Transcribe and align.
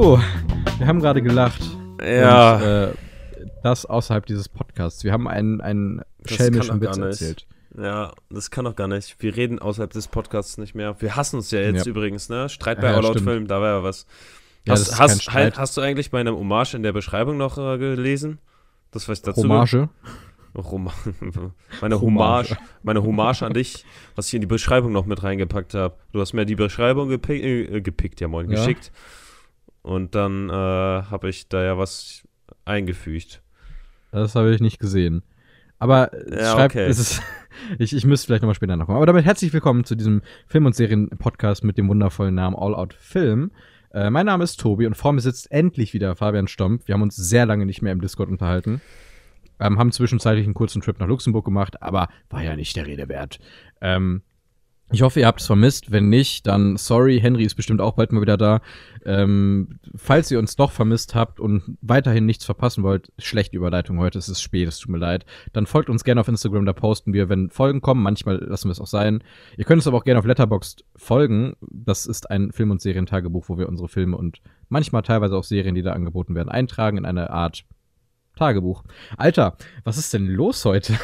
Wir 0.00 0.86
haben 0.86 1.00
gerade 1.00 1.20
gelacht. 1.20 1.60
Ja. 2.02 2.54
Und, 2.56 2.62
äh, 2.62 2.92
das 3.62 3.84
außerhalb 3.84 4.24
dieses 4.24 4.48
Podcasts. 4.48 5.04
Wir 5.04 5.12
haben 5.12 5.28
einen, 5.28 5.60
einen 5.60 6.00
schelmischen 6.24 6.80
Witz 6.80 6.96
erzählt. 6.96 7.46
Ja, 7.76 8.12
das 8.30 8.50
kann 8.50 8.64
doch 8.64 8.74
gar 8.74 8.88
nicht. 8.88 9.16
Wir 9.20 9.36
reden 9.36 9.58
außerhalb 9.58 9.92
des 9.92 10.08
Podcasts 10.08 10.56
nicht 10.56 10.74
mehr. 10.74 10.96
Wir 11.00 11.16
hassen 11.16 11.36
uns 11.36 11.50
ja 11.50 11.60
jetzt 11.60 11.84
Ja. 11.84 11.90
übrigens, 11.90 12.30
ne? 12.30 12.48
Streit 12.48 12.80
bei 12.80 12.90
ja, 12.90 12.96
All. 12.96 13.18
Film, 13.18 13.46
da 13.46 13.60
war 13.60 13.68
ja 13.68 13.82
was. 13.82 14.06
Ja, 14.66 14.72
hast, 14.72 14.98
hast, 14.98 15.22
Streit. 15.22 15.58
hast 15.58 15.76
du 15.76 15.82
eigentlich 15.82 16.12
meine 16.12 16.34
Hommage 16.34 16.74
in 16.74 16.82
der 16.82 16.92
Beschreibung 16.92 17.36
noch 17.36 17.58
äh, 17.58 17.76
gelesen? 17.76 18.38
Das, 18.92 19.06
was 19.06 19.18
ich 19.18 19.22
dazu 19.24 19.42
Hommage. 19.42 19.90
Roma 20.56 20.92
meine 21.82 22.00
Hommage. 22.00 22.56
Meine 22.82 23.02
Hommage 23.02 23.42
an 23.42 23.52
dich, 23.52 23.84
was 24.16 24.28
ich 24.28 24.34
in 24.34 24.40
die 24.40 24.46
Beschreibung 24.46 24.92
noch 24.92 25.04
mit 25.04 25.22
reingepackt 25.22 25.74
habe. 25.74 25.94
Du 26.12 26.20
hast 26.20 26.32
mir 26.32 26.46
die 26.46 26.56
Beschreibung 26.56 27.08
gepickt, 27.08 27.44
äh, 27.44 27.80
gepickt 27.82 28.20
ja 28.22 28.28
moin, 28.28 28.50
Ja. 28.50 28.56
geschickt. 28.56 28.90
Und 29.82 30.14
dann 30.14 30.48
äh, 30.48 30.52
habe 30.52 31.28
ich 31.28 31.48
da 31.48 31.62
ja 31.62 31.78
was 31.78 32.26
eingefügt. 32.64 33.42
Das 34.12 34.34
habe 34.34 34.52
ich 34.54 34.60
nicht 34.60 34.78
gesehen. 34.78 35.22
Aber 35.78 36.12
äh, 36.12 36.38
Ja, 36.38 36.52
schreibt, 36.52 36.74
okay. 36.74 36.86
es 36.86 36.98
ist, 36.98 37.22
ich, 37.78 37.94
ich 37.94 38.04
müsste 38.04 38.26
vielleicht 38.26 38.42
nochmal 38.42 38.54
später 38.54 38.76
nachkommen. 38.76 38.96
Aber 38.96 39.06
damit 39.06 39.24
herzlich 39.24 39.52
willkommen 39.52 39.84
zu 39.84 39.94
diesem 39.94 40.22
Film- 40.46 40.66
und 40.66 40.74
Serien-Podcast 40.74 41.64
mit 41.64 41.78
dem 41.78 41.88
wundervollen 41.88 42.34
Namen 42.34 42.56
All 42.56 42.74
Out 42.74 42.92
Film. 42.94 43.52
Äh, 43.92 44.10
mein 44.10 44.26
Name 44.26 44.44
ist 44.44 44.60
Tobi 44.60 44.86
und 44.86 44.96
vor 44.96 45.12
mir 45.12 45.20
sitzt 45.20 45.50
endlich 45.50 45.94
wieder 45.94 46.14
Fabian 46.14 46.48
Stomp. 46.48 46.86
Wir 46.86 46.94
haben 46.94 47.02
uns 47.02 47.16
sehr 47.16 47.46
lange 47.46 47.66
nicht 47.66 47.82
mehr 47.82 47.92
im 47.92 48.00
Discord 48.00 48.28
unterhalten. 48.28 48.80
Ähm, 49.58 49.78
haben 49.78 49.92
zwischenzeitlich 49.92 50.44
einen 50.44 50.54
kurzen 50.54 50.80
Trip 50.80 50.98
nach 51.00 51.06
Luxemburg 51.08 51.44
gemacht, 51.44 51.82
aber 51.82 52.08
war 52.30 52.42
ja 52.42 52.56
nicht 52.56 52.76
der 52.76 52.86
Rede 52.86 53.08
wert. 53.08 53.38
Ähm, 53.80 54.22
ich 54.92 55.02
hoffe, 55.02 55.20
ihr 55.20 55.26
habt 55.26 55.40
es 55.40 55.46
vermisst. 55.46 55.92
Wenn 55.92 56.08
nicht, 56.08 56.46
dann 56.46 56.76
sorry. 56.76 57.20
Henry 57.20 57.44
ist 57.44 57.54
bestimmt 57.54 57.80
auch 57.80 57.94
bald 57.94 58.12
mal 58.12 58.20
wieder 58.20 58.36
da. 58.36 58.60
Ähm, 59.04 59.78
falls 59.94 60.30
ihr 60.30 60.38
uns 60.38 60.56
doch 60.56 60.72
vermisst 60.72 61.14
habt 61.14 61.40
und 61.40 61.78
weiterhin 61.80 62.26
nichts 62.26 62.44
verpassen 62.44 62.82
wollt, 62.82 63.12
schlechte 63.18 63.56
Überleitung 63.56 63.98
heute, 63.98 64.18
es 64.18 64.28
ist 64.28 64.42
spät, 64.42 64.68
es 64.68 64.78
tut 64.78 64.90
mir 64.90 64.98
leid, 64.98 65.24
dann 65.52 65.66
folgt 65.66 65.88
uns 65.88 66.04
gerne 66.04 66.20
auf 66.20 66.28
Instagram, 66.28 66.66
da 66.66 66.72
posten 66.72 67.12
wir, 67.12 67.28
wenn 67.28 67.50
Folgen 67.50 67.80
kommen. 67.80 68.02
Manchmal 68.02 68.36
lassen 68.36 68.68
wir 68.68 68.72
es 68.72 68.80
auch 68.80 68.86
sein. 68.86 69.22
Ihr 69.56 69.64
könnt 69.64 69.78
uns 69.78 69.86
aber 69.86 69.96
auch 69.96 70.04
gerne 70.04 70.18
auf 70.18 70.26
Letterboxd 70.26 70.84
folgen. 70.96 71.56
Das 71.60 72.06
ist 72.06 72.30
ein 72.30 72.52
Film- 72.52 72.72
und 72.72 72.82
Serientagebuch, 72.82 73.48
wo 73.48 73.58
wir 73.58 73.68
unsere 73.68 73.88
Filme 73.88 74.16
und 74.16 74.40
manchmal 74.68 75.02
teilweise 75.02 75.36
auch 75.36 75.44
Serien, 75.44 75.74
die 75.74 75.82
da 75.82 75.92
angeboten 75.92 76.34
werden, 76.34 76.48
eintragen 76.48 76.98
in 76.98 77.06
eine 77.06 77.30
Art 77.30 77.64
Tagebuch. 78.36 78.84
Alter, 79.16 79.56
was 79.84 79.98
ist 79.98 80.12
denn 80.14 80.26
los 80.26 80.64
heute? 80.64 80.94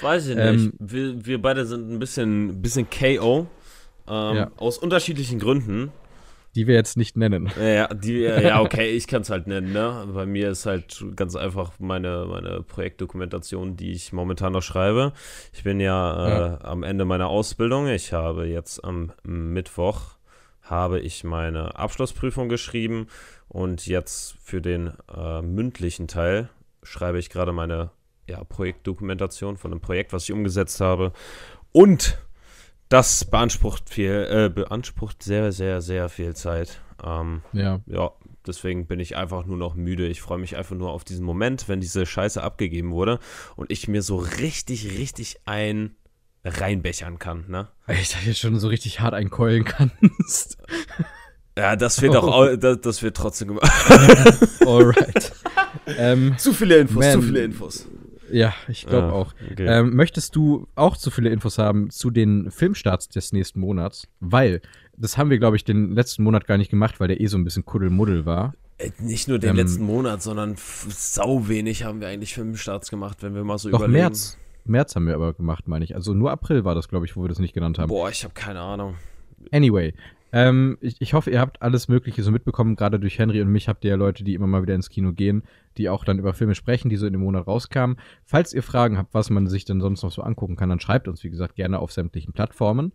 Weiß 0.00 0.28
ich 0.28 0.36
Ähm, 0.36 0.56
nicht. 0.56 0.72
wir, 0.78 1.26
wir 1.26 1.42
beide 1.42 1.66
sind 1.66 1.90
ein 1.90 1.98
bisschen, 1.98 2.62
bisschen 2.62 2.88
KO. 2.88 3.46
Ähm, 4.08 4.36
Ja. 4.36 4.50
Aus 4.56 4.78
unterschiedlichen 4.78 5.38
Gründen. 5.38 5.92
Die 6.54 6.66
wir 6.66 6.74
jetzt 6.74 6.98
nicht 6.98 7.16
nennen. 7.16 7.50
Ja, 7.58 7.88
die, 7.94 8.20
ja 8.20 8.60
okay, 8.60 8.90
ich 8.90 9.06
kann 9.06 9.22
es 9.22 9.30
halt 9.30 9.46
nennen, 9.46 9.72
ne? 9.72 10.06
Bei 10.12 10.26
mir 10.26 10.50
ist 10.50 10.66
halt 10.66 11.02
ganz 11.16 11.34
einfach 11.34 11.72
meine, 11.78 12.26
meine 12.28 12.62
Projektdokumentation, 12.62 13.76
die 13.76 13.92
ich 13.92 14.12
momentan 14.12 14.52
noch 14.52 14.62
schreibe. 14.62 15.12
Ich 15.54 15.62
bin 15.64 15.80
ja, 15.80 16.28
Ja. 16.28 16.54
Äh, 16.56 16.58
am 16.64 16.82
Ende 16.82 17.06
meiner 17.06 17.28
Ausbildung. 17.28 17.86
Ich 17.88 18.12
habe 18.12 18.46
jetzt 18.46 18.84
am 18.84 19.12
Mittwoch 19.24 20.16
habe 20.62 21.00
ich 21.00 21.24
meine 21.24 21.76
Abschlussprüfung 21.76 22.48
geschrieben 22.48 23.06
und 23.48 23.86
jetzt 23.86 24.36
für 24.42 24.60
den 24.60 24.92
äh, 25.14 25.42
mündlichen 25.42 26.06
Teil 26.06 26.50
schreibe 26.82 27.18
ich 27.18 27.30
gerade 27.30 27.52
meine 27.52 27.90
ja, 28.28 28.42
Projektdokumentation 28.44 29.56
von 29.56 29.72
einem 29.72 29.80
Projekt, 29.80 30.12
was 30.12 30.24
ich 30.24 30.32
umgesetzt 30.32 30.80
habe. 30.80 31.12
Und 31.72 32.18
das 32.88 33.24
beansprucht 33.24 33.88
viel, 33.90 34.26
äh, 34.30 34.48
beansprucht 34.48 35.22
sehr, 35.22 35.52
sehr, 35.52 35.80
sehr 35.80 36.08
viel 36.08 36.34
Zeit. 36.34 36.80
Ähm, 37.04 37.42
Ja. 37.52 37.80
ja, 37.86 38.10
deswegen 38.46 38.86
bin 38.86 39.00
ich 39.00 39.16
einfach 39.16 39.44
nur 39.46 39.56
noch 39.56 39.74
müde. 39.74 40.06
Ich 40.06 40.20
freue 40.20 40.38
mich 40.38 40.56
einfach 40.56 40.76
nur 40.76 40.90
auf 40.90 41.02
diesen 41.04 41.24
Moment, 41.24 41.68
wenn 41.68 41.80
diese 41.80 42.04
Scheiße 42.06 42.42
abgegeben 42.42 42.92
wurde 42.92 43.18
und 43.56 43.70
ich 43.72 43.88
mir 43.88 44.02
so 44.02 44.16
richtig, 44.16 44.98
richtig 44.98 45.40
ein 45.46 45.96
reinbechern 46.44 47.18
kann, 47.18 47.44
ne? 47.48 47.68
Ich 47.88 48.10
dachte 48.10 48.26
jetzt 48.26 48.40
schon 48.40 48.58
so 48.58 48.68
richtig 48.68 49.00
hart 49.00 49.14
einkeulen 49.14 49.64
kannst. 49.64 50.58
Ja, 51.54 51.76
das 51.76 52.00
wird 52.00 52.16
auch, 52.16 52.26
au- 52.34 52.56
das, 52.56 52.80
das 52.80 53.02
wird 53.02 53.14
trotzdem 53.14 53.48
gemacht. 53.48 53.70
Alright. 54.66 55.32
ähm, 55.98 56.34
zu 56.38 56.54
viele 56.54 56.78
Infos, 56.78 56.96
Man. 57.04 57.12
zu 57.12 57.20
viele 57.20 57.44
Infos. 57.44 57.86
Ja, 58.32 58.52
ich 58.68 58.86
glaube 58.86 59.08
Ja, 59.08 59.12
auch. 59.12 59.34
okay. 59.50 59.66
Ähm, 59.66 59.94
möchtest 59.94 60.34
du 60.36 60.66
auch 60.74 60.96
zu 60.96 61.10
viele 61.10 61.30
Infos 61.30 61.58
haben 61.58 61.90
zu 61.90 62.10
den 62.10 62.50
Filmstarts 62.50 63.08
des 63.08 63.32
nächsten 63.32 63.60
Monats? 63.60 64.08
Weil, 64.20 64.60
das 64.96 65.16
haben 65.18 65.30
wir, 65.30 65.38
glaube 65.38 65.56
ich, 65.56 65.64
den 65.64 65.92
letzten 65.92 66.22
Monat 66.24 66.46
gar 66.46 66.58
nicht 66.58 66.70
gemacht, 66.70 66.98
weil 67.00 67.08
der 67.08 67.20
eh 67.20 67.26
so 67.26 67.36
ein 67.38 67.44
bisschen 67.44 67.64
Kuddelmuddel 67.64 68.26
war. 68.26 68.54
Äh, 68.78 68.90
Nicht 68.98 69.28
nur 69.28 69.38
den 69.38 69.50
Ähm, 69.50 69.56
letzten 69.56 69.84
Monat, 69.84 70.22
sondern 70.22 70.54
sau 70.56 71.48
wenig 71.48 71.84
haben 71.84 72.00
wir 72.00 72.08
eigentlich 72.08 72.34
Filmstarts 72.34 72.90
gemacht, 72.90 73.18
wenn 73.22 73.34
wir 73.34 73.44
mal 73.44 73.58
so 73.58 73.70
Doch, 73.70 73.78
überlegen. 73.80 73.98
März. 74.00 74.38
März 74.64 74.94
haben 74.96 75.06
wir 75.06 75.14
aber 75.14 75.32
gemacht, 75.34 75.66
meine 75.68 75.84
ich. 75.84 75.94
Also 75.94 76.14
nur 76.14 76.30
April 76.30 76.64
war 76.64 76.74
das, 76.74 76.88
glaube 76.88 77.04
ich, 77.06 77.16
wo 77.16 77.22
wir 77.22 77.28
das 77.28 77.38
nicht 77.40 77.52
genannt 77.54 77.78
haben. 77.78 77.88
Boah, 77.88 78.10
ich 78.10 78.22
habe 78.24 78.32
keine 78.34 78.60
Ahnung. 78.60 78.94
Anyway, 79.50 79.92
ähm, 80.32 80.78
ich, 80.80 80.96
ich 81.00 81.12
hoffe, 81.12 81.30
ihr 81.30 81.40
habt 81.40 81.60
alles 81.60 81.88
Mögliche 81.88 82.22
so 82.22 82.30
mitbekommen. 82.30 82.74
Gerade 82.74 82.98
durch 82.98 83.18
Henry 83.18 83.42
und 83.42 83.48
mich 83.48 83.68
habt 83.68 83.84
ihr 83.84 83.90
ja 83.90 83.96
Leute, 83.96 84.24
die 84.24 84.34
immer 84.34 84.46
mal 84.46 84.62
wieder 84.62 84.74
ins 84.74 84.88
Kino 84.88 85.12
gehen, 85.12 85.42
die 85.76 85.90
auch 85.90 86.04
dann 86.04 86.18
über 86.18 86.32
Filme 86.32 86.54
sprechen, 86.54 86.88
die 86.88 86.96
so 86.96 87.06
in 87.06 87.12
dem 87.12 87.20
Monat 87.20 87.46
rauskamen. 87.46 87.98
Falls 88.24 88.54
ihr 88.54 88.62
Fragen 88.62 88.96
habt, 88.96 89.12
was 89.12 89.28
man 89.28 89.46
sich 89.46 89.66
denn 89.66 89.82
sonst 89.82 90.02
noch 90.02 90.10
so 90.10 90.22
angucken 90.22 90.56
kann, 90.56 90.70
dann 90.70 90.80
schreibt 90.80 91.06
uns, 91.06 91.22
wie 91.22 91.30
gesagt, 91.30 91.56
gerne 91.56 91.78
auf 91.78 91.92
sämtlichen 91.92 92.32
Plattformen. 92.32 92.92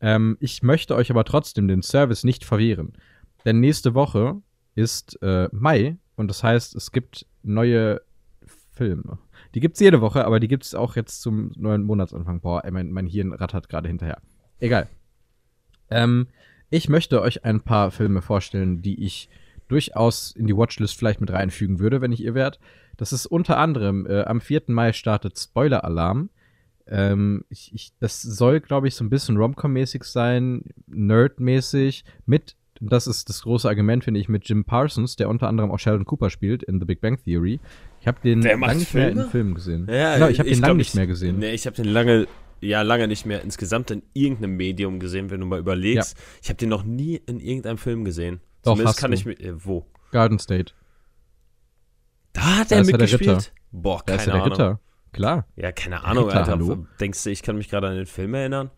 Ähm, 0.00 0.36
ich 0.40 0.64
möchte 0.64 0.96
euch 0.96 1.10
aber 1.10 1.24
trotzdem 1.24 1.68
den 1.68 1.82
Service 1.82 2.24
nicht 2.24 2.44
verwehren. 2.44 2.94
Denn 3.44 3.60
nächste 3.60 3.94
Woche 3.94 4.42
ist 4.74 5.22
äh, 5.22 5.48
Mai 5.52 5.96
und 6.16 6.28
das 6.28 6.42
heißt, 6.42 6.74
es 6.74 6.90
gibt 6.90 7.26
neue 7.44 8.00
Filme. 8.72 9.18
Die 9.54 9.60
gibt's 9.60 9.78
jede 9.78 10.00
Woche, 10.00 10.24
aber 10.24 10.40
die 10.40 10.48
gibt's 10.48 10.74
auch 10.74 10.96
jetzt 10.96 11.22
zum 11.22 11.52
neuen 11.56 11.84
Monatsanfang. 11.84 12.40
Boah, 12.40 12.62
mein, 12.70 12.90
mein 12.90 13.06
Hirn 13.06 13.32
rattert 13.32 13.68
gerade 13.68 13.88
hinterher. 13.88 14.18
Egal. 14.58 14.88
Ähm, 15.90 16.26
ich 16.72 16.88
möchte 16.88 17.20
euch 17.20 17.44
ein 17.44 17.60
paar 17.60 17.90
Filme 17.90 18.22
vorstellen, 18.22 18.82
die 18.82 19.04
ich 19.04 19.28
durchaus 19.68 20.32
in 20.36 20.46
die 20.46 20.56
Watchlist 20.56 20.98
vielleicht 20.98 21.20
mit 21.20 21.30
reinfügen 21.30 21.78
würde, 21.78 22.00
wenn 22.00 22.12
ich 22.12 22.22
ihr 22.24 22.34
wärt. 22.34 22.58
Das 22.96 23.12
ist 23.12 23.26
unter 23.26 23.58
anderem, 23.58 24.06
äh, 24.06 24.22
am 24.22 24.40
4. 24.40 24.62
Mai 24.68 24.92
startet 24.92 25.38
Spoiler-Alarm. 25.38 26.30
Ähm, 26.86 27.44
ich, 27.48 27.72
ich, 27.74 27.92
das 28.00 28.20
soll, 28.22 28.60
glaube 28.60 28.88
ich, 28.88 28.94
so 28.94 29.04
ein 29.04 29.10
bisschen 29.10 29.36
Romcom-mäßig 29.36 30.04
sein, 30.04 30.64
Nerd-mäßig, 30.88 32.04
mit, 32.26 32.56
das 32.80 33.06
ist 33.06 33.28
das 33.28 33.42
große 33.42 33.68
Argument, 33.68 34.02
finde 34.04 34.18
ich, 34.20 34.28
mit 34.28 34.48
Jim 34.48 34.64
Parsons, 34.64 35.16
der 35.16 35.28
unter 35.28 35.48
anderem 35.48 35.70
auch 35.70 35.78
Sheldon 35.78 36.04
Cooper 36.04 36.28
spielt 36.30 36.62
in 36.62 36.80
The 36.80 36.84
Big 36.86 37.00
Bang 37.00 37.22
Theory. 37.22 37.60
Ich 38.00 38.06
habe 38.08 38.18
den 38.22 38.42
lange 38.42 38.74
nicht 38.76 38.92
mehr 38.94 39.10
in 39.10 39.24
Filmen 39.30 39.54
gesehen. 39.54 39.86
Ja, 39.88 40.14
genau, 40.14 40.28
ich 40.28 40.38
habe 40.40 40.48
den 40.50 40.60
lange 40.60 40.74
nicht 40.74 40.88
ich- 40.88 40.94
mehr 40.94 41.06
gesehen. 41.06 41.38
Nee, 41.38 41.52
ich 41.52 41.66
habe 41.66 41.76
den 41.76 41.84
lange, 41.86 42.26
ja, 42.62 42.82
lange 42.82 43.08
nicht 43.08 43.26
mehr 43.26 43.42
insgesamt 43.42 43.90
in 43.90 44.02
irgendeinem 44.14 44.56
Medium 44.56 45.00
gesehen, 45.00 45.30
wenn 45.30 45.40
du 45.40 45.46
mal 45.46 45.58
überlegst. 45.58 46.16
Ich 46.42 46.48
habe 46.48 46.56
den 46.56 46.68
noch 46.70 46.84
nie 46.84 47.16
in 47.26 47.40
irgendeinem 47.40 47.76
Film 47.78 48.04
gesehen. 48.04 48.40
Doch, 48.62 48.72
Zumindest 48.72 48.88
hast 48.96 49.00
kann 49.00 49.10
du. 49.10 49.16
ich 49.16 49.26
mir. 49.26 49.32
Äh, 49.40 49.64
wo? 49.64 49.86
Garden 50.12 50.38
State. 50.38 50.72
Da 52.32 52.58
hat 52.58 52.70
Da 52.70 52.76
er 52.76 52.80
er 52.82 52.86
mitgespielt? 52.86 53.30
Ritter. 53.30 53.50
Boah, 53.72 54.02
Da 54.06 54.16
keine 54.16 54.20
ist 54.20 54.26
ja 54.26 54.32
der 54.32 54.42
Ahnung. 54.42 54.52
Ritter. 54.52 54.80
Klar. 55.12 55.46
Ja, 55.56 55.72
keine 55.72 56.04
Ahnung, 56.04 56.24
Ritter, 56.26 56.38
Alter. 56.38 56.52
hallo? 56.52 56.86
Denkst 57.00 57.22
du, 57.24 57.30
ich 57.30 57.42
kann 57.42 57.56
mich 57.56 57.68
gerade 57.68 57.88
an 57.88 57.96
den 57.96 58.06
Film 58.06 58.32
erinnern? 58.34 58.70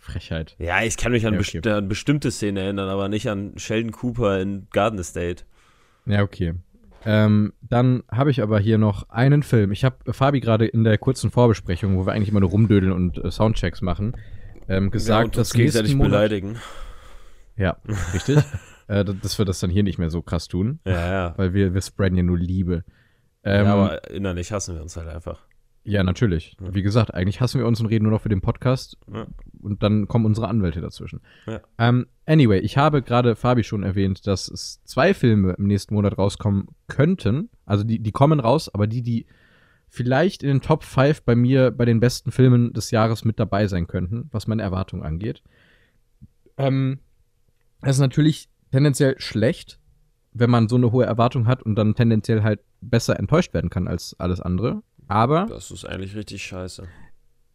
Frechheit. 0.00 0.54
Ja, 0.58 0.82
ich 0.82 0.96
kann 0.96 1.12
mich 1.12 1.26
an, 1.26 1.32
Ja, 1.34 1.38
best 1.38 1.54
okay. 1.56 1.70
an 1.70 1.88
bestimmte 1.88 2.30
Szenen 2.30 2.56
erinnern, 2.58 2.88
aber 2.88 3.08
nicht 3.08 3.28
an 3.28 3.56
Sheldon 3.58 3.92
Cooper 3.92 4.40
in 4.40 4.66
Garden 4.70 5.02
State. 5.02 5.44
Ja, 6.06 6.22
okay. 6.22 6.54
Ähm, 7.04 7.52
dann 7.60 8.02
habe 8.10 8.30
ich 8.30 8.42
aber 8.42 8.58
hier 8.58 8.78
noch 8.78 9.08
einen 9.10 9.42
Film. 9.42 9.72
Ich 9.72 9.84
habe 9.84 10.12
Fabi 10.12 10.40
gerade 10.40 10.66
in 10.66 10.84
der 10.84 10.98
kurzen 10.98 11.30
Vorbesprechung, 11.30 11.96
wo 11.96 12.06
wir 12.06 12.12
eigentlich 12.12 12.30
immer 12.30 12.40
nur 12.40 12.50
rumdödeln 12.50 12.92
und 12.92 13.22
äh, 13.22 13.30
Soundchecks 13.30 13.82
machen, 13.82 14.16
ähm, 14.68 14.84
ja, 14.84 14.90
gesagt, 14.90 15.24
und 15.26 15.36
dass 15.36 15.52
gegenseitig 15.52 15.94
Monat, 15.94 16.12
beleidigen. 16.12 16.56
Ja, 17.56 17.76
richtig. 18.12 18.38
äh, 18.88 19.04
dass 19.04 19.38
wir 19.38 19.44
das 19.44 19.60
dann 19.60 19.70
hier 19.70 19.82
nicht 19.82 19.98
mehr 19.98 20.10
so 20.10 20.22
krass 20.22 20.48
tun, 20.48 20.80
Ja, 20.84 21.12
ja. 21.12 21.34
weil 21.36 21.54
wir, 21.54 21.74
wir 21.74 21.82
spreaden 21.82 22.16
ja 22.16 22.22
nur 22.24 22.38
Liebe. 22.38 22.84
Ähm, 23.44 23.52
ja, 23.52 23.62
ja, 23.64 23.74
aber 23.74 24.10
innerlich 24.10 24.52
hassen 24.52 24.74
wir 24.74 24.82
uns 24.82 24.96
halt 24.96 25.08
einfach. 25.08 25.40
natürlich. 26.02 26.56
Wie 26.60 26.82
gesagt, 26.82 27.12
eigentlich 27.12 27.42
hassen 27.42 27.60
wir 27.60 27.66
uns 27.66 27.78
und 27.80 27.86
reden 27.86 28.04
nur 28.04 28.12
noch 28.12 28.22
für 28.22 28.30
den 28.30 28.40
Podcast 28.40 28.96
Ja. 29.12 29.26
Und 29.64 29.82
dann 29.82 30.08
kommen 30.08 30.26
unsere 30.26 30.48
Anwälte 30.48 30.80
dazwischen. 30.80 31.20
Ja. 31.46 31.60
Ähm, 31.78 32.06
anyway, 32.26 32.58
ich 32.58 32.76
habe 32.76 33.02
gerade 33.02 33.36
Fabi 33.36 33.64
schon 33.64 33.82
erwähnt, 33.82 34.26
dass 34.26 34.48
es 34.48 34.82
zwei 34.84 35.14
Filme 35.14 35.54
im 35.58 35.66
nächsten 35.66 35.94
Monat 35.94 36.18
rauskommen 36.18 36.68
könnten. 36.88 37.50
Also 37.66 37.84
die, 37.84 37.98
die 37.98 38.12
kommen 38.12 38.40
raus, 38.40 38.72
aber 38.72 38.86
die, 38.86 39.02
die 39.02 39.26
vielleicht 39.88 40.42
in 40.42 40.48
den 40.48 40.60
Top 40.60 40.84
5 40.84 41.22
bei 41.22 41.34
mir 41.36 41.70
bei 41.70 41.84
den 41.84 42.00
besten 42.00 42.32
Filmen 42.32 42.72
des 42.72 42.90
Jahres 42.90 43.24
mit 43.24 43.38
dabei 43.38 43.66
sein 43.66 43.86
könnten, 43.86 44.28
was 44.32 44.46
meine 44.46 44.62
Erwartungen 44.62 45.04
angeht. 45.04 45.42
Ähm, 46.56 46.98
das 47.80 47.96
ist 47.96 48.00
natürlich 48.00 48.48
tendenziell 48.72 49.14
schlecht, 49.18 49.78
wenn 50.32 50.50
man 50.50 50.68
so 50.68 50.76
eine 50.76 50.90
hohe 50.90 51.04
Erwartung 51.04 51.46
hat 51.46 51.62
und 51.62 51.76
dann 51.76 51.94
tendenziell 51.94 52.42
halt 52.42 52.60
besser 52.80 53.18
enttäuscht 53.18 53.54
werden 53.54 53.70
kann 53.70 53.86
als 53.86 54.18
alles 54.18 54.40
andere. 54.40 54.82
Aber 55.06 55.46
Das 55.46 55.70
ist 55.70 55.84
eigentlich 55.84 56.16
richtig 56.16 56.42
scheiße. 56.42 56.88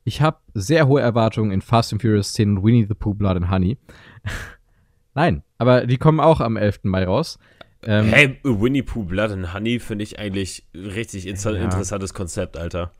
Ich 0.03 0.21
habe 0.21 0.37
sehr 0.53 0.87
hohe 0.87 1.01
Erwartungen 1.01 1.51
in 1.51 1.61
Fast 1.61 1.93
and 1.93 2.01
Furious 2.01 2.33
10 2.33 2.57
und 2.57 2.63
Winnie 2.63 2.85
the 2.87 2.93
Pooh 2.93 3.13
Blood 3.13 3.37
and 3.37 3.49
Honey. 3.49 3.77
Nein, 5.13 5.43
aber 5.57 5.85
die 5.85 5.97
kommen 5.97 6.19
auch 6.19 6.39
am 6.39 6.57
11. 6.57 6.81
Mai 6.83 7.05
raus. 7.05 7.39
Ähm, 7.83 8.07
hey, 8.07 8.39
Winnie 8.43 8.83
Pooh 8.83 9.03
Blood 9.03 9.31
and 9.31 9.53
Honey 9.53 9.79
finde 9.79 10.03
ich 10.03 10.19
eigentlich 10.19 10.67
richtig 10.73 11.27
inter 11.27 11.55
ja. 11.55 11.63
interessantes 11.63 12.13
Konzept, 12.13 12.57
Alter. 12.57 12.91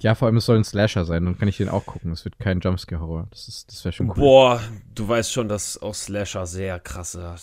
Ja, 0.00 0.14
vor 0.14 0.26
allem 0.26 0.38
es 0.38 0.46
soll 0.46 0.56
ein 0.56 0.64
Slasher 0.64 1.04
sein, 1.04 1.26
dann 1.26 1.36
kann 1.36 1.48
ich 1.48 1.58
den 1.58 1.68
auch 1.68 1.84
gucken. 1.84 2.10
Es 2.12 2.24
wird 2.24 2.38
kein 2.38 2.60
Jumpscare-Horror. 2.60 3.26
Das, 3.30 3.66
das 3.66 3.84
wäre 3.84 3.92
schon 3.92 4.08
cool. 4.08 4.16
Boah, 4.16 4.60
du 4.94 5.06
weißt 5.06 5.30
schon, 5.30 5.48
dass 5.48 5.80
auch 5.80 5.94
Slasher 5.94 6.46
sehr 6.46 6.80
krasse 6.80 7.34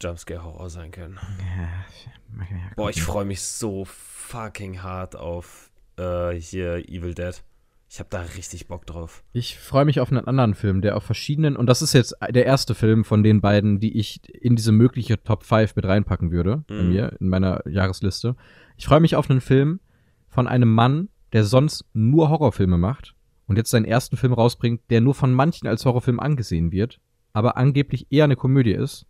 Jumpscare-Horror 0.00 0.70
sein 0.70 0.92
können. 0.92 1.18
Ja, 1.56 2.44
Boah, 2.76 2.90
ich 2.90 3.02
freue 3.02 3.24
mich 3.24 3.42
so 3.42 3.84
fucking 3.84 4.82
hart 4.82 5.16
auf 5.16 5.70
äh, 5.96 6.30
hier 6.32 6.88
Evil 6.88 7.14
Dead. 7.14 7.42
Ich 7.88 8.00
habe 8.00 8.08
da 8.10 8.22
richtig 8.22 8.66
Bock 8.66 8.86
drauf. 8.86 9.22
Ich 9.32 9.58
freue 9.58 9.84
mich 9.84 10.00
auf 10.00 10.10
einen 10.10 10.26
anderen 10.26 10.54
Film, 10.54 10.82
der 10.82 10.96
auf 10.96 11.04
verschiedenen, 11.04 11.56
und 11.56 11.66
das 11.66 11.82
ist 11.82 11.92
jetzt 11.92 12.16
der 12.28 12.46
erste 12.46 12.74
Film 12.74 13.04
von 13.04 13.22
den 13.22 13.40
beiden, 13.40 13.78
die 13.78 13.98
ich 13.98 14.20
in 14.34 14.56
diese 14.56 14.72
mögliche 14.72 15.22
Top 15.22 15.44
5 15.44 15.76
mit 15.76 15.84
reinpacken 15.84 16.30
würde, 16.30 16.56
mhm. 16.56 16.62
bei 16.68 16.82
mir, 16.82 17.16
in 17.20 17.28
meiner 17.28 17.68
Jahresliste. 17.68 18.36
Ich 18.76 18.86
freue 18.86 19.00
mich 19.00 19.16
auf 19.16 19.30
einen 19.30 19.40
Film 19.40 19.80
von 20.28 20.48
einem 20.48 20.72
Mann, 20.72 21.08
der 21.32 21.44
sonst 21.44 21.84
nur 21.92 22.30
Horrorfilme 22.30 22.78
macht 22.78 23.14
und 23.46 23.56
jetzt 23.56 23.70
seinen 23.70 23.84
ersten 23.84 24.16
Film 24.16 24.32
rausbringt, 24.32 24.82
der 24.90 25.00
nur 25.00 25.14
von 25.14 25.32
manchen 25.32 25.68
als 25.68 25.84
Horrorfilm 25.84 26.20
angesehen 26.20 26.72
wird, 26.72 27.00
aber 27.32 27.56
angeblich 27.56 28.06
eher 28.10 28.24
eine 28.24 28.36
Komödie 28.36 28.72
ist. 28.72 29.06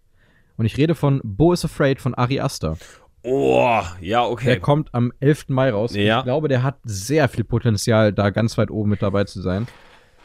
Und 0.56 0.66
ich 0.66 0.76
rede 0.76 0.94
von 0.94 1.20
Bo 1.24 1.52
is 1.52 1.64
Afraid 1.64 2.00
von 2.00 2.14
Ari 2.14 2.40
Aster. 2.40 2.76
Oh, 3.24 3.82
ja, 4.00 4.24
okay. 4.24 4.44
Der 4.44 4.60
kommt 4.60 4.92
am 4.92 5.10
11. 5.20 5.48
Mai 5.48 5.70
raus. 5.70 5.94
Ja. 5.94 6.18
Ich 6.18 6.24
glaube, 6.24 6.48
der 6.48 6.62
hat 6.62 6.76
sehr 6.84 7.28
viel 7.28 7.44
Potenzial, 7.44 8.12
da 8.12 8.28
ganz 8.28 8.58
weit 8.58 8.70
oben 8.70 8.90
mit 8.90 9.00
dabei 9.00 9.24
zu 9.24 9.40
sein. 9.40 9.66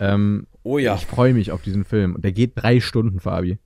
Ähm, 0.02 0.48
oh 0.64 0.78
ja. 0.78 0.96
Ich 0.96 1.06
freue 1.06 1.34
mich 1.34 1.54
auf 1.54 1.62
diesen 1.62 1.86
Film. 1.86 2.16
Und 2.16 2.26
der 2.26 2.34
geht 2.34 2.54
drei 2.56 2.82
Stunden, 2.82 3.22
Fabi. 3.22 3.58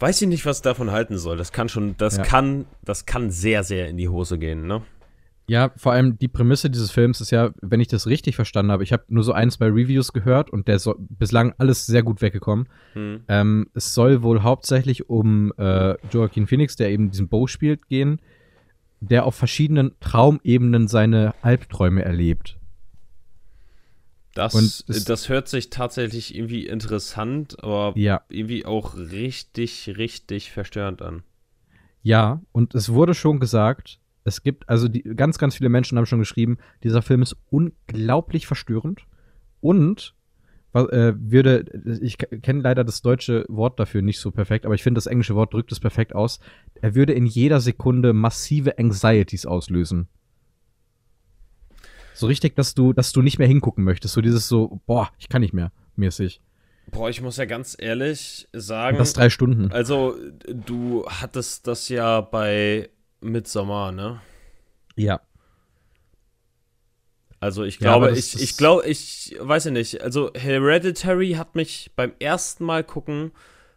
Weiß 0.00 0.20
ich 0.20 0.28
nicht, 0.28 0.46
was 0.46 0.62
davon 0.62 0.90
halten 0.90 1.16
soll. 1.16 1.36
Das 1.36 1.52
kann 1.52 1.68
schon, 1.68 1.96
das 1.96 2.16
ja. 2.16 2.24
kann, 2.24 2.66
das 2.82 3.06
kann 3.06 3.30
sehr, 3.30 3.62
sehr 3.62 3.88
in 3.88 3.96
die 3.96 4.08
Hose 4.08 4.38
gehen, 4.38 4.66
ne? 4.66 4.82
Ja, 5.48 5.72
vor 5.76 5.92
allem 5.92 6.18
die 6.18 6.28
Prämisse 6.28 6.68
dieses 6.68 6.90
Films 6.90 7.22
ist 7.22 7.30
ja, 7.30 7.50
wenn 7.62 7.80
ich 7.80 7.88
das 7.88 8.06
richtig 8.06 8.36
verstanden 8.36 8.70
habe, 8.70 8.84
ich 8.84 8.92
habe 8.92 9.04
nur 9.08 9.24
so 9.24 9.32
ein, 9.32 9.50
zwei 9.50 9.66
Reviews 9.66 10.12
gehört 10.12 10.50
und 10.50 10.68
der 10.68 10.76
ist 10.76 10.82
so, 10.82 10.94
bislang 10.98 11.54
alles 11.56 11.86
sehr 11.86 12.02
gut 12.02 12.20
weggekommen. 12.20 12.68
Hm. 12.92 13.22
Ähm, 13.28 13.70
es 13.72 13.94
soll 13.94 14.22
wohl 14.22 14.42
hauptsächlich 14.42 15.08
um 15.08 15.52
äh, 15.56 15.94
Joaquin 16.12 16.46
Phoenix, 16.46 16.76
der 16.76 16.90
eben 16.90 17.10
diesen 17.10 17.28
Bow 17.28 17.46
spielt, 17.46 17.88
gehen, 17.88 18.20
der 19.00 19.24
auf 19.24 19.36
verschiedenen 19.36 19.92
Traumebenen 20.00 20.86
seine 20.86 21.34
Albträume 21.40 22.04
erlebt. 22.04 22.58
Das, 24.34 24.84
das 24.86 25.28
hört 25.30 25.48
sich 25.48 25.70
tatsächlich 25.70 26.34
irgendwie 26.36 26.66
interessant, 26.66 27.62
aber 27.64 27.98
ja. 27.98 28.20
irgendwie 28.28 28.66
auch 28.66 28.96
richtig, 28.96 29.94
richtig 29.96 30.52
verstörend 30.52 31.00
an. 31.00 31.22
Ja, 32.02 32.42
und 32.52 32.74
es 32.74 32.92
wurde 32.92 33.14
schon 33.14 33.40
gesagt, 33.40 33.98
es 34.28 34.42
gibt, 34.42 34.68
also 34.68 34.88
die, 34.88 35.02
ganz, 35.02 35.38
ganz 35.38 35.56
viele 35.56 35.68
Menschen 35.68 35.98
haben 35.98 36.06
schon 36.06 36.18
geschrieben, 36.20 36.58
dieser 36.82 37.02
Film 37.02 37.22
ist 37.22 37.36
unglaublich 37.50 38.46
verstörend 38.46 39.02
und 39.60 40.14
äh, 40.74 41.14
würde, 41.16 41.64
ich 42.00 42.18
kenne 42.18 42.62
leider 42.62 42.84
das 42.84 43.02
deutsche 43.02 43.44
Wort 43.48 43.80
dafür 43.80 44.02
nicht 44.02 44.20
so 44.20 44.30
perfekt, 44.30 44.64
aber 44.64 44.74
ich 44.74 44.82
finde, 44.82 44.98
das 44.98 45.06
englische 45.06 45.34
Wort 45.34 45.52
drückt 45.52 45.72
es 45.72 45.80
perfekt 45.80 46.14
aus. 46.14 46.40
Er 46.80 46.94
würde 46.94 47.12
in 47.14 47.26
jeder 47.26 47.60
Sekunde 47.60 48.12
massive 48.12 48.78
Anxieties 48.78 49.46
auslösen. 49.46 50.08
So 52.14 52.26
richtig, 52.26 52.56
dass 52.56 52.74
du, 52.74 52.92
dass 52.92 53.12
du 53.12 53.22
nicht 53.22 53.38
mehr 53.38 53.48
hingucken 53.48 53.84
möchtest. 53.84 54.14
So 54.14 54.20
dieses 54.20 54.48
so, 54.48 54.80
boah, 54.86 55.10
ich 55.18 55.28
kann 55.28 55.40
nicht 55.40 55.54
mehr, 55.54 55.72
mäßig. 55.96 56.40
Boah, 56.90 57.10
ich 57.10 57.20
muss 57.20 57.36
ja 57.36 57.44
ganz 57.44 57.76
ehrlich 57.78 58.48
sagen. 58.52 58.96
Und 58.96 59.00
das 59.00 59.12
drei 59.12 59.30
Stunden. 59.30 59.70
Also, 59.72 60.16
du 60.46 61.04
hattest 61.06 61.66
das 61.66 61.88
ja 61.88 62.20
bei 62.20 62.88
Midsommar, 63.20 63.92
ne? 63.92 64.20
Ja. 64.96 65.20
Also 67.40 67.62
ich 67.62 67.78
glaube, 67.78 68.08
ja, 68.08 68.16
ich, 68.16 68.40
ich 68.40 68.56
glaube, 68.56 68.84
ich 68.86 69.36
weiß 69.38 69.66
ja 69.66 69.70
nicht. 69.70 70.02
Also 70.02 70.32
Hereditary 70.34 71.32
hat 71.32 71.54
mich 71.54 71.92
beim 71.94 72.12
ersten 72.18 72.64
Mal 72.64 72.82
gucken, 72.82 73.32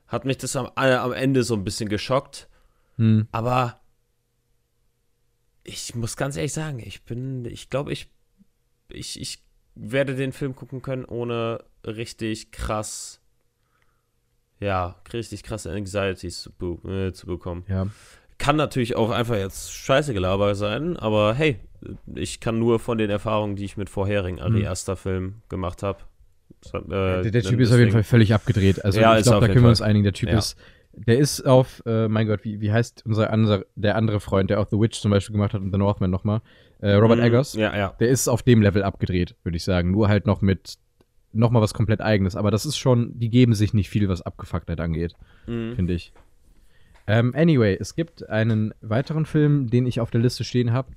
hat 0.08 0.26
mich 0.26 0.38
das 0.38 0.56
am, 0.56 0.68
äh, 0.76 0.94
am 0.94 1.14
Ende 1.14 1.44
so 1.44 1.54
ein 1.54 1.64
bisschen 1.64 1.88
geschockt. 1.88 2.50
Hm. 2.98 3.28
Aber 3.32 3.80
ich 5.64 5.94
muss 5.96 6.18
ganz 6.18 6.36
ehrlich 6.36 6.54
sagen, 6.54 6.80
ich 6.80 7.04
bin, 7.04 7.46
ich 7.46 7.70
glaube, 7.70 7.94
ich, 7.94 8.10
ich, 8.90 9.20
ich 9.22 9.44
werde 9.76 10.16
den 10.16 10.34
Film 10.34 10.56
gucken 10.56 10.82
können, 10.82 11.06
ohne 11.06 11.64
richtig 11.86 12.52
krass, 12.52 13.22
ja, 14.60 15.00
richtig 15.14 15.44
krasse 15.44 15.72
Anxieties 15.72 16.50
zu, 16.60 16.82
äh, 16.88 17.14
zu 17.14 17.28
bekommen. 17.28 17.64
Ja. 17.68 17.88
Kann 18.42 18.56
natürlich 18.56 18.96
auch 18.96 19.12
einfach 19.12 19.36
jetzt 19.36 19.72
scheiße 19.72 20.16
Gelaber 20.16 20.56
sein, 20.56 20.98
aber 20.98 21.36
hey, 21.36 21.60
ich 22.16 22.40
kann 22.40 22.58
nur 22.58 22.80
von 22.80 22.98
den 22.98 23.12
Erfahrungen, 23.12 23.56
die 23.56 23.66
ich 23.66 23.78
mit 23.78 23.88
vorherigen 23.88 24.40
Ari 24.40 24.62
mhm. 24.62 24.66
Aster 24.66 24.96
Filmen 24.96 25.44
gemacht 25.48 25.84
habe. 25.84 26.00
Äh, 26.74 27.22
der, 27.22 27.22
der 27.30 27.44
Typ 27.44 27.60
ist 27.60 27.72
auf 27.72 27.78
jeden 27.78 27.92
Fall 27.92 28.02
völlig 28.02 28.34
abgedreht. 28.34 28.84
Also 28.84 29.00
ja, 29.00 29.16
ich 29.16 29.26
glaube, 29.26 29.46
da 29.46 29.54
können 29.54 29.66
wir 29.66 29.70
uns 29.70 29.84
einigen. 29.84 30.04
Der 30.04 30.14
Typ 30.14 30.30
ja. 30.30 30.40
ist, 30.40 30.58
der 30.92 31.20
ist 31.20 31.42
auf, 31.42 31.84
äh, 31.86 32.08
mein 32.08 32.26
Gott, 32.26 32.44
wie, 32.44 32.62
wie 32.62 32.72
heißt 32.72 33.04
unser 33.06 33.30
andere, 33.30 33.68
der 33.76 33.96
andere 33.96 34.20
Freund, 34.20 34.50
der 34.50 34.60
auch 34.60 34.68
The 34.72 34.80
Witch 34.80 35.00
zum 35.00 35.12
Beispiel 35.12 35.34
gemacht 35.34 35.54
hat 35.54 35.62
und 35.62 35.72
The 35.72 35.78
Northman 35.78 36.10
nochmal, 36.10 36.42
äh, 36.80 36.94
Robert 36.94 37.20
mhm. 37.20 37.26
Eggers. 37.26 37.54
Ja, 37.54 37.78
ja. 37.78 37.96
Der 38.00 38.10
ist 38.10 38.28
auf 38.28 38.42
dem 38.42 38.64
Level 38.64 38.82
abgedreht, 38.82 39.36
würde 39.44 39.56
ich 39.56 39.64
sagen. 39.64 39.92
Nur 39.92 40.08
halt 40.08 40.26
noch 40.26 40.42
mit 40.42 40.80
nochmal 41.32 41.62
was 41.62 41.76
komplett 41.76 42.02
eigenes. 42.02 42.36
Aber 42.36 42.50
das 42.50 42.66
ist 42.66 42.78
schon, 42.78 43.20
die 43.20 43.30
geben 43.30 43.54
sich 43.54 43.76
nicht 43.76 43.92
viel, 43.92 44.10
was 44.10 44.24
Abgefucktheit 44.24 44.80
angeht, 44.80 45.14
mhm. 45.46 45.76
finde 45.76 45.94
ich. 45.94 46.12
Ähm, 47.08 47.34
anyway, 47.36 47.78
es 47.80 47.96
gibt 47.96 48.28
einen 48.30 48.74
weiteren 48.82 49.26
Film, 49.26 49.70
den 49.70 49.86
ich 49.86 50.00
auf 50.00 50.12
der 50.12 50.22
Liste 50.22 50.44
stehen 50.44 50.72
habe. 50.72 50.92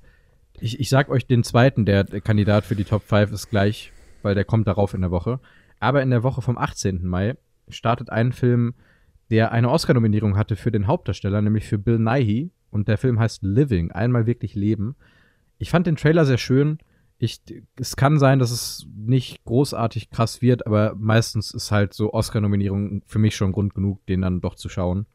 Ich, 0.59 0.79
ich 0.79 0.89
sag 0.89 1.09
euch 1.09 1.27
den 1.27 1.43
zweiten, 1.43 1.85
der 1.85 2.05
Kandidat 2.05 2.65
für 2.65 2.75
die 2.75 2.85
Top 2.85 3.03
5 3.03 3.31
ist 3.31 3.49
gleich, 3.49 3.91
weil 4.21 4.35
der 4.35 4.45
kommt 4.45 4.67
darauf 4.67 4.93
in 4.93 5.01
der 5.01 5.11
Woche. 5.11 5.39
Aber 5.79 6.01
in 6.01 6.09
der 6.09 6.23
Woche 6.23 6.41
vom 6.41 6.57
18. 6.57 7.05
Mai 7.05 7.35
startet 7.67 8.09
ein 8.09 8.31
Film, 8.31 8.75
der 9.29 9.51
eine 9.51 9.69
Oscar-Nominierung 9.69 10.37
hatte 10.37 10.55
für 10.55 10.71
den 10.71 10.87
Hauptdarsteller, 10.87 11.41
nämlich 11.41 11.65
für 11.65 11.77
Bill 11.77 11.99
Nighy. 11.99 12.51
Und 12.69 12.87
der 12.87 12.97
Film 12.97 13.19
heißt 13.19 13.43
Living, 13.43 13.91
einmal 13.91 14.25
wirklich 14.25 14.55
Leben. 14.55 14.95
Ich 15.57 15.69
fand 15.69 15.87
den 15.87 15.95
Trailer 15.95 16.25
sehr 16.25 16.37
schön. 16.37 16.79
Ich, 17.17 17.41
es 17.79 17.95
kann 17.95 18.19
sein, 18.19 18.39
dass 18.39 18.51
es 18.51 18.87
nicht 18.93 19.45
großartig 19.45 20.09
krass 20.09 20.41
wird, 20.41 20.67
aber 20.67 20.95
meistens 20.95 21.53
ist 21.53 21.71
halt 21.71 21.93
so 21.93 22.13
Oscar-Nominierung 22.13 23.01
für 23.05 23.19
mich 23.19 23.35
schon 23.35 23.53
Grund 23.53 23.73
genug, 23.73 24.05
den 24.07 24.21
dann 24.21 24.41
doch 24.41 24.55
zu 24.55 24.67
schauen. 24.67 25.05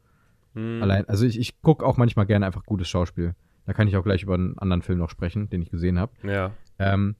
Hm. 0.53 0.81
Allein, 0.81 1.07
also 1.07 1.25
ich, 1.25 1.39
ich 1.39 1.61
gucke 1.61 1.85
auch 1.85 1.97
manchmal 1.97 2.25
gerne 2.25 2.45
einfach 2.45 2.65
gutes 2.65 2.89
Schauspiel. 2.89 3.35
Da 3.65 3.73
kann 3.73 3.87
ich 3.87 3.95
auch 3.95 4.03
gleich 4.03 4.23
über 4.23 4.33
einen 4.33 4.57
anderen 4.57 4.81
Film 4.81 4.99
noch 4.99 5.09
sprechen, 5.09 5.49
den 5.49 5.61
ich 5.61 5.69
gesehen 5.69 5.99
habe. 5.99 6.13
Ja. 6.23 6.51
Ähm, 6.79 7.15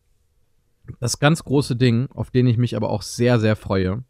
das 0.99 1.19
ganz 1.19 1.43
große 1.43 1.75
Ding, 1.75 2.09
auf 2.11 2.31
den 2.31 2.47
ich 2.47 2.57
mich 2.57 2.75
aber 2.75 2.89
auch 2.89 3.01
sehr, 3.01 3.39
sehr 3.39 3.55
freue, 3.55 4.03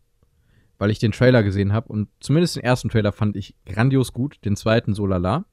weil 0.78 0.90
ich 0.90 1.00
den 1.00 1.12
Trailer 1.12 1.44
gesehen 1.44 1.74
habe 1.74 1.90
und 1.90 2.10
zumindest 2.20 2.56
den 2.56 2.64
ersten 2.64 2.90
Trailer 2.90 3.12
fand 3.12 3.36
ich 3.36 3.56
grandios 3.66 4.14
gut, 4.14 4.40
den 4.46 4.56
zweiten 4.56 4.94
so 4.94 5.06
lala, 5.06 5.46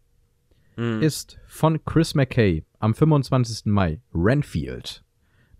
mhm. 0.76 1.02
ist 1.02 1.38
von 1.46 1.84
Chris 1.84 2.14
McKay 2.14 2.64
am 2.78 2.94
25. 2.94 3.66
Mai, 3.66 4.00
Renfield, 4.14 5.04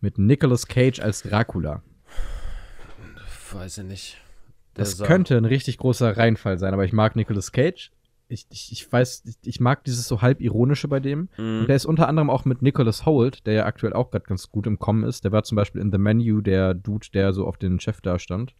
mit 0.01 0.19
Nicolas 0.19 0.67
Cage 0.67 1.01
als 1.01 1.23
Dracula. 1.23 1.83
Weiß 3.53 3.79
ich 3.79 3.85
nicht. 3.85 4.17
Das 4.75 5.03
könnte 5.03 5.37
ein 5.37 5.45
richtig 5.45 5.79
großer 5.79 6.17
Reinfall 6.17 6.59
sein, 6.59 6.73
aber 6.73 6.85
ich 6.85 6.93
mag 6.93 7.17
Nicolas 7.17 7.51
Cage 7.51 7.91
ich, 8.29 8.47
ich, 8.51 8.73
ich 8.73 8.93
weiß, 8.93 9.25
ich, 9.25 9.37
ich, 9.43 9.61
mag 9.61 9.85
dieses 9.85 10.07
so 10.07 10.21
halb 10.23 10.41
ironische 10.41 10.89
bei 10.89 11.01
dem. 11.01 11.29
Mhm. 11.39 11.61
Und 11.61 11.69
der 11.69 11.77
ist 11.77 11.87
unter 11.87 12.09
anderem 12.09 12.31
auch 12.31 12.45
mit 12.45 12.63
Nicholas 12.63 13.07
Holt, 13.07 13.47
der 13.47 13.55
ja 13.55 13.67
aktuell 13.67 13.95
auch 13.95 14.11
gerade 14.11 14.27
ganz 14.27 14.51
gut 14.51 14.67
im 14.67 14.79
Kommen 14.79 15.05
ist. 15.05 15.25
Der 15.25 15.33
war 15.33 15.45
zum 15.45 15.57
Beispiel 15.57 15.81
in 15.81 15.91
The 15.91 15.99
Menu 15.99 16.41
der 16.41 16.75
Dude, 16.75 17.09
der 17.13 17.33
so 17.33 17.47
auf 17.47 17.57
den 17.57 17.81
Chef 17.81 18.01
da 18.01 18.19
stand. 18.19 18.55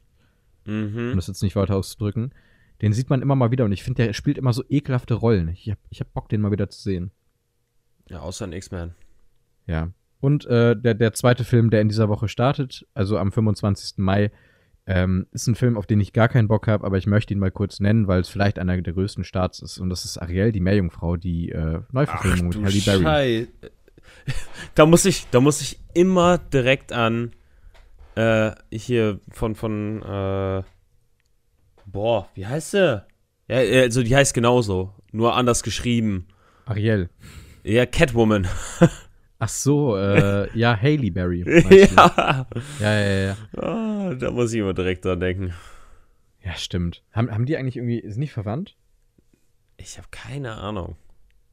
Mhm. 0.65 1.11
Um 1.11 1.17
das 1.17 1.27
jetzt 1.27 1.43
nicht 1.43 1.57
weiter 1.57 1.77
auszudrücken. 1.77 2.33
Den 2.81 2.93
sieht 2.93 3.11
man 3.11 3.23
immer 3.23 3.35
mal 3.35 3.51
wieder 3.51 3.65
und 3.65 3.73
ich 3.73 3.83
finde, 3.83 4.05
der 4.05 4.13
spielt 4.13 4.39
immer 4.39 4.53
so 4.53 4.63
ekelhafte 4.69 5.15
Rollen. 5.15 5.49
Ich 5.49 5.69
hab, 5.71 5.79
ich 5.91 6.01
hab 6.01 6.13
Bock, 6.15 6.29
den 6.29 6.41
mal 6.41 6.53
wieder 6.53 6.71
zu 6.71 6.81
sehen. 6.81 7.11
Ja, 8.09 8.21
außer 8.21 8.47
ein 8.47 8.53
X-Men. 8.53 8.95
Ja. 9.67 9.91
Und 10.21 10.47
äh, 10.47 10.77
der, 10.77 10.95
der 10.95 11.13
zweite 11.13 11.45
Film, 11.45 11.71
der 11.71 11.81
in 11.81 11.89
dieser 11.89 12.09
Woche 12.09 12.29
startet, 12.29 12.87
also 12.95 13.19
am 13.19 13.33
25. 13.33 13.99
Mai, 13.99 14.31
ähm, 14.89 15.27
ist 15.33 15.47
ein 15.47 15.55
Film, 15.55 15.77
auf 15.77 15.87
den 15.87 16.01
ich 16.01 16.15
gar 16.15 16.29
keinen 16.29 16.49
Bock 16.49 16.67
habe, 16.67 16.87
aber 16.87 16.97
ich 16.97 17.07
möchte 17.07 17.35
ihn 17.35 17.39
mal 17.39 17.51
kurz 17.51 17.79
nennen, 17.79 18.09
weil 18.09 18.23
es 18.23 18.31
vielleicht 18.31 18.59
einer 18.59 18.81
der 18.81 18.95
größten 18.95 19.23
Starts 19.23 19.61
ist. 19.61 19.79
Und 19.79 19.91
das 19.91 20.07
ist 20.07 20.17
Ariel, 20.17 20.51
die 20.51 20.61
Meerjungfrau, 20.61 21.17
die 21.17 21.51
äh, 21.51 21.81
Neuverfilmung 21.93 22.49
mit 22.49 22.57
Halle 22.65 22.81
Berry. 22.81 23.03
Schei 23.03 23.49
da 24.75 24.87
muss 24.87 25.05
ich, 25.05 25.29
da 25.31 25.41
muss 25.41 25.61
ich 25.61 25.79
immer 25.93 26.39
direkt 26.39 26.95
an 26.95 27.33
äh, 28.15 28.53
hier 28.73 29.21
von 29.31 29.55
von 29.55 30.03
äh, 30.03 30.63
boah, 31.85 32.29
wie 32.35 32.47
heißt 32.47 32.71
sie? 32.71 33.05
Ja, 33.47 33.57
also 33.57 34.03
die 34.03 34.17
heißt 34.17 34.33
genauso, 34.33 34.95
nur 35.13 35.37
anders 35.37 35.63
geschrieben. 35.63 36.29
Ariel. 36.65 37.11
Ja, 37.63 37.85
Catwoman. 37.85 38.49
Ach 39.39 39.49
so, 39.49 39.97
äh, 39.97 40.49
ja, 40.59 40.77
Haley 40.81 41.11
Berry. 41.11 41.45
ja. 41.71 42.47
ja, 42.81 43.01
ja, 43.01 43.19
ja. 43.27 43.37
Ah, 43.57 44.15
da 44.15 44.31
muss 44.31 44.53
ich 44.53 44.61
immer 44.61 44.75
direkt 44.75 45.05
dran 45.05 45.21
denken. 45.21 45.53
Ja, 46.45 46.55
stimmt. 46.55 47.03
Haben, 47.13 47.31
haben 47.31 47.47
die 47.47 47.57
eigentlich 47.57 47.77
irgendwie, 47.77 47.99
ist 47.99 48.17
nicht 48.17 48.33
verwandt? 48.33 48.77
Ich 49.77 49.97
habe 49.99 50.09
keine 50.11 50.55
Ahnung. 50.57 50.97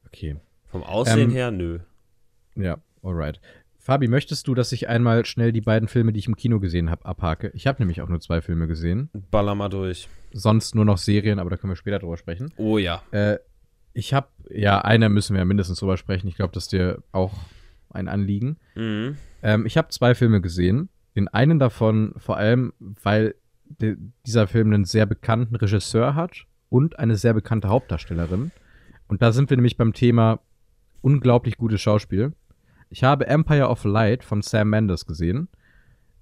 Okay. 0.08 0.38
Vom 0.68 0.84
Aussehen 0.84 1.30
Ähm, 1.30 1.32
her, 1.32 1.52
nö. 1.52 1.80
Ja, 2.56 2.78
alright. 3.04 3.40
Fabi, 3.78 4.08
möchtest 4.08 4.48
du, 4.48 4.56
dass 4.56 4.72
ich 4.72 4.90
einmal 4.90 5.26
schnell 5.26 5.52
die 5.52 5.62
beiden 5.62 5.88
Filme, 5.88 6.12
die 6.12 6.18
ich 6.20 6.28
im 6.28 6.36
Kino 6.36 6.60
gesehen 6.60 6.90
habe, 6.90 7.06
abhake? 7.06 7.52
Ich 7.54 7.68
habe 7.68 7.80
nämlich 7.84 8.02
auch 8.02 8.10
nur 8.10 8.20
zwei 8.20 8.42
Filme 8.42 8.66
gesehen. 8.66 9.10
Baller 9.30 9.54
mal 9.54 9.70
durch. 9.70 10.08
Sonst 10.34 10.74
nur 10.74 10.86
noch 10.86 10.98
Serien, 10.98 11.38
aber 11.38 11.52
da 11.52 11.58
können 11.58 11.72
wir 11.72 11.76
später 11.78 12.00
drüber 12.00 12.18
sprechen. 12.18 12.52
Oh 12.58 12.80
ja. 12.80 13.04
Äh, 13.12 13.38
ich 13.94 14.14
habe, 14.14 14.28
ja, 14.50 14.82
einer 14.82 15.10
müssen 15.10 15.36
wir 15.36 15.40
ja 15.40 15.46
mindestens 15.46 15.80
drüber 15.80 15.98
sprechen. 15.98 16.28
Ich 16.28 16.36
glaube, 16.36 16.54
das 16.54 16.64
ist 16.64 16.72
dir 16.72 17.04
auch 17.12 17.34
ein 17.96 18.08
Anliegen. 18.08 18.58
Mhm. 18.76 19.18
Ähm, 19.42 19.66
ich 19.66 19.78
habe 19.78 19.90
zwei 19.90 20.14
Filme 20.16 20.42
gesehen. 20.42 20.90
Den 21.16 21.28
einen 21.28 21.60
davon 21.60 22.14
vor 22.18 22.38
allem, 22.38 22.74
weil 22.80 23.36
de- 23.82 23.98
dieser 24.26 24.48
Film 24.48 24.72
einen 24.74 24.86
sehr 24.86 25.06
bekannten 25.06 25.56
Regisseur 25.56 26.14
hat 26.16 26.46
und 26.70 27.00
eine 27.00 27.16
sehr 27.16 27.34
bekannte 27.34 27.70
Hauptdarstellerin. 27.70 28.52
Und 29.08 29.22
da 29.22 29.32
sind 29.32 29.50
wir 29.50 29.58
nämlich 29.58 29.78
beim 29.78 29.94
Thema 29.94 30.40
unglaublich 31.02 31.58
gutes 31.58 31.82
Schauspiel. 31.82 32.34
Ich 32.90 33.04
habe 33.04 33.28
Empire 33.28 33.68
of 33.70 33.84
Light 33.86 34.24
von 34.24 34.42
Sam 34.42 34.70
Mendes 34.70 35.06
gesehen. 35.06 35.48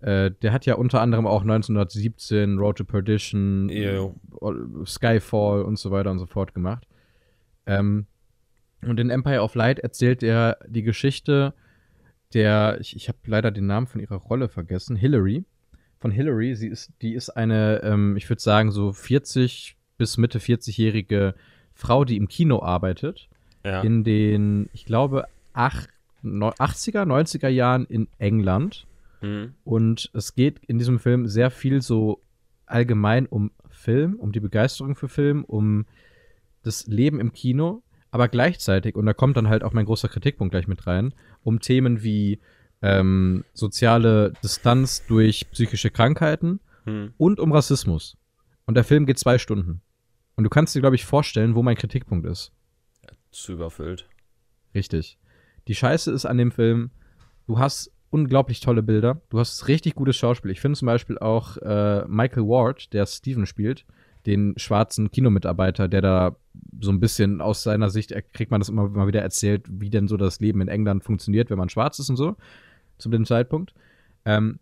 Äh, 0.01 0.32
der 0.42 0.51
hat 0.51 0.65
ja 0.65 0.75
unter 0.75 1.01
anderem 1.01 1.25
auch 1.25 1.42
1917 1.42 2.58
Road 2.58 2.77
to 2.77 2.84
Perdition, 2.84 3.70
Jo. 3.70 4.15
Skyfall 4.86 5.63
und 5.63 5.80
so 5.80 5.92
weiter 5.92 6.12
und 6.12 6.20
so 6.20 6.25
fort 6.25 6.53
gemacht. 6.53 6.86
Ähm, 7.65 8.06
und 8.86 9.00
in 9.00 9.10
Empire 9.10 9.42
of 9.42 9.56
Light 9.56 9.80
erzählt 9.80 10.24
er 10.24 10.58
die 10.68 10.84
Geschichte 10.84 11.53
der, 12.34 12.78
ich, 12.80 12.96
ich 12.96 13.08
habe 13.08 13.18
leider 13.25 13.52
den 13.52 13.66
Namen 13.66 13.88
von 13.88 14.02
ihrer 14.02 14.16
Rolle 14.16 14.50
vergessen, 14.50 14.96
Hillary. 14.96 15.46
Von 16.00 16.12
Hillary, 16.12 16.56
sie 16.56 16.68
ist, 16.68 16.92
die 17.02 17.13
ist 17.13 17.30
eine, 17.30 17.82
ähm, 17.84 18.18
ich 18.18 18.30
würde 18.30 18.42
sagen, 18.42 18.72
so 18.72 18.92
40 18.92 19.78
bis 19.98 20.18
Mitte 20.18 20.40
40-jährige 20.40 21.36
Frau, 21.74 22.04
die 22.06 22.18
im 22.18 22.28
Kino 22.28 22.62
arbeitet. 22.62 23.30
Ja. 23.63 23.82
In 23.82 24.04
den, 24.04 24.70
ich 24.74 24.86
glaube, 24.86 25.25
ach, 25.54 25.88
neu- 26.22 26.50
80er, 26.50 27.06
90er 27.06 27.48
Jahren 27.48 27.86
in 27.86 28.08
England. 28.18 28.86
mhm. 29.22 29.54
Und 29.63 30.10
es 30.13 30.36
geht 30.36 30.60
in 30.66 30.78
diesem 30.78 31.00
Film 31.00 31.28
sehr 31.28 31.52
viel 31.52 31.82
so 31.82 32.22
allgemein 32.66 33.25
um 33.25 33.52
Film, 33.70 34.16
um 34.16 34.32
die 34.32 34.40
Begeisterung 34.40 34.96
für 34.96 35.08
Film, 35.10 35.44
um 35.46 35.86
das 36.63 36.88
Leben 36.88 37.20
im 37.20 37.34
Kino, 37.34 37.84
aber 38.12 38.28
gleichzeitig, 38.28 38.96
und 38.96 39.06
da 39.06 39.13
kommt 39.13 39.36
dann 39.38 39.50
halt 39.50 39.63
auch 39.63 39.74
mein 39.74 39.86
großer 39.86 40.08
Kritikpunkt 40.08 40.52
gleich 40.52 40.68
mit 40.68 40.86
rein, 40.88 41.13
um 41.43 41.59
Themen 41.59 42.03
wie 42.03 42.39
ähm, 42.81 43.43
soziale 43.53 44.33
Distanz 44.43 45.05
durch 45.07 45.50
psychische 45.51 45.89
Krankheiten 45.89 46.59
Mhm. 46.85 47.13
und 47.17 47.39
um 47.39 47.53
Rassismus. 47.53 48.17
Und 48.65 48.75
der 48.75 48.83
Film 48.83 49.05
geht 49.05 49.17
zwei 49.17 49.38
Stunden. 49.38 49.81
Und 50.35 50.43
du 50.43 50.50
kannst 50.50 50.75
dir, 50.75 50.81
glaube 50.81 50.95
ich, 50.97 51.05
vorstellen, 51.05 51.55
wo 51.55 51.63
mein 51.63 51.77
Kritikpunkt 51.77 52.25
ist. 52.27 52.51
Zu 53.31 53.53
überfüllt. 53.53 54.09
Richtig. 54.75 55.17
Die 55.69 55.75
Scheiße 55.75 56.12
ist 56.12 56.25
an 56.25 56.38
dem 56.38 56.51
Film, 56.51 56.91
du 57.47 57.57
hast 57.57 57.91
unglaublich 58.09 58.59
tolle 58.59 58.83
Bilder, 58.83 59.21
du 59.29 59.39
hast 59.39 59.67
richtig 59.69 59.95
gutes 59.95 60.17
Schauspiel. 60.17 60.51
Ich 60.51 60.59
finde 60.59 60.77
zum 60.77 60.88
Beispiel 60.88 61.17
auch 61.17 61.55
äh, 61.57 62.03
Michael 62.07 62.43
Ward, 62.43 62.91
der 62.93 63.05
Steven 63.05 63.45
spielt, 63.45 63.85
den 64.25 64.53
schwarzen 64.58 65.12
Kinomitarbeiter, 65.12 65.88
der 65.88 66.01
da 66.01 66.36
so 66.80 66.92
ein 66.92 67.00
bisschen 67.00 67.42
aus 67.42 67.63
seiner 67.63 67.89
Sicht, 67.89 68.12
er 68.12 68.22
kriegt 68.22 68.51
man 68.51 68.62
das 68.62 68.70
immer 68.70 68.88
mal 68.89 69.08
wieder 69.08 69.22
erzählt, 69.22 69.65
wie 69.70 69.89
denn 69.89 70.08
so 70.08 70.18
das 70.18 70.39
Leben 70.39 70.62
in 70.62 70.68
England 70.68 71.03
funktioniert, 71.03 71.50
wenn 71.50 71.58
man 71.58 71.70
schwarz 71.70 72.00
ist 72.00 72.10
und 72.10 72.15
so, 72.15 72.36
zu 72.98 73.10
dem 73.10 73.25
Zeitpunkt. 73.25 73.74
Ähm, 74.25 74.60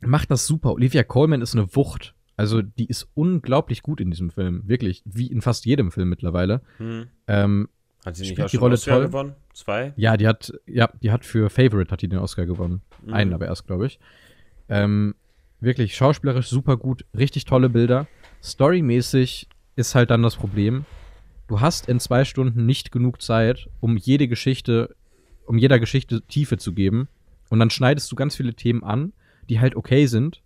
macht 0.00 0.30
das 0.30 0.46
super. 0.46 0.72
Olivia 0.72 1.02
Colman 1.02 1.42
ist 1.42 1.54
eine 1.54 1.74
Wucht. 1.74 2.14
Also 2.36 2.62
die 2.62 2.86
ist 2.86 3.08
unglaublich 3.14 3.82
gut 3.82 4.00
in 4.00 4.10
diesem 4.10 4.30
Film, 4.30 4.62
wirklich, 4.66 5.02
wie 5.04 5.28
in 5.28 5.40
fast 5.40 5.66
jedem 5.66 5.92
Film 5.92 6.08
mittlerweile. 6.08 6.62
Mhm. 6.78 7.06
Ähm, 7.28 7.68
Hat 8.04 8.16
sie 8.16 8.22
nicht 8.28 8.40
auch 8.42 8.50
die 8.50 8.56
Rolle 8.56 8.74
Oscar 8.74 8.96
toll? 8.96 9.06
gewonnen? 9.06 9.34
Zwei? 9.52 9.92
ja, 9.96 10.16
die 10.16 10.26
hat, 10.26 10.52
ja, 10.66 10.90
die 11.00 11.12
hat 11.12 11.24
für 11.24 11.48
Favorite 11.48 11.92
hat 11.92 12.02
die 12.02 12.08
den 12.08 12.18
Oscar 12.18 12.44
gewonnen. 12.44 12.82
Mhm. 13.04 13.14
Einen 13.14 13.32
aber 13.34 13.46
erst, 13.46 13.66
glaube 13.66 13.86
ich. 13.86 14.00
Ähm, 14.68 15.14
wirklich 15.60 15.94
schauspielerisch 15.94 16.48
super 16.48 16.76
gut, 16.76 17.04
richtig 17.16 17.44
tolle 17.44 17.68
Bilder. 17.70 18.08
Storymäßig 18.44 19.48
ist 19.74 19.94
halt 19.94 20.10
dann 20.10 20.22
das 20.22 20.36
Problem. 20.36 20.84
Du 21.48 21.60
hast 21.60 21.88
in 21.88 21.98
zwei 21.98 22.26
Stunden 22.26 22.66
nicht 22.66 22.92
genug 22.92 23.22
Zeit, 23.22 23.70
um 23.80 23.96
jede 23.96 24.28
Geschichte, 24.28 24.94
um 25.46 25.56
jeder 25.56 25.80
Geschichte 25.80 26.20
Tiefe 26.22 26.58
zu 26.58 26.74
geben. 26.74 27.08
Und 27.48 27.58
dann 27.58 27.70
schneidest 27.70 28.12
du 28.12 28.16
ganz 28.16 28.36
viele 28.36 28.54
Themen 28.54 28.84
an, 28.84 29.14
die 29.48 29.60
halt 29.60 29.76
okay 29.76 30.06
sind. 30.06 30.42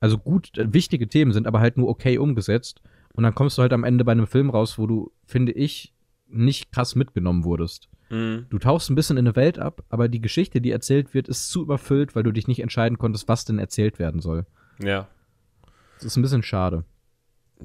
Also 0.00 0.18
gut, 0.18 0.58
äh, 0.58 0.72
wichtige 0.72 1.08
Themen 1.08 1.32
sind, 1.32 1.46
aber 1.46 1.60
halt 1.60 1.76
nur 1.76 1.88
okay 1.88 2.18
umgesetzt. 2.18 2.82
Und 3.14 3.22
dann 3.22 3.34
kommst 3.34 3.56
du 3.56 3.62
halt 3.62 3.72
am 3.72 3.84
Ende 3.84 4.04
bei 4.04 4.12
einem 4.12 4.26
Film 4.26 4.50
raus, 4.50 4.78
wo 4.78 4.86
du, 4.86 5.12
finde 5.24 5.52
ich, 5.52 5.94
nicht 6.26 6.72
krass 6.72 6.96
mitgenommen 6.96 7.44
wurdest. 7.44 7.88
Mhm. 8.10 8.46
Du 8.50 8.58
tauchst 8.58 8.90
ein 8.90 8.94
bisschen 8.96 9.16
in 9.16 9.26
eine 9.26 9.36
Welt 9.36 9.60
ab, 9.60 9.84
aber 9.90 10.08
die 10.08 10.20
Geschichte, 10.20 10.60
die 10.60 10.72
erzählt 10.72 11.14
wird, 11.14 11.28
ist 11.28 11.50
zu 11.50 11.62
überfüllt, 11.62 12.16
weil 12.16 12.24
du 12.24 12.32
dich 12.32 12.48
nicht 12.48 12.60
entscheiden 12.60 12.98
konntest, 12.98 13.28
was 13.28 13.44
denn 13.44 13.58
erzählt 13.58 14.00
werden 14.00 14.20
soll. 14.20 14.44
Ja. 14.82 15.08
Das 15.96 16.04
ist 16.04 16.16
ein 16.16 16.22
bisschen 16.22 16.42
schade. 16.42 16.84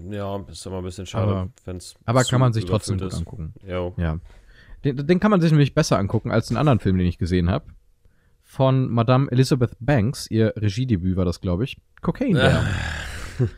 Ja, 0.10 0.44
ist 0.52 0.66
immer 0.66 0.78
ein 0.80 0.84
bisschen 0.84 1.06
schade, 1.06 1.32
Aber- 1.32 1.50
wenn 1.66 1.78
es. 1.78 1.96
Aber 2.06 2.24
kann 2.24 2.40
man 2.40 2.54
sich 2.54 2.66
trotzdem 2.66 2.98
gut 2.98 3.14
angucken. 3.14 3.54
Jo. 3.68 3.94
Ja. 3.98 4.20
Den, 4.84 5.06
den 5.08 5.20
kann 5.20 5.32
man 5.32 5.40
sich 5.40 5.52
nämlich 5.52 5.74
besser 5.74 5.98
angucken 5.98 6.32
als 6.32 6.48
den 6.48 6.58
anderen 6.58 6.80
Film, 6.80 6.98
den 6.98 7.08
ich 7.08 7.18
gesehen 7.18 7.50
habe. 7.50 7.66
Von 8.42 8.90
Madame 8.90 9.32
Elizabeth 9.32 9.72
Banks, 9.80 10.30
ihr 10.30 10.54
Regiedebüt 10.58 11.16
war 11.16 11.26
das, 11.26 11.42
glaube 11.42 11.64
ich. 11.64 11.78
Cocaine 12.02 12.34
Bear. 12.40 12.66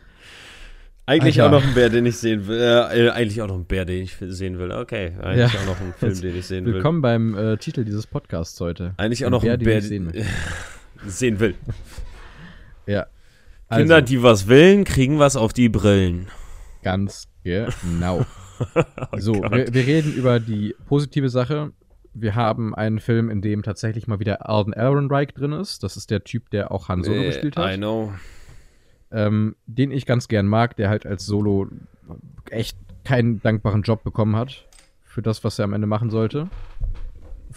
Eigentlich 1.07 1.39
Alter. 1.41 1.57
auch 1.57 1.61
noch 1.61 1.67
ein 1.67 1.75
Bär, 1.75 1.89
den 1.89 2.05
ich 2.07 2.17
sehen 2.17 2.47
will. 2.47 2.59
Äh, 2.59 3.09
eigentlich 3.11 3.39
auch 3.41 3.47
noch 3.47 3.55
ein 3.55 3.65
Bär, 3.65 3.85
den 3.85 4.03
ich 4.03 4.15
sehen 4.19 4.57
will. 4.57 4.71
Okay, 4.71 5.13
eigentlich 5.21 5.53
Ja. 5.53 5.59
auch 5.59 5.65
noch 5.67 5.79
ein 5.79 5.93
Film, 5.93 6.19
den 6.21 6.35
ich 6.35 6.47
sehen 6.47 6.65
will. 6.65 6.73
Willkommen 6.75 7.01
beim 7.03 7.35
äh, 7.37 7.57
Titel 7.57 7.85
dieses 7.85 8.07
Podcasts 8.07 8.59
heute. 8.59 8.93
Eigentlich 8.97 9.23
auch 9.23 9.27
Ein 9.27 9.31
noch 9.33 9.41
Bär, 9.43 9.53
ein 9.53 9.59
den 9.59 9.65
Bär, 9.65 9.77
ich 9.79 9.85
sehen 9.87 10.11
will. 10.13 10.25
sehen 11.05 11.39
will. 11.39 11.55
Ja. 12.87 13.05
Kinder, 13.69 13.95
Also, 13.95 14.05
die 14.05 14.23
was 14.23 14.47
willen, 14.47 14.83
kriegen 14.83 15.19
was 15.19 15.35
auf 15.35 15.53
die 15.53 15.69
Brillen. 15.69 16.27
ganz 16.83 17.27
genau. 17.43 18.25
Oh 19.11 19.17
So, 19.17 19.33
wir, 19.33 19.73
wir 19.73 19.85
reden 19.85 20.13
über 20.13 20.39
die 20.39 20.73
positive 20.87 21.27
Sache. 21.27 21.71
Wir 22.13 22.35
haben 22.35 22.73
einen 22.73 22.99
Film, 23.01 23.29
in 23.29 23.41
dem 23.41 23.63
tatsächlich 23.63 24.07
mal 24.07 24.21
wieder 24.21 24.47
Alden 24.49 24.71
Ehrenreich 24.71 25.33
drin 25.33 25.51
ist. 25.51 25.83
Das 25.83 25.97
ist 25.97 26.09
der 26.09 26.23
Typ, 26.23 26.49
der 26.51 26.71
auch 26.71 26.87
Han 26.87 27.03
Solo 27.03 27.21
Äh, 27.21 27.25
gespielt 27.25 27.57
I 27.57 27.59
hat. 27.61 27.75
know. 27.75 28.13
Ähm, 29.11 29.57
den 29.65 29.91
ich 29.91 30.05
ganz 30.05 30.29
gern 30.29 30.47
mag, 30.47 30.77
der 30.77 30.87
halt 30.87 31.05
als 31.05 31.25
Solo 31.25 31.67
echt 32.49 32.77
keinen 33.03 33.41
dankbaren 33.41 33.81
Job 33.81 34.05
bekommen 34.05 34.37
hat 34.37 34.65
für 35.03 35.21
das, 35.21 35.43
was 35.43 35.59
er 35.59 35.65
am 35.65 35.73
Ende 35.73 35.87
machen 35.87 36.09
sollte. 36.09 36.47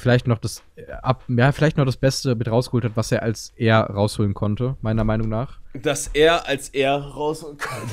Vielleicht 0.00 0.28
noch 0.28 0.38
das 0.38 0.62
äh, 0.76 0.92
ab, 1.02 1.24
ja, 1.26 1.50
vielleicht 1.50 1.76
noch 1.76 1.84
das 1.84 1.96
Beste 1.96 2.36
mit 2.36 2.48
rausgeholt 2.48 2.84
hat, 2.84 2.92
was 2.94 3.10
er 3.10 3.24
als 3.24 3.52
er 3.56 3.80
rausholen 3.80 4.32
konnte, 4.32 4.76
meiner 4.80 5.02
Meinung 5.02 5.28
nach. 5.28 5.58
Dass 5.74 6.06
er 6.14 6.46
als 6.46 6.68
er 6.68 6.98
raus. 6.98 7.44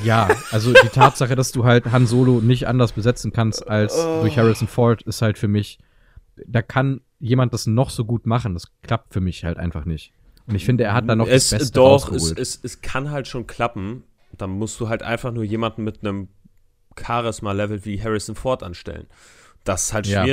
Ja, 0.04 0.28
also 0.52 0.72
die 0.72 0.88
Tatsache, 0.88 1.34
dass 1.34 1.50
du 1.50 1.64
halt 1.64 1.86
Han 1.90 2.06
Solo 2.06 2.40
nicht 2.40 2.68
anders 2.68 2.92
besetzen 2.92 3.32
kannst 3.32 3.66
als 3.68 3.92
Oh. 3.98 4.20
durch 4.20 4.38
Harrison 4.38 4.68
Ford, 4.68 5.02
ist 5.02 5.20
halt 5.20 5.36
für 5.36 5.48
mich, 5.48 5.80
da 6.46 6.62
kann 6.62 7.00
jemand 7.18 7.52
das 7.52 7.66
noch 7.66 7.90
so 7.90 8.04
gut 8.04 8.24
machen. 8.24 8.54
Das 8.54 8.68
klappt 8.84 9.12
für 9.12 9.20
mich 9.20 9.44
halt 9.44 9.58
einfach 9.58 9.84
nicht. 9.84 10.12
Und 10.46 10.54
ich 10.54 10.64
finde, 10.64 10.84
er 10.84 10.94
hat 10.94 11.08
da 11.08 11.16
noch 11.16 11.26
es, 11.26 11.50
das 11.50 11.58
Beste 11.58 11.72
Doch, 11.74 11.96
es, 11.96 12.12
rausgeholt. 12.12 12.38
es, 12.38 12.60
es 12.62 12.80
kann 12.82 13.10
halt 13.10 13.26
schon 13.26 13.48
klappen. 13.48 14.04
Dann 14.38 14.50
musst 14.50 14.78
du 14.78 14.88
halt 14.88 15.02
einfach 15.02 15.32
nur 15.32 15.42
jemanden 15.42 15.82
mit 15.82 16.04
einem 16.04 16.28
Charisma-Level 16.96 17.84
wie 17.84 18.00
Harrison 18.00 18.36
Ford 18.36 18.62
anstellen. 18.62 19.08
Das 19.64 19.86
ist 19.86 19.92
halt 19.92 20.06
Ja. 20.06 20.24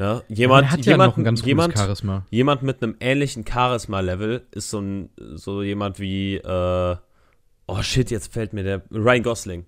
Ne? 0.00 0.22
Jemand, 0.28 0.70
hat 0.70 0.78
ja 0.86 0.92
jemand, 0.92 1.10
noch 1.10 1.18
ein 1.18 1.24
ganz 1.24 1.44
jemand, 1.44 1.76
Charisma. 1.76 2.24
jemand 2.30 2.62
mit 2.62 2.82
einem 2.82 2.96
ähnlichen 3.00 3.44
Charisma-Level 3.46 4.46
ist 4.50 4.70
so 4.70 4.80
ein 4.80 5.10
so 5.34 5.62
jemand 5.62 6.00
wie 6.00 6.36
äh, 6.36 6.96
oh 7.66 7.82
shit, 7.82 8.10
jetzt 8.10 8.32
fällt 8.32 8.54
mir 8.54 8.64
der 8.64 8.80
Ryan 8.90 9.22
Gosling. 9.22 9.66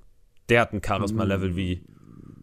Der 0.49 0.63
hat 0.63 0.73
ein 0.73 0.81
Charisma-Level 0.83 1.55
wie 1.55 1.83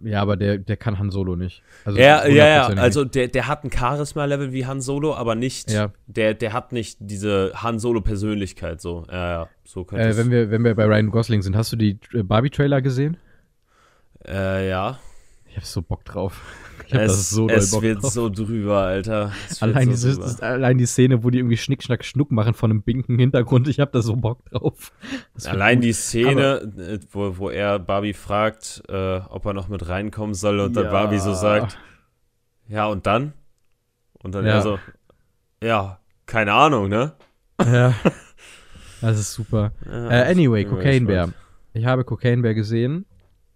Ja, 0.04 0.22
aber 0.22 0.38
der, 0.38 0.60
der 0.60 0.78
kann 0.78 1.00
Han 1.00 1.10
Solo 1.10 1.36
nicht. 1.36 1.64
Also 1.84 1.98
ja, 1.98 2.28
ja, 2.28 2.46
ja, 2.48 2.68
also 2.68 3.06
der, 3.06 3.28
der 3.28 3.48
hat 3.48 3.64
ein 3.64 3.72
Charisma-Level 3.72 4.54
wie 4.54 4.68
Han 4.68 4.82
Solo, 4.82 5.16
aber 5.16 5.34
nicht, 5.34 5.72
Ja. 5.72 5.92
der, 6.06 6.36
der 6.36 6.54
hat 6.54 6.72
nicht 6.72 6.98
diese 7.02 7.54
Han 7.56 7.80
Solo-Persönlichkeit 7.80 8.82
so. 8.82 9.08
Ja, 9.10 9.30
ja, 9.32 9.50
so 9.64 9.84
könnte 9.84 10.06
Äh, 10.06 10.16
wenn, 10.16 10.30
wir, 10.30 10.52
wenn 10.52 10.64
wir 10.64 10.76
bei 10.76 10.86
Ryan 10.86 11.10
Gosling 11.10 11.42
sind, 11.42 11.56
hast 11.56 11.72
du 11.74 11.76
die 11.76 11.98
äh, 12.14 12.22
Barbie-Trailer 12.22 12.84
gesehen? 12.84 13.18
äh, 14.28 14.70
ja. 14.70 15.00
Ich 15.50 15.58
hab 15.58 15.66
so 15.66 15.82
Bock 15.82 16.06
drauf. 16.06 16.42
Ich 16.88 16.96
hab 16.96 17.02
es 17.02 17.12
das 17.18 17.30
so 17.30 17.48
es 17.48 17.70
Bock 17.70 17.84
wird 17.84 18.02
drauf. 18.02 18.12
so 18.14 18.30
drüber, 18.30 18.78
Alter. 18.80 19.32
Allein, 19.60 19.96
so 19.96 20.10
drüber. 20.10 20.24
das, 20.24 20.42
allein 20.42 20.80
die 20.80 20.88
Szene, 20.88 21.24
wo 21.24 21.30
die 21.30 21.38
irgendwie 21.38 21.58
Schnick, 21.58 21.84
Schnack, 21.84 22.04
Schnuck 22.04 22.32
machen 22.32 22.56
von 22.56 22.72
einem 22.72 22.82
pinken 22.82 23.20
Hintergrund. 23.20 23.68
Ich 23.68 23.80
hab 23.80 23.92
da 23.92 24.02
so 24.02 24.16
Bock 24.16 24.44
drauf. 24.46 24.92
Das 25.36 25.46
Allein 25.46 25.82
die 25.82 25.94
Szene, 25.94 26.62
äh, 26.80 26.98
wo, 27.12 27.38
wo 27.38 27.50
er 27.52 27.78
Barbie 27.78 28.14
fragt, 28.14 28.82
äh, 28.90 29.18
ob 29.30 29.46
er 29.46 29.54
noch 29.54 29.68
mit 29.68 29.88
reinkommen 29.88 30.34
soll 30.34 30.60
und 30.62 30.76
dann 30.76 30.86
Ja. 30.86 30.92
Barbie 30.92 31.20
so 31.20 31.36
sagt, 31.36 31.78
ja 32.68 32.88
und 32.88 33.06
dann? 33.06 33.34
Und 34.24 34.34
dann 34.34 34.46
Ja. 34.48 34.54
er 34.54 34.62
so, 34.64 34.80
ja, 35.62 36.00
keine 36.26 36.54
Ahnung, 36.54 36.90
ne? 36.90 37.14
Ja. 37.64 37.94
Das 39.02 39.20
ist 39.20 39.34
super. 39.34 39.74
Ja, 39.86 40.10
Äh, 40.10 40.32
anyway, 40.32 40.66
Cocaine 40.66 41.06
Bear. 41.06 41.30
Ich 41.74 41.86
habe 41.86 42.04
Cocaine 42.04 42.42
Bear 42.42 42.56
gesehen. 42.56 43.06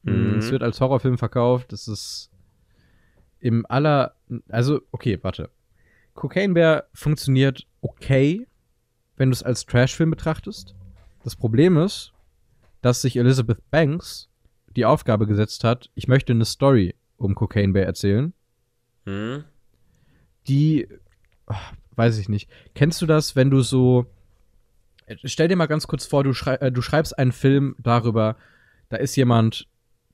Mhm. 0.03 0.37
Es 0.39 0.51
wird 0.51 0.63
als 0.63 0.79
Horrorfilm 0.81 1.17
verkauft. 1.17 1.71
Das 1.71 1.87
ist 1.87 2.29
im 3.39 3.65
aller. 3.67 4.15
Also, 4.49 4.81
okay, 4.91 5.19
warte. 5.21 5.49
Cocaine 6.13 6.53
Bear 6.53 6.85
funktioniert 6.93 7.67
okay, 7.81 8.47
wenn 9.17 9.29
du 9.29 9.33
es 9.33 9.43
als 9.43 9.65
Trashfilm 9.65 10.11
betrachtest. 10.11 10.75
Das 11.23 11.35
Problem 11.35 11.77
ist, 11.77 12.13
dass 12.81 13.01
sich 13.01 13.17
Elizabeth 13.17 13.59
Banks 13.71 14.29
die 14.75 14.85
Aufgabe 14.85 15.27
gesetzt 15.27 15.63
hat, 15.63 15.89
ich 15.95 16.07
möchte 16.07 16.33
eine 16.33 16.45
Story 16.45 16.95
um 17.17 17.35
Cocaine 17.35 17.73
Bear 17.73 17.85
erzählen, 17.85 18.33
Hm? 19.05 19.43
die, 20.47 20.87
ach, 21.45 21.73
weiß 21.95 22.17
ich 22.17 22.29
nicht. 22.29 22.49
Kennst 22.75 23.01
du 23.01 23.05
das, 23.05 23.35
wenn 23.35 23.49
du 23.49 23.61
so, 23.61 24.05
stell 25.23 25.47
dir 25.47 25.55
mal 25.55 25.67
ganz 25.67 25.87
kurz 25.87 26.05
vor, 26.05 26.23
du, 26.23 26.33
schrei 26.33 26.55
äh, 26.55 26.71
du 26.71 26.81
schreibst 26.81 27.17
einen 27.17 27.31
Film 27.31 27.75
darüber, 27.79 28.35
da 28.89 28.97
ist 28.97 29.15
jemand, 29.15 29.67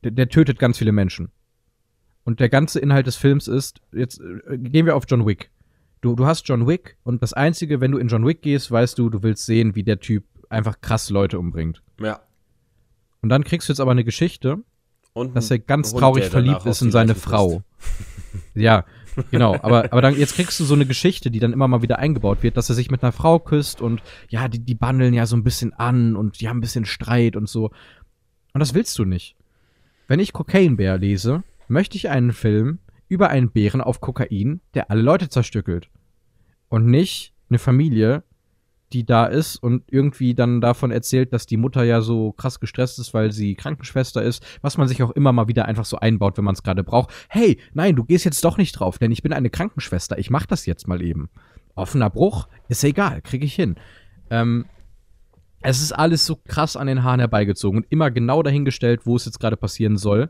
der, 0.04 0.12
der 0.12 0.30
tötet 0.30 0.60
ganz 0.60 0.78
viele 0.78 0.92
Menschen. 0.92 1.30
Und 2.24 2.40
der 2.40 2.50
ganze 2.50 2.80
Inhalt 2.80 3.08
des 3.08 3.16
Films 3.16 3.48
ist, 3.48 3.82
jetzt 3.92 4.20
äh, 4.20 4.58
gehen 4.58 4.86
wir 4.86 4.96
auf 4.96 5.06
John 5.08 5.26
Wick. 5.26 5.52
Du, 6.02 6.16
du 6.16 6.26
hast 6.26 6.48
John 6.48 6.68
Wick 6.68 6.98
und 7.04 7.22
das 7.22 7.34
Einzige, 7.34 7.82
wenn 7.82 7.92
du 7.92 7.98
in 7.98 8.08
John 8.08 8.26
Wick 8.26 8.42
gehst, 8.42 8.72
weißt 8.72 8.98
du, 8.98 9.10
du 9.10 9.24
willst 9.24 9.46
sehen, 9.46 9.76
wie 9.76 9.84
der 9.84 10.00
Typ 10.00 10.24
einfach 10.50 10.80
krass 10.82 11.10
Leute 11.10 11.40
umbringt. 11.40 11.82
Ja. 12.00 12.22
Und 13.22 13.30
dann 13.30 13.44
kriegst 13.44 13.68
du 13.68 13.74
jetzt 13.74 13.80
aber 13.80 13.92
eine 13.92 14.06
Geschichte, 14.06 14.60
Und 15.14 15.36
dass 15.36 15.52
er 15.52 15.60
ganz 15.60 15.92
Hund, 15.92 16.00
traurig 16.00 16.26
verliebt 16.26 16.66
ist 16.66 16.82
in 16.82 16.92
seine 16.92 17.16
Frau. 17.16 17.64
Ja, 18.54 18.86
genau. 19.32 19.56
Aber, 19.56 19.86
aber 19.92 20.02
dann, 20.02 20.16
jetzt 20.16 20.36
kriegst 20.36 20.60
du 20.60 20.64
so 20.64 20.76
eine 20.76 20.86
Geschichte, 20.86 21.32
die 21.32 21.40
dann 21.40 21.52
immer 21.52 21.68
mal 21.68 21.82
wieder 21.82 21.98
eingebaut 21.98 22.44
wird, 22.44 22.58
dass 22.58 22.70
er 22.70 22.76
sich 22.76 22.92
mit 22.92 23.02
einer 23.02 23.12
Frau 23.12 23.40
küsst 23.40 23.82
und 23.82 24.04
ja, 24.30 24.48
die, 24.48 24.60
die 24.60 24.76
bandeln 24.76 25.16
ja 25.16 25.26
so 25.26 25.36
ein 25.36 25.44
bisschen 25.44 25.74
an 25.74 26.16
und 26.16 26.40
die 26.40 26.48
haben 26.48 26.58
ein 26.58 26.62
bisschen 26.62 26.86
Streit 26.86 27.36
und 27.36 27.50
so. 27.50 27.72
Und 28.54 28.60
das 28.60 28.76
willst 28.76 29.00
du 29.00 29.06
nicht. 29.06 29.36
Wenn 30.10 30.20
ich 30.20 30.34
Cocaine 30.34 30.76
Bear 30.76 30.98
lese, 30.98 31.44
möchte 31.68 31.96
ich 31.96 32.10
einen 32.10 32.32
Film 32.32 32.80
über 33.10 33.30
einen 33.30 33.52
Bären 33.52 33.80
auf 33.80 34.02
Kokain, 34.02 34.60
der 34.74 34.90
alle 34.90 35.04
Leute 35.04 35.30
zerstückelt. 35.30 35.92
Und 36.68 36.88
nicht 36.88 37.36
eine 37.48 37.60
Familie, 37.60 38.24
die 38.92 39.06
da 39.06 39.28
ist 39.28 39.58
und 39.58 39.84
irgendwie 39.86 40.34
dann 40.34 40.62
davon 40.62 40.90
erzählt, 40.90 41.32
dass 41.32 41.46
die 41.46 41.58
Mutter 41.58 41.84
ja 41.84 42.02
so 42.02 42.32
krass 42.32 42.60
gestresst 42.60 42.98
ist, 42.98 43.14
weil 43.14 43.32
sie 43.32 43.54
Krankenschwester 43.54 44.24
ist, 44.24 44.44
was 44.64 44.80
man 44.80 44.88
sich 44.88 45.04
auch 45.04 45.12
immer 45.12 45.32
mal 45.32 45.48
wieder 45.48 45.66
einfach 45.66 45.86
so 45.86 46.00
einbaut, 46.00 46.40
wenn 46.40 46.46
man 46.46 46.56
es 46.56 46.64
gerade 46.64 46.84
braucht. 46.84 47.14
Hey, 47.30 47.60
nein, 47.76 47.96
du 47.96 48.04
gehst 48.04 48.26
jetzt 48.26 48.44
doch 48.44 48.58
nicht 48.58 48.72
drauf, 48.72 48.98
denn 48.98 49.12
ich 49.12 49.22
bin 49.22 49.32
eine 49.32 49.52
Krankenschwester, 49.52 50.18
ich 50.18 50.32
mach 50.32 50.48
das 50.48 50.66
jetzt 50.66 50.88
mal 50.88 51.04
eben. 51.04 51.30
Offener 51.76 52.10
Bruch, 52.10 52.48
ist 52.68 52.84
egal, 52.84 53.22
krieg 53.22 53.44
ich 53.44 53.54
hin. 53.54 53.76
Ähm, 54.32 54.66
es 55.62 55.82
ist 55.82 55.92
alles 55.92 56.26
so 56.26 56.36
krass 56.36 56.76
an 56.76 56.88
den 56.88 57.04
Haaren 57.04 57.20
herbeigezogen 57.20 57.82
und 57.82 57.92
immer 57.92 58.12
genau 58.12 58.44
dahingestellt, 58.44 59.06
wo 59.06 59.16
es 59.16 59.26
jetzt 59.26 59.40
gerade 59.40 59.58
passieren 59.58 59.98
soll. 59.98 60.30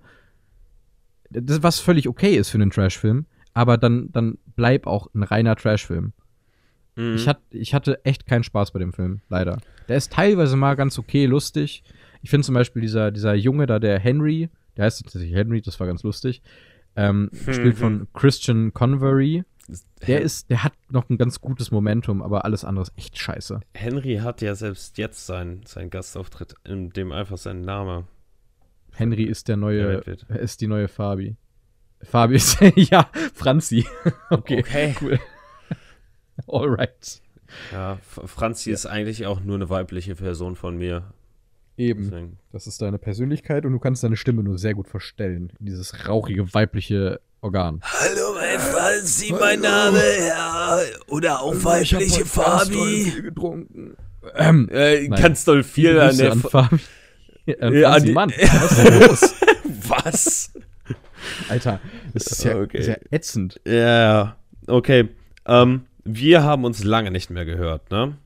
Das, 1.30 1.62
was 1.62 1.80
völlig 1.80 2.08
okay 2.08 2.36
ist 2.36 2.50
für 2.50 2.58
einen 2.58 2.72
Trashfilm, 2.72 3.26
aber 3.54 3.78
dann, 3.78 4.12
dann 4.12 4.38
bleib 4.56 4.88
auch 4.88 5.08
ein 5.14 5.24
reiner 5.24 5.56
Trashfilm. 5.56 6.14
Mhm. 6.96 7.16
Ich, 7.16 7.28
hat, 7.28 7.40
ich 7.52 7.74
hatte 7.74 8.04
echt 8.04 8.26
keinen 8.26 8.44
Spaß 8.44 8.72
bei 8.72 8.80
dem 8.80 8.94
Film, 8.94 9.22
leider. 9.30 9.58
Der 9.88 9.98
ist 9.98 10.12
teilweise 10.12 10.56
mal 10.56 10.76
ganz 10.76 10.98
okay, 10.98 11.26
lustig. 11.26 11.84
Ich 12.22 12.30
finde 12.30 12.46
zum 12.46 12.56
Beispiel 12.56 12.82
dieser, 12.82 13.12
dieser 13.12 13.36
Junge 13.36 13.68
da, 13.68 13.80
der 13.80 14.00
Henry, 14.00 14.50
der 14.76 14.86
heißt 14.86 15.04
tatsächlich 15.04 15.34
Henry, 15.34 15.62
das 15.62 15.80
war 15.80 15.88
ganz 15.88 16.04
lustig, 16.04 16.42
ähm, 16.96 17.30
gespielt 17.46 17.78
von 17.78 18.08
Christian 18.14 18.74
Convery. 18.74 19.44
Der 20.08 20.22
ist, 20.22 20.50
der 20.50 20.64
hat 20.64 20.74
noch 20.90 21.10
ein 21.10 21.18
ganz 21.18 21.42
gutes 21.42 21.72
Momentum, 21.72 22.22
aber 22.22 22.46
alles 22.46 22.64
andere 22.66 22.84
ist 22.84 22.94
echt 22.98 23.18
scheiße. 23.18 23.60
Henry 23.74 24.18
hat 24.18 24.42
ja 24.42 24.56
selbst 24.56 24.98
jetzt 24.98 25.26
seinen 25.26 25.66
sein 25.66 25.90
Gastauftritt, 25.90 26.56
in 26.64 26.90
dem 26.92 27.12
einfach 27.12 27.38
sein 27.38 27.62
Name. 27.62 28.08
Henry 28.94 29.24
ist 29.24 29.48
der 29.48 29.58
neue, 29.58 30.02
ist 30.30 30.62
die 30.62 30.68
neue 30.68 30.88
Fabi. 30.88 31.36
Fabi 32.02 32.36
ist, 32.36 32.60
ja, 32.76 33.10
Franzi. 33.34 33.86
Okay, 34.30 34.60
Okay. 34.60 34.96
cool. 35.02 35.20
Alright. 36.48 37.22
Ja, 37.72 37.98
Franzi 38.02 38.72
ist 38.72 38.86
eigentlich 38.86 39.26
auch 39.26 39.40
nur 39.42 39.56
eine 39.56 39.70
weibliche 39.70 40.16
Version 40.16 40.56
von 40.56 40.78
mir. 40.78 41.14
Eben. 41.78 42.04
Deswegen. 42.04 42.38
Das 42.52 42.68
ist 42.68 42.82
deine 42.82 42.98
Persönlichkeit 43.00 43.66
und 43.66 43.72
du 43.72 43.80
kannst 43.80 44.04
deine 44.04 44.18
Stimme 44.18 44.44
nur 44.44 44.58
sehr 44.58 44.74
gut 44.74 44.88
verstellen. 44.88 45.52
Dieses 45.60 46.08
rauchige 46.08 46.54
weibliche 46.54 47.22
Organ. 47.42 47.80
Hallo, 47.84 48.34
mein 48.36 48.60
Franzi, 48.60 49.34
mein 49.40 49.62
Name, 49.62 50.02
ja. 50.28 50.80
Oder 51.08 51.42
auch 51.42 51.56
weibliche 51.64 52.26
Fabi. 52.26 53.14
getrunken. 53.22 53.96
Ähm, 54.36 54.68
Äh, 54.72 55.08
Nein. 55.08 55.22
ganz 55.22 55.46
doll 55.46 55.64
viel 55.64 55.94
Grüße 55.94 56.04
an 56.10 56.18
der 56.18 56.32
an 56.34 56.40
Fa- 56.42 56.50
Fabi. 56.64 56.80
Äh, 57.48 57.80
Ja, 57.80 57.92
Franzi, 57.92 58.08
die- 58.08 58.14
Mann, 58.14 58.30
was 58.38 58.72
ist 58.72 58.84
denn 58.88 59.00
los? 59.08 59.36
Was? 59.88 60.54
Alter, 61.50 61.80
das 62.14 62.28
ist 62.28 62.44
ja 62.44 62.58
Okay. 62.58 62.82
sehr 62.82 63.00
ätzend. 63.14 63.60
Ja, 63.66 64.36
okay. 64.68 65.08
Ähm, 65.46 65.86
wir 66.04 66.44
haben 66.44 66.66
uns 66.66 66.84
lange 66.84 67.12
nicht 67.12 67.30
mehr 67.30 67.46
gehört, 67.46 67.90
ne? 67.92 68.18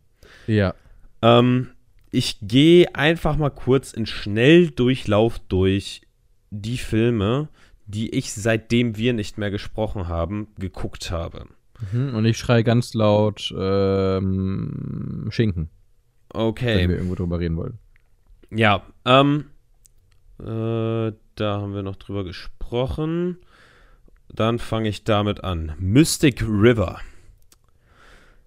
Ja. 0.47 0.73
Ähm, 1.21 1.69
ich 2.11 2.37
gehe 2.41 2.93
einfach 2.95 3.37
mal 3.37 3.49
kurz 3.49 3.93
in 3.93 4.05
Schnelldurchlauf 4.05 5.39
durch 5.47 6.01
die 6.49 6.77
Filme, 6.77 7.47
die 7.93 8.13
ich 8.15 8.33
seitdem 8.33 8.97
wir 8.97 9.13
nicht 9.13 9.37
mehr 9.37 9.51
gesprochen 9.51 10.07
haben, 10.07 10.47
geguckt 10.57 11.11
habe. 11.11 11.45
Mhm, 11.91 12.15
Und 12.15 12.25
ich 12.25 12.37
schreie 12.37 12.63
ganz 12.63 12.93
laut 12.93 13.53
ähm, 13.57 15.27
Schinken, 15.31 15.69
wenn 16.33 16.41
Okay. 16.41 16.87
wir 16.89 16.95
irgendwo 16.95 17.15
drüber 17.15 17.39
reden 17.39 17.57
wollen. 17.57 17.77
Ja, 18.49 18.83
ähm, 19.05 19.45
äh, 20.39 21.11
da 21.35 21.61
haben 21.61 21.73
wir 21.73 21.83
noch 21.83 21.95
drüber 21.95 22.23
gesprochen. 22.23 23.37
Dann 24.29 24.57
fange 24.59 24.89
ich 24.89 25.03
damit 25.03 25.43
an. 25.43 25.73
Mystic 25.79 26.41
River. 26.41 26.99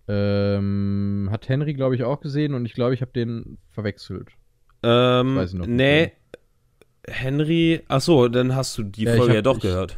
Ähm, 0.08 1.28
hat 1.30 1.48
Henry, 1.48 1.74
glaube 1.74 1.96
ich, 1.96 2.04
auch 2.04 2.20
gesehen 2.20 2.54
und 2.54 2.64
ich 2.64 2.74
glaube, 2.74 2.94
ich 2.94 3.00
habe 3.00 3.10
den 3.12 3.58
verwechselt. 3.70 4.28
Ähm, 4.82 5.36
weiß 5.36 5.52
ich 5.52 5.58
noch 5.58 5.66
nicht 5.66 5.76
nee. 5.76 6.12
Henry, 7.08 7.82
achso, 7.88 8.28
dann 8.28 8.54
hast 8.54 8.76
du 8.78 8.82
die 8.82 9.04
Ja, 9.04 9.12
Folge 9.16 9.28
hab- 9.30 9.34
ja 9.36 9.42
doch 9.42 9.56
ich- 9.56 9.62
gehört. 9.62 9.96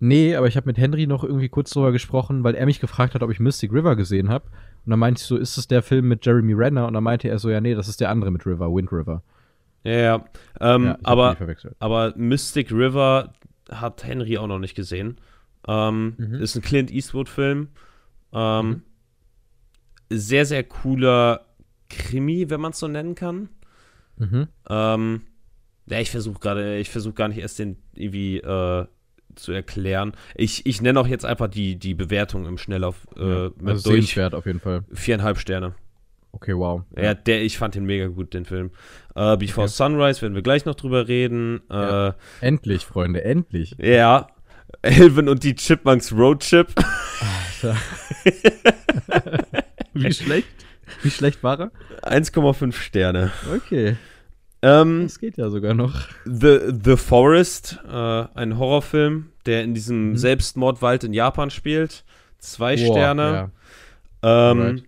Nee, 0.00 0.36
aber 0.36 0.46
ich 0.46 0.56
habe 0.56 0.66
mit 0.66 0.78
Henry 0.78 1.06
noch 1.08 1.24
irgendwie 1.24 1.48
kurz 1.48 1.70
drüber 1.70 1.90
gesprochen, 1.90 2.44
weil 2.44 2.54
er 2.54 2.66
mich 2.66 2.78
gefragt 2.78 3.14
hat, 3.14 3.22
ob 3.22 3.30
ich 3.32 3.40
Mystic 3.40 3.72
River 3.72 3.96
gesehen 3.96 4.28
habe. 4.28 4.44
Und 4.86 4.90
dann 4.90 4.98
meinte 5.00 5.20
ich 5.20 5.26
so, 5.26 5.36
ist 5.36 5.56
es 5.58 5.66
der 5.66 5.82
Film 5.82 6.06
mit 6.06 6.24
Jeremy 6.24 6.52
Renner? 6.52 6.86
Und 6.86 6.94
dann 6.94 7.02
meinte 7.02 7.28
er 7.28 7.38
so, 7.40 7.50
ja, 7.50 7.60
nee, 7.60 7.74
das 7.74 7.88
ist 7.88 8.00
der 8.00 8.10
andere 8.10 8.30
mit 8.30 8.46
River, 8.46 8.72
Wind 8.72 8.92
River. 8.92 9.22
Ja, 9.82 9.92
ja. 9.92 10.24
Ähm, 10.60 10.84
ja, 10.84 10.98
aber, 11.02 11.36
aber 11.80 12.12
Mystic 12.16 12.70
River 12.70 13.32
hat 13.70 14.04
Henry 14.04 14.38
auch 14.38 14.46
noch 14.46 14.60
nicht 14.60 14.74
gesehen. 14.76 15.18
Ähm, 15.66 16.14
Mhm. 16.16 16.34
Ist 16.34 16.54
ein 16.54 16.62
Clint 16.62 16.90
Eastwood-Film. 16.92 17.68
Ähm, 18.32 18.68
Mhm. 18.68 18.82
Sehr, 20.10 20.46
sehr 20.46 20.62
cooler 20.64 21.40
Krimi, 21.90 22.48
wenn 22.50 22.60
man 22.60 22.70
es 22.72 22.78
so 22.78 22.88
nennen 22.88 23.14
kann. 23.14 23.48
Mhm. 24.16 24.46
Ähm, 24.70 25.22
ja, 25.88 26.00
ich 26.00 26.10
versuche 26.10 26.38
gerade, 26.40 26.78
ich 26.78 26.90
versuche 26.90 27.14
gar 27.14 27.28
nicht 27.28 27.38
erst 27.38 27.58
den 27.58 27.76
irgendwie 27.94 28.38
äh, 28.38 28.86
zu 29.34 29.52
erklären. 29.52 30.12
Ich, 30.34 30.66
ich 30.66 30.80
nenne 30.82 31.00
auch 31.00 31.06
jetzt 31.06 31.24
einfach 31.24 31.48
die, 31.48 31.76
die 31.76 31.94
Bewertung 31.94 32.46
im 32.46 32.58
Schnelllauf 32.58 33.06
äh, 33.16 33.44
ja, 33.44 33.50
mit 33.60 33.68
also 33.68 33.90
durch. 33.90 34.18
auf 34.20 34.46
jeden 34.46 34.60
Fall. 34.60 34.84
Viereinhalb 34.92 35.38
Sterne. 35.38 35.74
Okay, 36.32 36.54
wow. 36.56 36.82
Ja, 36.96 37.14
der, 37.14 37.42
ich 37.42 37.56
fand 37.58 37.74
den 37.74 37.84
mega 37.84 38.06
gut, 38.08 38.34
den 38.34 38.44
Film. 38.44 38.70
Äh, 39.14 39.36
Before 39.36 39.64
Okay. 39.66 39.72
Sunrise 39.74 40.22
werden 40.22 40.34
wir 40.34 40.42
gleich 40.42 40.64
noch 40.66 40.74
drüber 40.74 41.08
reden. 41.08 41.60
Ja. 41.70 42.08
Äh, 42.08 42.12
Endlich, 42.40 42.84
Freunde, 42.84 43.24
endlich. 43.24 43.76
ja. 43.80 44.28
Elvin 44.82 45.28
und 45.30 45.42
die 45.44 45.54
Chipmunks 45.54 46.12
Roadtrip. 46.12 46.68
Wie 49.94 50.12
schlecht? 50.12 50.48
Wie 51.02 51.10
schlecht 51.10 51.42
war 51.42 51.58
er? 51.58 51.70
1,5 52.02 52.72
Sterne. 52.72 53.32
Okay, 53.54 53.96
Ähm, 54.62 55.02
das 55.04 55.18
geht 55.18 55.36
ja 55.36 55.50
sogar 55.50 55.74
noch. 55.74 56.08
The, 56.24 56.72
The 56.84 56.96
Forest, 56.96 57.78
äh, 57.88 57.92
ein 58.34 58.58
Horrorfilm, 58.58 59.30
der 59.46 59.62
in 59.62 59.74
diesem 59.74 60.10
Mhm. 60.10 60.16
Selbstmordwald 60.16 61.04
in 61.04 61.12
Japan 61.12 61.50
spielt. 61.50 62.04
Zwei 62.38 62.76
Boah, 62.76 62.92
Sterne. 62.92 63.50
Ja. 64.24 64.50
Ähm. 64.60 64.82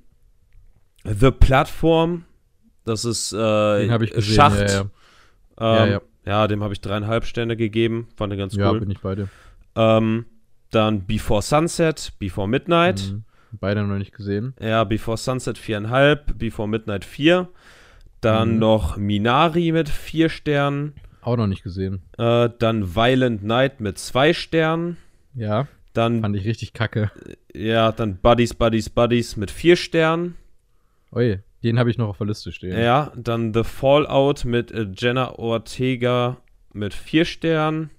The 1.05 1.31
Platform, 1.31 2.25
das 2.85 3.05
ist 3.05 3.33
äh. 3.33 4.21
Schacht. 4.21 4.59
Ja, 4.61 4.67
ja. 4.67 4.81
Ähm, 4.81 4.89
Ja, 5.59 5.87
ja. 5.87 6.01
ja, 6.27 6.47
dem 6.49 6.63
habe 6.63 6.75
ich 6.75 6.81
dreieinhalb 6.81 7.25
Sterne 7.25 7.57
gegeben. 7.57 8.09
Fand 8.17 8.33
ich 8.33 8.39
ganz 8.39 8.55
ja, 8.55 8.71
cool. 8.71 8.81
bin 8.81 8.91
ich 8.91 9.01
bei 9.01 9.15
dir. 9.15 9.29
Ähm, 9.77 10.27
dann 10.71 11.07
Before 11.07 11.43
Sunset, 11.43 12.13
Before 12.19 12.49
Midnight. 12.49 13.11
Mhm. 13.13 13.25
Beide 13.61 13.83
noch 13.85 13.99
nicht 13.99 14.13
gesehen. 14.15 14.55
Ja, 14.61 14.85
Before 14.85 15.17
Sunset 15.17 15.59
viereinhalb, 15.59 16.39
Before 16.39 16.69
Midnight 16.69 17.05
vier. 17.05 17.49
Dann 18.21 18.55
Mhm. 18.55 18.59
noch 18.59 18.97
Minari 18.97 19.73
mit 19.73 19.89
vier 19.89 20.29
Sternen. 20.29 20.95
Auch 21.23 21.37
noch 21.37 21.47
nicht 21.47 21.63
gesehen. 21.63 22.03
Äh, 22.19 22.49
dann 22.59 22.95
Violent 22.95 23.43
Night 23.43 23.81
mit 23.81 23.99
zwei 23.99 24.33
Sternen. 24.33 24.97
Ja, 25.35 25.69
Dann, 25.93 26.21
fand 26.23 26.37
ich 26.37 26.45
richtig 26.47 26.73
kacke. 26.73 27.11
ja, 27.55 27.93
dann 27.93 28.17
Buddies, 28.19 28.55
Buddies, 28.55 28.89
Buddies 28.91 29.37
mit 29.37 29.51
vier 29.51 29.77
Sternen. 29.77 30.37
Ui, 31.13 31.41
Den 31.63 31.79
habe 31.79 31.91
ich 31.91 31.99
noch 31.99 32.09
auf 32.09 32.19
der 32.19 32.27
Liste 32.29 32.53
stehen. 32.53 32.79
Ja, 32.79 33.13
dann 33.17 33.53
The 33.53 33.65
Fallout 33.65 34.45
mit 34.45 34.71
äh, 34.71 34.87
Jenna 34.97 35.33
Ortega 35.39 36.37
mit 36.73 36.95
vier 36.95 37.25
Sternen. 37.25 37.91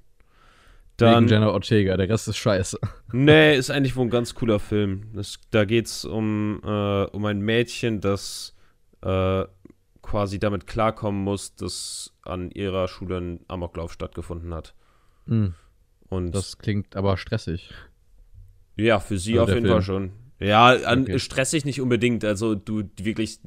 Dann 0.98 1.14
Dann, 1.14 1.28
Jenna 1.28 1.50
Ortega, 1.50 1.98
der 1.98 2.10
Rest 2.10 2.28
ist 2.28 2.38
scheiße. 2.38 2.78
nee, 3.12 3.56
ist 3.58 3.70
eigentlich 3.72 3.96
wohl 3.96 4.06
ein 4.06 4.10
ganz 4.12 4.34
cooler 4.36 4.60
Film. 4.60 5.04
Das, 5.14 5.40
da 5.52 5.66
geht 5.66 5.88
es 5.88 6.06
um, 6.06 6.62
äh, 6.64 7.04
um 7.06 7.26
ein 7.26 7.42
Mädchen, 7.42 8.02
das 8.02 8.56
äh, 9.04 9.44
quasi 10.02 10.40
damit 10.40 10.68
klarkommen 10.68 11.24
muss, 11.24 11.56
dass 11.56 12.14
an 12.24 12.52
ihrer 12.52 12.88
Schule 12.88 13.18
ein 13.18 13.40
Amoklauf 13.48 13.94
stattgefunden 13.94 14.54
hat. 14.54 14.74
Hm, 15.28 15.54
Und 16.10 16.32
das 16.34 16.58
klingt 16.58 16.96
aber 16.96 17.18
stressig. 17.18 17.72
Ja, 18.78 19.00
für 19.00 19.18
sie 19.18 19.34
Also 19.34 19.44
auf 19.44 19.50
jeden 19.50 19.62
Film. 19.62 19.74
Fall 19.74 19.82
schon. 19.82 20.12
Ja, 20.40 20.68
an, 20.70 21.04
Okay. 21.04 21.20
stressig 21.20 21.66
nicht 21.66 21.82
unbedingt. 21.82 22.26
Also 22.26 22.56
du 22.56 22.84
wirklich, 23.00 23.40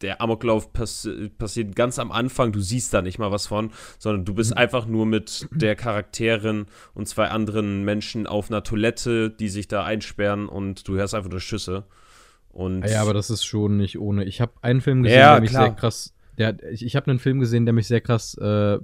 der 0.00 0.20
Amoklauf 0.20 0.72
pass 0.72 1.08
passiert 1.38 1.74
ganz 1.74 1.98
am 1.98 2.12
Anfang, 2.12 2.52
du 2.52 2.60
siehst 2.60 2.94
da 2.94 3.02
nicht 3.02 3.18
mal 3.18 3.32
was 3.32 3.46
von, 3.48 3.72
sondern 3.98 4.24
du 4.24 4.32
Mhm. 4.32 4.36
bist 4.36 4.56
einfach 4.56 4.86
nur 4.86 5.06
mit 5.06 5.48
der 5.50 5.74
Charakterin 5.74 6.66
und 6.94 7.08
zwei 7.08 7.28
anderen 7.30 7.82
Menschen 7.84 8.26
auf 8.26 8.48
einer 8.50 8.62
Toilette, 8.62 9.30
die 9.30 9.48
sich 9.48 9.66
da 9.66 9.84
einsperren 9.84 10.48
und 10.48 10.86
du 10.86 10.94
hörst 10.96 11.14
einfach 11.14 11.30
nur 11.30 11.40
Schüsse. 11.40 11.84
Und 12.56 12.82
Ah 12.84 12.88
Ja, 12.88 13.02
aber 13.02 13.12
das 13.12 13.28
ist 13.30 13.44
schon 13.44 13.76
nicht 13.76 13.98
ohne. 13.98 14.24
Ich 14.24 14.40
habe 14.40 14.52
einen 14.62 14.80
Film 14.80 15.02
gesehen, 15.02 15.18
Ja, 15.18 15.32
der 15.32 15.40
mich 15.42 15.50
klar. 15.50 15.66
sehr 15.66 15.74
krass. 15.74 16.14
Der, 16.38 16.56
ich 16.72 16.84
ich 16.84 16.96
habe 16.96 17.10
einen 17.10 17.18
Film 17.18 17.38
gesehen, 17.38 17.66
der 17.66 17.74
mich 17.74 17.86
sehr 17.86 18.00
krass 18.00 18.34
äh, 18.38 18.78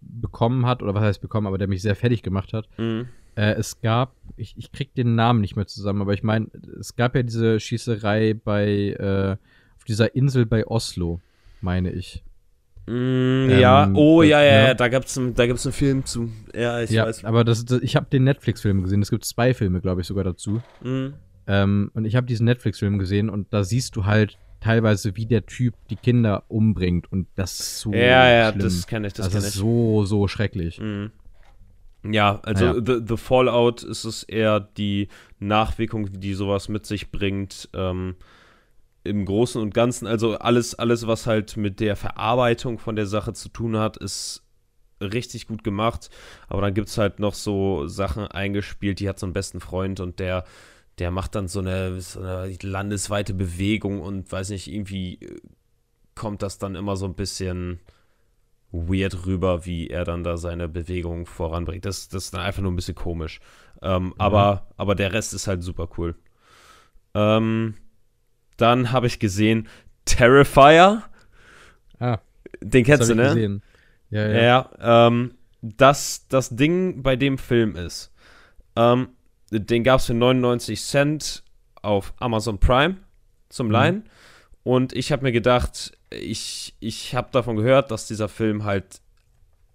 bekommen 0.00 0.64
hat, 0.66 0.82
oder 0.82 0.94
was 0.94 1.02
heißt 1.02 1.20
bekommen, 1.20 1.46
aber 1.46 1.58
der 1.58 1.68
mich 1.68 1.82
sehr 1.82 1.94
fertig 1.94 2.22
gemacht 2.22 2.52
hat. 2.54 2.68
Mhm. 2.78 3.08
Äh, 3.36 3.52
es 3.52 3.80
gab, 3.80 4.14
ich, 4.36 4.54
ich 4.56 4.72
krieg 4.72 4.94
den 4.94 5.14
Namen 5.14 5.40
nicht 5.42 5.56
mehr 5.56 5.66
zusammen, 5.66 6.00
aber 6.02 6.14
ich 6.14 6.22
meine, 6.22 6.46
es 6.80 6.96
gab 6.96 7.14
ja 7.14 7.22
diese 7.22 7.60
Schießerei 7.60 8.34
bei, 8.34 8.66
äh, 8.98 9.36
auf 9.76 9.84
dieser 9.84 10.14
Insel 10.16 10.46
bei 10.46 10.66
Oslo, 10.66 11.20
meine 11.60 11.92
ich. 11.92 12.24
Mm, 12.86 13.50
ja, 13.50 13.84
Ähm, 13.84 13.94
oh 13.96 14.22
das- 14.22 14.30
ja, 14.30 14.42
ja, 14.42 14.52
ne? 14.62 14.66
ja, 14.68 14.74
da 14.74 14.88
gibt's 14.88 15.16
einen, 15.18 15.34
da 15.34 15.46
gibt's 15.46 15.66
einen 15.66 15.74
Film 15.74 16.04
zu. 16.06 16.30
Ja, 16.54 16.80
ich 16.80 16.90
ja, 16.90 17.04
weiß. 17.04 17.24
aber 17.26 17.44
das, 17.44 17.64
das, 17.66 17.82
ich 17.82 17.94
habe 17.94 18.06
den 18.10 18.24
Netflix-Film 18.24 18.82
gesehen. 18.82 19.02
Es 19.02 19.10
gibt 19.10 19.24
zwei 19.26 19.52
Filme, 19.54 19.80
glaube 19.82 20.00
ich, 20.00 20.06
sogar 20.06 20.24
dazu. 20.24 20.62
Mhm. 20.82 21.12
Ähm, 21.48 21.90
und 21.94 22.04
ich 22.04 22.14
habe 22.14 22.26
diesen 22.26 22.44
Netflix-Film 22.44 22.98
gesehen 22.98 23.28
und 23.30 23.52
da 23.52 23.64
siehst 23.64 23.96
du 23.96 24.04
halt 24.04 24.38
teilweise, 24.60 25.16
wie 25.16 25.26
der 25.26 25.46
Typ 25.46 25.74
die 25.88 25.96
Kinder 25.96 26.44
umbringt 26.48 27.10
und 27.10 27.26
das 27.36 27.58
ist 27.58 27.80
so 27.80 27.92
Ja, 27.92 28.28
ja, 28.30 28.50
schlimm. 28.50 28.62
das 28.62 28.86
kenne 28.86 29.06
ich, 29.06 29.12
das 29.14 29.26
das 29.26 29.32
kenne 29.34 29.46
ist 29.46 29.54
ich. 29.54 29.60
so, 29.60 30.04
so 30.04 30.28
schrecklich. 30.28 30.78
Mhm. 30.80 31.10
Ja, 32.04 32.40
also 32.42 32.64
Ja. 32.66 32.74
The, 32.74 33.00
The 33.06 33.16
Fallout 33.16 33.82
ist 33.82 34.04
es 34.04 34.22
eher 34.22 34.60
die 34.60 35.08
Nachwirkung, 35.40 36.20
die 36.20 36.34
sowas 36.34 36.68
mit 36.68 36.86
sich 36.86 37.10
bringt. 37.10 37.68
Ähm, 37.74 38.14
Im 39.04 39.24
Großen 39.24 39.60
und 39.60 39.74
Ganzen, 39.74 40.06
also 40.06 40.36
alles, 40.38 40.74
alles, 40.74 41.06
was 41.06 41.26
halt 41.26 41.56
mit 41.56 41.80
der 41.80 41.96
Verarbeitung 41.96 42.78
von 42.78 42.94
der 42.94 43.06
Sache 43.06 43.32
zu 43.32 43.48
tun 43.48 43.76
hat, 43.78 43.96
ist 43.96 44.42
richtig 45.00 45.46
gut 45.46 45.64
gemacht. 45.64 46.10
Aber 46.48 46.60
dann 46.62 46.74
gibt 46.74 46.88
es 46.88 46.98
halt 46.98 47.20
noch 47.20 47.34
so 47.34 47.86
Sachen 47.86 48.26
eingespielt, 48.26 49.00
die 49.00 49.08
hat 49.08 49.18
so 49.18 49.26
einen 49.26 49.32
besten 49.32 49.60
Freund 49.60 50.00
und 50.00 50.18
der, 50.18 50.44
der 50.98 51.10
macht 51.10 51.34
dann 51.34 51.48
so 51.48 51.60
eine, 51.60 52.00
so 52.00 52.20
eine 52.20 52.56
landesweite 52.62 53.34
Bewegung 53.34 54.00
und 54.00 54.30
weiß 54.30 54.50
nicht, 54.50 54.72
irgendwie 54.72 55.14
äh, 55.14 55.40
kommt 56.14 56.42
das 56.42 56.58
dann 56.58 56.74
immer 56.74 56.96
so 56.96 57.06
ein 57.06 57.14
bisschen 57.14 57.80
weird 58.70 59.26
rüber, 59.26 59.64
wie 59.64 59.88
er 59.88 60.04
dann 60.04 60.24
da 60.24 60.36
seine 60.36 60.68
Bewegung 60.68 61.26
voranbringt. 61.26 61.84
Das, 61.84 62.08
das 62.08 62.26
ist 62.26 62.34
dann 62.34 62.42
einfach 62.42 62.62
nur 62.62 62.72
ein 62.72 62.76
bisschen 62.76 62.94
komisch. 62.94 63.40
Ähm, 63.80 64.14
aber, 64.18 64.66
aber 64.76 64.94
der 64.94 65.12
Rest 65.12 65.32
ist 65.34 65.46
halt 65.46 65.62
super 65.62 65.88
cool. 65.96 66.16
Ähm, 67.14 67.74
dann 68.56 68.92
habe 68.92 69.06
ich 69.06 69.18
gesehen 69.18 69.68
Terrifier. 70.04 71.04
Ah, 71.98 72.18
Den 72.60 72.84
kennst 72.84 73.08
du, 73.08 73.14
ne? 73.14 73.28
gesehen. 73.28 73.62
Ja, 74.10 74.26
ja. 74.26 74.42
Ja, 74.80 75.06
ähm, 75.06 75.34
das, 75.60 76.26
das 76.28 76.50
Ding 76.50 77.02
bei 77.02 77.16
dem 77.16 77.38
Film 77.38 77.76
ist, 77.76 78.12
ähm, 78.76 79.08
den 79.50 79.84
gab 79.84 80.00
es 80.00 80.06
für 80.06 80.14
99 80.14 80.82
Cent 80.82 81.42
auf 81.82 82.12
Amazon 82.18 82.58
Prime 82.58 82.96
zum 83.48 83.66
Mhm. 83.68 83.72
Leihen. 83.72 84.04
Und 84.62 84.92
ich 84.92 85.12
habe 85.12 85.22
mir 85.22 85.32
gedacht, 85.32 85.92
ich, 86.10 86.74
ich 86.80 87.14
habe 87.14 87.28
davon 87.32 87.56
gehört, 87.56 87.90
dass 87.90 88.06
dieser 88.06 88.28
Film 88.28 88.64
halt 88.64 89.00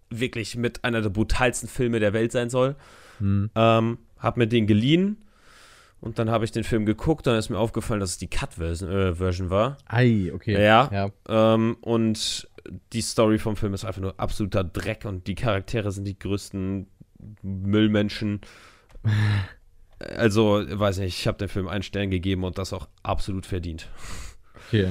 wirklich 0.10 0.56
mit 0.56 0.84
einer 0.84 1.02
der 1.02 1.10
brutalsten 1.10 1.68
Filme 1.68 2.00
der 2.00 2.14
Welt 2.14 2.32
sein 2.32 2.50
soll. 2.50 2.76
Hm. 3.18 3.50
Ähm, 3.56 3.98
hab 4.20 4.38
mir 4.38 4.48
den 4.48 4.68
geliehen 4.68 5.24
und 6.00 6.20
dann 6.20 6.30
habe 6.30 6.46
ich 6.46 6.52
den 6.52 6.64
Film 6.64 6.86
geguckt. 6.86 7.26
Dann 7.26 7.38
ist 7.38 7.50
mir 7.50 7.58
aufgefallen, 7.58 8.00
dass 8.00 8.12
es 8.12 8.18
die 8.18 8.30
Cut-Version 8.30 8.92
äh, 8.92 9.16
Version 9.16 9.50
war. 9.50 9.78
Ei, 9.88 10.32
okay. 10.34 10.62
Ja. 10.62 10.90
ja. 10.92 11.10
Ähm, 11.28 11.78
und 11.82 12.48
die 12.94 13.02
Story 13.02 13.40
vom 13.40 13.56
Film 13.56 13.74
ist 13.74 13.86
einfach 13.86 14.02
nur 14.02 14.20
absoluter 14.20 14.64
Dreck 14.64 15.06
und 15.06 15.28
die 15.28 15.36
Charaktere 15.36 15.92
sind 15.92 16.06
die 16.06 16.18
größten 16.18 16.88
Müllmenschen. 17.42 18.42
Also, 20.18 20.64
weiß 20.68 21.00
nicht, 21.00 21.18
ich 21.20 21.28
habe 21.28 21.38
dem 21.38 21.50
Film 21.50 21.68
einen 21.68 21.84
Stern 21.84 22.10
gegeben 22.12 22.44
und 22.44 22.58
das 22.58 22.74
auch 22.74 22.88
absolut 23.04 23.46
verdient. 23.46 23.88
Okay. 24.68 24.90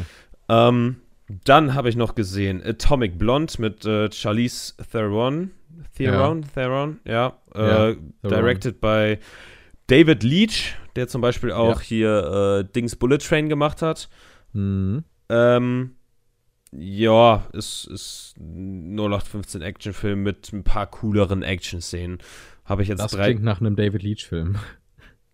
Ähm, 0.49 0.97
dann 1.45 1.75
habe 1.75 1.89
ich 1.89 1.97
noch 1.97 2.15
gesehen 2.15 2.63
Atomic 2.65 3.19
Blonde 3.19 3.53
mit 3.59 3.85
äh, 3.85 4.11
Charlize 4.13 4.75
Theron. 4.91 5.51
Theron, 5.97 6.45
Theron, 6.55 7.01
ja. 7.05 7.39
Äh, 7.55 7.61
Ja, 7.61 7.77
Theron. 7.95 8.03
directed 8.23 8.81
by 8.81 9.19
David 9.87 10.23
Leach, 10.23 10.75
der 10.97 11.09
zum 11.09 11.21
Beispiel 11.21 11.53
auch 11.53 11.81
hier 11.81 12.65
äh, 12.67 12.73
Dings 12.73 12.97
Bullet 12.97 13.19
Train 13.19 13.49
gemacht 13.49 13.83
hat. 13.83 14.09
Mhm. 14.53 15.05
Ähm, 15.29 15.97
ja, 16.73 17.47
es 17.53 17.85
ist 17.85 18.35
ein 18.39 18.95
0815 18.99 19.63
Actionfilm 19.63 20.23
mit 20.23 20.53
ein 20.53 20.65
paar 20.65 20.87
cooleren 20.87 21.43
Action-Szenen. 21.43 22.19
Habe 22.65 22.83
ich 22.83 22.89
jetzt 22.89 23.01
Das 23.01 23.13
drei. 23.13 23.27
klingt 23.31 23.43
nach 23.45 23.61
einem 23.61 23.77
David 23.77 24.03
Leach-Film. 24.03 24.57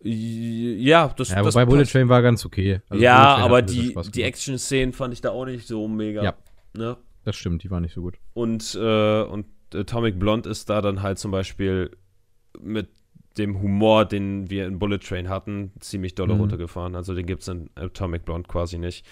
Ja, 0.00 1.08
das, 1.16 1.30
Ja, 1.30 1.42
das 1.42 1.54
wobei 1.54 1.64
Bullet. 1.66 1.84
Train 1.84 2.08
war 2.08 2.22
ganz 2.22 2.44
okay. 2.46 2.80
Also 2.88 3.02
ja, 3.02 3.36
aber 3.36 3.62
die, 3.62 3.94
die. 4.14 4.22
Action-Szenen 4.22 4.92
fand 4.92 5.12
ich 5.12 5.20
da 5.20 5.30
auch 5.30 5.44
nicht 5.44 5.66
so 5.66 5.88
mega. 5.88 6.22
Ja. 6.22 6.34
Ne? 6.76 6.96
Das 7.24 7.34
stimmt, 7.36 7.62
die 7.64 7.70
war 7.70 7.80
nicht 7.80 7.94
so 7.94 8.02
gut. 8.02 8.18
Und, 8.34 8.76
äh, 8.80 9.22
und 9.22 9.46
Atomic 9.74 10.18
Blonde 10.18 10.48
ist 10.48 10.70
da 10.70 10.80
dann 10.80 11.02
halt 11.02 11.18
zum 11.18 11.30
Beispiel 11.32 11.90
mit 12.60 12.88
dem 13.36 13.60
Humor, 13.60 14.04
den 14.04 14.50
wir 14.50 14.66
in 14.66 14.78
Bullet 14.78 14.98
Train 14.98 15.28
hatten, 15.28 15.72
ziemlich 15.80 16.14
doll 16.14 16.28
Mhm. 16.28 16.40
runtergefahren. 16.40 16.94
Also 16.94 17.14
den 17.14 17.26
gibt 17.26 17.42
es 17.42 17.48
in 17.48 17.68
Atomic 17.74 18.24
Blonde 18.24 18.48
quasi 18.48 18.78
nicht. 18.78 19.04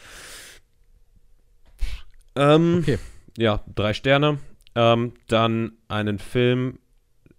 Ähm, 2.35 2.79
Okay. 2.83 2.99
Ja, 3.39 3.63
drei 3.75 3.93
Sterne. 3.93 4.39
Ähm, 4.75 5.13
dann 5.29 5.73
einen 5.89 6.19
Film 6.19 6.79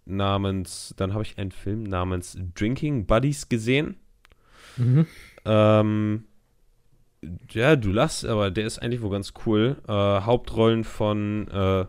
namens, 0.07 0.93
dann 0.97 1.13
habe 1.13 1.23
ich 1.23 1.37
einen 1.37 1.51
Film 1.51 1.83
namens 1.83 2.37
Drinking 2.55 3.05
Buddies 3.05 3.49
gesehen. 3.49 3.97
Mhm. 4.77 5.05
Ähm, 5.45 6.25
ja, 7.51 7.75
du 7.75 7.91
lachst, 7.91 8.25
aber 8.25 8.51
der 8.51 8.65
ist 8.65 8.79
eigentlich 8.79 9.01
wohl 9.01 9.11
ganz 9.11 9.33
cool. 9.45 9.77
Äh, 9.87 9.91
Hauptrollen 9.91 10.83
von, 10.83 11.47
äh, 11.49 11.85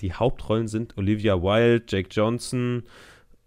die 0.00 0.12
Hauptrollen 0.12 0.68
sind 0.68 0.96
Olivia 0.98 1.40
Wilde, 1.42 1.84
Jake 1.88 2.08
Johnson, 2.10 2.82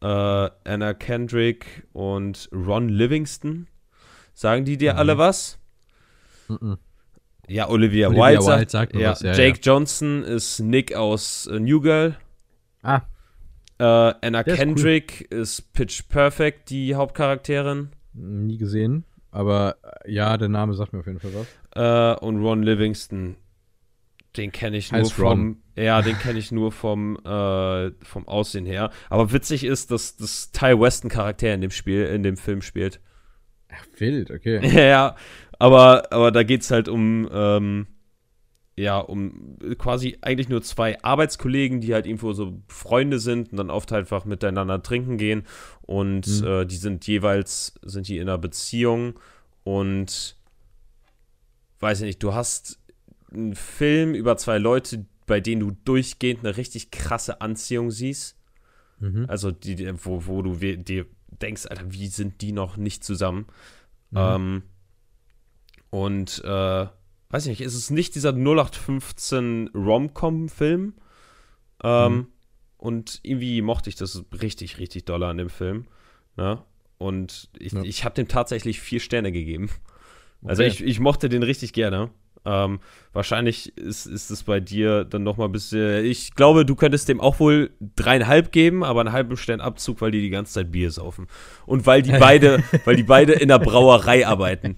äh, 0.02 0.06
Anna 0.08 0.94
Kendrick 0.94 1.86
und 1.94 2.50
Ron 2.54 2.90
Livingston. 2.90 3.68
Sagen 4.34 4.66
die 4.66 4.78
dir 4.78 4.94
Mhm. 4.94 5.00
alle 5.00 5.18
was? 5.18 5.60
Mhm. 6.48 6.78
Ja, 7.48 7.70
Olivia, 7.70 8.08
Olivia 8.08 8.10
Wilde, 8.10 8.40
Wilde 8.40 8.44
sagt, 8.44 8.72
sagt 8.72 8.96
ja, 8.96 9.12
was, 9.12 9.22
ja, 9.22 9.34
Jake 9.34 9.60
Johnson 9.62 10.24
ist 10.24 10.60
Nick 10.60 10.96
aus 10.96 11.48
äh, 11.48 11.60
New 11.60 11.82
Girl. 11.82 12.16
Ah, 12.82 13.02
Äh, 13.78 13.84
Anna 13.84 14.44
Der 14.44 14.54
ist 14.54 14.60
cool. 14.60 14.66
Kendrick 14.66 15.22
ist 15.32 15.74
Pitch 15.74 16.08
Perfect, 16.08 16.70
die 16.70 16.96
Hauptcharakterin. 16.96 17.90
nie 18.14 18.58
gesehen. 18.58 19.04
Aber 19.32 19.76
äh, 20.06 20.12
ja, 20.14 20.38
der 20.38 20.48
Name 20.50 20.74
sagt 20.76 20.94
mir 20.94 21.00
auf 21.00 21.08
jeden 21.08 21.20
Fall 21.20 21.32
was. 21.34 21.48
Äh, 21.76 22.26
und 22.26 22.42
Ron 22.42 22.64
Livingston, 22.64 23.36
den 24.38 24.52
kenne 24.54 24.78
ich 24.78 24.92
nur 24.92 25.02
Heißt 25.02 25.14
vom. 25.14 25.26
Ron. 25.28 25.58
Ja, 25.76 26.02
den 26.02 26.18
kenne 26.18 26.40
ich 26.40 26.54
nur 26.54 26.72
vom, 26.72 27.18
äh, 27.26 27.92
vom 28.02 28.28
Aussehen 28.30 28.66
her. 28.66 28.92
Aber 29.10 29.34
witzig 29.34 29.66
ist, 29.66 29.92
dass 29.92 30.16
das 30.16 30.52
Ty 30.52 30.80
Weston 30.80 31.10
Charakter 31.10 31.54
in 31.54 31.60
dem 31.60 31.72
Spiel, 31.72 32.06
in 32.06 32.24
dem 32.24 32.38
Film 32.38 32.62
spielt. 32.62 33.02
Ach, 33.70 33.86
wild, 33.98 34.32
okay. 34.32 34.66
ja, 34.90 35.16
aber, 35.60 36.14
aber 36.14 36.32
da 36.32 36.44
geht 36.44 36.62
es 36.62 36.72
halt 36.72 36.88
um, 36.88 37.28
ähm, 37.30 37.88
ja, 38.78 39.00
um 39.00 39.58
quasi 39.78 40.18
eigentlich 40.22 40.50
nur 40.50 40.62
zwei 40.62 41.02
Arbeitskollegen, 41.02 41.80
die 41.80 41.94
halt 41.94 42.06
irgendwo 42.06 42.34
so 42.34 42.62
Freunde 42.68 43.20
sind 43.20 43.52
und 43.52 43.58
dann 43.58 43.70
oft 43.70 43.94
einfach 43.94 44.26
miteinander 44.26 44.84
trinken 44.84 45.18
gehen. 45.18 45.44
Und 45.84 46.28
Mhm. 46.42 46.48
äh, 46.48 46.66
die 46.66 46.76
sind 46.76 47.08
jeweils, 47.08 47.74
sind 47.84 48.08
die 48.08 48.18
in 48.18 48.24
einer 48.24 48.38
Beziehung 48.38 49.18
und 49.64 50.36
weiß 51.80 52.02
ich 52.02 52.06
nicht, 52.06 52.24
du 52.24 52.34
hast 52.34 52.80
einen 53.32 53.56
Film 53.56 54.14
über 54.14 54.38
zwei 54.38 54.58
Leute, 54.58 55.06
bei 55.26 55.40
denen 55.40 55.62
du 55.62 55.72
durchgehend 55.86 56.42
eine 56.46 56.58
richtig 56.58 56.92
krasse 56.92 57.42
Anziehung 57.42 57.92
siehst. 57.92 58.38
Mhm. 59.00 59.26
Also 59.28 59.52
die, 59.52 59.90
wo, 60.04 60.26
wo 60.28 60.42
du 60.42 60.56
dir 60.56 61.06
denkst, 61.42 61.66
Alter, 61.68 61.92
wie 61.92 62.08
sind 62.08 62.42
die 62.42 62.52
noch 62.52 62.78
nicht 62.78 63.04
zusammen? 63.04 63.48
Mhm. 64.12 64.18
Ähm, 64.18 64.64
und 65.90 66.44
äh, 66.44 66.88
weiß 67.30 67.46
nicht, 67.48 67.62
ist 67.62 67.76
es 67.76 67.90
nicht 67.90 68.16
dieser 68.16 68.34
0815 68.34 69.70
Rom-Com-Film. 69.74 70.94
Ähm, 71.84 72.14
Mhm. 72.14 72.28
Und 72.78 73.20
irgendwie 73.24 73.62
mochte 73.62 73.90
ich 73.90 73.96
das 73.96 74.24
richtig, 74.42 74.78
richtig 74.78 75.06
doll 75.06 75.24
an 75.24 75.38
dem 75.38 75.50
Film. 75.50 75.86
Ne? 76.38 76.62
Und 76.98 77.50
ich, 77.58 77.72
Ja. 77.74 77.82
ich 77.82 78.06
habe 78.06 78.14
dem 78.16 78.28
tatsächlich 78.28 78.80
vier 78.80 79.00
Sterne 79.00 79.32
gegeben. 79.32 79.70
Also 80.44 80.62
Okay. 80.62 80.72
ich, 80.72 80.84
ich 80.84 81.00
mochte 81.00 81.28
den 81.30 81.42
richtig 81.42 81.74
gerne. 81.74 82.12
Ähm, 82.48 82.80
wahrscheinlich 83.12 83.76
ist, 83.76 84.06
ist 84.06 84.30
es 84.30 84.44
bei 84.44 84.60
dir 84.60 85.04
dann 85.04 85.24
noch 85.24 85.38
mal 85.38 85.46
ein 85.46 85.52
bisschen. 85.52 86.06
Ich 86.06 86.36
glaube, 86.36 86.64
du 86.64 86.76
könntest 86.76 87.10
dem 87.10 87.20
auch 87.20 87.40
wohl 87.40 87.72
dreieinhalb 87.96 88.52
geben, 88.52 88.84
aber 88.84 89.00
einen 89.00 89.14
halben 89.14 89.36
Stern 89.36 89.62
Abzug, 89.62 90.00
weil 90.02 90.12
die 90.12 90.22
die 90.22 90.30
ganze 90.30 90.54
Zeit 90.54 90.72
Bier 90.72 90.92
saufen 90.92 91.26
und 91.66 91.88
weil 91.88 92.04
die 92.04 92.12
beide, 92.20 92.64
weil 92.84 92.98
die 92.98 93.04
beide 93.04 93.34
in 93.34 93.48
der 93.48 93.58
Brauerei 93.58 94.28
arbeiten. 94.28 94.78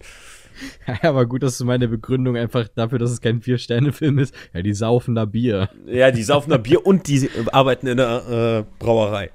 Ja, 0.87 1.09
aber 1.09 1.25
gut, 1.25 1.43
dass 1.43 1.57
du 1.57 1.65
meine 1.65 1.87
Begründung 1.87 2.37
einfach 2.37 2.67
dafür, 2.67 2.99
dass 2.99 3.11
es 3.11 3.21
kein 3.21 3.41
Vier-Sterne-Film 3.41 4.19
ist. 4.19 4.33
Ja, 4.53 4.61
die 4.61 4.73
saufen 4.73 5.15
da 5.15 5.25
Bier. 5.25 5.69
Ja, 5.85 6.11
die 6.11 6.23
saufen 6.23 6.49
da 6.49 6.57
Bier 6.57 6.85
und 6.85 7.07
die 7.07 7.29
arbeiten 7.51 7.87
in 7.87 7.97
der 7.97 8.65
äh, 8.65 8.73
Brauerei. 8.79 9.31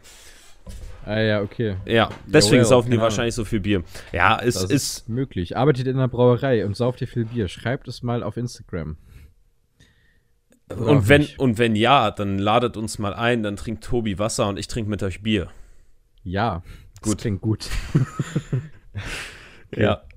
Ah 1.05 1.21
ja, 1.21 1.41
okay. 1.43 1.77
Ja, 1.85 2.11
deswegen 2.27 2.59
well, 2.59 2.65
saufen 2.65 2.91
die 2.91 3.01
wahrscheinlich 3.01 3.35
so 3.35 3.45
viel 3.45 3.61
Bier. 3.61 3.83
Ja, 4.13 4.39
es 4.39 4.55
Das 4.55 4.65
ist, 4.65 4.71
ist 4.71 5.09
möglich. 5.09 5.57
Arbeitet 5.57 5.89
in 5.89 5.97
einer 5.97 6.09
Brauerei 6.09 6.65
und 6.65 6.77
sauft 6.77 7.01
ihr 7.01 7.09
viel 7.09 7.25
Bier. 7.25 7.49
Schreibt 7.49 7.89
es 7.89 8.03
mal 8.03 8.23
auf 8.23 8.37
Instagram. 8.37 8.97
Oder 10.71 10.87
und 10.87 11.09
wenn 11.09 11.23
nicht. 11.23 11.39
und 11.39 11.59
wenn 11.59 11.75
ja, 11.77 12.11
dann 12.11 12.39
ladet 12.39 12.77
uns 12.77 12.99
mal 12.99 13.15
ein, 13.15 13.43
dann 13.43 13.57
trinkt 13.57 13.85
Tobi 13.85 14.19
Wasser 14.19 14.49
und 14.49 14.59
ich 14.59 14.69
trinke 14.69 14.89
mit 14.91 15.03
euch 15.03 15.23
Bier. 15.23 15.49
Ja, 16.23 16.63
das 17.01 17.11
Gut. 17.11 17.19
klingt 17.19 17.41
gut. 17.41 17.69
Ja. 19.75 20.03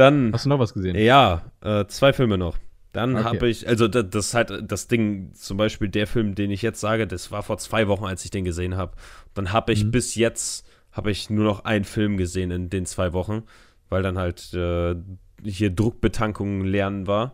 Dann 0.00 0.32
Hast 0.32 0.46
du 0.46 0.48
noch 0.48 0.58
was 0.58 0.72
gesehen? 0.74 0.96
ja, 0.96 1.50
äh, 1.60 1.84
zwei 1.86 2.12
Filme 2.12 2.38
noch. 2.38 2.56
Dann 2.92 3.14
Okay. 3.16 3.24
habe 3.24 3.48
ich, 3.48 3.68
also 3.68 3.86
das, 3.86 4.06
das 4.10 4.26
ist 4.28 4.34
halt 4.34 4.50
das 4.72 4.88
Ding, 4.88 5.32
zum 5.34 5.56
Beispiel 5.56 5.88
der 5.88 6.06
Film, 6.06 6.34
den 6.34 6.50
ich 6.50 6.62
jetzt 6.62 6.80
sage, 6.80 7.06
das 7.06 7.30
war 7.30 7.42
vor 7.42 7.58
zwei 7.58 7.86
Wochen, 7.86 8.04
als 8.04 8.24
ich 8.24 8.30
den 8.30 8.44
gesehen 8.44 8.76
habe. 8.76 8.96
Dann 9.34 9.52
habe 9.52 9.72
ich 9.72 9.84
Mhm. 9.84 9.90
bis 9.92 10.14
jetzt, 10.14 10.66
habe 10.90 11.10
ich 11.10 11.30
nur 11.30 11.44
noch 11.44 11.64
einen 11.64 11.84
Film 11.84 12.16
gesehen 12.16 12.50
in 12.50 12.70
den 12.70 12.86
zwei 12.86 13.12
Wochen, 13.12 13.42
weil 13.90 14.02
dann 14.02 14.18
halt 14.18 14.52
äh, 14.54 14.96
hier 15.44 15.70
Druckbetankung 15.70 16.64
lernen 16.64 17.06
war. 17.06 17.32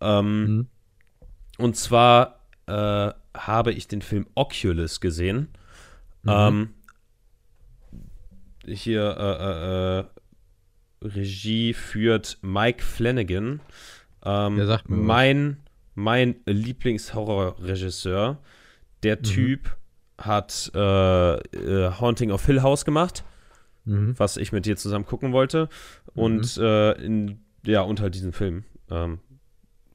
Ähm, 0.00 0.44
Mhm. 0.44 0.66
Und 1.58 1.76
zwar 1.76 2.40
äh, 2.66 3.10
habe 3.34 3.72
ich 3.72 3.88
den 3.88 4.02
Film 4.02 4.26
Oculus 4.34 5.00
gesehen. 5.00 5.48
Mhm. 6.22 6.30
Ähm, 6.30 6.68
hier 8.66 9.16
äh, 9.18 9.44
äh, 9.44 10.00
äh, 10.00 10.04
Regie 11.02 11.72
führt 11.74 12.38
Mike 12.42 12.82
Flanagan. 12.82 13.60
Ähm, 14.24 14.56
Der 14.56 14.66
sagt 14.66 14.88
mir 14.90 14.96
mein 14.96 15.56
mein 15.94 16.36
Lieblingshorrorregisseur. 16.46 18.38
Der 19.02 19.16
Mhm. 19.16 19.22
Typ 19.22 19.76
hat 20.18 20.70
äh, 20.74 21.34
äh, 21.36 21.90
Haunting 22.00 22.30
of 22.30 22.44
Hill 22.46 22.62
House 22.62 22.84
gemacht, 22.84 23.24
Mhm. 23.84 24.14
was 24.18 24.36
ich 24.36 24.52
mit 24.52 24.66
dir 24.66 24.76
zusammen 24.76 25.04
gucken 25.06 25.32
wollte. 25.32 25.68
Und 26.14 26.56
äh, 26.58 26.92
in, 26.92 27.40
ja, 27.64 27.82
und 27.82 28.00
halt 28.00 28.14
diesen 28.14 28.32
Film. 28.32 28.64
Ähm, 28.90 29.18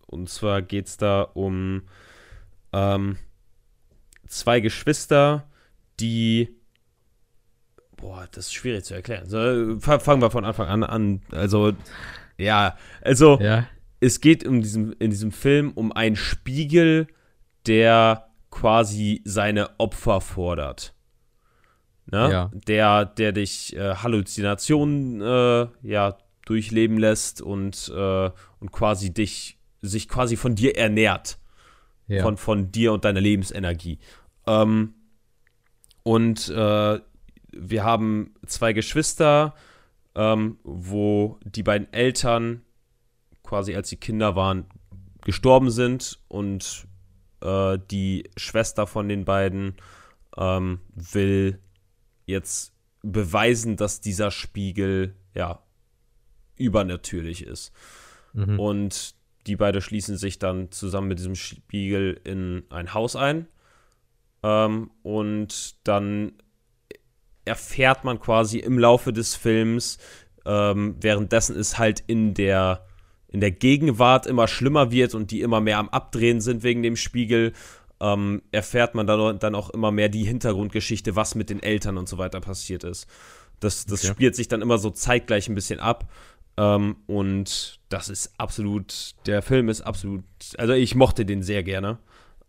und 0.07 0.29
zwar 0.29 0.61
geht 0.61 0.87
es 0.87 0.97
da 0.97 1.21
um 1.21 1.83
ähm, 2.73 3.17
zwei 4.27 4.59
Geschwister, 4.59 5.47
die. 5.99 6.49
Boah, 8.01 8.27
das 8.31 8.47
ist 8.47 8.53
schwierig 8.53 8.83
zu 8.83 8.93
erklären. 8.93 9.29
So, 9.29 9.79
fa- 9.79 9.99
fangen 9.99 10.21
wir 10.21 10.31
von 10.31 10.43
Anfang 10.45 10.67
an 10.67 10.83
an. 10.83 11.21
Also, 11.31 11.73
ja, 12.37 12.75
also 13.01 13.39
Ja. 13.39 13.67
es 13.99 14.19
geht 14.21 14.45
um 14.45 14.61
diesen, 14.61 14.93
in 14.93 15.11
diesem 15.11 15.31
Film 15.31 15.71
um 15.73 15.91
einen 15.91 16.15
Spiegel, 16.15 17.07
der 17.67 18.27
quasi 18.49 19.21
seine 19.23 19.69
Opfer 19.79 20.19
fordert. 20.21 20.93
Ne? 22.07 22.29
Ja. 22.31 22.51
Der, 22.67 23.05
der 23.05 23.31
dich 23.31 23.75
äh, 23.75 23.95
Halluzinationen 23.95 25.21
äh, 25.21 25.67
ja, 25.87 26.17
durchleben 26.45 26.97
lässt 26.97 27.41
und, 27.41 27.91
äh, 27.95 28.29
und 28.59 28.71
quasi 28.71 29.13
dich, 29.13 29.57
sich 29.81 30.09
quasi 30.09 30.35
von 30.35 30.55
dir 30.55 30.75
ernährt. 30.75 31.37
ja. 32.07 32.23
Von, 32.23 32.35
von 32.37 32.71
dir 32.71 32.91
und 32.91 33.05
deiner 33.05 33.21
Lebensenergie. 33.21 33.99
Ähm, 34.47 34.95
und 36.03 36.49
äh, 36.49 36.99
wir 37.51 37.83
haben 37.83 38.33
zwei 38.45 38.73
Geschwister, 38.73 39.55
ähm, 40.15 40.57
wo 40.63 41.39
die 41.43 41.63
beiden 41.63 41.91
Eltern 41.93 42.61
quasi 43.43 43.75
als 43.75 43.89
sie 43.89 43.97
Kinder 43.97 44.35
waren 44.35 44.65
gestorben 45.23 45.69
sind 45.69 46.19
und 46.27 46.87
äh, 47.41 47.77
die 47.91 48.29
Schwester 48.37 48.87
von 48.87 49.09
den 49.09 49.25
beiden 49.25 49.75
ähm, 50.37 50.79
will 50.93 51.59
jetzt 52.25 52.73
beweisen, 53.03 53.75
dass 53.75 54.01
dieser 54.01 54.31
Spiegel 54.31 55.15
ja 55.33 55.61
übernatürlich 56.55 57.45
ist. 57.45 57.71
Mhm. 58.33 58.59
Und 58.59 59.15
die 59.47 59.55
beiden 59.55 59.81
schließen 59.81 60.17
sich 60.17 60.39
dann 60.39 60.71
zusammen 60.71 61.09
mit 61.09 61.19
diesem 61.19 61.35
Spiegel 61.35 62.19
in 62.23 62.63
ein 62.69 62.93
Haus 62.93 63.15
ein. 63.15 63.47
Ähm, 64.43 64.91
und 65.03 65.75
dann 65.87 66.33
erfährt 67.45 68.03
man 68.03 68.19
quasi 68.19 68.59
im 68.59 68.77
Laufe 68.79 69.13
des 69.13 69.35
Films, 69.35 69.97
ähm, 70.45 70.95
währenddessen 70.99 71.55
es 71.57 71.77
halt 71.77 72.03
in 72.07 72.33
der, 72.33 72.85
in 73.27 73.39
der 73.41 73.51
Gegenwart 73.51 74.25
immer 74.27 74.47
schlimmer 74.47 74.91
wird 74.91 75.13
und 75.15 75.31
die 75.31 75.41
immer 75.41 75.61
mehr 75.61 75.77
am 75.77 75.89
Abdrehen 75.89 76.41
sind 76.41 76.63
wegen 76.63 76.83
dem 76.83 76.95
Spiegel, 76.95 77.53
ähm, 77.99 78.41
erfährt 78.51 78.95
man 78.95 79.05
dann, 79.07 79.39
dann 79.39 79.55
auch 79.55 79.69
immer 79.69 79.91
mehr 79.91 80.09
die 80.09 80.23
Hintergrundgeschichte, 80.23 81.15
was 81.15 81.35
mit 81.35 81.49
den 81.49 81.61
Eltern 81.61 81.97
und 81.97 82.09
so 82.09 82.17
weiter 82.17 82.41
passiert 82.41 82.83
ist. 82.83 83.07
Das, 83.59 83.85
das 83.85 84.03
Okay. 84.03 84.13
spielt 84.13 84.35
sich 84.35 84.47
dann 84.47 84.61
immer 84.61 84.79
so 84.79 84.89
zeitgleich 84.89 85.47
ein 85.47 85.55
bisschen 85.55 85.79
ab. 85.79 86.09
Ähm, 86.57 86.97
und 87.05 87.79
das 87.89 88.09
ist 88.09 88.33
absolut, 88.37 89.13
der 89.27 89.41
Film 89.43 89.69
ist 89.69 89.81
absolut, 89.81 90.23
also 90.57 90.73
ich 90.73 90.95
mochte 90.95 91.25
den 91.25 91.43
sehr 91.43 91.63
gerne. 91.63 91.99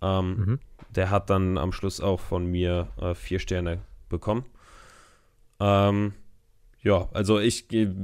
Ähm, 0.00 0.37
Mhm. 0.37 0.59
Der 0.94 1.09
hat 1.11 1.31
dann 1.31 1.57
am 1.57 1.72
Schluss 1.72 2.00
auch 2.00 2.20
von 2.20 2.44
mir 2.46 2.88
äh, 3.00 3.14
vier 3.14 3.38
Sterne 3.38 3.81
bekommen. 4.11 4.44
Ähm, 5.62 6.14
ja, 6.83 7.09
also 7.12 7.38
ich 7.38 7.68
gehe 7.68 7.94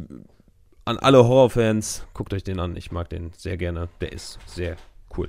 an 0.84 0.98
alle 0.98 1.26
Horrorfans, 1.26 2.06
guckt 2.14 2.32
euch 2.32 2.44
den 2.44 2.60
an. 2.60 2.76
Ich 2.76 2.92
mag 2.92 3.10
den 3.10 3.32
sehr 3.36 3.56
gerne. 3.56 3.88
Der 4.00 4.12
ist 4.12 4.38
sehr 4.46 4.76
cool. 5.16 5.28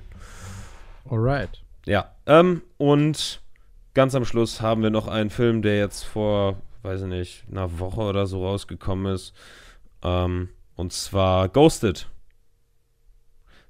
Alright. 1.10 1.64
Ja, 1.86 2.14
ähm, 2.28 2.62
und 2.78 3.42
ganz 3.96 4.14
am 4.14 4.26
Schluss 4.26 4.62
haben 4.62 4.84
wir 4.84 4.92
noch 4.92 5.08
einen 5.08 5.32
Film, 5.32 5.64
der 5.64 5.80
jetzt 5.80 6.04
vor, 6.04 6.62
weiß 6.84 7.02
ich 7.02 7.08
nicht, 7.08 7.46
einer 7.52 7.80
Woche 7.80 8.02
oder 8.02 8.28
so 8.28 8.46
rausgekommen 8.46 9.12
ist. 9.14 9.34
Ähm, 10.04 10.50
und 10.76 10.94
zwar 10.94 11.50
Ghosted. 11.50 12.08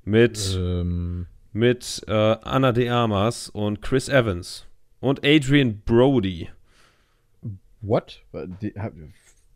Mit, 0.03 0.57
Ähm, 0.57 1.27
mit 1.53 2.03
äh, 2.07 2.11
Anna 2.11 2.73
de 2.73 2.89
Armas 2.89 3.47
und 3.47 3.81
Chris 3.81 4.09
Evans. 4.09 4.65
Und 4.99 5.25
Adrian 5.25 5.81
Brody. 5.85 6.49
What? 7.81 8.21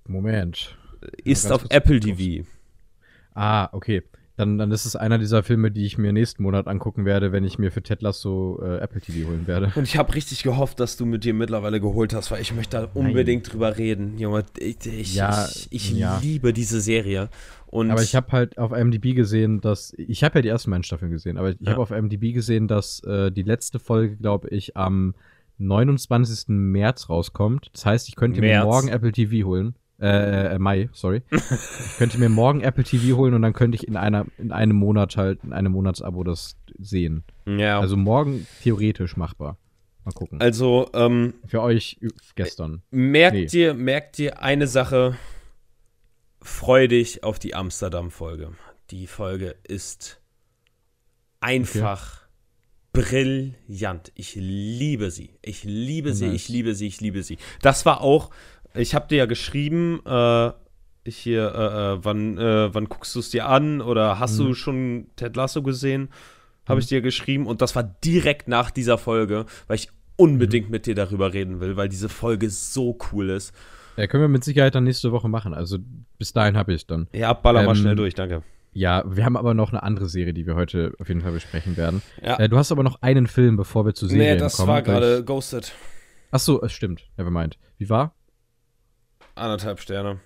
Moment. 0.05 0.77
Ist 1.23 1.51
auf 1.51 1.65
Apple. 1.69 1.99
TV. 1.99 2.45
Ah, 3.33 3.69
okay. 3.71 4.03
Dann, 4.35 4.57
dann 4.57 4.71
ist 4.71 4.85
es 4.85 4.95
einer 4.95 5.19
dieser 5.19 5.43
Filme, 5.43 5.69
die 5.69 5.85
ich 5.85 5.99
mir 5.99 6.11
nächsten 6.11 6.41
Monat 6.41 6.67
angucken 6.67 7.05
werde, 7.05 7.31
wenn 7.31 7.43
ich 7.43 7.59
mir 7.59 7.71
für 7.71 7.83
Ted 7.83 8.01
Lasso 8.01 8.59
äh, 8.63 8.79
Apple 8.79 8.99
TV 8.99 9.27
holen 9.29 9.45
werde. 9.45 9.71
Und 9.75 9.83
ich 9.83 9.95
habe 9.95 10.15
richtig 10.15 10.41
gehofft, 10.41 10.79
dass 10.79 10.97
du 10.97 11.05
mit 11.05 11.23
dir 11.23 11.35
mittlerweile 11.35 11.79
geholt 11.79 12.15
hast, 12.15 12.31
weil 12.31 12.41
ich 12.41 12.51
möchte 12.51 12.77
da 12.77 12.89
unbedingt 12.95 13.53
drüber 13.53 13.77
reden. 13.77 14.17
Junge, 14.17 14.43
ich, 14.57 14.83
ich, 14.87 15.13
Ja, 15.13 15.47
ich, 15.47 15.67
ich 15.69 15.91
ja. 15.91 16.17
liebe 16.17 16.51
diese 16.51 16.81
Serie. 16.81 17.29
Und 17.67 17.91
Aber 17.91 18.01
ich 18.01 18.15
habe 18.15 18.31
halt 18.31 18.57
auf 18.57 18.71
IMDb 18.71 19.13
gesehen, 19.15 19.61
dass 19.61 19.93
ich 19.97 20.23
habe 20.23 20.39
ja 20.39 20.41
die 20.41 20.49
ersten 20.49 20.71
beiden 20.71 20.83
Staffeln 20.83 21.11
gesehen, 21.11 21.37
aber 21.37 21.51
ich 21.51 21.57
Ja. 21.59 21.71
habe 21.73 21.81
auf 21.81 21.91
IMDb 21.91 22.33
gesehen, 22.33 22.67
dass 22.67 23.03
äh, 23.03 23.31
die 23.31 23.43
letzte 23.43 23.77
Folge, 23.77 24.15
glaube 24.15 24.49
ich, 24.49 24.75
am 24.75 25.13
29. 25.57 26.45
März 26.49 27.09
rauskommt. 27.09 27.69
Das 27.73 27.85
heißt, 27.85 28.07
ich 28.09 28.15
könnte 28.15 28.41
März. 28.41 28.63
mir 28.63 28.69
morgen 28.69 28.87
Apple 28.89 29.11
TV 29.11 29.45
holen. 29.47 29.75
Äh, 30.01 30.55
äh, 30.55 30.59
Mai, 30.59 30.89
sorry. 30.91 31.21
ich 31.31 31.97
könnte 31.97 32.17
mir 32.17 32.27
morgen 32.29 32.61
Apple 32.61 32.83
TV 32.83 33.15
holen 33.15 33.33
und 33.35 33.41
dann 33.41 33.53
könnte 33.53 33.75
ich 33.75 33.87
in 33.87 33.95
einer 33.95 34.25
in 34.37 34.51
einem 34.51 34.75
Monat 34.75 35.15
halt 35.15 35.43
in 35.43 35.53
einem 35.53 35.71
Monatsabo 35.71 36.23
das 36.23 36.57
sehen. 36.79 37.23
ja, 37.45 37.79
Also 37.79 37.95
morgen 37.95 38.45
theoretisch 38.63 39.15
machbar. 39.15 39.57
Mal 40.03 40.11
gucken. 40.11 40.41
also 40.41 40.89
ähm, 40.93 41.35
Für 41.47 41.61
euch 41.61 41.97
gestern. 42.35 42.81
merkt 42.91 43.35
Nee. 43.35 43.45
dir, 43.45 43.73
merkt 43.73 44.17
dir 44.17 44.41
eine 44.41 44.67
Sache. 44.67 45.15
Freu 46.41 46.89
dich 46.89 47.23
auf 47.23 47.39
die 47.39 47.55
Amsterdam-Folge. 47.55 48.51
Die 48.89 49.07
Folge 49.07 49.55
ist 49.63 50.19
einfach 51.39 52.22
brillant. 52.93 54.11
Ich 54.15 54.35
liebe 54.35 55.11
sie. 55.11 55.31
Ich 55.41 55.63
liebe 55.63 56.13
sie, 56.13 56.27
Nice. 56.27 56.35
ich 56.35 56.49
liebe 56.49 56.75
sie, 56.75 56.87
ich 56.87 57.01
liebe 57.01 57.23
sie. 57.23 57.37
Das 57.61 57.85
war 57.85 58.01
auch, 58.01 58.29
ich 58.75 58.95
habe 58.95 59.07
dir 59.07 59.17
ja 59.17 59.25
geschrieben, 59.25 59.99
äh, 60.05 60.51
hier, 61.05 61.53
äh, 61.53 61.93
äh, 61.95 62.05
wann, 62.05 62.37
äh, 62.37 62.73
wann 62.73 62.85
guckst 62.85 63.13
du 63.15 63.19
es 63.19 63.29
dir 63.31 63.47
an 63.47 63.81
oder 63.81 64.19
hast 64.19 64.39
Mhm. 64.39 64.43
du 64.45 64.53
schon 64.53 65.07
Ted 65.17 65.35
Lasso 65.35 65.61
gesehen? 65.61 66.09
Habe 66.67 66.79
ich 66.79 66.85
Mhm. 66.85 66.89
dir 66.89 67.01
geschrieben 67.01 67.45
und 67.47 67.61
das 67.61 67.75
war 67.75 67.83
direkt 67.83 68.47
nach 68.47 68.71
dieser 68.71 68.97
Folge, 68.97 69.45
weil 69.67 69.75
ich 69.75 69.89
unbedingt 70.15 70.69
mit 70.69 70.85
dir 70.85 70.95
darüber 70.95 71.33
reden 71.33 71.59
will, 71.59 71.75
weil 71.75 71.89
diese 71.89 72.07
Folge 72.07 72.49
so 72.49 72.97
cool 73.11 73.31
ist. 73.31 73.53
Ja, 73.97 74.07
können 74.07 74.23
wir 74.23 74.27
mit 74.29 74.43
Sicherheit 74.43 74.73
dann 74.75 74.85
nächste 74.85 75.11
Woche 75.11 75.27
machen. 75.27 75.53
Also 75.53 75.77
bis 76.17 76.31
dahin 76.31 76.55
habe 76.55 76.73
ich 76.73 76.87
dann. 76.87 77.07
Ja, 77.13 77.33
baller 77.33 77.63
mal 77.63 77.71
Ähm, 77.71 77.81
schnell 77.81 77.95
durch, 77.95 78.13
danke. 78.13 78.43
Ja, 78.73 79.03
wir 79.05 79.23
haben 79.25 79.37
aber 79.37 79.53
noch 79.53 79.71
eine 79.71 79.83
andere 79.83 80.07
Serie, 80.09 80.33
die 80.33 80.45
wir 80.47 80.55
heute 80.55 80.93
auf 80.99 81.07
jeden 81.07 81.21
Fall 81.21 81.31
besprechen 81.31 81.77
werden. 81.77 82.01
Ja. 82.21 82.37
Äh, 82.39 82.49
du 82.49 82.57
hast 82.57 82.71
aber 82.71 82.83
noch 82.83 83.01
einen 83.01 83.27
Film, 83.27 83.55
bevor 83.55 83.85
wir 83.85 83.93
zu 83.93 84.07
Serien 84.07 84.33
nee, 84.33 84.39
das 84.39 84.57
kommen. 84.57 84.69
war 84.69 84.81
gerade 84.81 85.19
ich- 85.19 85.25
Ghosted. 85.25 85.71
Ach 86.31 86.39
so, 86.39 86.61
es 86.63 86.71
stimmt. 86.73 87.07
Nevermind. 87.17 87.59
Wie 87.77 87.89
war? 87.89 88.15
Anderthalb 89.35 89.79
Sterne. 89.79 90.19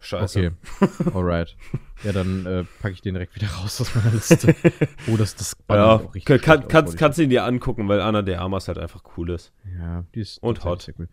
Scheiße. 0.00 0.52
Okay. 0.80 1.10
Alright. 1.14 1.56
Ja, 2.02 2.12
dann 2.12 2.44
äh, 2.44 2.64
packe 2.82 2.92
ich 2.92 3.00
den 3.00 3.14
direkt 3.14 3.34
wieder 3.34 3.48
raus 3.48 3.80
aus 3.80 3.94
meiner 3.94 4.10
Liste. 4.12 4.54
Oh, 5.10 5.16
das, 5.16 5.34
das 5.36 5.56
Ja, 5.70 5.94
auch 5.96 6.14
richtig 6.14 6.42
kann, 6.42 6.68
kannst, 6.68 6.98
kannst 6.98 7.18
du 7.18 7.22
ihn 7.22 7.30
dir 7.30 7.44
angucken, 7.44 7.88
weil 7.88 8.00
Anna 8.00 8.20
de 8.22 8.34
Armas 8.36 8.68
halt 8.68 8.78
einfach 8.78 9.02
cool 9.16 9.30
ist. 9.30 9.52
Ja, 9.78 10.04
die 10.14 10.20
ist 10.20 10.42
Und 10.42 10.58
tatsächlich 10.60 10.96
sehr 10.96 11.06
cool. 11.06 11.08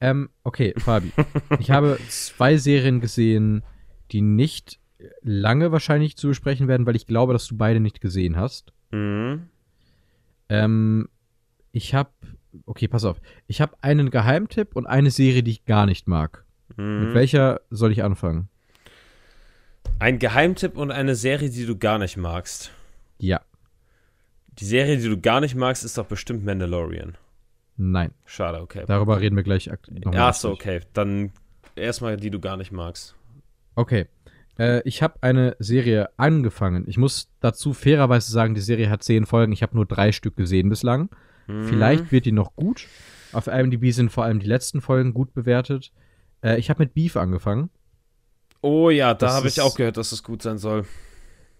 Ähm, 0.00 0.28
okay, 0.44 0.74
Fabi. 0.76 1.12
ich 1.58 1.70
habe 1.70 1.98
zwei 2.10 2.58
Serien 2.58 3.00
gesehen, 3.00 3.62
die 4.12 4.20
nicht 4.20 4.78
lange 5.22 5.72
wahrscheinlich 5.72 6.16
zu 6.16 6.28
besprechen 6.28 6.68
werden, 6.68 6.86
weil 6.86 6.96
ich 6.96 7.06
glaube, 7.06 7.32
dass 7.32 7.46
du 7.46 7.56
beide 7.56 7.80
nicht 7.80 8.00
gesehen 8.00 8.36
hast. 8.36 8.72
Mhm. 8.90 9.48
Ähm, 10.48 11.08
ich 11.72 11.94
habe, 11.94 12.10
okay, 12.66 12.88
pass 12.88 13.04
auf. 13.04 13.20
Ich 13.46 13.60
habe 13.60 13.76
einen 13.82 14.10
Geheimtipp 14.10 14.74
und 14.76 14.86
eine 14.86 15.10
Serie, 15.10 15.42
die 15.42 15.50
ich 15.50 15.64
gar 15.64 15.86
nicht 15.86 16.06
mag. 16.08 16.44
Mhm. 16.76 17.06
Mit 17.06 17.14
welcher 17.14 17.60
soll 17.70 17.92
ich 17.92 18.02
anfangen? 18.02 18.48
Ein 19.98 20.18
Geheimtipp 20.18 20.76
und 20.76 20.90
eine 20.90 21.14
Serie, 21.14 21.50
die 21.50 21.66
du 21.66 21.76
gar 21.76 21.98
nicht 21.98 22.16
magst. 22.16 22.70
Ja, 23.18 23.40
Die 24.58 24.64
Serie, 24.64 24.96
die 24.98 25.08
du 25.08 25.20
gar 25.20 25.40
nicht 25.40 25.54
magst, 25.54 25.84
ist 25.84 25.96
doch 25.98 26.06
bestimmt 26.06 26.44
Mandalorian. 26.44 27.16
nein. 27.76 28.12
Schade, 28.24 28.60
okay. 28.60 28.84
Darüber 28.86 29.20
reden 29.20 29.36
wir 29.36 29.42
gleich 29.42 29.70
ak- 29.70 29.90
noch 29.90 30.12
mal 30.12 30.14
Ja, 30.18 30.32
so, 30.32 30.50
richtig. 30.52 30.66
okay. 30.82 30.86
Dann 30.94 31.32
erstmal 31.76 32.16
die 32.16 32.30
du 32.30 32.40
gar 32.40 32.56
nicht 32.56 32.72
magst. 32.72 33.14
Okay. 33.74 34.06
Äh, 34.58 34.82
ich 34.84 35.02
habe 35.02 35.22
eine 35.22 35.56
Serie 35.58 36.10
angefangen. 36.16 36.84
Ich 36.86 36.98
muss 36.98 37.28
dazu 37.40 37.72
fairerweise 37.74 38.32
sagen, 38.32 38.54
die 38.54 38.60
Serie 38.60 38.90
hat 38.90 39.02
zehn 39.02 39.26
Folgen. 39.26 39.52
Ich 39.52 39.62
habe 39.62 39.76
nur 39.76 39.86
drei 39.86 40.12
Stück 40.12 40.36
gesehen 40.36 40.68
bislang. 40.68 41.10
Mhm. 41.46 41.64
Vielleicht 41.68 42.12
wird 42.12 42.24
die 42.24 42.32
noch 42.32 42.54
gut. 42.56 42.86
Auf 43.32 43.46
IMDb 43.46 43.92
sind 43.92 44.10
vor 44.10 44.24
allem 44.24 44.40
die 44.40 44.46
letzten 44.46 44.80
Folgen 44.80 45.12
gut 45.12 45.34
bewertet. 45.34 45.92
Äh, 46.42 46.58
ich 46.58 46.70
habe 46.70 46.82
mit 46.82 46.94
Beef 46.94 47.16
angefangen. 47.16 47.70
Oh 48.62 48.90
ja, 48.90 49.14
da 49.14 49.32
habe 49.32 49.48
ich 49.48 49.60
auch 49.60 49.74
gehört, 49.76 49.96
dass 49.96 50.12
es 50.12 50.22
gut 50.22 50.42
sein 50.42 50.58
soll. 50.58 50.86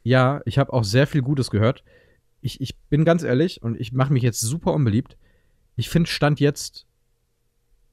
Ja, 0.02 0.40
ich 0.44 0.58
habe 0.58 0.72
auch 0.72 0.84
sehr 0.84 1.06
viel 1.06 1.22
Gutes 1.22 1.50
gehört. 1.50 1.84
Ich, 2.40 2.60
ich 2.60 2.76
bin 2.88 3.04
ganz 3.04 3.22
ehrlich 3.22 3.62
und 3.62 3.78
ich 3.80 3.92
mache 3.92 4.12
mich 4.12 4.22
jetzt 4.22 4.40
super 4.40 4.72
unbeliebt. 4.72 5.16
Ich 5.76 5.88
finde 5.88 6.08
Stand 6.08 6.40
jetzt 6.40 6.86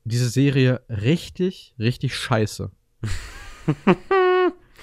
diese 0.03 0.29
Serie 0.29 0.81
richtig, 0.89 1.75
richtig 1.77 2.15
scheiße. 2.15 2.71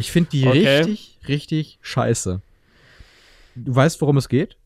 ich 0.00 0.10
finde 0.10 0.30
die 0.30 0.46
Okay. 0.46 0.78
richtig, 0.78 1.18
richtig 1.28 1.78
scheiße. 1.82 2.40
Du 3.56 3.74
weißt, 3.74 4.00
worum 4.00 4.16
es 4.16 4.28
geht? 4.28 4.56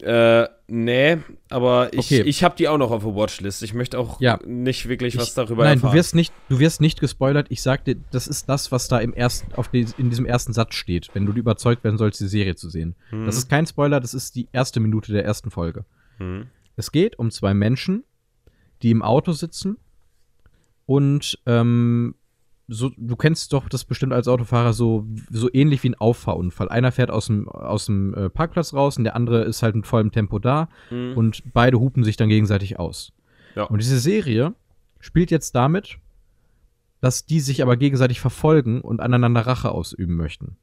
Äh, 0.00 0.48
nee, 0.68 1.18
aber 1.50 1.92
ich, 1.92 1.98
Okay. 2.12 2.22
ich 2.22 2.42
habe 2.42 2.56
die 2.56 2.66
auch 2.66 2.78
noch 2.78 2.90
auf 2.90 3.02
der 3.04 3.14
Watchlist. 3.14 3.62
Ich 3.62 3.74
möchte 3.74 3.98
auch 3.98 4.20
Ja. 4.22 4.38
nicht 4.46 4.88
wirklich 4.88 5.18
was 5.18 5.28
Ich- 5.28 5.34
darüber 5.34 5.64
Nein, 5.64 5.74
erfahren. 5.74 5.92
du 5.92 5.96
wirst 5.98 6.14
nicht, 6.14 6.32
du 6.48 6.58
wirst 6.58 6.80
nicht 6.80 6.98
gespoilert. 6.98 7.46
Ich 7.50 7.60
sag 7.62 7.84
dir, 7.84 7.96
das 8.10 8.26
ist 8.26 8.48
das, 8.48 8.72
was 8.72 8.88
da 8.88 8.98
im 9.00 9.12
ersten, 9.12 9.52
auf 9.54 9.68
den, 9.68 9.92
in 9.98 10.08
diesem 10.08 10.24
ersten 10.24 10.54
Satz 10.54 10.74
steht, 10.76 11.10
wenn 11.14 11.26
du 11.26 11.32
überzeugt 11.32 11.84
werden 11.84 11.98
sollst, 11.98 12.20
die 12.20 12.26
Serie 12.28 12.56
zu 12.56 12.70
sehen. 12.70 12.94
Hm. 13.10 13.26
Das 13.26 13.36
ist 13.36 13.50
kein 13.50 13.66
Spoiler, 13.66 14.00
das 14.00 14.14
ist 14.14 14.34
die 14.34 14.48
erste 14.52 14.80
Minute 14.80 15.12
der 15.12 15.24
ersten 15.26 15.50
Folge. 15.50 15.84
Hm. 16.18 16.46
Es 16.76 16.90
geht 16.90 17.18
um 17.18 17.30
zwei 17.30 17.52
Menschen, 17.52 18.02
die 18.82 18.90
im 18.90 19.02
Auto 19.02 19.32
sitzen 19.32 19.76
und 20.86 21.38
ähm, 21.46 22.14
so, 22.68 22.90
du 22.96 23.16
kennst 23.16 23.52
doch 23.52 23.68
das 23.68 23.84
bestimmt 23.84 24.12
als 24.12 24.28
Autofahrer 24.28 24.72
so, 24.72 25.06
so 25.30 25.48
ähnlich 25.52 25.82
wie 25.82 25.90
ein 25.90 25.94
Auffahrunfall. 25.94 26.68
Einer 26.68 26.92
fährt 26.92 27.10
aus 27.10 27.26
dem, 27.26 27.48
aus 27.48 27.86
dem 27.86 28.14
äh, 28.14 28.30
Parkplatz 28.30 28.72
raus 28.72 28.96
und 28.96 29.04
der 29.04 29.16
andere 29.16 29.42
ist 29.44 29.62
halt 29.62 29.74
in 29.74 29.84
vollem 29.84 30.12
Tempo 30.12 30.38
da 30.38 30.68
Hm. 30.88 31.16
und 31.16 31.42
beide 31.52 31.78
hupen 31.80 32.04
sich 32.04 32.16
dann 32.16 32.28
gegenseitig 32.28 32.78
aus. 32.78 33.12
Ja. 33.56 33.64
Und 33.64 33.80
diese 33.82 33.98
Serie 33.98 34.54
spielt 35.00 35.30
jetzt 35.30 35.54
damit, 35.54 35.98
dass 37.00 37.26
die 37.26 37.40
sich 37.40 37.62
aber 37.62 37.76
gegenseitig 37.76 38.20
verfolgen 38.20 38.80
und 38.80 39.00
aneinander 39.00 39.40
Rache 39.46 39.70
ausüben 39.72 40.14
möchten. 40.16 40.56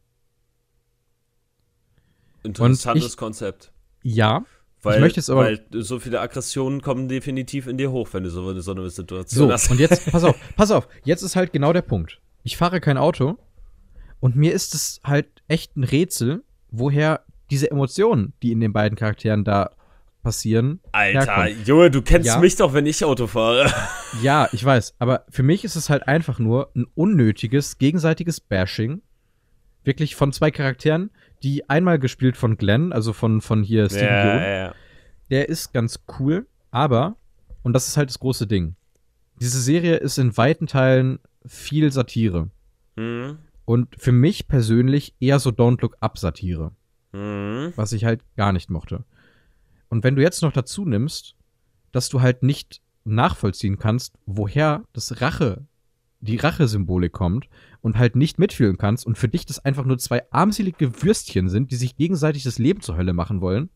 Interessantes 2.43 3.11
ich- 3.11 3.17
Konzept. 3.17 3.71
Ja, 4.01 4.43
Weil, 4.81 4.99
möchte 5.01 5.19
jetzt 5.19 5.29
aber- 5.29 5.41
weil 5.45 5.59
so 5.71 5.99
viele 5.99 6.21
Aggressionen 6.21 6.81
kommen 6.81 7.07
definitiv 7.09 7.67
in 7.67 7.77
dir 7.77 7.91
hoch, 7.91 8.09
wenn 8.13 8.23
du 8.23 8.29
so, 8.29 8.59
so 8.61 8.71
eine 8.71 8.89
Situation 8.89 9.47
So, 9.47 9.51
hast. 9.51 9.69
und 9.71 9.79
jetzt, 9.79 10.05
pass 10.11 10.23
auf, 10.23 10.35
pass 10.55 10.71
auf, 10.71 10.87
jetzt 11.03 11.21
ist 11.21 11.35
halt 11.35 11.51
genau 11.51 11.73
der 11.73 11.81
Punkt. 11.81 12.19
Ich 12.43 12.55
fahre 12.57 12.79
kein 12.79 12.97
Auto 12.97 13.37
und 14.19 14.35
mir 14.35 14.53
ist 14.53 14.73
es 14.73 15.01
halt 15.03 15.27
echt 15.47 15.75
ein 15.75 15.83
Rätsel, 15.83 16.43
woher 16.71 17.21
diese 17.51 17.69
Emotionen, 17.71 18.33
die 18.41 18.51
in 18.51 18.59
den 18.61 18.71
beiden 18.73 18.97
Charakteren 18.97 19.43
da 19.43 19.71
passieren, 20.23 20.79
Alter, 20.91 21.19
herkommen. 21.25 21.65
Junge, 21.65 21.91
du 21.91 22.01
kennst 22.01 22.27
Ja. 22.27 22.39
mich 22.39 22.55
doch, 22.57 22.73
wenn 22.73 22.85
ich 22.85 23.03
Auto 23.03 23.27
fahre. 23.27 23.71
Ja, 24.23 24.49
ich 24.53 24.63
weiß, 24.65 24.95
aber 24.97 25.25
für 25.29 25.43
mich 25.43 25.63
ist 25.63 25.75
es 25.75 25.89
halt 25.89 26.07
einfach 26.07 26.39
nur 26.39 26.71
ein 26.75 26.87
unnötiges, 26.95 27.77
gegenseitiges 27.77 28.39
Bashing. 28.39 29.01
Wirklich 29.83 30.15
von 30.15 30.33
zwei 30.33 30.49
Charakteren, 30.51 31.11
die 31.43 31.69
einmal 31.69 31.99
gespielt 31.99 32.37
von 32.37 32.57
Glenn, 32.57 32.91
also 32.91 33.13
von, 33.13 33.41
von 33.41 33.63
hier 33.63 33.89
Steven 33.89 34.03
Yeun. 34.05 34.41
ja, 34.41 34.49
ja. 34.49 34.75
der 35.29 35.49
ist 35.49 35.73
ganz 35.73 36.03
cool, 36.19 36.47
aber, 36.71 37.15
und 37.63 37.73
das 37.73 37.87
ist 37.87 37.97
halt 37.97 38.09
das 38.09 38.19
große 38.19 38.47
Ding, 38.47 38.75
diese 39.39 39.61
Serie 39.61 39.95
ist 39.97 40.17
in 40.17 40.35
weiten 40.35 40.67
Teilen 40.67 41.19
viel 41.45 41.91
Satire. 41.91 42.49
Hm. 42.97 43.39
Und 43.65 43.95
für 43.97 44.11
mich 44.11 44.47
persönlich 44.47 45.13
eher 45.19 45.39
so 45.39 45.51
Don't 45.51 45.81
Look 45.81 45.95
Up 46.01 46.17
Satire, 46.17 46.71
Hm. 47.13 47.73
was 47.75 47.93
ich 47.93 48.03
halt 48.05 48.21
gar 48.35 48.51
nicht 48.51 48.69
mochte. 48.69 49.03
Und 49.89 50.03
wenn 50.03 50.15
du 50.15 50.21
jetzt 50.21 50.41
noch 50.41 50.51
dazu 50.51 50.85
nimmst, 50.85 51.35
dass 51.91 52.09
du 52.09 52.21
halt 52.21 52.43
nicht 52.43 52.81
nachvollziehen 53.05 53.79
kannst, 53.79 54.15
woher 54.25 54.83
das 54.93 55.21
Rache, 55.21 55.65
die 56.21 56.37
Rachesymbolik 56.37 57.13
kommt 57.13 57.47
und 57.81 57.97
halt 57.97 58.15
nicht 58.15 58.39
mitfühlen 58.39 58.77
kannst 58.77 59.05
und 59.05 59.17
für 59.17 59.29
dich 59.29 59.45
das 59.45 59.63
einfach 59.63 59.85
nur 59.85 59.97
zwei 59.97 60.23
armselige 60.31 61.01
Würstchen 61.01 61.49
sind, 61.49 61.71
die 61.71 61.75
sich 61.75 61.95
gegenseitig 61.95 62.43
das 62.43 62.59
Leben 62.59 62.81
zur 62.81 62.97
Hölle 62.97 63.13
machen 63.13 63.41
wollen 63.41 63.69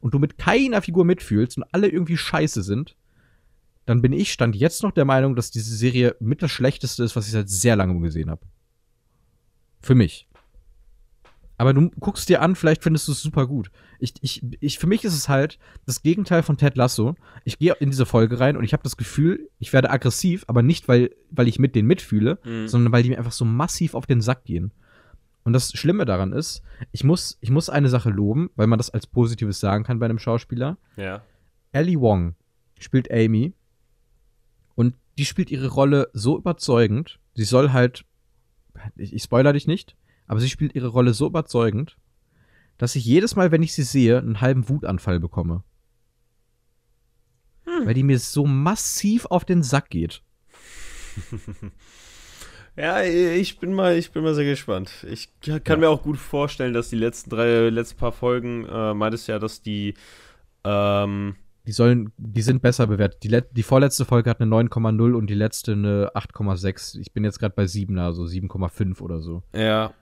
und 0.00 0.14
du 0.14 0.18
mit 0.18 0.38
keiner 0.38 0.80
Figur 0.80 1.04
mitfühlst 1.04 1.58
und 1.58 1.64
alle 1.72 1.88
irgendwie 1.88 2.16
scheiße 2.16 2.62
sind, 2.62 2.96
dann 3.84 4.00
bin 4.00 4.12
ich 4.12 4.32
stand 4.32 4.56
jetzt 4.56 4.82
noch 4.82 4.92
der 4.92 5.04
Meinung, 5.04 5.36
dass 5.36 5.50
diese 5.50 5.74
Serie 5.76 6.16
mit 6.20 6.42
das 6.42 6.50
schlechteste 6.50 7.04
ist, 7.04 7.16
was 7.16 7.26
ich 7.26 7.32
seit 7.32 7.50
sehr 7.50 7.76
langem 7.76 8.00
gesehen 8.00 8.30
habe. 8.30 8.42
Für 9.80 9.94
mich. 9.94 10.28
Aber 11.62 11.72
du 11.74 11.90
guckst 12.00 12.28
dir 12.28 12.42
an, 12.42 12.56
vielleicht 12.56 12.82
findest 12.82 13.06
du 13.06 13.12
es 13.12 13.22
super 13.22 13.46
gut. 13.46 13.70
Ich, 14.00 14.14
ich, 14.20 14.42
ich, 14.58 14.80
für 14.80 14.88
mich 14.88 15.04
ist 15.04 15.14
es 15.14 15.28
halt 15.28 15.60
das 15.86 16.02
Gegenteil 16.02 16.42
von 16.42 16.56
Ted 16.56 16.76
Lasso. 16.76 17.14
Ich 17.44 17.60
gehe 17.60 17.74
in 17.78 17.90
diese 17.90 18.04
Folge 18.04 18.40
rein 18.40 18.56
und 18.56 18.64
ich 18.64 18.72
habe 18.72 18.82
das 18.82 18.96
Gefühl, 18.96 19.48
ich 19.60 19.72
werde 19.72 19.90
aggressiv, 19.90 20.44
aber 20.48 20.62
nicht, 20.62 20.88
weil, 20.88 21.14
weil 21.30 21.46
ich 21.46 21.60
mit 21.60 21.76
denen 21.76 21.86
mitfühle, 21.86 22.40
Mhm. 22.44 22.66
sondern 22.66 22.92
weil 22.92 23.04
die 23.04 23.10
mir 23.10 23.18
einfach 23.18 23.30
so 23.30 23.44
massiv 23.44 23.94
auf 23.94 24.06
den 24.06 24.20
Sack 24.20 24.44
gehen. 24.44 24.72
Und 25.44 25.52
das 25.52 25.72
Schlimme 25.72 26.04
daran 26.04 26.32
ist, 26.32 26.62
ich 26.90 27.04
muss, 27.04 27.38
ich 27.40 27.50
muss 27.50 27.70
eine 27.70 27.88
Sache 27.88 28.10
loben, 28.10 28.50
weil 28.56 28.66
man 28.66 28.78
das 28.80 28.90
als 28.90 29.06
Positives 29.06 29.60
sagen 29.60 29.84
kann 29.84 30.00
bei 30.00 30.06
einem 30.06 30.18
Schauspieler. 30.18 30.78
Ja. 30.96 31.22
Ellie 31.70 32.00
Wong 32.00 32.34
spielt 32.80 33.08
Amy 33.12 33.52
und 34.74 34.96
die 35.16 35.24
spielt 35.26 35.50
ihre 35.52 35.68
Rolle 35.68 36.10
so 36.12 36.36
überzeugend. 36.38 37.20
Sie 37.34 37.44
soll 37.44 37.70
halt, 37.70 38.04
ich, 38.96 39.12
ich 39.14 39.22
spoiler 39.22 39.52
dich 39.52 39.68
nicht, 39.68 39.94
aber 40.32 40.40
sie 40.40 40.48
spielt 40.48 40.74
ihre 40.74 40.88
Rolle 40.88 41.12
so 41.12 41.26
überzeugend, 41.26 41.98
dass 42.78 42.96
ich 42.96 43.04
jedes 43.04 43.36
Mal, 43.36 43.52
wenn 43.52 43.62
ich 43.62 43.74
sie 43.74 43.82
sehe, 43.82 44.16
einen 44.16 44.40
halben 44.40 44.66
Wutanfall 44.66 45.20
bekomme. 45.20 45.62
Weil 47.84 47.92
die 47.92 48.02
mir 48.02 48.18
so 48.18 48.46
massiv 48.46 49.26
auf 49.26 49.44
den 49.44 49.62
Sack 49.62 49.90
geht. 49.90 50.22
Ja, 52.74 53.02
ich 53.02 53.58
bin 53.58 53.74
mal, 53.74 53.98
ich 53.98 54.12
bin 54.12 54.22
mal 54.22 54.34
sehr 54.34 54.46
gespannt. 54.46 55.06
Ich 55.06 55.28
kann 55.62 55.80
mir 55.80 55.90
auch 55.90 56.02
gut 56.02 56.16
vorstellen, 56.16 56.72
dass 56.72 56.88
die 56.88 56.96
letzten 56.96 57.28
drei, 57.28 57.68
letzten 57.68 57.98
paar 57.98 58.12
Folgen, 58.12 58.64
äh, 58.64 58.94
meintest 58.94 59.28
ja, 59.28 59.38
dass 59.38 59.60
die, 59.60 59.92
ähm, 60.64 61.36
Die 61.66 61.72
sollen, 61.72 62.12
die 62.16 62.40
sind 62.40 62.62
besser 62.62 62.86
bewertet. 62.86 63.24
Die, 63.24 63.42
die 63.52 63.62
vorletzte 63.62 64.06
Folge 64.06 64.30
hat 64.30 64.40
eine 64.40 64.50
9,0 64.50 65.12
und 65.12 65.26
die 65.28 65.34
letzte 65.34 65.72
eine 65.72 66.12
8,6. 66.14 66.98
Ich 66.98 67.12
bin 67.12 67.24
jetzt 67.24 67.38
gerade 67.38 67.54
bei 67.54 67.66
7, 67.66 67.98
also 67.98 68.24
7,5 68.24 69.02
oder 69.02 69.20
so. 69.20 69.42
ja. 69.54 69.92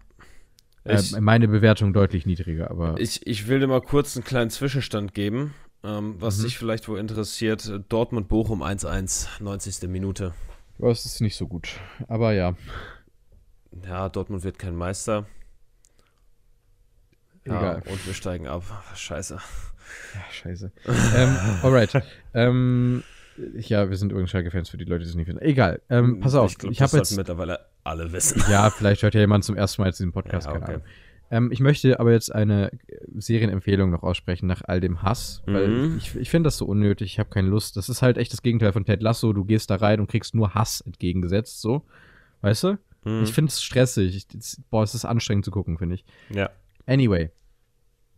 Ich, 0.84 1.14
Äh, 1.14 1.20
meine 1.20 1.46
Bewertung 1.48 1.92
deutlich 1.92 2.24
niedriger, 2.26 2.70
aber. 2.70 2.98
ich, 2.98 3.26
ich 3.26 3.46
will 3.48 3.60
dir 3.60 3.66
mal 3.66 3.82
kurz 3.82 4.16
einen 4.16 4.24
kleinen 4.24 4.50
Zwischenstand 4.50 5.12
geben, 5.14 5.54
ähm, 5.84 6.16
was 6.18 6.38
Mhm. 6.38 6.42
dich 6.44 6.58
vielleicht 6.58 6.88
wohl 6.88 6.98
interessiert. 6.98 7.70
Dortmund-Bochum 7.88 8.62
1-1, 8.62 9.28
90. 9.40 9.88
Minute. 9.88 10.32
Das 10.78 11.04
ist 11.04 11.20
nicht 11.20 11.36
so 11.36 11.46
gut. 11.46 11.78
Aber 12.08 12.32
ja. 12.32 12.54
Ja, 13.84 14.08
Dortmund 14.08 14.42
wird 14.44 14.58
kein 14.58 14.74
Meister. 14.74 15.26
Ja, 17.46 17.58
Egal. 17.58 17.82
und 17.90 18.06
wir 18.06 18.14
steigen 18.14 18.46
ab. 18.46 18.62
Scheiße. 18.94 19.34
Ja, 20.14 20.20
scheiße. 20.32 20.72
ähm, 21.16 21.36
alright. 21.62 21.90
ähm, 22.34 23.02
ja, 23.56 23.88
wir 23.90 23.96
sind 23.96 24.12
übrigens 24.12 24.30
Schalke-Fans 24.30 24.68
für 24.68 24.76
die 24.78 24.84
Leute, 24.84 25.04
die 25.04 25.10
es 25.10 25.16
nicht 25.16 25.26
finden. 25.26 25.42
Egal. 25.42 25.80
Ähm, 25.90 26.20
pass 26.20 26.34
auf, 26.34 26.50
Ich, 26.52 26.58
glaub, 26.58 26.72
ich 26.72 26.78
das 26.78 26.92
jetzt. 26.92 27.16
mittlerweile 27.16 27.60
alle 27.84 28.12
wissen. 28.12 28.42
Ja, 28.50 28.70
vielleicht 28.70 29.02
hört 29.02 29.14
ja 29.14 29.20
jemand 29.20 29.44
zum 29.44 29.56
ersten 29.56 29.82
Mal 29.82 29.88
jetzt 29.88 29.98
diesen 30.00 30.12
Podcast, 30.12 30.46
Ja, 30.46 30.52
keine 30.52 30.64
okay. 30.64 30.72
Ahnung. 30.74 30.86
Ähm, 31.32 31.52
ich 31.52 31.60
möchte 31.60 32.00
aber 32.00 32.10
jetzt 32.12 32.34
eine 32.34 32.72
äh, 32.72 32.78
Serienempfehlung 33.16 33.90
noch 33.90 34.02
aussprechen 34.02 34.46
nach 34.48 34.62
all 34.66 34.80
dem 34.80 35.02
Hass, 35.02 35.42
weil 35.46 35.68
Mhm. 35.68 35.96
ich, 35.98 36.16
ich 36.16 36.28
finde 36.28 36.48
das 36.48 36.56
so 36.56 36.66
unnötig, 36.66 37.12
ich 37.12 37.18
habe 37.20 37.30
keine 37.30 37.48
Lust. 37.48 37.76
Das 37.76 37.88
ist 37.88 38.02
halt 38.02 38.18
echt 38.18 38.32
das 38.32 38.42
Gegenteil 38.42 38.72
von 38.72 38.84
Ted 38.84 39.00
Lasso. 39.00 39.32
Du 39.32 39.44
gehst 39.44 39.70
da 39.70 39.76
rein 39.76 40.00
und 40.00 40.08
kriegst 40.10 40.34
nur 40.34 40.54
Hass 40.54 40.80
entgegengesetzt, 40.80 41.60
so. 41.60 41.86
Weißt 42.40 42.64
du? 42.64 42.78
Mhm. 43.04 43.22
Ich 43.22 43.32
finde 43.32 43.50
es 43.50 43.62
stressig. 43.62 44.16
Ich, 44.16 44.26
das, 44.28 44.60
boah, 44.70 44.82
es 44.82 44.94
ist 44.94 45.04
anstrengend 45.04 45.44
zu 45.44 45.50
gucken, 45.52 45.78
finde 45.78 45.94
ich. 45.94 46.04
ja. 46.30 46.50
Anyway, 46.86 47.30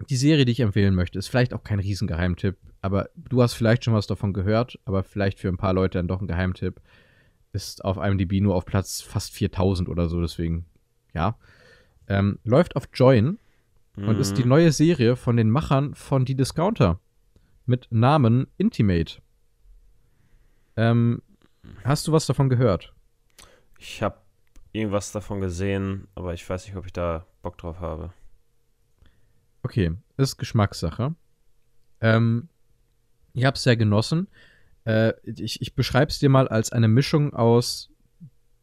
die 0.09 0.17
Serie, 0.17 0.47
die 0.47 0.53
ich 0.53 0.61
empfehlen 0.61 0.95
möchte, 0.95 1.19
ist 1.19 1.29
vielleicht 1.29 1.53
auch 1.53 1.63
kein 1.63 1.79
Riesengeheimtipp, 1.81 2.57
aber 2.83 3.09
du 3.15 3.41
hast 3.41 3.55
vielleicht 3.55 3.85
schon 3.85 3.95
was 3.95 4.07
davon 4.07 4.33
gehört, 4.33 4.79
aber 4.85 5.03
vielleicht 5.03 5.39
für 5.39 5.49
ein 5.49 5.57
paar 5.57 5.73
Leute 5.73 5.99
dann 5.99 6.09
doch 6.09 6.21
ein 6.21 6.27
Geheimtipp. 6.27 6.81
Ist 7.53 7.85
auf 7.85 7.97
IMDb 7.97 8.41
nur 8.41 8.55
auf 8.55 8.65
Platz 8.65 9.01
fast 9.01 9.33
4000 9.33 9.89
oder 9.89 10.09
so, 10.09 10.21
deswegen, 10.21 10.67
ja. 11.15 11.39
Ähm, 12.09 12.39
läuft 12.45 12.77
auf 12.77 12.89
Join 12.93 13.39
und 13.95 14.19
ist 14.19 14.39
die 14.39 14.45
neue 14.45 14.73
Serie 14.73 15.17
von 15.17 15.37
den 15.37 15.51
Machern 15.51 15.95
von 15.95 16.25
Die 16.25 16.35
Discounter 16.35 16.99
mit 17.67 17.87
Namen 17.91 18.49
Intimate. 18.57 19.21
Ähm, 20.77 21.23
hast 21.85 22.09
du 22.09 22.13
was 22.13 22.27
davon 22.27 22.49
gehört? 22.49 22.95
Ich 23.79 24.03
habe 24.03 24.17
irgendwas 24.73 25.13
davon 25.13 25.41
gesehen, 25.41 26.09
aber 26.15 26.35
ich 26.35 26.49
weiß 26.49 26.67
nicht, 26.67 26.77
ob 26.77 26.87
ich 26.87 26.93
da 26.93 27.27
Bock 27.43 27.59
drauf 27.59 27.81
habe. 27.81 28.13
Okay, 29.63 29.93
ist 30.17 30.39
Geschmackssache. 30.39 31.15
Ähm, 32.01 32.49
ich 33.35 33.45
habe 33.45 33.57
es 33.57 33.63
sehr 33.63 33.77
genossen. 33.77 34.29
Äh, 34.85 35.13
ich 35.25 35.61
ich 35.61 35.75
beschreibe 35.75 36.11
es 36.11 36.19
dir 36.19 36.29
mal 36.29 36.49
als 36.49 36.73
eine 36.73 36.89
Mischung 36.89 37.33
aus 37.35 37.91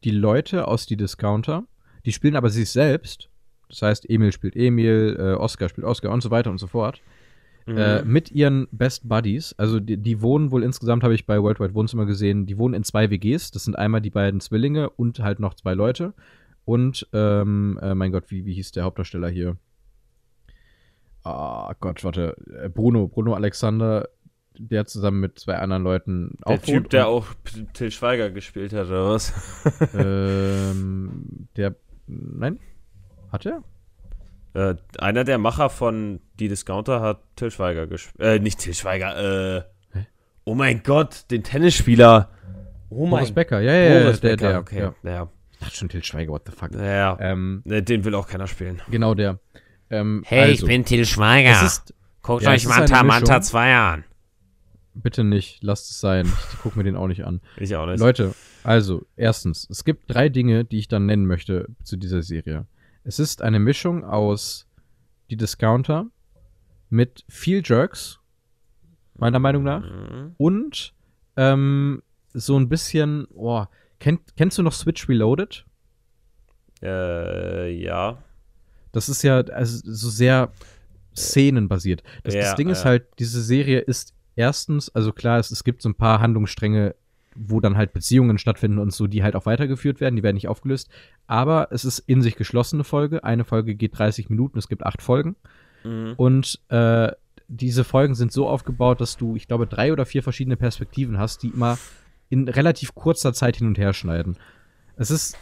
die 0.04 0.12
Leute 0.12 0.68
aus 0.68 0.86
die 0.86 0.98
Discounter. 0.98 1.64
Die 2.06 2.12
spielen 2.12 2.36
aber 2.36 2.50
sich 2.50 2.70
selbst. 2.70 3.30
Das 3.68 3.82
heißt, 3.82 4.10
Emil 4.10 4.32
spielt 4.32 4.56
Emil, 4.56 5.16
äh, 5.20 5.34
Oscar 5.34 5.70
spielt 5.70 5.86
Oscar 5.86 6.12
und 6.12 6.22
so 6.22 6.32
weiter 6.32 6.50
und 6.50 6.58
so 6.58 6.68
fort. 6.68 7.02
Äh, 7.68 8.02
Mhm. 8.02 8.12
mit 8.12 8.32
ihren 8.32 8.68
Best 8.72 9.08
Buddies. 9.08 9.54
Also 9.58 9.80
die, 9.80 9.98
die 9.98 10.22
wohnen 10.22 10.50
wohl 10.50 10.64
insgesamt, 10.64 11.04
habe 11.04 11.14
ich 11.14 11.28
bei 11.28 11.40
Worldwide 11.40 11.76
Wohnzimmer 11.76 12.08
gesehen, 12.08 12.48
die 12.48 12.58
wohnen 12.58 12.74
in 12.74 12.84
zwei 12.84 13.12
WGs. 13.12 13.52
Das 13.52 13.64
sind 13.66 13.78
einmal 13.78 14.02
die 14.02 14.10
beiden 14.10 14.40
Zwillinge 14.40 14.90
und 14.90 15.20
halt 15.20 15.40
noch 15.40 15.54
zwei 15.54 15.76
Leute. 15.76 16.14
Und, 16.66 17.08
ähm, 17.14 17.78
äh, 17.82 17.94
mein 17.94 18.12
Gott, 18.12 18.32
wie, 18.32 18.46
wie 18.46 18.54
hieß 18.54 18.72
der 18.72 18.86
Hauptdarsteller 18.86 19.30
hier? 19.30 19.56
Ah, 21.24 21.74
Gott, 21.80 22.04
warte. 22.04 22.36
Äh, 22.64 22.70
Bruno, 22.70 23.08
Bruno 23.08 23.34
Alexander, 23.36 24.08
der 24.60 24.86
zusammen 24.86 25.20
mit 25.22 25.40
zwei 25.40 25.56
anderen 25.56 25.84
Leuten 25.84 26.38
Der 26.46 26.56
auch 26.58 26.62
Typ, 26.62 26.90
der 26.90 27.08
auch 27.08 27.26
Till 27.74 27.92
Schweiger 27.92 28.30
gespielt 28.30 28.74
hat, 28.74 28.88
oder 28.88 29.10
was? 29.10 29.34
Ähm, 29.98 31.48
der. 31.56 31.76
Nein? 32.08 32.60
Hat 33.32 33.46
er? 33.46 33.64
Äh, 34.54 34.76
einer 34.98 35.24
der 35.24 35.38
Macher 35.38 35.70
von 35.70 36.20
Die 36.40 36.48
Discounter 36.48 37.02
hat 37.02 37.22
Till 37.36 37.52
Schweiger 37.52 37.88
gespielt. 37.88 38.20
Äh, 38.20 38.40
nicht 38.40 38.60
Till 38.60 38.74
Schweiger, 38.74 39.58
äh. 39.58 39.64
Hä? 39.94 40.08
Oh 40.44 40.56
mein 40.56 40.82
Gott, 40.84 41.26
den 41.32 41.44
Tennisspieler. 41.44 42.30
Oh 42.90 43.08
Boris 43.08 43.32
Becker, 43.32 43.60
ja, 43.62 43.74
ja, 43.74 43.94
ja. 43.94 44.04
Boris 44.04 44.20
der, 44.22 44.30
Becker, 44.32 44.50
der, 44.50 44.60
okay. 44.60 44.80
Ja. 44.80 44.94
Ja. 45.04 45.30
Ich 45.52 45.60
dachte 45.60 45.76
schon 45.76 45.90
Til 45.90 46.04
Schweiger, 46.04 46.32
what 46.32 46.44
the 46.48 46.52
fuck. 46.52 46.74
Ja. 46.74 47.18
Ähm, 47.20 47.62
Ne, 47.66 47.84
den 47.84 48.04
will 48.04 48.16
auch 48.16 48.28
keiner 48.28 48.48
spielen. 48.48 48.82
genau 48.90 49.14
der. 49.14 49.40
Ähm, 49.92 50.24
Hey, 50.26 50.42
also, 50.52 50.66
ich 50.66 50.70
bin 50.70 50.84
Til 50.86 51.06
Schweiger. 51.06 51.64
Ist, 51.66 51.94
Guckt 52.22 52.44
ja, 52.44 52.52
euch 52.52 52.68
Manta 52.68 53.04
Manta 53.04 53.36
Mischung. 53.36 53.44
2 53.44 53.76
an. 53.76 54.04
Bitte 55.02 55.24
nicht, 55.24 55.64
lasst 55.64 55.90
es 55.92 56.00
sein. 56.00 56.26
Ich 56.26 56.60
guck 56.62 56.76
mir 56.76 56.84
den 56.84 56.96
auch 56.96 57.08
nicht 57.08 57.26
an. 57.26 57.42
Ich 57.58 57.76
auch 57.76 57.86
nicht. 57.86 58.00
Leute, 58.00 58.34
also, 58.64 59.06
erstens, 59.16 59.68
es 59.70 59.84
gibt 59.86 60.04
drei 60.14 60.30
Dinge, 60.30 60.66
die 60.66 60.80
ich 60.80 60.88
dann 60.88 61.06
nennen 61.06 61.26
möchte 61.26 61.68
zu 61.84 61.98
dieser 61.98 62.22
Serie. 62.22 62.66
Es 63.04 63.20
ist 63.20 63.42
eine 63.42 63.60
Mischung 63.60 64.04
aus 64.04 64.68
die 65.30 65.38
Discounter 65.38 66.08
mit 66.90 67.24
viel 67.30 67.62
Jerks, 67.64 68.20
meiner 69.16 69.40
Meinung 69.40 69.64
nach, 69.64 69.84
Mhm. 69.84 70.34
und 70.38 70.94
ähm, 71.38 72.02
so 72.34 72.58
ein 72.60 72.68
bisschen, 72.70 73.28
oh, 73.34 73.66
kennt, 74.00 74.36
kennst 74.36 74.58
du 74.58 74.64
noch 74.64 74.74
Switch 74.74 75.08
Reloaded? 75.08 75.66
Äh, 76.82 77.72
ja. 77.72 78.18
Das 78.92 79.10
ist 79.10 79.24
ja 79.24 79.38
also 79.40 79.80
so 79.84 80.10
sehr 80.10 80.52
szenenbasiert. 81.16 82.04
Das, 82.24 82.34
das 82.34 82.46
Ja, 82.46 82.56
Ding 82.56 82.70
ist 82.70 82.80
ja. 82.84 82.86
halt, 82.92 83.08
diese 83.20 83.42
Serie 83.44 83.80
ist 83.80 84.14
erstens, 84.40 84.90
also 84.96 85.12
klar, 85.12 85.38
es, 85.38 85.52
es 85.52 85.66
gibt 85.66 85.82
so 85.82 85.90
ein 85.90 85.96
paar 85.96 86.22
Handlungsstränge, 86.22 86.96
wo 87.36 87.60
dann 87.60 87.76
halt 87.78 87.94
Beziehungen 87.94 88.38
stattfinden 88.38 88.80
und 88.80 88.94
so, 88.94 89.06
die 89.06 89.22
halt 89.22 89.36
auch 89.36 89.46
weitergeführt 89.46 90.00
werden, 90.00 90.16
die 90.16 90.24
werden 90.24 90.36
nicht 90.36 90.48
aufgelöst. 90.48 90.90
Aber 91.28 91.68
es 91.72 91.86
ist 91.86 92.00
in 92.00 92.22
sich 92.22 92.36
geschlossene 92.38 92.86
Folge. 92.86 93.24
Eine 93.24 93.44
Folge 93.44 93.76
geht 93.76 94.00
30 94.00 94.30
Minuten, 94.30 94.58
es 94.58 94.70
gibt 94.70 94.86
acht 94.86 95.02
Folgen. 95.02 95.36
Mhm. 95.84 96.14
Und 96.16 96.60
äh, 96.70 97.12
diese 97.50 97.84
Folgen 97.84 98.16
sind 98.16 98.32
so 98.32 98.48
aufgebaut, 98.48 99.02
dass 99.02 99.18
du, 99.18 99.36
ich 99.36 99.48
glaube, 99.48 99.68
drei 99.68 99.92
oder 99.92 100.06
vier 100.06 100.24
verschiedene 100.24 100.56
Perspektiven 100.56 101.18
hast, 101.18 101.44
die 101.44 101.50
immer 101.50 101.78
in 102.30 102.48
relativ 102.48 102.96
kurzer 102.96 103.34
Zeit 103.34 103.58
hin 103.58 103.68
und 103.68 103.78
her 103.78 103.94
schneiden. 103.94 104.38
Es 104.96 105.12
ist, 105.12 105.38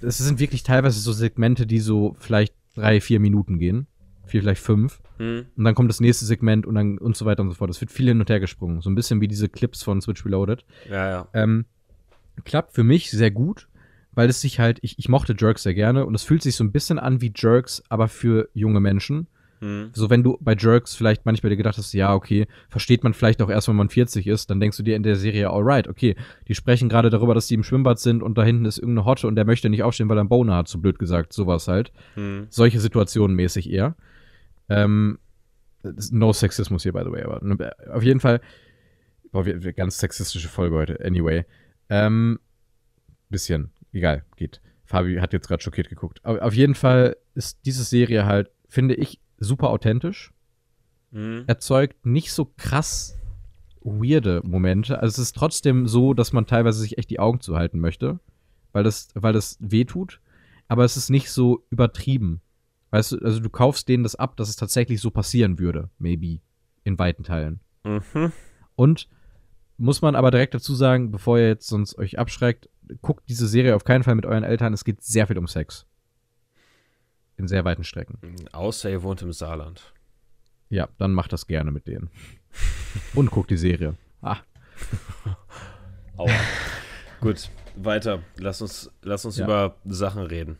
es 0.00 0.18
sind 0.18 0.40
wirklich 0.40 0.62
teilweise 0.62 1.00
so 1.00 1.12
Segmente, 1.12 1.66
die 1.66 1.80
so 1.80 2.16
vielleicht 2.18 2.54
drei, 2.74 3.00
vier 3.00 3.20
Minuten 3.20 3.58
gehen. 3.58 3.86
Vier, 4.28 4.42
vielleicht 4.42 4.62
fünf. 4.62 5.00
Mhm. 5.18 5.46
Und 5.56 5.64
dann 5.64 5.74
kommt 5.74 5.90
das 5.90 6.00
nächste 6.00 6.24
Segment 6.24 6.66
und 6.66 6.74
dann 6.74 6.98
und 6.98 7.16
so 7.16 7.24
weiter 7.24 7.42
und 7.42 7.50
so 7.50 7.54
fort. 7.54 7.70
Es 7.70 7.80
wird 7.80 7.90
viel 7.90 8.06
hin 8.06 8.20
und 8.20 8.30
her 8.30 8.40
gesprungen. 8.40 8.80
So 8.80 8.90
ein 8.90 8.94
bisschen 8.94 9.20
wie 9.20 9.28
diese 9.28 9.48
Clips 9.48 9.82
von 9.82 10.00
Switch 10.00 10.24
Reloaded. 10.24 10.64
Ja, 10.90 11.08
ja. 11.08 11.28
Ähm, 11.32 11.64
klappt 12.44 12.74
für 12.74 12.84
mich 12.84 13.10
sehr 13.10 13.30
gut, 13.30 13.68
weil 14.12 14.28
es 14.28 14.40
sich 14.40 14.60
halt, 14.60 14.78
ich, 14.82 14.98
ich 14.98 15.08
mochte 15.08 15.34
Jerks 15.38 15.62
sehr 15.62 15.74
gerne 15.74 16.06
und 16.06 16.14
es 16.14 16.22
fühlt 16.22 16.42
sich 16.42 16.56
so 16.56 16.64
ein 16.64 16.72
bisschen 16.72 16.98
an 16.98 17.20
wie 17.20 17.32
Jerks, 17.34 17.82
aber 17.88 18.08
für 18.08 18.48
junge 18.54 18.80
Menschen. 18.80 19.26
Mhm. 19.60 19.90
So, 19.92 20.10
wenn 20.10 20.22
du 20.22 20.38
bei 20.40 20.54
Jerks 20.56 20.94
vielleicht 20.94 21.26
manchmal 21.26 21.50
dir 21.50 21.56
gedacht 21.56 21.78
hast, 21.78 21.92
ja, 21.92 22.14
okay, 22.14 22.46
versteht 22.68 23.02
man 23.04 23.14
vielleicht 23.14 23.42
auch 23.42 23.50
erst, 23.50 23.68
wenn 23.68 23.76
man 23.76 23.88
40 23.88 24.26
ist, 24.26 24.50
dann 24.50 24.60
denkst 24.60 24.76
du 24.76 24.82
dir 24.82 24.96
in 24.96 25.02
der 25.02 25.16
Serie, 25.16 25.50
alright, 25.50 25.88
okay, 25.88 26.16
die 26.46 26.54
sprechen 26.54 26.88
gerade 26.88 27.10
darüber, 27.10 27.34
dass 27.34 27.48
die 27.48 27.54
im 27.54 27.64
Schwimmbad 27.64 27.98
sind 27.98 28.22
und 28.22 28.38
da 28.38 28.44
hinten 28.44 28.64
ist 28.64 28.78
irgendeine 28.78 29.06
Hotte 29.06 29.26
und 29.26 29.36
der 29.36 29.44
möchte 29.44 29.68
nicht 29.68 29.82
aufstehen, 29.82 30.08
weil 30.08 30.18
er 30.18 30.20
einen 30.20 30.28
Boner 30.28 30.56
hat, 30.56 30.68
so 30.68 30.78
blöd 30.78 30.98
gesagt, 30.98 31.32
sowas 31.32 31.68
halt. 31.68 31.92
Mhm. 32.16 32.46
Solche 32.50 32.80
Situationen 32.80 33.36
mäßig 33.36 33.70
eher. 33.70 33.96
Ähm, 34.68 35.18
no 36.10 36.32
Sexismus 36.32 36.82
hier, 36.82 36.92
by 36.92 37.02
the 37.04 37.12
way, 37.12 37.22
aber 37.22 37.40
ne, 37.42 37.72
auf 37.92 38.02
jeden 38.02 38.20
Fall, 38.20 38.40
boah, 39.30 39.46
wir, 39.46 39.62
wir, 39.62 39.72
ganz 39.72 39.98
sexistische 39.98 40.48
Folge 40.48 40.76
heute, 40.76 41.04
anyway. 41.04 41.44
Ähm, 41.88 42.38
bisschen, 43.30 43.70
egal, 43.92 44.24
geht. 44.36 44.60
Fabi 44.84 45.16
hat 45.16 45.32
jetzt 45.32 45.48
gerade 45.48 45.62
schockiert 45.62 45.88
geguckt. 45.88 46.20
Aber 46.24 46.42
auf 46.42 46.54
jeden 46.54 46.74
Fall 46.74 47.16
ist 47.34 47.60
diese 47.66 47.84
Serie 47.84 48.24
halt, 48.24 48.50
finde 48.68 48.94
ich, 48.94 49.20
super 49.38 49.68
authentisch 49.70 50.32
Mhm. 51.10 51.44
erzeugt 51.46 52.04
nicht 52.04 52.32
so 52.32 52.52
krass 52.56 53.16
weirde 53.80 54.42
Momente. 54.44 55.00
Also 55.00 55.22
es 55.22 55.28
ist 55.28 55.36
trotzdem 55.36 55.86
so, 55.86 56.12
dass 56.12 56.32
man 56.32 56.46
teilweise 56.46 56.80
sich 56.80 56.98
echt 56.98 57.10
die 57.10 57.20
Augen 57.20 57.40
zuhalten 57.40 57.80
möchte, 57.80 58.20
weil 58.72 58.84
das, 58.84 59.08
weil 59.14 59.32
das 59.32 59.56
weh 59.60 59.84
tut. 59.84 60.20
Aber 60.66 60.84
es 60.84 60.96
ist 60.96 61.08
nicht 61.08 61.30
so 61.30 61.64
übertrieben. 61.70 62.42
Weißt 62.90 63.12
du, 63.12 63.18
also 63.18 63.40
du 63.40 63.50
kaufst 63.50 63.88
denen 63.88 64.02
das 64.02 64.14
ab, 64.14 64.36
dass 64.36 64.48
es 64.48 64.56
tatsächlich 64.56 65.00
so 65.00 65.10
passieren 65.10 65.58
würde, 65.58 65.90
maybe, 65.98 66.40
in 66.84 66.98
weiten 66.98 67.22
Teilen. 67.22 67.60
Mhm. 67.84 68.32
Und 68.76 69.08
muss 69.76 70.02
man 70.02 70.16
aber 70.16 70.30
direkt 70.30 70.54
dazu 70.54 70.74
sagen, 70.74 71.10
bevor 71.10 71.38
ihr 71.38 71.48
jetzt 71.48 71.68
sonst 71.68 71.98
euch 71.98 72.18
abschreckt, 72.18 72.68
guckt 73.02 73.28
diese 73.28 73.46
Serie 73.46 73.76
auf 73.76 73.84
keinen 73.84 74.02
Fall 74.04 74.14
mit 74.14 74.26
euren 74.26 74.44
Eltern. 74.44 74.72
Es 74.72 74.84
geht 74.84 75.02
sehr 75.02 75.26
viel 75.26 75.38
um 75.38 75.46
Sex. 75.46 75.86
In 77.36 77.46
sehr 77.46 77.64
weiten 77.64 77.84
Strecken. 77.84 78.18
Außer 78.52 78.90
ihr 78.90 79.02
wohnt 79.02 79.22
im 79.22 79.32
Saarland. 79.32 79.92
Ja, 80.70 80.88
dann 80.98 81.12
macht 81.12 81.32
das 81.32 81.46
gerne 81.46 81.70
mit 81.70 81.86
denen. 81.86 82.10
Und 83.14 83.30
guckt 83.30 83.50
die 83.50 83.56
Serie. 83.56 83.94
Ah, 84.22 84.38
Aua. 86.16 86.30
Gut, 87.20 87.48
weiter. 87.76 88.22
Lass 88.38 88.60
uns, 88.60 88.90
lass 89.02 89.24
uns 89.24 89.36
Ja. 89.36 89.44
über 89.44 89.76
Sachen 89.84 90.22
reden. 90.24 90.58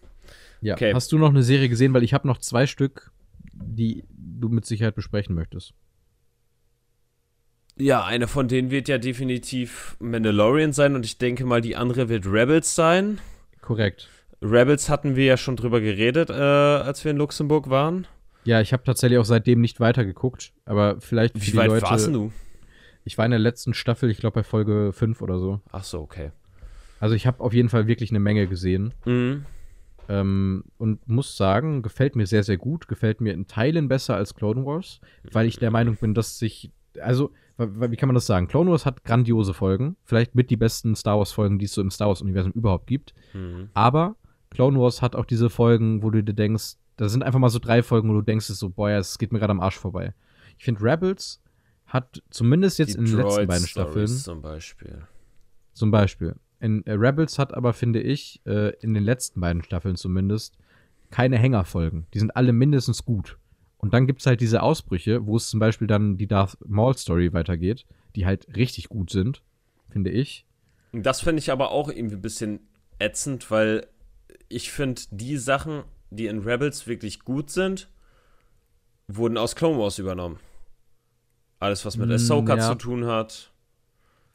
Ja, 0.61 0.75
Okay. 0.75 0.93
hast 0.95 1.13
du 1.13 1.19
noch 1.19 1.31
eine 1.31 1.43
Serie 1.43 1.69
gesehen? 1.69 1.95
Weil 1.95 2.03
ich 2.03 2.15
habe 2.15 2.27
noch 2.27 2.39
zwei 2.39 2.67
Stück, 2.67 3.11
die 3.53 4.05
du 4.13 4.49
mit 4.49 4.65
Sicherheit 4.67 4.95
besprechen 4.95 5.35
möchtest. 5.35 5.75
Ja, 7.77 8.05
eine 8.05 8.27
von 8.27 8.49
denen 8.49 8.71
wird 8.71 8.89
ja 8.89 8.99
definitiv 8.99 9.97
Mandalorian 10.01 10.73
sein 10.73 10.97
und 10.97 11.05
ich 11.05 11.19
denke 11.19 11.45
mal, 11.45 11.61
die 11.61 11.77
andere 11.77 12.09
wird 12.09 12.27
Rebels 12.27 12.75
sein. 12.75 13.21
Korrekt. 13.61 14.09
Rebels 14.43 14.89
hatten 14.89 15.15
wir 15.17 15.25
ja 15.25 15.37
schon 15.37 15.57
drüber 15.57 15.81
geredet, 15.81 16.31
äh, 16.31 16.33
als 16.33 17.05
wir 17.05 17.13
in 17.13 17.17
Luxemburg 17.19 17.71
waren. 17.71 18.07
Ja, 18.45 18.61
ich 18.61 18.73
habe 18.73 18.83
tatsächlich 18.83 19.19
auch 19.19 19.25
seitdem 19.25 19.61
nicht 19.61 19.79
weitergeguckt, 19.79 20.53
aber 20.65 21.01
vielleicht 21.01 21.39
für 21.39 21.53
Wie 21.53 21.57
weit 21.57 21.69
Leute. 21.69 21.83
warst 21.83 22.09
du? 22.09 22.33
Ich 23.05 23.17
war 23.17 23.25
in 23.25 23.31
der 23.31 23.41
letzten 23.41 23.75
Staffel, 23.75 24.11
ich 24.11 24.19
glaube 24.19 24.35
bei 24.35 24.43
Folge 24.43 24.93
5 24.93 25.23
oder 25.23 25.39
so. 25.39 25.61
Ach 25.71 25.85
so, 25.85 26.01
okay. 26.01 26.31
Also 27.01 27.15
ich 27.15 27.27
habe 27.27 27.41
auf 27.43 27.53
jeden 27.53 27.69
Fall 27.69 27.87
wirklich 27.87 28.11
eine 28.11 28.21
Menge 28.21 28.47
gesehen. 28.49 28.93
Mhm. 29.05 29.45
Ähm, 30.09 30.65
und 30.79 31.07
muss 31.07 31.37
sagen, 31.37 31.83
gefällt 31.83 32.17
mir 32.17 32.27
sehr, 32.27 32.43
sehr 32.43 32.57
gut. 32.57 32.89
Gefällt 32.89 33.21
mir 33.21 33.35
in 33.35 33.47
Teilen 33.47 33.89
besser 33.89 34.17
als 34.17 34.35
Clone 34.35 34.65
Wars, 34.65 35.01
weil 35.33 35.47
ich 35.47 35.59
der 35.59 35.71
Meinung 35.71 35.97
bin, 35.97 36.15
dass 36.15 36.39
sich, 36.39 36.73
also, 37.01 37.33
wie 37.59 37.97
kann 37.97 38.09
man 38.09 38.15
das 38.15 38.27
sagen? 38.27 38.49
Clone 38.49 38.71
Wars 38.71 38.87
hat 38.87 39.05
grandiose 39.05 39.53
Folgen. 39.53 39.97
Vielleicht 40.05 40.35
mit 40.35 40.51
die 40.51 40.57
besten 40.57 40.95
Star 40.95 41.19
Wars-Folgen, 41.19 41.59
die 41.59 41.67
es 41.67 41.73
so 41.73 41.83
im 41.83 41.91
Star 41.91 42.09
Wars-Universum 42.09 42.53
überhaupt 42.53 42.87
gibt. 42.87 43.15
Mhm. 43.35 43.69
Aber 43.75 44.17
Clone 44.51 44.79
Wars 44.79 45.03
hat 45.03 45.15
auch 45.15 45.27
diese 45.27 45.51
Folgen, 45.51 46.03
wo 46.03 46.11
du 46.11 46.23
dir 46.23 46.35
denkst, 46.35 46.77
da 46.97 47.09
sind 47.09 47.23
einfach 47.23 47.39
mal 47.39 47.49
so 47.49 47.59
drei 47.59 47.83
Folgen, 47.83 48.09
wo 48.09 48.15
du 48.15 48.23
denkst, 48.23 48.47
so, 48.47 48.71
boah, 48.71 48.91
es 48.91 49.19
geht 49.19 49.33
mir 49.33 49.39
gerade 49.39 49.51
am 49.53 49.61
Arsch 49.61 49.79
vorbei. 49.79 50.15
Ich 50.57 50.65
finde, 50.65 50.83
Rebels 50.83 51.41
hat 51.87 52.23
zumindest 52.31 52.79
jetzt 52.79 52.95
Die 52.95 52.99
in 52.99 53.05
den 53.05 53.17
letzten 53.17 53.47
beiden 53.47 53.67
Staffeln, 53.67 54.07
zum 54.07 54.43
Beispiel. 54.43 55.03
zum 55.73 55.91
Beispiel, 55.91 56.35
in 56.61 56.85
äh, 56.87 56.93
Rebels 56.93 57.39
hat 57.39 57.55
aber, 57.55 57.73
finde 57.73 58.01
ich, 58.01 58.41
äh, 58.47 58.71
in 58.81 58.95
den 58.95 59.05
letzten 59.05 59.41
beiden 59.41 59.63
Staffeln 59.63 59.97
zumindest, 59.97 60.59
keine 61.11 61.39
Hängerfolgen. 61.39 62.07
Die 62.15 62.19
sind 62.19 62.37
alle 62.37 62.53
mindestens 62.53 63.05
gut. 63.05 63.39
Und 63.79 63.95
dann 63.95 64.07
gibt's 64.07 64.27
halt 64.27 64.41
diese 64.41 64.63
Ausbrüche, 64.63 65.25
wo 65.27 65.37
es 65.37 65.49
zum 65.51 65.61
Beispiel 65.61 65.87
dann 65.87 66.17
die 66.19 66.27
Darth 66.27 66.59
Maul-Story 66.67 67.33
weitergeht, 67.33 67.87
die 68.17 68.27
halt 68.27 68.57
richtig 68.57 68.89
gut 68.89 69.11
sind, 69.11 69.43
finde 69.89 70.11
ich. 70.11 70.45
Das 70.93 71.21
finde 71.21 71.39
ich 71.41 71.53
aber 71.53 71.71
auch 71.71 71.89
irgendwie 71.89 72.17
ein 72.17 72.23
bisschen 72.23 72.61
ätzend, 72.99 73.51
weil 73.51 73.87
ich 74.49 74.73
finde, 74.73 75.03
die 75.13 75.37
Sachen, 75.37 75.85
die 76.11 76.27
in 76.27 76.41
Rebels 76.41 76.87
wirklich 76.87 77.21
gut 77.21 77.51
sind, 77.51 77.89
wurden 79.07 79.39
aus 79.39 79.55
Clone 79.55 79.79
Wars 79.79 79.99
übernommen. 79.99 80.39
Alles, 81.61 81.85
was 81.85 81.97
mit 81.97 82.09
Mm, 82.09 82.13
Ahsoka 82.13 82.57
ja. 82.57 82.69
zu 82.69 82.75
tun 82.77 83.07
hat, 83.07 83.53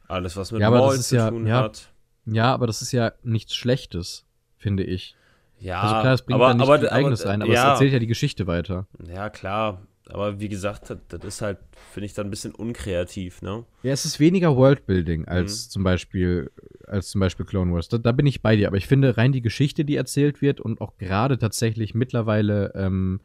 alles, 0.07 0.35
was 0.37 0.51
mit 0.51 0.61
Ja, 0.61 0.69
Maul 0.69 0.99
zu 0.99 1.15
ja- 1.15 1.29
tun 1.29 1.47
ja. 1.47 1.63
hat. 1.63 1.92
Ja, 2.25 2.53
aber 2.53 2.67
das 2.67 2.81
ist 2.81 2.91
ja 2.91 3.11
nichts 3.23 3.55
Schlechtes, 3.55 4.25
finde 4.57 4.83
ich. 4.83 5.15
Ja, 5.59 5.81
Also 5.81 5.95
klar, 5.95 6.13
es 6.13 6.21
bringt 6.23 6.35
aber, 6.35 6.47
da 6.49 6.53
nicht 6.55 6.63
aber, 6.63 6.79
viel 6.79 6.89
Eigenes 6.89 7.25
rein, 7.25 7.41
aber 7.41 7.53
ja, 7.53 7.67
es 7.67 7.73
erzählt 7.73 7.93
ja 7.93 7.99
die 7.99 8.07
Geschichte 8.07 8.47
weiter. 8.47 8.87
Ja, 9.07 9.29
klar. 9.29 9.81
Aber 10.09 10.41
wie 10.41 10.49
gesagt, 10.49 10.89
das, 10.89 10.97
das 11.07 11.23
ist 11.23 11.41
halt, 11.41 11.59
finde 11.93 12.05
ich, 12.07 12.13
dann 12.13 12.27
ein 12.27 12.29
bisschen 12.29 12.53
unkreativ, 12.53 13.41
ne? 13.41 13.63
Ja, 13.83 13.93
es 13.93 14.03
ist 14.03 14.19
weniger 14.19 14.57
Worldbuilding 14.57 15.21
Mhm. 15.21 15.27
als 15.29 15.69
zum 15.69 15.83
Beispiel 15.83 16.51
als 16.87 17.09
zum 17.09 17.21
Beispiel 17.21 17.45
Clone 17.45 17.73
Wars. 17.73 17.87
Da, 17.87 17.97
da 17.97 18.11
bin 18.11 18.25
ich 18.25 18.41
bei 18.41 18.57
dir, 18.57 18.67
aber 18.67 18.75
ich 18.75 18.87
finde 18.87 19.15
rein 19.15 19.31
die 19.31 19.41
Geschichte, 19.41 19.85
die 19.85 19.95
erzählt 19.95 20.41
wird 20.41 20.59
und 20.59 20.81
auch 20.81 20.97
gerade 20.97 21.37
tatsächlich 21.37 21.93
mittlerweile 21.95 22.73
ähm, 22.75 23.21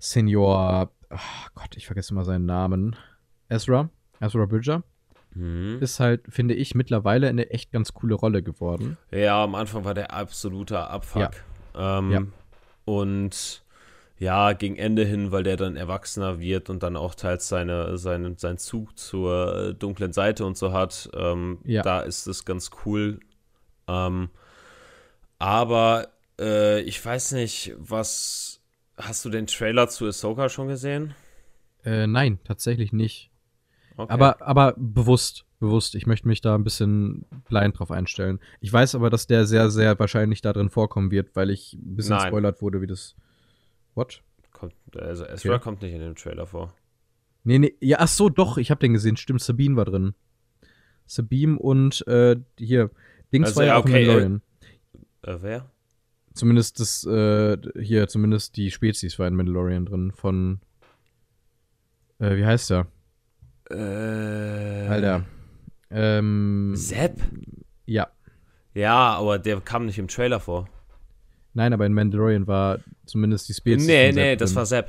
Senior, 0.00 0.90
ach 1.10 1.50
Gott, 1.54 1.76
ich 1.76 1.86
vergesse 1.86 2.14
mal 2.14 2.24
seinen 2.24 2.46
Namen, 2.46 2.96
Ezra, 3.48 3.88
Ezra 4.20 4.46
Bridger, 4.46 4.82
Mhm. 5.34 5.78
ist 5.80 5.98
halt, 6.00 6.22
finde 6.28 6.54
ich, 6.54 6.74
mittlerweile 6.74 7.28
eine 7.28 7.50
echt 7.50 7.72
ganz 7.72 7.92
coole 7.94 8.14
Rolle 8.14 8.42
geworden. 8.42 8.98
Ja, 9.10 9.42
am 9.44 9.54
Anfang 9.54 9.84
war 9.84 9.94
der 9.94 10.12
absoluter 10.12 10.90
Abfuck. 10.90 11.30
Ähm, 11.74 12.10
Ja. 12.10 12.22
Und 12.84 13.62
ja, 14.18 14.52
gegen 14.52 14.76
Ende 14.76 15.04
hin, 15.04 15.32
weil 15.32 15.42
der 15.42 15.56
dann 15.56 15.74
erwachsener 15.76 16.38
wird 16.38 16.70
und 16.70 16.82
dann 16.82 16.96
auch 16.96 17.14
teils 17.14 17.48
seine, 17.48 17.98
seine, 17.98 18.34
seinen 18.38 18.58
Zug 18.58 18.96
zur 18.98 19.56
äh, 19.70 19.74
dunklen 19.74 20.12
Seite 20.12 20.44
und 20.44 20.56
so 20.56 20.72
hat, 20.72 21.10
ähm, 21.14 21.58
Ja. 21.64 21.82
da 21.82 22.00
ist 22.00 22.26
es 22.26 22.44
ganz 22.44 22.70
cool. 22.84 23.18
Ähm, 23.88 24.28
aber 25.38 26.08
äh, 26.38 26.80
ich 26.82 27.04
weiß 27.04 27.32
nicht, 27.32 27.74
was. 27.78 28.60
Hast 28.96 29.24
du 29.24 29.30
den 29.30 29.46
Trailer 29.46 29.88
zu 29.88 30.06
Ahsoka 30.06 30.48
schon 30.48 30.68
gesehen? 30.68 31.14
Äh, 31.84 32.06
nein, 32.06 32.38
tatsächlich 32.44 32.92
nicht. 32.92 33.30
Okay. 34.02 34.12
Aber, 34.12 34.42
aber 34.42 34.74
bewusst, 34.76 35.44
bewusst. 35.60 35.94
Ich 35.94 36.06
möchte 36.06 36.28
mich 36.28 36.40
da 36.40 36.54
ein 36.54 36.64
bisschen 36.64 37.24
blind 37.48 37.78
drauf 37.78 37.90
einstellen. 37.90 38.40
Ich 38.60 38.72
weiß 38.72 38.94
aber, 38.94 39.10
dass 39.10 39.26
der 39.26 39.46
sehr, 39.46 39.70
sehr 39.70 39.98
wahrscheinlich 39.98 40.40
da 40.42 40.52
drin 40.52 40.70
vorkommen 40.70 41.10
wird, 41.10 41.34
weil 41.36 41.50
ich 41.50 41.74
ein 41.74 41.96
bisschen 41.96 42.16
Nein. 42.16 42.28
spoilert 42.28 42.62
wurde, 42.62 42.80
wie 42.80 42.86
das. 42.86 43.14
What? 43.94 44.22
Kommt, 44.52 44.74
also 44.96 45.24
Ezra 45.24 45.54
Okay. 45.54 45.62
kommt 45.62 45.82
nicht 45.82 45.92
in 45.92 46.00
dem 46.00 46.14
Trailer 46.14 46.46
vor. 46.46 46.74
Nee, 47.44 47.58
nee, 47.58 47.74
ja, 47.80 47.98
ach 48.00 48.08
so, 48.08 48.28
doch, 48.28 48.56
ich 48.58 48.70
hab 48.70 48.80
den 48.80 48.92
gesehen. 48.92 49.16
Stimmt, 49.16 49.42
Sabine 49.42 49.76
war 49.76 49.84
drin. 49.84 50.14
Sabine 51.06 51.58
und 51.58 52.06
äh, 52.06 52.36
hier, 52.58 52.90
Dings 53.32 53.48
Also, 53.48 53.56
war 53.60 53.64
ja 53.66 53.72
ja, 53.72 53.78
auch 53.78 53.84
okay, 53.84 53.92
Mandalorian. 53.92 54.42
Äh, 55.22 55.36
wer? 55.40 55.70
Zumindest 56.34 56.80
das, 56.80 57.04
äh, 57.04 57.58
hier, 57.80 58.08
zumindest 58.08 58.56
die 58.56 58.70
Spezies 58.70 59.18
war 59.18 59.26
in 59.26 59.34
Mandalorian 59.34 59.84
drin 59.86 60.12
von. 60.12 60.60
Äh, 62.18 62.36
wie 62.36 62.46
heißt 62.46 62.70
der? 62.70 62.86
Äh, 63.72 64.86
Alter. 64.88 65.24
Ähm. 65.90 66.72
Sepp? 66.74 67.16
Ja. 67.86 68.08
Ja, 68.74 69.14
aber 69.14 69.38
der 69.38 69.60
kam 69.60 69.86
nicht 69.86 69.98
im 69.98 70.08
Trailer 70.08 70.40
vor. 70.40 70.68
Nein, 71.54 71.72
aber 71.74 71.84
in 71.84 71.92
Mandalorian 71.92 72.46
war 72.46 72.78
zumindest 73.04 73.48
die 73.48 73.54
Spezies. 73.54 73.86
nee, 73.86 74.10
nee, 74.12 74.36
das 74.36 74.50
drin. 74.50 74.56
war 74.56 74.66
Sepp. 74.66 74.88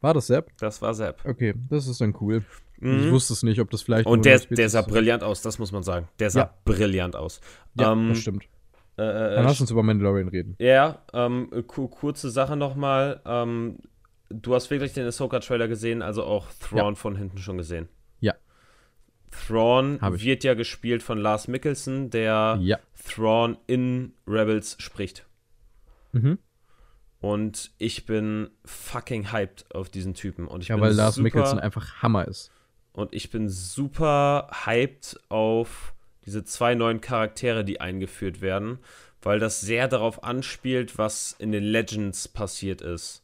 War 0.00 0.14
das 0.14 0.26
Sepp? 0.26 0.50
Das 0.58 0.82
war 0.82 0.94
Sepp. 0.94 1.24
Okay, 1.24 1.54
das 1.68 1.86
ist 1.86 2.00
dann 2.00 2.14
cool. 2.20 2.44
Ich 2.76 2.82
Mhm. 2.82 3.10
wusste 3.10 3.34
es 3.34 3.42
nicht, 3.42 3.60
ob 3.60 3.70
das 3.70 3.82
vielleicht. 3.82 4.06
Und 4.06 4.24
der, 4.24 4.38
der 4.40 4.68
sah 4.70 4.80
brillant 4.82 5.22
aus, 5.22 5.42
das 5.42 5.58
muss 5.58 5.70
man 5.70 5.82
sagen. 5.82 6.08
Der 6.18 6.30
sah 6.30 6.40
Ja. 6.40 6.54
brillant 6.64 7.14
aus. 7.14 7.40
Ja, 7.78 7.92
Ähm, 7.92 8.08
das 8.08 8.18
stimmt. 8.18 8.44
Äh, 8.96 9.02
äh, 9.02 9.34
Dann 9.36 9.44
lass 9.44 9.60
uns 9.60 9.70
über 9.70 9.82
Mandalorian 9.82 10.28
reden. 10.28 10.56
Ja, 10.58 11.02
ähm, 11.12 11.50
ku- 11.66 11.88
kurze 11.88 12.30
Sache 12.30 12.56
nochmal. 12.56 13.20
Ähm, 13.26 13.78
du 14.30 14.54
hast 14.54 14.70
wirklich 14.70 14.92
den 14.92 15.06
Ahsoka-Trailer 15.06 15.68
gesehen, 15.68 16.02
also 16.02 16.24
auch 16.24 16.46
Thrawn 16.60 16.96
von 16.96 17.16
hinten 17.16 17.38
schon 17.38 17.58
gesehen. 17.58 17.88
Ja. 18.20 18.34
Thrawn 19.30 20.00
wird 20.00 20.44
ja 20.44 20.54
gespielt 20.54 21.02
von 21.02 21.18
Lars 21.18 21.48
Mikkelsen, 21.48 22.10
der 22.10 22.58
Ja. 22.60 22.78
Thrawn 23.06 23.58
in 23.66 24.14
Rebels 24.26 24.76
spricht. 24.78 25.26
Mhm. 26.12 26.38
Und 27.20 27.70
ich 27.78 28.06
bin 28.06 28.50
fucking 28.64 29.30
hyped 29.30 29.74
auf 29.74 29.90
diesen 29.90 30.14
Typen. 30.14 30.46
Und 30.48 30.62
ich 30.62 30.68
Ja, 30.68 30.76
bin 30.76 30.84
weil 30.84 30.92
Lars 30.94 31.16
super, 31.16 31.24
Mikkelsen 31.24 31.58
einfach 31.58 32.02
Hammer 32.02 32.26
ist. 32.26 32.50
Und 32.92 33.14
ich 33.14 33.30
bin 33.30 33.48
super 33.48 34.48
hyped 34.64 35.20
auf 35.28 35.94
diese 36.24 36.44
zwei 36.44 36.74
neuen 36.74 37.00
Charaktere, 37.00 37.64
die 37.64 37.80
eingeführt 37.80 38.40
werden, 38.40 38.78
weil 39.22 39.38
das 39.38 39.60
sehr 39.60 39.86
darauf 39.86 40.24
anspielt, 40.24 40.98
was 40.98 41.36
in 41.38 41.52
den 41.52 41.64
Legends 41.64 42.26
passiert 42.26 42.80
ist. 42.80 43.19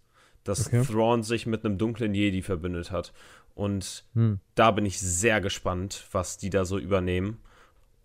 Dass 0.46 0.66
Okay. 0.68 0.82
Thrawn 0.84 1.22
sich 1.22 1.46
mit 1.46 1.64
einem 1.64 1.76
dunklen 1.78 2.14
Jedi 2.14 2.42
verbündet 2.42 2.90
hat. 2.90 3.12
Und 3.54 4.04
Hm. 4.14 4.38
da 4.54 4.70
bin 4.70 4.84
ich 4.86 4.98
sehr 5.00 5.40
gespannt, 5.40 6.06
was 6.12 6.38
die 6.38 6.50
da 6.50 6.64
so 6.64 6.78
übernehmen. 6.78 7.38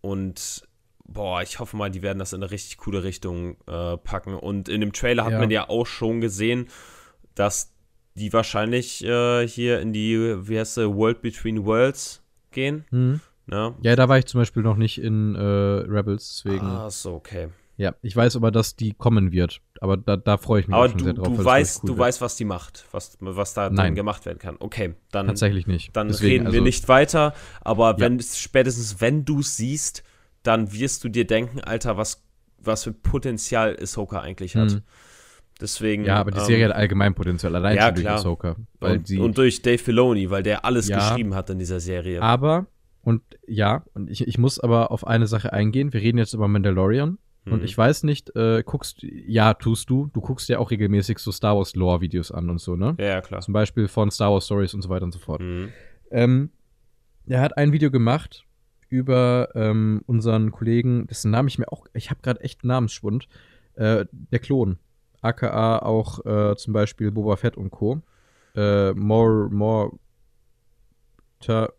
Und 0.01 0.67
boah, 1.05 1.41
ich 1.41 1.59
hoffe 1.59 1.75
mal, 1.77 1.91
die 1.91 2.01
werden 2.01 2.19
das 2.19 2.33
in 2.33 2.41
eine 2.41 2.51
richtig 2.51 2.77
coole 2.77 3.03
Richtung 3.03 3.57
äh, 3.67 3.97
packen. 3.97 4.33
Und 4.35 4.69
in 4.69 4.81
dem 4.81 4.93
Trailer 4.93 5.25
hat 5.25 5.33
Ja. 5.33 5.39
man 5.39 5.51
ja 5.51 5.69
auch 5.69 5.85
schon 5.85 6.21
gesehen, 6.21 6.67
dass 7.35 7.73
die 8.15 8.31
wahrscheinlich 8.33 9.03
äh, 9.03 9.47
hier 9.47 9.79
in 9.79 9.93
die, 9.93 10.17
wie 10.47 10.59
heißt 10.59 10.75
sie, 10.75 10.93
World 10.95 11.21
Between 11.21 11.65
Worlds 11.65 12.21
gehen. 12.51 12.85
Mhm. 12.91 13.19
Ne? 13.47 13.75
Ja, 13.81 13.95
da 13.95 14.07
war 14.07 14.17
ich 14.17 14.25
zum 14.25 14.39
Beispiel 14.39 14.63
noch 14.63 14.77
nicht 14.77 15.01
in 15.01 15.35
äh, 15.35 15.39
Rebels, 15.39 16.41
deswegen. 16.43 16.65
Ah, 16.65 16.89
so, 16.89 17.15
okay. 17.15 17.49
Ja, 17.77 17.95
ich 18.01 18.15
weiß 18.15 18.35
aber, 18.35 18.51
dass 18.51 18.75
die 18.75 18.93
kommen 18.93 19.31
wird. 19.31 19.61
Aber 19.83 19.97
da, 19.97 20.15
da 20.15 20.37
freue 20.37 20.61
ich 20.61 20.67
mich 20.67 20.75
Aber 20.75 20.85
auch 20.85 20.89
schon 20.89 20.99
du, 20.99 21.03
sehr 21.05 21.13
drauf. 21.15 21.27
du 21.27 21.43
weißt, 21.43 21.77
du 21.79 21.83
cool 21.83 21.89
wird. 21.89 21.99
weißt, 21.99 22.21
was 22.21 22.35
die 22.35 22.45
macht, 22.45 22.85
was, 22.91 23.17
was 23.19 23.53
da 23.55 23.69
Nein. 23.69 23.95
gemacht 23.95 24.25
werden 24.27 24.37
kann. 24.37 24.55
Okay, 24.59 24.93
dann, 25.11 25.25
Tatsächlich 25.27 25.65
nicht. 25.67 25.95
dann 25.95 26.07
Deswegen, 26.07 26.31
reden 26.31 26.45
wir 26.45 26.59
also, 26.59 26.63
nicht 26.63 26.87
weiter. 26.87 27.33
Aber 27.61 27.91
Ja. 27.93 27.99
wenn 27.99 28.19
spätestens 28.21 29.01
wenn 29.01 29.25
du 29.25 29.39
es 29.39 29.57
siehst, 29.57 30.03
dann 30.43 30.71
wirst 30.71 31.03
du 31.03 31.09
dir 31.09 31.25
denken, 31.25 31.61
Alter, 31.61 31.97
was, 31.97 32.23
was 32.59 32.83
für 32.83 32.93
Potenzial 32.93 33.75
Ahsoka 33.81 34.19
eigentlich 34.21 34.55
hat. 34.55 34.69
Mhm. 34.71 34.81
Deswegen. 35.59 36.05
Ja, 36.05 36.17
aber 36.17 36.31
die 36.31 36.39
ähm, 36.39 36.45
Serie 36.45 36.65
hat 36.69 36.75
allgemein 36.75 37.13
Potenzial, 37.13 37.55
allein 37.55 37.75
ja, 37.77 37.91
durch. 37.91 38.07
Ahsoka. 38.07 38.55
Weil 38.79 38.97
und, 38.97 39.07
sie, 39.07 39.17
und 39.19 39.37
durch 39.37 39.61
Dave 39.63 39.77
Filoni, 39.79 40.29
weil 40.29 40.43
der 40.43 40.63
alles 40.65 40.87
Ja. 40.87 40.97
geschrieben 41.09 41.35
hat 41.35 41.49
in 41.49 41.59
dieser 41.59 41.79
Serie. 41.79 42.21
aber, 42.21 42.67
und 43.03 43.23
ja, 43.47 43.83
und 43.93 44.09
ich, 44.11 44.27
ich 44.27 44.37
muss 44.37 44.59
aber 44.59 44.91
auf 44.91 45.07
eine 45.07 45.25
Sache 45.27 45.53
eingehen. 45.53 45.91
Wir 45.91 46.01
reden 46.01 46.19
jetzt 46.19 46.33
über 46.33 46.47
Mandalorian. 46.47 47.17
Und 47.45 47.59
Mhm. 47.59 47.63
ich 47.65 47.75
weiß 47.75 48.03
nicht, 48.03 48.35
äh, 48.35 48.61
guckst, 48.63 49.01
ja, 49.01 49.53
tust 49.55 49.89
du. 49.89 50.09
Du 50.13 50.21
guckst 50.21 50.47
ja 50.49 50.59
auch 50.59 50.69
regelmäßig 50.69 51.17
so 51.17 51.31
Star 51.31 51.57
Wars 51.57 51.75
Lore-Videos 51.75 52.31
an 52.31 52.49
und 52.51 52.59
so, 52.59 52.75
ne? 52.75 52.95
Ja, 52.99 53.05
ja, 53.05 53.21
klar. 53.21 53.41
Zum 53.41 53.53
Beispiel 53.53 53.87
von 53.87 54.11
Star 54.11 54.31
Wars 54.31 54.45
Stories 54.45 54.73
und 54.75 54.81
so 54.83 54.89
weiter 54.89 55.05
und 55.05 55.11
so 55.11 55.19
fort. 55.19 55.41
Mhm. 55.41 55.69
Ähm, 56.11 56.49
er 57.25 57.41
hat 57.41 57.57
ein 57.57 57.71
Video 57.73 57.89
gemacht 57.89 58.45
über 58.89 59.49
ähm, 59.55 60.03
unseren 60.05 60.51
Kollegen, 60.51 61.07
dessen 61.07 61.31
Namen 61.31 61.47
ich 61.47 61.57
mir 61.57 61.71
auch, 61.71 61.87
ich 61.93 62.09
habe 62.11 62.21
gerade 62.21 62.41
echt 62.41 62.63
einen 62.63 62.67
Namensschwund, 62.69 63.27
äh, 63.75 64.05
der 64.11 64.39
Klon. 64.39 64.77
AKA 65.21 65.79
auch 65.79 66.23
äh, 66.25 66.55
zum 66.57 66.73
Beispiel 66.73 67.11
Boba 67.11 67.37
Fett 67.37 67.57
und 67.57 67.71
Co. 67.71 68.01
Äh, 68.55 68.91
more, 68.93 69.49
more, 69.49 69.91
ta, 71.39 71.69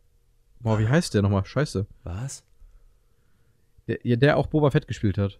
more, 0.61 0.79
wie 0.81 0.89
heißt 0.89 1.15
der 1.15 1.23
nochmal? 1.23 1.45
Scheiße. 1.45 1.87
Was? 2.05 2.45
Der, 3.89 3.99
ja, 4.05 4.17
der 4.17 4.37
auch 4.37 4.47
Boba 4.47 4.71
Fett 4.71 4.89
gespielt 4.89 5.19
hat. 5.19 5.39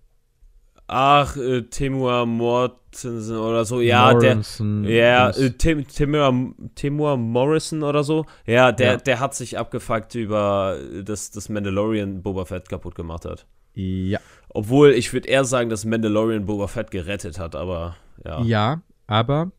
Ach, 0.93 1.37
äh, 1.37 1.63
Temur 1.63 2.27
Mortensen 2.27 3.39
oder 3.39 3.65
so. 3.65 3.81
Ja, 3.81 4.13
Morrison, 4.13 4.83
der. 4.83 4.93
Ja, 4.93 5.31
äh, 5.31 5.51
Tim, 5.53 5.87
Timur, 5.87 6.55
Timur 6.75 7.17
Morrison 7.17 7.83
oder 7.83 8.03
so. 8.05 8.27
Ja, 8.47 8.73
der, 8.73 8.93
Ja. 8.93 8.97
der 8.99 9.21
hat 9.21 9.35
sich 9.35 9.59
abgefuckt 9.59 10.15
über 10.15 10.77
äh, 10.79 11.03
das, 11.03 11.31
das 11.31 11.49
Mandalorian 11.49 12.23
Boba 12.23 12.45
Fett 12.45 12.69
kaputt 12.69 12.95
gemacht 12.95 13.25
hat. 13.25 13.47
Ja. 13.75 14.19
Obwohl, 14.51 14.91
ich 14.91 15.13
würde 15.15 15.29
eher 15.29 15.45
sagen, 15.45 15.71
dass 15.71 15.85
Mandalorian 15.87 16.45
Boba 16.45 16.67
Fett 16.67 16.91
gerettet 16.91 17.39
hat, 17.39 17.57
aber 17.57 17.97
ja. 18.25 18.43
Ja, 18.43 18.83
aber 19.07 19.51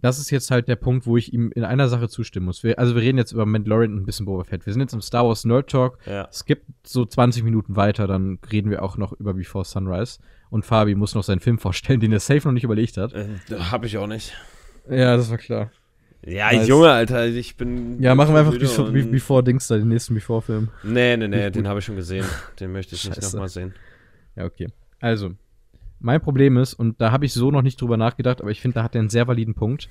das 0.00 0.18
ist 0.18 0.30
jetzt 0.30 0.50
halt 0.50 0.66
der 0.68 0.74
Punkt, 0.76 1.06
wo 1.06 1.16
ich 1.16 1.32
ihm 1.32 1.52
in 1.54 1.62
einer 1.64 1.88
Sache 1.88 2.08
zustimmen 2.08 2.46
muss. 2.46 2.64
Wir, 2.64 2.78
also 2.80 2.94
wir 2.96 3.02
reden 3.02 3.16
jetzt 3.16 3.30
über 3.32 3.46
Mandalorian 3.46 3.92
und 3.94 4.00
ein 4.02 4.06
bisschen 4.06 4.26
Boba 4.26 4.44
Fett. 4.44 4.66
Wir 4.66 4.72
sind 4.72 4.82
jetzt 4.82 4.92
im 4.92 5.00
Star 5.00 5.24
Wars 5.26 5.44
Nerd 5.44 5.70
Talk. 5.70 5.98
Ja. 6.04 6.26
Es 6.30 6.44
gibt 6.44 6.66
so 6.86 7.04
20 7.06 7.44
Minuten 7.44 7.76
weiter, 7.76 8.06
dann 8.06 8.38
reden 8.50 8.70
wir 8.70 8.82
auch 8.82 8.96
noch 8.96 9.12
über 9.12 9.34
Before 9.34 9.64
Sunrise. 9.64 10.18
Und 10.52 10.66
Fabi 10.66 10.94
muss 10.94 11.14
noch 11.14 11.24
seinen 11.24 11.40
Film 11.40 11.58
vorstellen, 11.58 11.98
den 11.98 12.12
er 12.12 12.20
safe 12.20 12.46
noch 12.46 12.52
nicht 12.52 12.64
überlegt 12.64 12.98
hat. 12.98 13.14
Äh, 13.14 13.26
hab 13.58 13.86
ich 13.86 13.96
auch 13.96 14.06
nicht. 14.06 14.34
Ja, 14.86 15.16
das 15.16 15.30
war 15.30 15.38
klar. 15.38 15.70
Ja, 16.26 16.50
Weiß- 16.50 16.66
Junge, 16.66 16.90
Alter, 16.90 17.26
ich 17.26 17.56
bin. 17.56 18.02
Ja, 18.02 18.14
machen 18.14 18.34
wir 18.34 18.40
einfach 18.40 18.58
Before, 18.58 18.92
Before 18.92 19.42
Dings 19.42 19.66
da, 19.68 19.78
den 19.78 19.88
nächsten 19.88 20.12
Before-Film. 20.14 20.68
Nee, 20.82 21.16
nee, 21.16 21.26
nee, 21.26 21.50
den 21.50 21.66
habe 21.66 21.78
ich 21.78 21.86
schon 21.86 21.96
gesehen. 21.96 22.26
Den 22.60 22.70
möchte 22.70 22.94
ich 22.94 23.08
nicht 23.08 23.22
nochmal 23.22 23.48
sehen. 23.48 23.72
Ja, 24.36 24.44
okay. 24.44 24.68
Also, 25.00 25.30
mein 26.00 26.20
Problem 26.20 26.58
ist, 26.58 26.74
und 26.74 27.00
da 27.00 27.12
habe 27.12 27.24
ich 27.24 27.32
so 27.32 27.50
noch 27.50 27.62
nicht 27.62 27.80
drüber 27.80 27.96
nachgedacht, 27.96 28.42
aber 28.42 28.50
ich 28.50 28.60
finde, 28.60 28.74
da 28.74 28.82
hat 28.82 28.94
er 28.94 29.00
einen 29.00 29.08
sehr 29.08 29.26
validen 29.26 29.54
Punkt. 29.54 29.88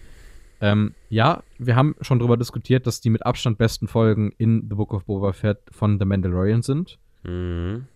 Ähm, 0.62 0.94
ja, 1.10 1.42
wir 1.58 1.76
haben 1.76 1.96
schon 2.02 2.20
drüber 2.20 2.38
diskutiert, 2.38 2.86
dass 2.86 3.02
die 3.02 3.10
mit 3.10 3.26
Abstand 3.26 3.58
besten 3.58 3.88
Folgen 3.88 4.32
in 4.38 4.68
The 4.70 4.76
Book 4.76 4.94
of 4.94 5.06
Boba 5.06 5.34
Fett 5.34 5.58
von 5.72 5.98
The 5.98 6.06
Mandalorian 6.06 6.62
sind. 6.62 7.00
Mhm. 7.24 7.88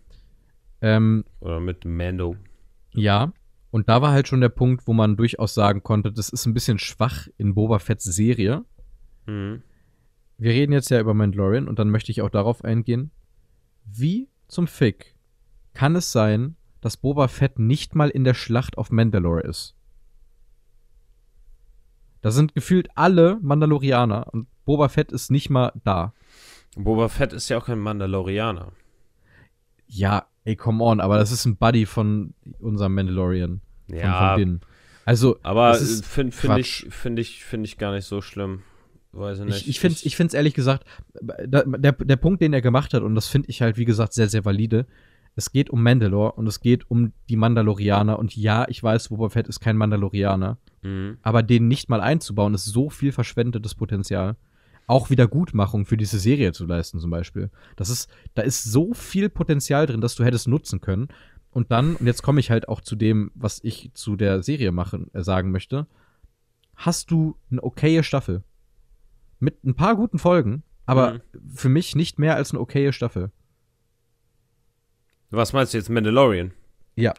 Ähm, 0.82 1.26
Oder 1.40 1.60
mit 1.60 1.86
Mando. 1.86 2.36
Ja, 2.98 3.34
und 3.72 3.90
da 3.90 4.02
war 4.02 4.12
halt 4.12 4.28
schon 4.28 4.42
der 4.42 4.50
Punkt, 4.50 4.88
wo 4.88 4.94
man 4.94 5.18
durchaus 5.18 5.54
sagen 5.54 5.84
konnte, 5.84 6.12
das 6.12 6.30
ist 6.30 6.46
ein 6.46 6.54
bisschen 6.54 6.80
schwach 6.80 7.28
in 7.38 7.56
Boba 7.56 7.80
Fetts 7.80 8.06
Serie. 8.06 8.64
Mhm. 9.26 9.64
Wir 10.38 10.52
reden 10.52 10.72
jetzt 10.72 10.90
ja 10.90 11.00
über 11.00 11.14
Mandalorian 11.14 11.68
und 11.68 11.80
dann 11.80 11.90
möchte 11.90 12.12
ich 12.12 12.22
auch 12.22 12.30
darauf 12.30 12.64
eingehen. 12.64 13.12
Wie 13.86 14.30
zum 14.48 14.68
Fick 14.68 15.16
kann 15.74 15.96
es 15.96 16.12
sein, 16.12 16.56
dass 16.82 16.98
Boba 16.98 17.28
Fett 17.28 17.60
nicht 17.60 17.96
mal 17.96 18.10
in 18.10 18.24
der 18.24 18.34
Schlacht 18.34 18.78
auf 18.78 18.92
Mandalore 18.92 19.42
ist? 19.42 19.76
Da 22.22 22.32
sind 22.32 22.56
gefühlt 22.56 22.90
alle 22.96 23.40
Mandalorianer 23.42 24.34
und 24.34 24.48
Boba 24.66 24.90
Fett 24.90 25.12
ist 25.12 25.32
nicht 25.32 25.50
mal 25.50 25.72
da. 25.84 26.14
Boba 26.76 27.08
Fett 27.08 27.34
ist 27.34 27.50
ja 27.50 27.58
auch 27.58 27.66
kein 27.66 27.80
Mandalorianer. 27.80 28.72
Ja, 29.88 30.28
ey, 30.46 30.56
come 30.56 30.84
on, 30.84 31.00
aber 31.02 31.18
das 31.18 31.32
ist 31.32 31.46
ein 31.46 31.58
Buddy 31.58 31.86
von 31.86 32.34
unserem 32.60 32.94
Mandalorian. 32.96 33.62
Von, 33.90 33.98
Ja, 33.98 34.36
von. 34.38 34.62
Also, 35.06 35.38
aber 35.44 35.76
finde 35.76 36.32
find 36.32 36.58
ich, 36.58 36.88
find 36.90 37.20
ich, 37.20 37.44
find 37.44 37.66
ich 37.66 37.78
gar 37.78 37.94
nicht 37.94 38.06
so 38.06 38.22
schlimm. 38.22 38.62
Weiß 39.12 39.40
ich 39.40 39.46
nicht. 39.46 39.62
Ich, 39.62 39.70
ich 39.70 39.80
finde 39.80 39.96
es 39.96 40.06
ich 40.06 40.16
find's 40.16 40.34
ehrlich 40.34 40.54
gesagt, 40.54 40.86
da, 41.22 41.64
der, 41.64 41.92
der 41.94 42.16
Punkt, 42.16 42.42
den 42.42 42.54
er 42.54 42.62
gemacht 42.62 42.94
hat, 42.94 43.04
und 43.04 43.16
das 43.16 43.28
finde 43.28 43.50
ich 43.50 43.62
halt, 43.62 43.78
wie 43.78 43.86
gesagt, 43.86 44.14
sehr, 44.14 44.30
sehr 44.30 44.46
valide. 44.46 44.86
Es 45.36 45.52
geht 45.52 45.70
um 45.70 45.84
Mandalore 45.84 46.34
und 46.34 46.48
es 46.48 46.62
geht 46.62 46.90
um 46.90 47.12
die 47.30 47.36
Mandalorianer. 47.36 48.18
Und 48.18 48.36
ja, 48.36 48.66
ich 48.70 48.82
weiß, 48.82 49.10
Boba 49.10 49.30
Fett 49.30 49.48
ist 49.48 49.60
kein 49.60 49.78
Mandalorianer. 49.78 50.58
Mhm. 50.82 51.18
Aber 51.22 51.44
den 51.44 51.68
nicht 51.68 51.90
mal 51.90 52.02
einzubauen, 52.02 52.54
ist 52.54 52.66
so 52.66 52.90
viel 52.90 53.12
verschwendetes 53.12 53.76
Potenzial. 53.76 54.38
Auch 54.88 55.10
Wiedergutmachung 55.10 55.86
für 55.86 55.98
diese 55.98 56.20
Serie 56.20 56.54
zu 56.54 56.66
leisten, 56.66 57.00
zum 57.00 57.10
Beispiel. 57.10 57.50
Das 57.76 57.90
ist, 57.90 58.10
da 58.36 58.44
ist 58.44 58.64
so 58.64 58.94
viel 58.94 59.30
Potenzial 59.30 59.88
drin, 59.88 60.02
dass 60.02 60.16
du 60.16 60.24
hättest 60.24 60.48
nutzen 60.48 60.82
können. 60.82 61.08
Und 61.50 61.72
dann, 61.72 61.96
und 61.96 62.06
jetzt 62.06 62.22
komme 62.22 62.40
ich 62.40 62.52
halt 62.52 62.68
auch 62.68 62.82
zu 62.82 62.96
dem, 62.96 63.32
was 63.34 63.64
ich 63.64 63.92
zu 63.94 64.16
der 64.16 64.44
Serie 64.44 64.72
machen, 64.72 65.10
äh, 65.14 65.24
sagen 65.24 65.52
möchte. 65.52 65.88
Hast 66.76 67.12
du 67.12 67.38
eine 67.50 67.64
okaye 67.64 68.04
Staffel? 68.04 68.44
Mit 69.40 69.64
ein 69.64 69.76
paar 69.76 69.96
guten 69.96 70.20
Folgen, 70.20 70.64
aber 70.86 71.22
für 71.54 71.70
mich 71.70 71.96
nicht 71.96 72.20
mehr 72.20 72.36
als 72.36 72.52
eine 72.52 72.60
okaye 72.60 72.94
Staffel. 72.94 73.32
Was 75.30 75.54
meinst 75.54 75.74
du 75.74 75.78
jetzt, 75.78 75.90
Mandalorian? 75.90 76.52
Ja. 76.96 77.14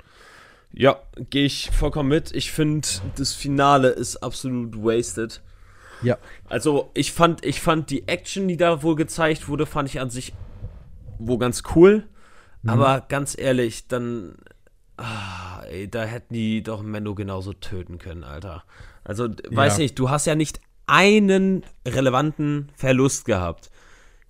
Ja, 0.73 1.01
gehe 1.31 1.47
ich 1.47 1.71
vollkommen 1.71 2.11
mit. 2.11 2.33
Ich 2.35 2.53
finde, 2.53 2.87
das 3.17 3.33
Finale 3.33 3.89
ist 3.89 4.17
absolut 4.19 4.77
wasted. 4.77 5.43
Ja. 6.03 6.19
Also, 6.49 6.91
ich 6.95 7.13
fand, 7.13 7.45
ich 7.45 7.61
fand 7.61 7.91
die 7.91 8.07
Action, 8.09 8.49
die 8.49 8.57
da 8.57 8.83
wohl 8.83 8.97
gezeigt 8.97 9.49
wurde, 9.49 9.67
fand 9.67 9.89
ich 9.89 10.01
an 10.01 10.11
sich 10.11 10.33
wohl 11.19 11.39
ganz 11.39 11.63
cool. 11.75 12.05
Mhm. 12.63 12.71
Aber 12.71 13.05
ganz 13.09 13.37
ehrlich, 13.39 13.89
dann. 13.89 14.35
Ah, 14.99 15.63
ey, 15.71 15.89
da 15.91 16.05
hätten 16.05 16.33
die 16.35 16.63
doch 16.63 16.83
Mendo 16.83 17.15
genauso 17.15 17.53
töten 17.53 17.99
können, 17.99 18.25
Alter. 18.25 18.65
Also, 19.05 19.29
d- 19.29 19.43
weiß 19.55 19.75
Ja. 19.77 19.83
nicht, 19.83 19.99
du 19.99 20.09
hast 20.11 20.27
ja 20.27 20.35
nicht 20.35 20.61
einen 20.87 21.65
relevanten 21.87 22.71
Verlust 22.77 23.25
gehabt. 23.27 23.71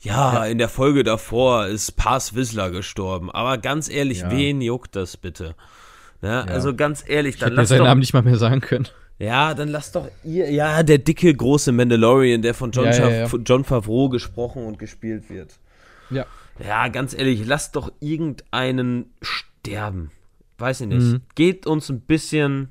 Ja, 0.01 0.45
in 0.45 0.59
der 0.59 0.69
Folge 0.69 1.05
davor 1.05 1.67
ist 1.67 1.97
Paz 1.97 2.35
Whistler 2.35 2.71
gestorben. 2.71 3.31
Aber 3.31 3.59
ganz 3.59 3.89
ehrlich, 3.89 4.21
Ja. 4.21 4.31
wen 4.31 4.61
juckt 4.61 4.95
das 4.97 5.17
bitte? 5.17 5.55
Ne? 6.23 6.47
Also 6.49 6.75
ganz 6.75 7.05
ehrlich, 7.07 7.35
Ich 7.37 7.41
dann 7.41 7.49
hätte 7.49 7.57
mir 7.57 7.62
lass 7.62 7.69
seinen 7.69 7.79
doch, 7.81 7.85
Namen 7.87 8.01
nicht 8.01 8.12
mal 8.14 8.23
mehr 8.23 8.37
sagen 8.37 8.61
können. 8.61 8.89
Ja, 9.19 9.55
dann 9.55 9.69
lass 9.69 9.93
doch 9.93 10.09
ihr, 10.25 10.51
ja, 10.51 10.83
der 10.83 10.99
dicke 10.99 11.35
große 11.35 11.73
Mandalorian, 11.73 12.43
der 12.43 12.55
von 12.55 12.71
John, 12.71 12.85
Ja, 12.87 12.93
ja, 13.09 13.27
ja. 13.27 13.39
John 13.45 13.64
Favreau 13.64 14.09
gesprochen 14.09 14.64
und 14.64 14.79
gespielt 14.79 15.31
wird. 15.31 15.55
Ja. 16.11 16.27
Ja, 16.64 16.89
ganz 16.89 17.12
ehrlich, 17.14 17.47
lass 17.47 17.73
doch 17.73 17.93
irgendeinen 18.01 19.11
sterben. 19.23 20.11
Weiß 20.59 20.81
ich 20.81 20.87
nicht. 20.87 21.03
Mhm. 21.03 21.21
Geht 21.35 21.67
uns 21.67 21.89
ein 21.91 22.01
bisschen 22.01 22.69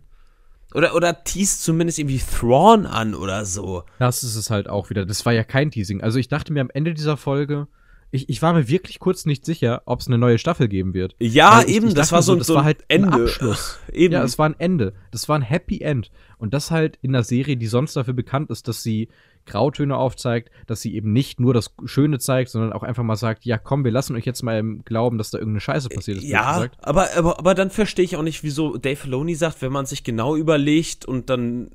oder 0.74 0.96
oder 0.96 1.24
teast 1.24 1.64
zumindest 1.64 2.00
irgendwie 2.00 2.20
Thrawn 2.20 2.86
an 2.86 3.14
oder 3.16 3.46
so. 3.46 3.84
Das 4.00 4.24
ist 4.24 4.36
es 4.36 4.50
halt 4.50 4.68
auch 4.68 4.90
wieder. 4.90 5.06
Das 5.06 5.26
war 5.26 5.34
ja 5.34 5.44
kein 5.44 5.72
Teasing. 5.72 6.02
Also 6.02 6.20
ich 6.20 6.28
dachte 6.28 6.52
mir 6.52 6.62
am 6.62 6.72
Ende 6.74 6.94
dieser 6.94 7.16
Folge, 7.16 7.68
ich, 8.16 8.30
ich 8.30 8.42
war 8.42 8.54
mir 8.54 8.68
wirklich 8.68 9.00
kurz 9.00 9.26
nicht 9.26 9.46
sicher, 9.46 9.82
ob 9.86 10.00
es 10.00 10.08
eine 10.08 10.18
neue 10.18 10.38
Staffel 10.38 10.68
geben 10.68 10.94
wird. 10.94 11.16
Ja, 11.20 11.62
ich- 11.62 11.76
eben, 11.76 11.90
ich 11.90 11.94
das 11.94 12.12
war 12.12 12.20
mir 12.20 12.24
so, 12.24 12.36
das 12.36 12.48
so 12.48 12.56
war 12.56 12.64
halt 12.64 12.80
ein 12.90 13.04
Ende. 13.04 13.24
Abschluss. 13.24 13.78
Eben. 13.94 14.14
Ja, 14.14 14.24
es 14.24 14.38
war 14.40 14.48
ein 14.50 14.56
Ende. 14.60 14.94
Das 15.12 15.30
war 15.30 15.38
ein 15.38 15.42
Happy 15.44 15.82
End. 15.82 16.12
Und 16.38 16.54
das 16.54 16.72
halt 16.72 16.98
in 17.02 17.14
einer 17.16 17.24
Serie, 17.24 17.58
die 17.58 17.68
sonst 17.68 17.96
dafür 17.96 18.14
bekannt 18.14 18.50
ist, 18.50 18.68
dass 18.68 18.84
sie 18.84 19.10
Grautöne 19.46 19.96
aufzeigt, 19.96 20.50
dass 20.66 20.82
sie 20.82 20.96
eben 20.96 21.14
nicht 21.14 21.40
nur 21.40 21.54
das 21.54 21.76
Schöne 21.86 22.18
zeigt, 22.18 22.50
sondern 22.50 22.74
auch 22.74 22.82
einfach 22.82 23.04
mal 23.04 23.16
sagt, 23.16 23.46
ja 23.46 23.60
komm, 23.60 23.84
wir 23.84 23.92
lassen 23.92 24.16
euch 24.16 24.26
jetzt 24.26 24.42
mal 24.42 24.58
im 24.58 24.84
Glauben, 24.86 25.20
dass 25.20 25.30
da 25.30 25.38
irgendeine 25.38 25.62
Scheiße 25.62 25.90
passiert 25.90 26.18
ist. 26.18 26.24
Ja, 26.24 26.68
aber, 26.80 27.10
aber, 27.16 27.38
aber 27.38 27.54
dann 27.54 27.70
verstehe 27.70 28.04
ich 28.06 28.16
auch 28.18 28.24
nicht, 28.24 28.42
wieso 28.42 28.78
Dave 28.78 28.96
Filoni 28.96 29.36
sagt, 29.36 29.62
wenn 29.62 29.72
man 29.72 29.86
sich 29.86 30.04
genau 30.04 30.36
überlegt 30.36 31.06
und 31.06 31.30
dann, 31.30 31.70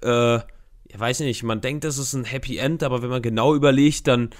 äh, 0.00 0.34
ja, 0.36 0.44
weiß 0.96 1.20
ich 1.20 1.26
nicht, 1.26 1.42
man 1.42 1.60
denkt, 1.60 1.82
das 1.84 1.98
ist 1.98 2.12
ein 2.14 2.24
Happy 2.24 2.58
End, 2.58 2.84
aber 2.84 3.02
wenn 3.02 3.10
man 3.10 3.22
genau 3.22 3.52
überlegt, 3.54 4.06
dann, 4.06 4.30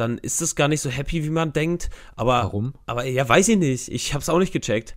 dann 0.00 0.18
ist 0.18 0.40
es 0.42 0.54
gar 0.56 0.68
nicht 0.68 0.80
so 0.80 0.90
happy, 0.90 1.24
wie 1.24 1.30
man 1.30 1.52
denkt. 1.52 1.90
Aber, 2.16 2.34
Warum? 2.34 2.74
Aber 2.86 3.04
ja, 3.04 3.28
weiß 3.28 3.48
ich 3.48 3.56
nicht. 3.58 3.88
Ich 3.88 4.14
hab's 4.14 4.28
auch 4.28 4.38
nicht 4.38 4.52
gecheckt. 4.52 4.94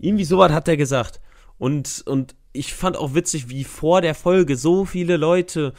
Irgendwie 0.00 0.24
sowas 0.24 0.52
hat 0.52 0.68
er 0.68 0.76
gesagt. 0.76 1.20
Und, 1.58 2.02
und 2.06 2.34
ich 2.52 2.74
fand 2.74 2.96
auch 2.96 3.14
witzig, 3.14 3.48
wie 3.48 3.64
vor 3.64 4.00
der 4.00 4.14
Folge 4.14 4.56
so 4.56 4.84
viele 4.84 5.16
Leute 5.16 5.72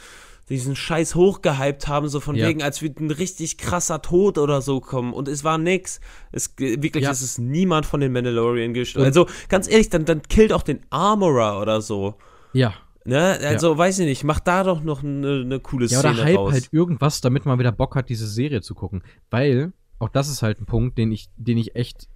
diesen 0.48 0.76
Scheiß 0.76 1.14
hochgehypt 1.14 1.88
haben, 1.88 2.08
so 2.08 2.20
von 2.20 2.36
Ja. 2.36 2.46
wegen, 2.48 2.62
als 2.62 2.82
würde 2.82 3.04
ein 3.04 3.10
richtig 3.10 3.56
krasser 3.56 4.02
Tod 4.02 4.36
oder 4.38 4.60
so 4.60 4.80
kommen. 4.80 5.12
Und 5.14 5.26
es 5.28 5.42
war 5.42 5.56
nix. 5.56 6.00
Es, 6.32 6.52
wirklich, 6.58 7.04
Ja. 7.04 7.10
es 7.12 7.22
ist 7.22 7.38
niemand 7.38 7.86
von 7.86 8.00
den 8.00 8.12
Mandalorian 8.12 8.74
gestorben. 8.74 9.06
Also, 9.06 9.26
ganz 9.48 9.68
ehrlich, 9.68 9.88
dann, 9.88 10.04
dann 10.04 10.22
killt 10.22 10.52
auch 10.52 10.62
den 10.62 10.80
Armorer 10.90 11.60
oder 11.60 11.80
so. 11.80 12.16
Ja. 12.52 12.74
Ne? 13.04 13.38
Also, 13.42 13.76
weiß 13.76 13.98
ich 13.98 14.06
nicht, 14.06 14.24
mach 14.24 14.40
da 14.40 14.64
doch 14.64 14.82
noch 14.82 15.02
eine, 15.02 15.42
eine 15.42 15.60
coole 15.60 15.86
Ja, 15.86 15.98
Szene 15.98 16.14
oder 16.14 16.24
hype 16.24 16.38
raus. 16.38 16.52
halt 16.52 16.68
irgendwas, 16.72 17.20
damit 17.20 17.44
man 17.44 17.58
wieder 17.58 17.72
Bock 17.72 17.96
hat, 17.96 18.08
diese 18.08 18.26
Serie 18.26 18.62
zu 18.62 18.74
gucken. 18.74 19.02
Weil, 19.30 19.72
auch 19.98 20.08
das 20.08 20.28
ist 20.28 20.42
halt 20.42 20.60
ein 20.60 20.66
Punkt, 20.66 20.96
den 20.96 21.12
ich, 21.12 21.28
den 21.36 21.58
ich 21.58 21.76
echt 21.76 22.08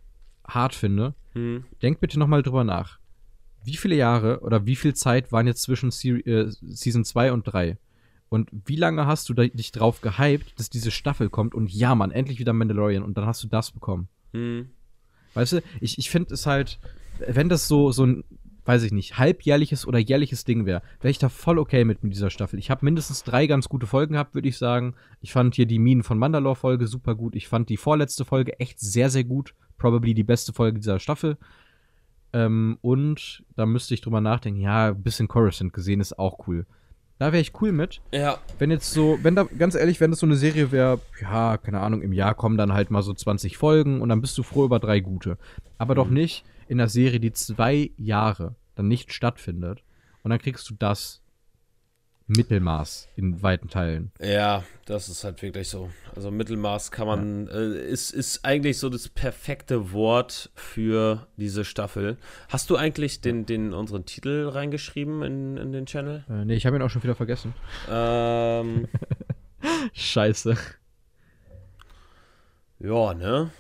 hart 0.47 0.75
finde. 0.75 1.15
Hm. 1.35 1.65
Denk 1.83 2.01
bitte 2.01 2.19
nochmal 2.19 2.43
drüber 2.43 2.65
nach. 2.65 2.99
Wie 3.65 3.77
viele 3.77 3.97
Jahre 3.97 4.41
oder 4.41 4.65
wie 4.65 4.77
viel 4.77 4.95
Zeit 4.95 5.31
waren 5.31 5.47
jetzt 5.47 5.63
zwischen 5.63 5.91
Seri 5.91 6.21
äh, 6.21 6.51
Season 6.51 7.05
2 7.05 7.33
und 7.33 7.43
3? 7.43 7.77
Und 8.31 8.51
wie 8.67 8.77
lange 8.77 9.07
hast 9.07 9.29
du 9.29 9.35
dich 9.35 9.73
drauf 9.73 10.01
gehypt, 10.01 10.59
dass 10.59 10.71
diese 10.71 10.91
Staffel 10.91 11.31
kommt 11.31 11.55
und 11.55 11.71
ja, 11.73 11.95
Mann, 11.95 12.11
endlich 12.11 12.39
wieder 12.39 12.53
Mandalorian 12.53 13.03
und 13.03 13.17
dann 13.17 13.27
hast 13.27 13.43
du 13.43 13.49
das 13.49 13.71
bekommen? 13.73 14.09
Hm. 14.33 14.69
Weißt 15.35 15.53
du, 15.53 15.63
ich, 15.81 15.99
ich 15.99 16.11
finde 16.11 16.35
es 16.35 16.47
halt, 16.47 16.79
wenn 17.27 17.49
das 17.49 17.69
so, 17.69 17.91
so 17.93 18.05
ein, 18.05 18.25
weiß 18.69 18.83
ich 18.83 18.93
nicht, 18.93 19.17
halbjährliches 19.17 19.87
oder 19.87 19.99
jährliches 19.99 20.45
Ding 20.45 20.67
wäre, 20.67 20.83
wäre 21.01 21.11
ich 21.11 21.19
da 21.19 21.31
voll 21.31 21.59
okay 21.59 21.87
mit, 21.87 22.05
mit 22.05 22.13
dieser 22.13 22.29
Staffel. 22.29 22.59
Ich 22.59 22.71
habe 22.71 22.85
mindestens 22.85 23.25
drei 23.25 23.47
ganz 23.47 23.71
gute 23.71 23.87
Folgen 23.87 24.13
gehabt, 24.13 24.35
würde 24.35 24.47
ich 24.47 24.59
sagen. 24.59 24.95
Ich 25.23 25.33
fand 25.33 25.55
hier 25.55 25.65
die 25.65 25.79
Minen 25.79 26.03
von 26.03 26.19
Mandalore-Folge 26.19 26.87
super 26.87 27.15
gut. 27.15 27.35
Ich 27.35 27.49
fand 27.49 27.71
die 27.71 27.79
vorletzte 27.79 28.27
Folge 28.27 28.61
echt 28.61 28.79
sehr, 28.79 29.09
sehr 29.09 29.25
gut. 29.25 29.55
Probably 29.79 30.13
die 30.13 30.23
beste 30.23 30.53
Folge 30.53 30.81
dieser 30.81 31.01
Staffel. 31.01 31.39
Ähm, 32.35 32.77
und 32.83 33.43
da 33.57 33.65
müsste 33.65 33.95
ich 33.95 34.03
drüber 34.03 34.21
nachdenken, 34.21 34.61
ja, 34.61 34.89
ein 34.89 35.03
bisschen 35.03 35.29
Coruscant 35.29 35.73
gesehen 35.73 36.01
ist 36.01 36.19
auch 36.19 36.47
cool. 36.47 36.67
Da 37.19 37.33
wäre 37.33 37.41
ich 37.41 37.59
cool 37.63 37.73
mit. 37.73 38.03
Ja. 38.13 38.37
Wenn 38.59 38.71
jetzt 38.71 38.93
so, 38.93 39.19
wenn 39.23 39.35
da, 39.35 39.45
ganz 39.45 39.77
ehrlich, 39.77 39.99
wenn 39.99 40.11
das 40.11 40.21
so 40.21 40.27
eine 40.27 40.37
Serie 40.37 40.73
wäre, 40.73 41.01
ja, 41.23 41.57
keine 41.57 41.81
Ahnung, 41.81 42.03
im 42.03 42.13
Jahr 42.13 42.35
kommen 42.35 42.59
dann 42.59 42.75
halt 42.75 42.91
mal 42.91 43.03
so 43.03 43.15
20 43.15 43.57
Folgen 43.57 44.03
und 44.03 44.11
dann 44.11 44.21
bist 44.21 44.37
du 44.37 44.43
froh 44.43 44.67
über 44.67 44.79
drei 44.79 45.01
gute. 45.01 45.39
Aber 45.79 45.95
doch 45.95 46.11
nicht 46.11 46.45
in 46.69 46.81
einer 46.81 46.89
Serie, 46.89 47.21
die 47.21 47.33
zwei 47.33 47.91
Jahre 47.97 48.55
dann 48.75 48.89
nicht 48.89 49.13
stattfindet. 49.13 49.83
Und 50.23 50.31
dann 50.31 50.39
kriegst 50.39 50.69
du 50.71 50.75
das. 50.75 51.23
Mittelmaß 52.31 53.09
in 53.17 53.43
weiten 53.43 53.69
Teilen. 53.69 54.13
Ja, 54.21 54.63
das 54.85 55.09
ist 55.09 55.25
halt 55.25 55.41
wirklich 55.41 55.69
so. 55.69 55.89
Also 56.15 56.31
Mittelmaß 56.31 56.91
kann 56.91 57.07
man, 57.07 57.49
äh, 57.49 57.89
ist, 57.89 58.11
ist 58.11 58.45
eigentlich 58.45 58.79
so 58.79 58.91
das 58.91 59.09
perfekte 59.09 59.93
Wort 59.93 60.51
für 60.55 61.27
diese 61.39 61.65
Staffel. 61.65 62.19
Hast 62.51 62.69
du 62.69 62.77
eigentlich 62.77 63.23
den, 63.23 63.47
den 63.47 63.73
unseren 63.73 64.05
Titel 64.05 64.47
reingeschrieben 64.47 65.23
in, 65.23 65.57
in 65.57 65.73
den 65.73 65.87
Channel? 65.87 66.25
Äh, 66.29 66.45
nee, 66.45 66.55
ich 66.55 66.67
habe 66.67 66.77
ihn 66.77 66.83
auch 66.83 66.91
schon 66.91 67.03
wieder 67.03 67.15
vergessen. 67.15 67.55
Ähm, 67.91 68.89
Scheiße. 69.95 70.55
ja, 72.79 73.15
ne? 73.15 73.51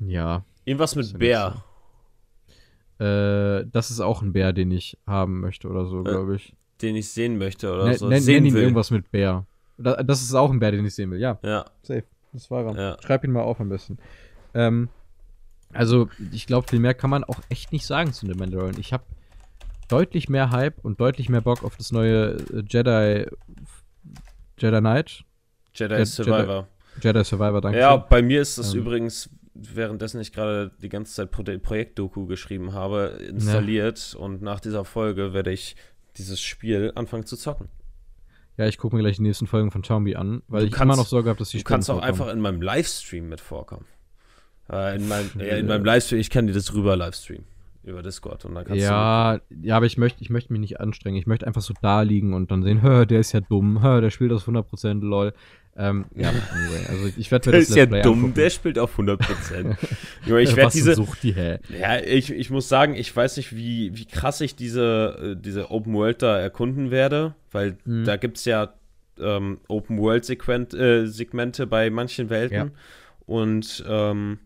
Ja. 0.00 0.44
Irgendwas 0.66 0.96
mit 0.96 1.12
ja 1.12 1.18
Bär, 1.18 1.64
Äh, 2.98 3.64
das 3.70 3.90
ist 3.90 4.00
auch 4.00 4.22
ein 4.22 4.32
Bär, 4.32 4.52
den 4.52 4.70
ich 4.70 4.98
haben 5.06 5.40
möchte 5.40 5.68
oder 5.68 5.86
so, 5.86 6.00
Äh, 6.00 6.04
glaube 6.04 6.36
ich. 6.36 6.54
den 6.82 6.96
ich 6.96 7.10
sehen 7.10 7.38
möchte 7.38 7.72
oder 7.72 7.84
Ne- 7.86 7.94
so. 7.98 8.08
nenn, 8.08 8.20
sehen 8.20 8.36
nenn 8.42 8.46
ihn 8.46 8.54
will. 8.54 8.62
irgendwas 8.62 8.90
mit 8.90 9.10
Bär. 9.10 9.46
Da, 9.76 10.02
das 10.02 10.22
ist 10.22 10.34
auch 10.34 10.50
ein 10.50 10.58
Bär, 10.58 10.72
den 10.72 10.84
ich 10.84 10.94
sehen 10.94 11.10
will. 11.10 11.20
Ja, 11.20 11.38
Ja, 11.42 11.64
safe. 11.82 12.04
Das 12.32 12.50
war 12.50 12.64
er. 12.66 12.76
Ja. 12.76 12.96
Schreib 13.02 13.24
ihn 13.24 13.30
mal 13.32 13.42
auf 13.42 13.60
am 13.60 13.68
besten. 13.68 13.98
Ähm, 14.54 14.88
also, 15.72 16.08
ich 16.32 16.46
glaube, 16.46 16.66
viel 16.68 16.78
mehr 16.80 16.94
kann 16.94 17.10
man 17.10 17.24
auch 17.24 17.40
echt 17.48 17.72
nicht 17.72 17.86
sagen 17.86 18.12
zu 18.12 18.26
The 18.26 18.34
Mandalorian. 18.34 18.78
Ich 18.80 18.92
habe 18.92 19.04
deutlich 19.88 20.28
mehr 20.28 20.50
Hype 20.50 20.84
und 20.84 21.00
deutlich 21.00 21.28
mehr 21.28 21.40
Bock 21.40 21.62
auf 21.64 21.76
das 21.76 21.92
neue 21.92 22.32
äh, 22.52 22.62
Jedi 22.68 23.26
Jedi 24.58 24.80
Knight. 24.80 25.24
Jedi 25.74 25.94
Jedi- 25.94 26.04
Survivor. 26.06 26.66
Jedi 27.02 27.24
Survivor, 27.24 27.60
danke. 27.60 27.78
Ja, 27.78 27.96
bei 27.96 28.20
mir 28.22 28.40
ist 28.42 28.58
das 28.58 28.74
Ähm. 28.74 28.80
übrigens, 28.80 29.30
währenddessen 29.74 30.20
ich 30.20 30.32
gerade 30.32 30.70
die 30.82 30.88
ganze 30.88 31.12
Zeit 31.14 31.30
Pro 31.30 31.42
Projektdoku 31.42 32.26
geschrieben 32.26 32.72
habe, 32.72 33.18
installiert 33.28 34.14
und 34.18 34.42
nach 34.42 34.60
dieser 34.60 34.84
Folge 34.84 35.32
werde 35.32 35.50
ich 35.52 35.76
dieses 36.16 36.40
Spiel 36.40 36.92
anfangen 36.94 37.26
zu 37.26 37.36
zocken. 37.36 37.68
Ja, 38.56 38.66
ich 38.66 38.78
gucke 38.78 38.96
mir 38.96 39.02
gleich 39.02 39.16
die 39.16 39.22
nächsten 39.22 39.46
Folgen 39.46 39.70
von 39.70 39.82
Tombi 39.82 40.16
an, 40.16 40.42
weil 40.48 40.62
Du 40.62 40.66
ich 40.66 40.72
kannst- 40.72 40.82
immer 40.82 40.96
noch 40.96 41.06
Sorge 41.06 41.28
habe, 41.30 41.38
dass 41.38 41.50
die 41.50 41.58
Du 41.58 41.64
kannst 41.64 41.88
auch 41.90 41.94
vorkommen. 41.94 42.10
einfach 42.10 42.32
in 42.32 42.40
meinem 42.40 42.60
Livestream 42.60 43.28
mit 43.28 43.40
vorkommen. 43.40 43.84
Äh, 44.70 44.96
in, 44.96 45.06
meinem, 45.08 45.30
ja, 45.36 45.56
in 45.56 45.66
Ja. 45.68 45.74
meinem 45.74 45.84
Livestream, 45.84 46.18
ich 46.20 46.28
kann 46.30 46.46
dir 46.46 46.52
das 46.54 46.74
rüber 46.74 46.96
Livestream 46.96 47.44
über 47.88 48.02
Discord 48.02 48.44
und 48.44 48.54
dann 48.54 48.64
kannst 48.64 48.82
Ja, 48.82 49.40
ja, 49.62 49.76
aber 49.76 49.86
ich 49.86 49.98
möchte 49.98 50.22
ich 50.22 50.30
möchte 50.30 50.52
mich 50.52 50.60
nicht 50.60 50.80
anstrengen. 50.80 51.16
Ich 51.16 51.26
möchte 51.26 51.46
einfach 51.46 51.62
so 51.62 51.74
da 51.82 52.02
liegen 52.02 52.34
und 52.34 52.50
dann 52.50 52.62
sehen, 52.62 52.82
hör, 52.82 53.06
der 53.06 53.20
ist 53.20 53.32
ja 53.32 53.40
dumm, 53.40 53.82
hör, 53.82 54.00
der 54.00 54.10
spielt 54.10 54.32
aus 54.32 54.46
100% 54.46 55.00
lol. 55.04 55.32
Ähm, 55.80 56.06
ja, 56.16 56.30
anyway, 56.30 56.86
also 56.88 57.12
ich 57.16 57.30
werde 57.30 57.44
du. 57.44 57.50
Der 57.52 57.60
das 57.60 57.68
ist 57.70 57.76
ja 57.76 57.86
Play 57.86 58.02
dumm, 58.02 58.18
angucken. 58.18 58.34
der 58.34 58.50
spielt 58.50 58.78
auf 58.80 58.98
100%. 58.98 59.76
Junge, 60.26 60.40
ich 60.42 60.56
werde 60.56 60.72
diese, 60.72 60.94
sucht 60.94 61.22
die, 61.22 61.32
hä? 61.34 61.58
Ja, 61.80 62.00
ich, 62.00 62.32
ich 62.32 62.50
muss 62.50 62.68
sagen, 62.68 62.96
ich 62.96 63.14
weiß 63.14 63.36
nicht, 63.36 63.54
wie, 63.54 63.96
wie 63.96 64.04
krass 64.04 64.40
ich 64.40 64.56
diese, 64.56 65.36
äh, 65.36 65.40
diese 65.40 65.70
Open 65.70 65.94
World 65.94 66.22
da 66.22 66.36
erkunden 66.36 66.90
werde, 66.90 67.34
weil 67.52 67.78
Mhm. 67.84 68.04
da 68.04 68.16
gibt 68.16 68.38
es 68.38 68.44
ja 68.44 68.74
ähm, 69.20 69.58
Open 69.68 69.98
World 69.98 70.24
Sequent, 70.24 70.74
äh, 70.74 71.06
Segmente 71.06 71.68
bei 71.68 71.90
manchen 71.90 72.28
Welten. 72.28 72.56
Ja. 72.56 72.70
Und 73.26 73.84
ähm, 73.88 74.38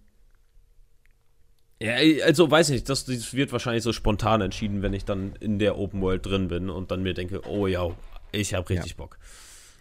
ja, 1.83 2.25
also 2.25 2.51
weiß 2.51 2.71
ich 2.71 2.75
nicht, 2.75 2.89
das, 2.89 3.05
das 3.05 3.35
wird 3.35 3.53
wahrscheinlich 3.53 3.83
so 3.83 3.93
spontan 3.93 4.41
entschieden, 4.41 4.83
wenn 4.83 4.93
ich 4.93 5.05
dann 5.05 5.35
in 5.41 5.59
der 5.59 5.79
Open 5.79 6.01
World 6.01 6.25
drin 6.25 6.49
bin 6.49 6.71
und 6.71 6.91
dann 6.91 7.03
mir 7.03 7.15
denke, 7.15 7.47
oh 7.49 7.67
ja, 7.67 7.91
ich 8.31 8.55
habe 8.55 8.69
richtig 8.71 8.97
Bock. 8.97 9.19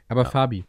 Aber 0.07 0.25
Fabi, 0.25 0.65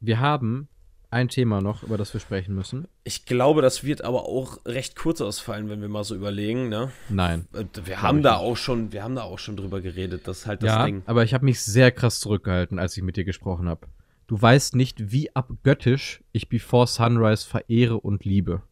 wir 0.00 0.20
haben 0.20 0.68
ein 1.10 1.28
Thema 1.28 1.60
noch, 1.60 1.82
über 1.82 1.96
das 1.96 2.12
wir 2.12 2.20
sprechen 2.20 2.54
müssen. 2.54 2.88
Ich 3.04 3.24
glaube, 3.24 3.62
das 3.62 3.84
wird 3.84 4.02
aber 4.02 4.26
auch 4.26 4.58
recht 4.66 4.96
kurz 4.96 5.20
ausfallen, 5.20 5.68
wenn 5.68 5.80
wir 5.80 5.88
mal 5.88 6.04
so 6.04 6.14
überlegen, 6.14 6.68
ne? 6.68 6.90
Nein. 7.08 7.46
Äh, 7.54 7.64
Wir 7.84 8.02
haben 8.02 8.22
da 8.22 8.36
auch 8.36 8.56
schon, 8.56 8.92
wir 8.92 9.02
haben 9.02 9.14
da 9.14 9.22
auch 9.22 9.38
schon 9.38 9.56
drüber 9.56 9.80
geredet, 9.80 10.28
das 10.28 10.40
ist 10.40 10.46
halt 10.46 10.62
das 10.62 10.68
ja, 10.68 10.84
Ding. 10.84 11.02
aber 11.06 11.24
ich 11.24 11.32
habe 11.32 11.44
mich 11.44 11.62
sehr 11.62 11.90
krass 11.90 12.20
zurückgehalten, 12.20 12.78
als 12.78 12.96
ich 12.96 13.02
mit 13.02 13.16
dir 13.16 13.24
gesprochen 13.24 13.68
habe. 13.68 13.86
Du 14.26 14.40
weißt 14.40 14.74
nicht, 14.74 15.12
wie 15.12 15.34
abgöttisch 15.34 16.22
ich 16.32 16.48
Before 16.48 16.86
Sunrise 16.86 17.46
verehre 17.46 17.98
und 17.98 18.24
liebe. 18.24 18.62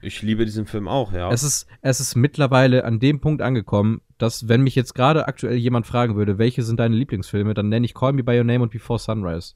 Ich 0.00 0.22
liebe 0.22 0.44
diesen 0.44 0.66
Film 0.66 0.86
auch, 0.86 1.12
ja. 1.12 1.30
Es 1.30 1.42
ist, 1.42 1.66
es 1.82 2.00
ist 2.00 2.14
mittlerweile 2.14 2.84
an 2.84 3.00
dem 3.00 3.20
Punkt 3.20 3.42
angekommen, 3.42 4.00
dass, 4.16 4.48
wenn 4.48 4.62
mich 4.62 4.74
jetzt 4.74 4.94
gerade 4.94 5.26
aktuell 5.26 5.56
jemand 5.56 5.86
fragen 5.86 6.14
würde, 6.14 6.38
welche 6.38 6.62
sind 6.62 6.78
deine 6.78 6.94
Lieblingsfilme, 6.94 7.54
dann 7.54 7.68
nenne 7.68 7.84
ich 7.84 7.94
Call 7.94 8.12
Me 8.12 8.22
By 8.22 8.38
Your 8.38 8.44
Name 8.44 8.62
und 8.62 8.70
Before 8.70 8.98
Sunrise. 8.98 9.54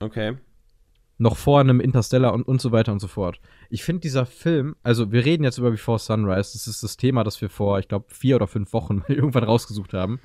okay. 0.00 0.36
Noch 1.18 1.36
vor 1.36 1.60
einem 1.60 1.78
Interstellar 1.78 2.32
und, 2.32 2.42
und 2.42 2.60
so 2.60 2.72
weiter 2.72 2.90
und 2.90 2.98
so 2.98 3.06
fort. 3.06 3.38
Ich 3.70 3.84
finde 3.84 4.00
dieser 4.00 4.26
Film, 4.26 4.74
also 4.82 5.12
wir 5.12 5.24
reden 5.24 5.44
jetzt 5.44 5.58
über 5.58 5.70
Before 5.70 5.98
Sunrise, 5.98 6.52
das 6.54 6.66
ist 6.66 6.82
das 6.82 6.96
Thema, 6.96 7.22
das 7.22 7.40
wir 7.40 7.48
vor, 7.48 7.78
ich 7.78 7.86
glaube, 7.86 8.06
vier 8.08 8.36
oder 8.36 8.48
fünf 8.48 8.72
Wochen 8.72 9.04
irgendwann 9.08 9.44
rausgesucht 9.44 9.92
haben. 9.92 10.20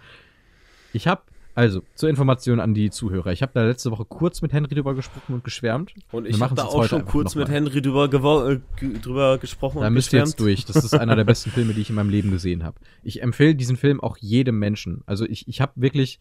Ich 0.94 1.08
habe, 1.08 1.22
also 1.58 1.82
zur 1.96 2.08
Information 2.10 2.60
an 2.60 2.74
die 2.76 2.90
Zuhörer, 2.92 3.32
ich 3.32 3.42
habe 3.42 3.52
da 3.56 3.66
letzte 3.66 3.90
Woche 3.92 4.06
kurz 4.06 4.42
mit 4.44 4.54
Henry 4.54 4.76
drüber 4.76 4.94
gesprochen 4.94 5.34
und 5.34 5.44
geschwärmt. 5.44 5.94
Und 6.12 6.28
ich 6.28 6.40
habe 6.40 6.54
da 6.54 6.66
auch 6.66 6.86
schon 6.86 7.04
kurz 7.06 7.34
mit 7.36 7.48
mal. 7.48 7.54
Henry 7.54 7.82
drüber, 7.82 8.06
äh, 8.52 8.60
drüber 9.02 9.38
gesprochen 9.40 9.82
Da 9.82 9.88
und 9.88 9.94
müsst 9.94 10.14
ihr 10.14 10.20
jetzt 10.20 10.38
geschwärmt. 10.38 10.60
durch. 10.60 10.66
Das 10.66 10.84
ist 10.86 10.94
einer 10.94 11.16
der 11.16 11.24
besten 11.24 11.50
Filme, 11.50 11.74
die 11.74 11.82
ich 11.82 11.90
in 11.90 11.96
meinem 11.96 12.12
Leben 12.12 12.30
gesehen 12.30 12.64
habe. 12.64 12.78
Ich 13.02 13.24
empfehle 13.24 13.56
diesen 13.56 13.76
Film 13.76 14.00
auch 14.00 14.18
jedem 14.18 14.60
Menschen. 14.60 15.02
Also 15.08 15.26
ich, 15.26 15.48
ich 15.48 15.60
habe 15.60 15.72
wirklich, 15.76 16.20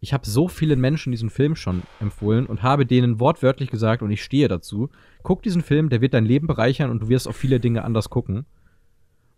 ich 0.00 0.12
habe 0.12 0.26
so 0.28 0.48
vielen 0.48 0.80
Menschen 0.80 1.12
diesen 1.12 1.30
Film 1.30 1.56
schon 1.56 1.82
empfohlen 1.98 2.44
und 2.44 2.62
habe 2.62 2.84
denen 2.84 3.20
wortwörtlich 3.20 3.70
gesagt, 3.70 4.02
und 4.02 4.10
ich 4.10 4.22
stehe 4.22 4.48
dazu, 4.48 4.90
guck 5.22 5.42
diesen 5.42 5.62
Film, 5.62 5.88
der 5.88 6.02
wird 6.02 6.12
dein 6.12 6.26
Leben 6.26 6.46
bereichern 6.46 6.90
und 6.90 7.00
du 7.00 7.08
wirst 7.08 7.26
auf 7.26 7.36
viele 7.36 7.58
Dinge 7.58 7.84
anders 7.84 8.10
gucken. 8.10 8.44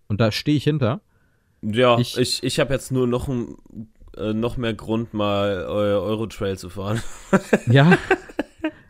Und 0.08 0.20
da 0.20 0.32
stehe 0.32 0.56
ich 0.56 0.64
hinter. 0.64 1.00
Ja, 1.62 1.98
Ich- 1.98 2.18
ich, 2.18 2.42
ich, 2.42 2.58
habe 2.60 2.74
jetzt 2.74 2.90
nur 2.92 3.06
noch, 3.06 3.28
ein, 3.28 3.54
äh, 4.16 4.32
noch 4.32 4.56
mehr 4.56 4.74
Grund, 4.74 5.14
mal 5.14 5.62
äh, 5.62 5.64
Eurotrail 5.66 6.58
zu 6.58 6.70
fahren. 6.70 7.02
Ja. 7.66 7.98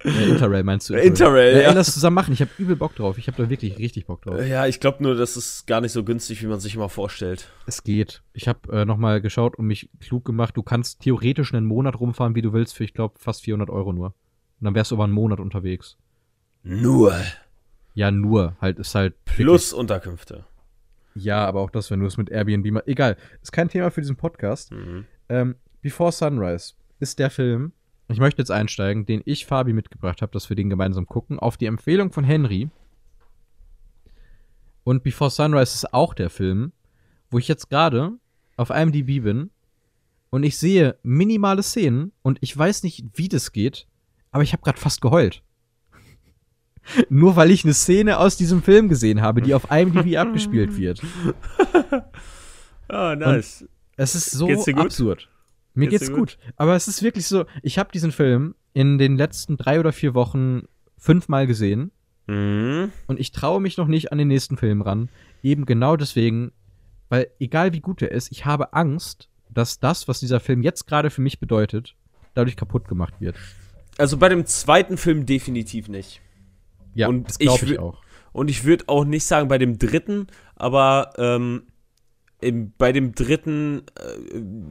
äh, 0.05 0.29
Interrail 0.29 0.62
meinst 0.62 0.89
du? 0.89 0.95
Interrail, 0.95 1.57
ja. 1.57 1.62
ja. 1.62 1.68
Ey, 1.70 1.74
lass 1.74 1.93
zusammen 1.93 2.14
machen. 2.14 2.33
Ich 2.33 2.41
habe 2.41 2.51
übel 2.59 2.77
Bock 2.77 2.95
drauf. 2.95 3.18
Ich 3.18 3.27
habe 3.27 3.43
da 3.43 3.51
wirklich 3.51 3.79
richtig 3.79 4.07
Bock 4.07 4.22
drauf. 4.22 4.41
Ja, 4.45 4.66
ich 4.66 4.81
glaube 4.81 5.03
nur, 5.03 5.14
das 5.14 5.37
ist 5.37 5.66
gar 5.66 5.81
nicht 5.81 5.93
so 5.93 6.05
günstig, 6.05 6.43
wie 6.43 6.47
man 6.47 6.61
sich 6.61 6.74
immer 6.74 6.89
vorstellt. 6.89 7.51
Es 7.66 7.83
geht. 7.83 8.22
Ich 8.33 8.49
habe 8.49 8.72
äh, 8.72 8.85
noch 8.85 8.97
mal 8.99 9.20
geschaut 9.20 9.57
und 9.57 9.66
mich 9.66 9.89
klug 10.01 10.24
gemacht. 10.24 10.57
Du 10.57 10.62
kannst 10.62 11.01
theoretisch 11.01 11.55
einen 11.55 11.66
Monat 11.66 11.99
rumfahren, 11.99 12.35
wie 12.35 12.43
du 12.43 12.53
willst, 12.53 12.77
für, 12.77 12.85
ich 12.85 12.95
glaube, 12.95 13.18
fast 13.18 13.43
400 13.43 13.70
Euro 13.70 13.93
nur. 13.93 14.07
Und 14.07 14.64
dann 14.64 14.74
wärst 14.74 14.91
du 14.91 14.97
aber 14.97 15.05
einen 15.05 15.12
Monat 15.12 15.41
unterwegs. 15.41 15.97
Nur. 16.62 17.14
Ja, 17.95 18.11
nur. 18.11 18.57
Halt, 18.61 18.79
ist 18.79 18.95
halt. 18.95 19.14
Plus 19.24 19.72
Unterkünfte. 19.72 20.35
Wirklich, 20.35 21.24
ja, 21.24 21.47
aber 21.47 21.61
auch 21.61 21.70
das, 21.70 21.91
wenn 21.91 22.01
du 22.01 22.07
es 22.07 22.16
mit 22.18 22.31
Airbnb 22.31 22.70
machst. 22.70 22.89
Egal. 22.89 23.16
Ist 23.43 23.53
kein 23.53 23.68
Thema 23.68 23.91
für 23.91 24.01
diesen 24.01 24.16
Podcast. 24.16 24.72
Mhm. 24.72 25.07
Ähm, 25.29 25.57
Before 25.83 26.12
Sunrise 26.12 26.74
ist 26.99 27.18
der 27.18 27.31
Film, 27.31 27.72
ich 28.09 28.18
möchte 28.18 28.41
jetzt 28.41 28.51
einsteigen, 28.51 29.07
den 29.07 29.22
ich 29.24 29.47
Fabi 29.47 29.72
mitgebracht 29.72 30.22
habe, 30.22 30.33
dass 30.33 30.49
wir 30.49 30.57
den 30.57 30.70
gemeinsam 30.70 31.07
gucken, 31.07 31.39
auf 31.39 31.57
die 31.57 31.66
Empfehlung 31.66 32.12
von 32.12 32.24
Henry. 32.24 32.70
Und 34.85 35.03
Before 35.03 35.31
Sunrise 35.31 35.74
ist 35.74 35.93
auch 35.93 36.14
der 36.14 36.31
Film, 36.31 36.72
wo 37.31 37.39
ich 37.39 37.49
jetzt 37.49 37.68
gerade 37.68 38.12
auf 38.57 38.70
IMDb 38.70 39.22
bin 39.22 39.51
und 40.31 40.45
ich 40.45 40.59
sehe 40.59 40.99
minimale 41.03 41.62
Szenen 41.62 42.12
und 42.22 42.39
ich 42.41 42.57
weiß 42.57 42.83
nicht, 42.85 43.05
wie 43.14 43.29
das 43.29 43.53
geht, 43.53 43.87
aber 44.31 44.43
ich 44.43 44.53
habe 44.53 44.62
gerade 44.62 44.79
fast 44.79 45.01
geheult. 45.01 45.43
Nur 47.09 47.35
weil 47.35 47.51
ich 47.51 47.64
eine 47.64 47.74
Szene 47.74 48.18
aus 48.18 48.37
diesem 48.37 48.62
Film 48.62 48.89
gesehen 48.89 49.20
habe, 49.20 49.43
die 49.43 49.55
auf 49.55 49.70
IMDb 49.70 50.16
abgespielt 50.16 50.77
wird. 50.77 51.03
Ah, 52.89 53.16
nice. 53.16 53.66
Es 53.97 54.14
ist 54.14 54.30
so 54.30 54.47
gut? 54.47 54.68
absurd. 54.76 55.28
Mir 55.74 55.88
Geht's 55.88 56.01
geht's, 56.05 56.12
dir 56.12 56.16
gut. 56.18 56.38
Aber 56.57 56.74
es 56.74 56.88
ist 56.88 57.03
wirklich 57.03 57.26
so, 57.26 57.44
ich 57.62 57.78
habe 57.78 57.90
diesen 57.92 58.12
Film 58.12 58.55
in 58.72 58.99
den 58.99 59.16
letzten 59.16 59.57
drei 59.57 59.78
oder 59.80 59.92
vier 59.92 60.14
Wochen 60.14 60.62
fünfmal 60.99 61.47
gesehen 61.47 61.90
Mhm. 62.28 62.90
und 63.07 63.20
ich 63.20 63.30
traue 63.30 63.61
mich 63.61 63.76
noch 63.76 63.86
nicht 63.86 64.11
an 64.11 64.18
den 64.18 64.26
nächsten 64.28 64.57
Film 64.57 64.82
ran. 64.82 65.09
Eben 65.42 65.64
genau 65.64 65.97
deswegen, 65.97 66.51
weil 67.09 67.28
egal 67.38 67.72
wie 67.72 67.80
gut 67.80 68.03
er 68.03 68.11
ist, 68.11 68.32
ich 68.32 68.44
habe 68.44 68.72
Angst, 68.72 69.28
dass 69.49 69.78
das, 69.78 70.09
was 70.09 70.18
dieser 70.20 70.40
Film 70.40 70.62
jetzt 70.62 70.86
gerade 70.88 71.11
für 71.11 71.20
mich 71.20 71.38
bedeutet, 71.38 71.94
dadurch 72.34 72.57
kaputt 72.57 72.88
gemacht 72.88 73.14
wird. 73.20 73.36
Also 73.97 74.16
bei 74.16 74.28
dem 74.28 74.44
zweiten 74.44 74.97
Film 74.97 75.24
definitiv 75.24 75.88
nicht. 75.88 76.20
Ja, 76.94 77.09
Und 77.09 77.28
das 77.28 77.38
glaube 77.38 77.64
ich 77.64 77.72
ich, 77.72 77.78
auch. 77.78 78.03
Und 78.32 78.51
ich 78.51 78.64
würde 78.64 78.84
auch 78.88 79.05
nicht 79.05 79.24
sagen 79.24 79.49
bei 79.49 79.59
dem 79.59 79.78
dritten, 79.78 80.26
aber 80.57 81.12
ähm, 81.18 81.62
im, 82.41 82.72
bei 82.76 82.93
dem 82.93 83.14
dritten 83.14 83.82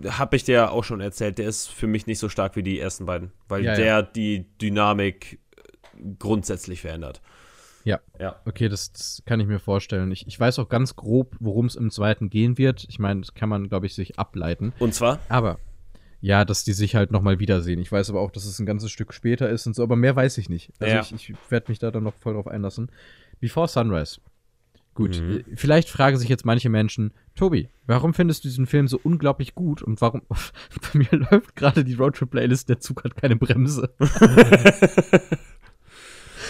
äh, 0.03 0.09
habe 0.09 0.36
ich 0.36 0.43
dir 0.43 0.53
ja 0.55 0.70
auch 0.70 0.84
schon 0.84 1.01
erzählt, 1.01 1.38
der 1.38 1.47
ist 1.47 1.68
für 1.68 1.88
mich 1.88 2.05
nicht 2.07 2.20
so 2.20 2.30
stark 2.30 2.55
wie 2.55 2.63
die 2.63 2.80
ersten 2.80 3.05
beiden, 3.05 3.32
weil 3.47 3.63
Ja, 3.63 3.72
ja. 3.72 3.78
der 3.78 4.03
die 4.03 4.45
Dynamik 4.61 5.39
äh, 5.57 5.99
grundsätzlich 6.20 6.82
verändert. 6.82 7.22
Ja. 7.84 7.99
Ja. 8.20 8.39
Okay, 8.45 8.68
das, 8.68 8.91
das 8.93 9.22
kann 9.26 9.39
ich 9.39 9.47
mir 9.47 9.59
vorstellen. 9.59 10.11
Ich, 10.11 10.26
ich 10.28 10.39
weiß 10.39 10.57
auch 10.59 10.70
ganz 10.70 10.95
grob, 10.95 11.36
worum 11.39 11.68
es 11.68 11.76
im 11.76 11.91
zweiten 11.91 12.30
gehen 12.32 12.57
wird. 12.57 12.86
Ich 12.89 12.97
meine, 12.99 13.22
das 13.22 13.34
kann 13.36 13.47
man, 13.49 13.70
glaube 13.70 13.86
ich, 13.86 13.93
sich 13.93 14.18
ableiten. 14.18 14.74
Und 14.80 14.93
zwar, 14.95 15.20
Aber 15.30 15.59
ja, 16.20 16.45
dass 16.45 16.63
die 16.63 16.74
sich 16.74 16.95
halt 16.95 17.11
nochmal 17.11 17.38
wiedersehen. 17.38 17.80
Ich 17.80 17.91
weiß 17.91 18.09
aber 18.09 18.22
auch, 18.22 18.32
dass 18.32 18.45
es 18.45 18.57
ein 18.57 18.66
ganzes 18.66 18.89
Stück 18.89 19.13
später 19.13 19.47
ist 19.49 19.68
und 19.68 19.76
so, 19.76 19.84
aber 19.84 19.95
mehr 19.95 20.16
weiß 20.16 20.39
ich 20.39 20.49
nicht. 20.49 20.72
Also 20.80 20.95
Ja. 20.95 21.01
ich, 21.01 21.13
ich 21.13 21.36
werde 21.49 21.70
mich 21.70 21.78
da 21.78 21.91
dann 21.91 22.03
noch 22.03 22.16
voll 22.16 22.34
drauf 22.34 22.47
einlassen. 22.47 22.89
Before 23.39 23.68
Sunrise 23.68 24.20
Gut, 24.95 25.21
Mhm. 25.21 25.39
äh, 25.39 25.43
vielleicht 25.55 25.89
fragen 25.89 26.17
sich 26.17 26.29
jetzt 26.29 26.45
manche 26.45 26.69
Menschen, 26.69 27.13
Tobi, 27.35 27.69
warum 27.85 28.13
findest 28.13 28.43
du 28.43 28.47
diesen 28.47 28.65
Film 28.65 28.87
so 28.87 28.99
unglaublich 29.03 29.53
gut 29.53 29.83
und 29.83 30.01
warum 30.01 30.21
bei 30.29 30.97
mir 30.99 31.27
läuft 31.29 31.55
gerade 31.55 31.83
die 31.83 31.93
Roadtrip-Playlist, 31.93 32.67
der 32.69 32.79
Zug 32.79 33.03
hat 33.03 33.15
keine 33.15 33.35
Bremse. 33.35 33.93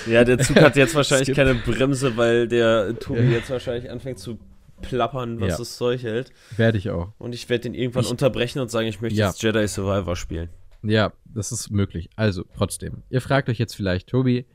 Ja, 0.08 0.24
der 0.24 0.38
Zug 0.38 0.58
hat 0.58 0.76
jetzt 0.76 0.94
wahrscheinlich 0.96 1.26
Skip. 1.28 1.36
keine 1.36 1.56
Bremse, 1.56 2.16
weil 2.18 2.48
der 2.48 2.98
Tobi 3.00 3.22
Ja. 3.22 3.30
jetzt 3.32 3.50
wahrscheinlich 3.50 3.90
anfängt 3.90 4.20
zu 4.20 4.38
plappern, 4.82 5.40
was 5.40 5.50
Ja. 5.54 5.58
das 5.58 5.78
Zeug 5.78 6.04
hält. 6.04 6.32
Werde 6.58 6.78
ich 6.78 6.90
auch. 6.92 7.12
Und 7.18 7.34
ich 7.34 7.50
werde 7.50 7.64
den 7.64 7.74
irgendwann 7.74 8.04
Ich- 8.04 8.12
unterbrechen 8.12 8.60
und 8.60 8.70
sagen, 8.70 8.88
ich 8.88 9.02
möchte 9.02 9.18
Ja. 9.18 9.28
jetzt 9.30 9.42
Jedi 9.42 9.68
Survivor 9.68 10.16
spielen. 10.16 10.50
Ja, 10.84 11.14
das 11.26 11.52
ist 11.52 11.72
möglich. 11.72 12.10
Also, 12.16 12.44
trotzdem. 12.56 13.02
Ihr 13.10 13.22
fragt 13.22 13.50
euch 13.50 13.58
jetzt 13.58 13.76
vielleicht, 13.76 14.08
Tobi, 14.10 14.46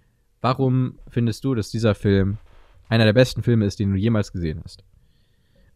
warum 0.41 0.99
findest 1.09 1.43
du, 1.45 1.55
dass 1.57 1.70
dieser 1.70 1.97
Film 1.97 2.38
einer 2.91 3.05
der 3.05 3.14
besten 3.14 3.43
Filme 3.43 3.64
ist, 3.64 3.78
den 3.78 3.93
du 3.93 3.97
jemals 3.97 4.32
gesehen 4.32 4.61
hast? 4.62 4.84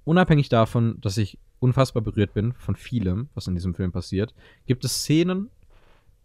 Unabhängig 0.04 0.50
davon, 0.50 1.00
dass 1.00 1.16
ich 1.16 1.38
unfassbar 1.60 2.02
berührt 2.02 2.34
bin 2.34 2.52
von 2.54 2.76
vielem, 2.76 3.28
was 3.34 3.46
in 3.46 3.54
diesem 3.54 3.74
Film 3.74 3.92
passiert, 3.92 4.34
gibt 4.66 4.84
es 4.84 4.96
Szenen, 4.96 5.48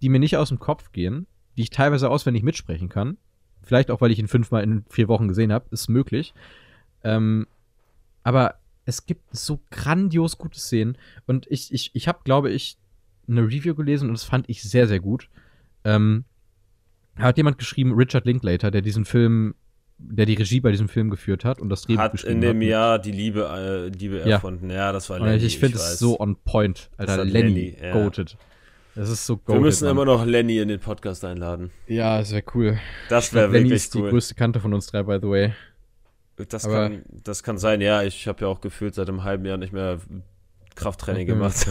die 0.01 0.09
mir 0.09 0.19
nicht 0.19 0.35
aus 0.35 0.49
dem 0.49 0.59
Kopf 0.59 0.91
gehen, 0.91 1.27
die 1.55 1.61
ich 1.61 1.69
teilweise 1.69 2.09
auswendig 2.09 2.43
mitsprechen 2.43 2.89
kann. 2.89 3.17
Vielleicht 3.61 3.91
auch, 3.91 4.01
weil 4.01 4.11
ich 4.11 4.19
ihn 4.19 4.27
fünfmal 4.27 4.63
in 4.63 4.83
vier 4.89 5.07
Wochen 5.07 5.27
gesehen 5.27 5.53
habe, 5.53 5.67
ist 5.71 5.87
möglich. 5.87 6.33
Ähm, 7.03 7.47
aber 8.23 8.55
es 8.85 9.05
gibt 9.05 9.35
so 9.35 9.61
grandios 9.69 10.37
gute 10.37 10.59
Szenen 10.59 10.97
und 11.27 11.45
ich, 11.49 11.71
ich, 11.71 11.91
ich 11.93 12.07
habe, 12.07 12.19
glaube 12.23 12.49
ich, 12.49 12.77
eine 13.27 13.43
Review 13.43 13.75
gelesen 13.75 14.09
und 14.09 14.15
das 14.15 14.23
fand 14.23 14.49
ich 14.49 14.63
sehr, 14.63 14.87
sehr 14.87 14.99
gut. 14.99 15.29
Ähm, 15.83 16.25
hat 17.15 17.37
jemand 17.37 17.57
geschrieben, 17.57 17.93
Richard 17.93 18.25
Linklater, 18.25 18.71
der 18.71 18.81
diesen 18.81 19.05
Film, 19.05 19.53
der 19.99 20.25
die 20.25 20.33
Regie 20.35 20.59
bei 20.61 20.71
diesem 20.71 20.87
Film 20.89 21.09
geführt 21.09 21.43
hat 21.45 21.59
und 21.59 21.69
das 21.69 21.81
Drehbuch 21.83 22.01
Hat 22.03 22.11
geschrieben 22.13 22.35
in 22.35 22.41
dem 22.41 22.57
hat. 22.61 22.67
Jahr 22.67 22.99
die 22.99 23.11
Liebe, 23.11 23.43
äh, 23.93 23.95
Liebe 23.95 24.19
Ja. 24.19 24.35
erfunden. 24.37 24.69
Ja, 24.69 24.91
das 24.91 25.09
war 25.09 25.19
Und 25.19 25.27
Lenny. 25.27 25.43
ich 25.43 25.59
finde 25.59 25.77
es 25.77 25.99
so 25.99 26.19
on 26.19 26.35
point, 26.37 26.89
Alter. 26.97 27.17
Hat 27.17 27.27
Lenny, 27.27 27.49
Lenny, 27.71 27.77
ja. 27.81 27.93
goated. 27.93 28.37
Das 28.95 29.09
ist 29.09 29.25
so 29.25 29.37
goated. 29.37 29.55
Wir 29.55 29.61
müssen 29.61 29.85
Mann. 29.85 29.91
immer 29.95 30.05
noch 30.05 30.25
Lenny 30.25 30.57
in 30.59 30.67
den 30.69 30.79
Podcast 30.79 31.23
einladen. 31.25 31.69
Ja, 31.87 32.17
das 32.19 32.31
wäre 32.31 32.43
cool. 32.55 32.79
Das 33.09 33.33
wäre 33.33 33.47
Lenny 33.47 33.65
wirklich 33.65 33.73
ist 33.83 33.93
die 33.93 33.99
cool. 33.99 34.09
größte 34.09 34.35
Kante 34.35 34.59
von 34.59 34.73
uns 34.73 34.87
drei, 34.87 35.03
by 35.03 35.19
the 35.21 35.27
way. 35.29 35.53
Das 36.47 36.63
aber- 36.65 36.89
kann, 36.89 37.03
das 37.23 37.43
kann 37.43 37.57
sein, 37.57 37.81
ja. 37.81 38.01
Ich 38.03 38.27
habe 38.27 38.41
ja 38.41 38.47
auch 38.47 38.61
gefühlt 38.61 38.95
seit 38.95 39.09
einem 39.09 39.23
halben 39.25 39.45
Jahr 39.45 39.57
nicht 39.57 39.73
mehr 39.73 39.99
Krafttraining 40.75 41.27
gemacht. 41.27 41.67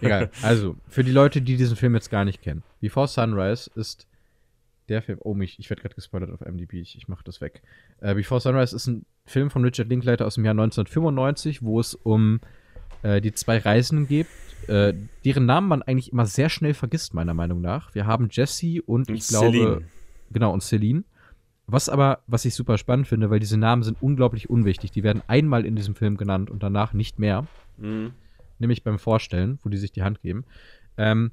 Egal. 0.00 0.30
Also, 0.42 0.76
für 0.88 1.04
die 1.04 1.10
Leute, 1.12 1.42
die 1.42 1.56
diesen 1.56 1.76
Film 1.76 1.94
jetzt 1.94 2.10
gar 2.10 2.24
nicht 2.24 2.40
kennen. 2.40 2.62
Before 2.80 3.06
Sunrise 3.06 3.70
ist 3.74 4.06
der 4.90 5.02
Film. 5.02 5.18
Oh, 5.22 5.34
mich, 5.34 5.58
ich 5.58 5.70
werde 5.70 5.82
gerade 5.82 5.94
gespoilert 5.94 6.30
auf 6.30 6.40
MDB. 6.40 6.80
Ich, 6.80 6.96
ich 6.96 7.08
mache 7.08 7.24
das 7.24 7.40
weg. 7.40 7.62
Äh, 8.00 8.14
Before 8.14 8.40
Sunrise 8.40 8.74
ist 8.76 8.86
ein 8.86 9.06
Film 9.24 9.50
von 9.50 9.64
Richard 9.64 9.88
Linklater 9.88 10.26
aus 10.26 10.34
dem 10.34 10.44
Jahr 10.44 10.52
1995, 10.52 11.62
wo 11.62 11.80
es 11.80 11.94
um 11.94 12.40
äh, 13.02 13.20
die 13.20 13.32
zwei 13.32 13.58
Reisenden 13.58 14.06
geht, 14.08 14.26
äh, 14.66 14.92
deren 15.24 15.46
Namen 15.46 15.68
man 15.68 15.82
eigentlich 15.82 16.12
immer 16.12 16.26
sehr 16.26 16.48
schnell 16.50 16.74
vergisst, 16.74 17.14
meiner 17.14 17.32
Meinung 17.34 17.60
nach. 17.60 17.94
Wir 17.94 18.06
haben 18.06 18.28
Jesse 18.30 18.82
und, 18.82 19.08
Und 19.08 19.14
ich 19.14 19.28
glaube. 19.28 19.50
Celine. 19.50 19.82
Genau, 20.32 20.52
und 20.52 20.62
Celine. 20.62 21.04
Was 21.66 21.88
aber, 21.88 22.20
was 22.26 22.44
ich 22.44 22.54
super 22.54 22.78
spannend 22.78 23.06
finde, 23.08 23.30
weil 23.30 23.38
diese 23.40 23.56
Namen 23.56 23.84
sind 23.84 23.96
unglaublich 24.02 24.50
unwichtig. 24.50 24.90
Die 24.90 25.04
werden 25.04 25.22
einmal 25.28 25.64
in 25.64 25.76
diesem 25.76 25.94
Film 25.94 26.16
genannt 26.16 26.50
und 26.50 26.62
danach 26.62 26.92
nicht 26.92 27.18
mehr 27.18 27.46
Mhm. 27.78 28.12
nämlich 28.58 28.82
beim 28.82 28.98
Vorstellen, 28.98 29.58
wo 29.62 29.70
die 29.70 29.78
sich 29.78 29.92
die 29.92 30.02
Hand 30.02 30.20
geben. 30.20 30.44
Ähm, 30.98 31.30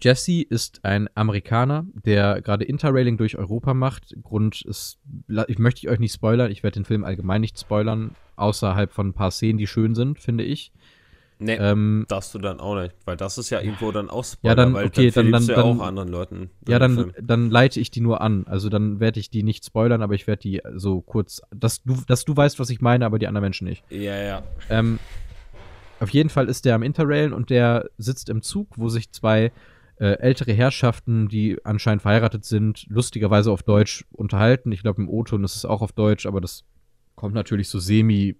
Jesse 0.00 0.42
ist 0.42 0.80
ein 0.84 1.08
Amerikaner, 1.14 1.84
der 2.04 2.40
gerade 2.42 2.64
Interrailing 2.64 3.16
durch 3.16 3.36
Europa 3.36 3.74
macht. 3.74 4.14
Grund 4.22 4.62
ist, 4.62 4.98
ich 5.48 5.58
möchte 5.58 5.88
euch 5.88 5.98
nicht 5.98 6.14
spoilern, 6.14 6.50
ich 6.50 6.62
werde 6.62 6.74
den 6.80 6.84
Film 6.84 7.04
allgemein 7.04 7.40
nicht 7.40 7.58
spoilern, 7.58 8.14
außerhalb 8.36 8.92
von 8.92 9.08
ein 9.08 9.12
paar 9.12 9.30
Szenen, 9.30 9.58
die 9.58 9.66
schön 9.66 9.94
sind, 9.94 10.18
finde 10.18 10.44
ich. 10.44 10.72
Nee, 11.38 11.56
Ähm, 11.56 12.04
darfst 12.08 12.32
du 12.34 12.38
dann 12.38 12.60
auch 12.60 12.80
nicht, 12.80 12.94
weil 13.04 13.16
das 13.16 13.36
ist 13.36 13.50
ja 13.50 13.60
irgendwo 13.60 13.90
dann 13.90 14.08
auch 14.10 14.24
Ja, 14.42 14.54
dann- 14.54 14.74
weil 14.74 14.86
okay, 14.86 15.10
dann- 15.10 15.32
dann- 15.32 15.44
du 15.46 15.52
ja 15.52 15.56
dann- 15.62 15.80
auch 15.80 15.84
anderen 15.84 16.08
Leuten. 16.08 16.50
ja, 16.68 16.78
dann, 16.78 16.94
Film. 16.94 17.12
dann 17.20 17.50
leite 17.50 17.80
ich 17.80 17.90
die 17.90 18.00
nur 18.00 18.20
an. 18.20 18.44
Also 18.46 18.68
dann 18.68 19.00
werde 19.00 19.18
ich 19.18 19.28
die 19.28 19.42
nicht 19.42 19.64
spoilern, 19.64 20.02
aber 20.02 20.14
ich 20.14 20.28
werde 20.28 20.40
die 20.42 20.62
so 20.76 21.00
kurz, 21.00 21.42
dass 21.50 21.82
du, 21.82 21.96
dass 22.06 22.24
du 22.24 22.36
weißt, 22.36 22.60
was 22.60 22.70
ich 22.70 22.80
meine, 22.80 23.04
aber 23.06 23.18
die 23.18 23.26
anderen 23.26 23.42
Menschen 23.42 23.66
nicht. 23.66 23.82
Ja, 23.90 24.16
ja. 24.16 24.42
Ähm, 24.70 25.00
auf 25.98 26.10
jeden 26.10 26.28
Fall 26.30 26.48
ist 26.48 26.64
der 26.64 26.76
am 26.76 26.84
Interrailen 26.84 27.32
und 27.32 27.50
der 27.50 27.90
sitzt 27.98 28.28
im 28.28 28.42
Zug, 28.42 28.68
wo 28.76 28.88
sich 28.88 29.10
zwei 29.10 29.50
äh, 29.96 30.18
ältere 30.18 30.52
Herrschaften, 30.52 31.28
die 31.28 31.58
anscheinend 31.64 32.02
verheiratet 32.02 32.44
sind, 32.44 32.86
lustigerweise 32.88 33.52
auf 33.52 33.62
Deutsch 33.62 34.04
unterhalten. 34.12 34.72
Ich 34.72 34.82
glaube, 34.82 35.02
im 35.02 35.08
O-Ton 35.08 35.44
ist 35.44 35.56
es 35.56 35.64
auch 35.64 35.82
auf 35.82 35.92
Deutsch, 35.92 36.26
aber 36.26 36.40
das 36.40 36.64
kommt 37.14 37.34
natürlich 37.34 37.68
so 37.68 37.78
semi 37.78 38.36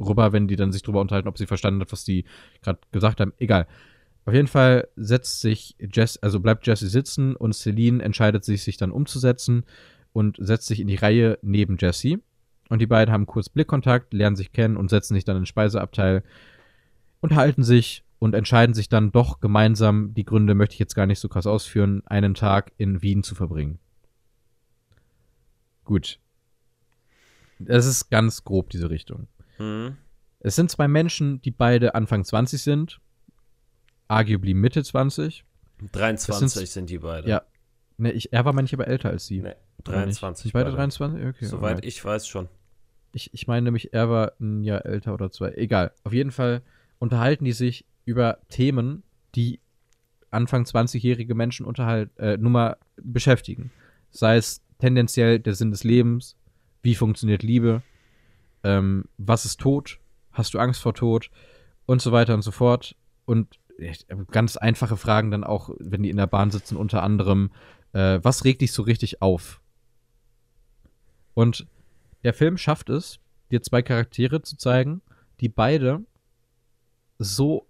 rüber, 0.00 0.32
wenn 0.32 0.48
die 0.48 0.56
dann 0.56 0.72
sich 0.72 0.82
drüber 0.82 1.00
unterhalten, 1.00 1.28
ob 1.28 1.38
sie 1.38 1.46
verstanden 1.46 1.80
hat, 1.80 1.92
was 1.92 2.04
die 2.04 2.24
gerade 2.62 2.80
gesagt 2.92 3.20
haben. 3.20 3.32
Egal. 3.38 3.66
Auf 4.24 4.34
jeden 4.34 4.48
Fall 4.48 4.88
setzt 4.96 5.40
sich 5.40 5.76
Jess, 5.92 6.16
also 6.18 6.40
bleibt 6.40 6.66
Jesse 6.66 6.88
sitzen 6.88 7.34
und 7.34 7.54
Celine 7.54 8.02
entscheidet 8.02 8.44
sich, 8.44 8.62
sich 8.62 8.76
dann 8.76 8.92
umzusetzen 8.92 9.64
und 10.12 10.36
setzt 10.40 10.68
sich 10.68 10.80
in 10.80 10.86
die 10.86 10.96
Reihe 10.96 11.38
neben 11.42 11.76
Jesse. 11.78 12.20
Und 12.68 12.78
die 12.80 12.86
beiden 12.86 13.12
haben 13.12 13.26
kurz 13.26 13.48
Blickkontakt, 13.48 14.14
lernen 14.14 14.36
sich 14.36 14.52
kennen 14.52 14.76
und 14.76 14.90
setzen 14.90 15.14
sich 15.14 15.24
dann 15.24 15.36
in 15.36 15.42
den 15.42 15.46
Speiseabteil, 15.46 16.22
unterhalten 17.20 17.64
sich 17.64 18.01
und 18.22 18.36
entscheiden 18.36 18.72
sich 18.72 18.88
dann 18.88 19.10
doch 19.10 19.40
gemeinsam, 19.40 20.14
die 20.14 20.24
Gründe 20.24 20.54
möchte 20.54 20.74
ich 20.74 20.78
jetzt 20.78 20.94
gar 20.94 21.06
nicht 21.06 21.18
so 21.18 21.28
krass 21.28 21.44
ausführen, 21.44 22.04
einen 22.06 22.34
Tag 22.34 22.70
in 22.76 23.02
Wien 23.02 23.24
zu 23.24 23.34
verbringen. 23.34 23.80
Gut. 25.82 26.20
Das 27.58 27.84
ist 27.84 28.10
ganz 28.10 28.44
grob 28.44 28.70
diese 28.70 28.90
Richtung. 28.90 29.26
Mhm. 29.58 29.96
Es 30.38 30.54
sind 30.54 30.70
zwei 30.70 30.86
Menschen, 30.86 31.42
die 31.42 31.50
beide 31.50 31.96
Anfang 31.96 32.24
20 32.24 32.62
sind, 32.62 33.00
arguably 34.06 34.54
Mitte 34.54 34.84
20. 34.84 35.44
23 35.90 36.52
sind- 36.52 36.68
sind 36.68 36.90
die 36.90 36.98
beide. 36.98 37.28
Ja. 37.28 37.42
Ne, 37.96 38.12
ich, 38.12 38.32
er 38.32 38.44
war 38.44 38.56
aber 38.56 38.86
älter 38.86 39.10
als 39.10 39.26
sie. 39.26 39.40
Nee, 39.42 39.56
Oder 39.80 40.06
nicht? 40.06 40.20
23. 40.22 40.42
Sind 40.44 40.52
beide 40.52 40.66
beide. 40.66 40.76
23? 40.76 41.26
Okay. 41.26 41.44
Soweit 41.46 41.70
alright. 41.70 41.84
ich 41.86 42.04
weiß 42.04 42.28
schon. 42.28 42.48
Ich, 43.12 43.34
ich 43.34 43.48
meine 43.48 43.62
nämlich, 43.64 43.92
er 43.92 44.08
war 44.08 44.34
ein 44.40 44.62
Jahr 44.62 44.86
älter 44.86 45.12
oder 45.12 45.32
zwei. 45.32 45.50
Egal. 45.54 45.90
Auf 46.04 46.12
jeden 46.12 46.30
Fall 46.30 46.62
unterhalten 47.00 47.44
die 47.44 47.52
sich 47.52 47.84
über 48.04 48.38
Themen, 48.48 49.02
die 49.34 49.60
Anfang 50.30 50.64
20-jährige 50.64 51.34
Menschen 51.34 51.66
unterhalt, 51.66 52.10
äh, 52.18 52.36
nun 52.36 52.52
mal 52.52 52.76
beschäftigen. 52.96 53.70
Sei 54.10 54.36
es 54.36 54.62
tendenziell 54.78 55.38
der 55.38 55.54
Sinn 55.54 55.70
des 55.70 55.84
Lebens, 55.84 56.36
wie 56.82 56.94
funktioniert 56.94 57.42
Liebe, 57.42 57.82
ähm, 58.64 59.04
was 59.18 59.44
ist 59.44 59.60
Tod, 59.60 60.00
hast 60.32 60.54
du 60.54 60.58
Angst 60.58 60.80
vor 60.80 60.94
Tod 60.94 61.30
und 61.86 62.00
so 62.00 62.12
weiter 62.12 62.34
und 62.34 62.42
so 62.42 62.50
fort. 62.50 62.96
Und 63.24 63.58
äh, 63.78 63.94
ganz 64.30 64.56
einfache 64.56 64.96
Fragen 64.96 65.30
dann 65.30 65.44
auch, 65.44 65.70
wenn 65.78 66.02
die 66.02 66.10
in 66.10 66.16
der 66.16 66.26
Bahn 66.26 66.50
sitzen, 66.50 66.76
unter 66.76 67.02
anderem, 67.02 67.50
äh, 67.92 68.18
was 68.22 68.44
regt 68.44 68.62
dich 68.62 68.72
so 68.72 68.82
richtig 68.82 69.22
auf? 69.22 69.60
Und 71.34 71.66
der 72.24 72.34
Film 72.34 72.56
schafft 72.56 72.90
es, 72.90 73.18
dir 73.50 73.62
zwei 73.62 73.82
Charaktere 73.82 74.42
zu 74.42 74.56
zeigen, 74.56 75.02
die 75.40 75.48
beide 75.48 76.04
so 77.18 77.66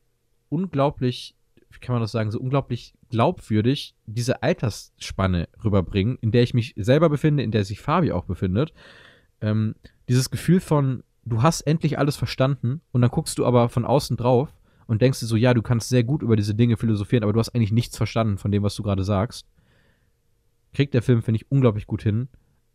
unglaublich, 0.52 1.34
wie 1.70 1.78
kann 1.78 1.94
man 1.94 2.02
das 2.02 2.12
sagen, 2.12 2.30
so 2.30 2.40
unglaublich 2.40 2.94
glaubwürdig 3.10 3.94
diese 4.06 4.42
Altersspanne 4.42 5.48
rüberbringen, 5.64 6.18
in 6.20 6.32
der 6.32 6.42
ich 6.42 6.54
mich 6.54 6.74
selber 6.76 7.08
befinde, 7.08 7.42
in 7.42 7.50
der 7.50 7.64
sich 7.64 7.80
Fabi 7.80 8.12
auch 8.12 8.24
befindet. 8.24 8.72
Ähm, 9.40 9.74
dieses 10.08 10.30
Gefühl 10.30 10.60
von, 10.60 11.02
du 11.24 11.42
hast 11.42 11.62
endlich 11.62 11.98
alles 11.98 12.16
verstanden 12.16 12.80
und 12.92 13.00
dann 13.00 13.10
guckst 13.10 13.38
du 13.38 13.46
aber 13.46 13.68
von 13.68 13.84
außen 13.84 14.16
drauf 14.16 14.54
und 14.86 15.02
denkst 15.02 15.20
dir 15.20 15.26
so, 15.26 15.36
ja, 15.36 15.54
du 15.54 15.62
kannst 15.62 15.88
sehr 15.88 16.04
gut 16.04 16.22
über 16.22 16.36
diese 16.36 16.54
Dinge 16.54 16.76
philosophieren, 16.76 17.24
aber 17.24 17.32
du 17.32 17.38
hast 17.38 17.54
eigentlich 17.54 17.72
nichts 17.72 17.96
verstanden 17.96 18.38
von 18.38 18.52
dem, 18.52 18.62
was 18.62 18.74
du 18.74 18.82
gerade 18.82 19.04
sagst. 19.04 19.46
Kriegt 20.74 20.94
der 20.94 21.02
Film, 21.02 21.22
finde 21.22 21.36
ich, 21.36 21.50
unglaublich 21.50 21.86
gut 21.86 22.02
hin 22.02 22.28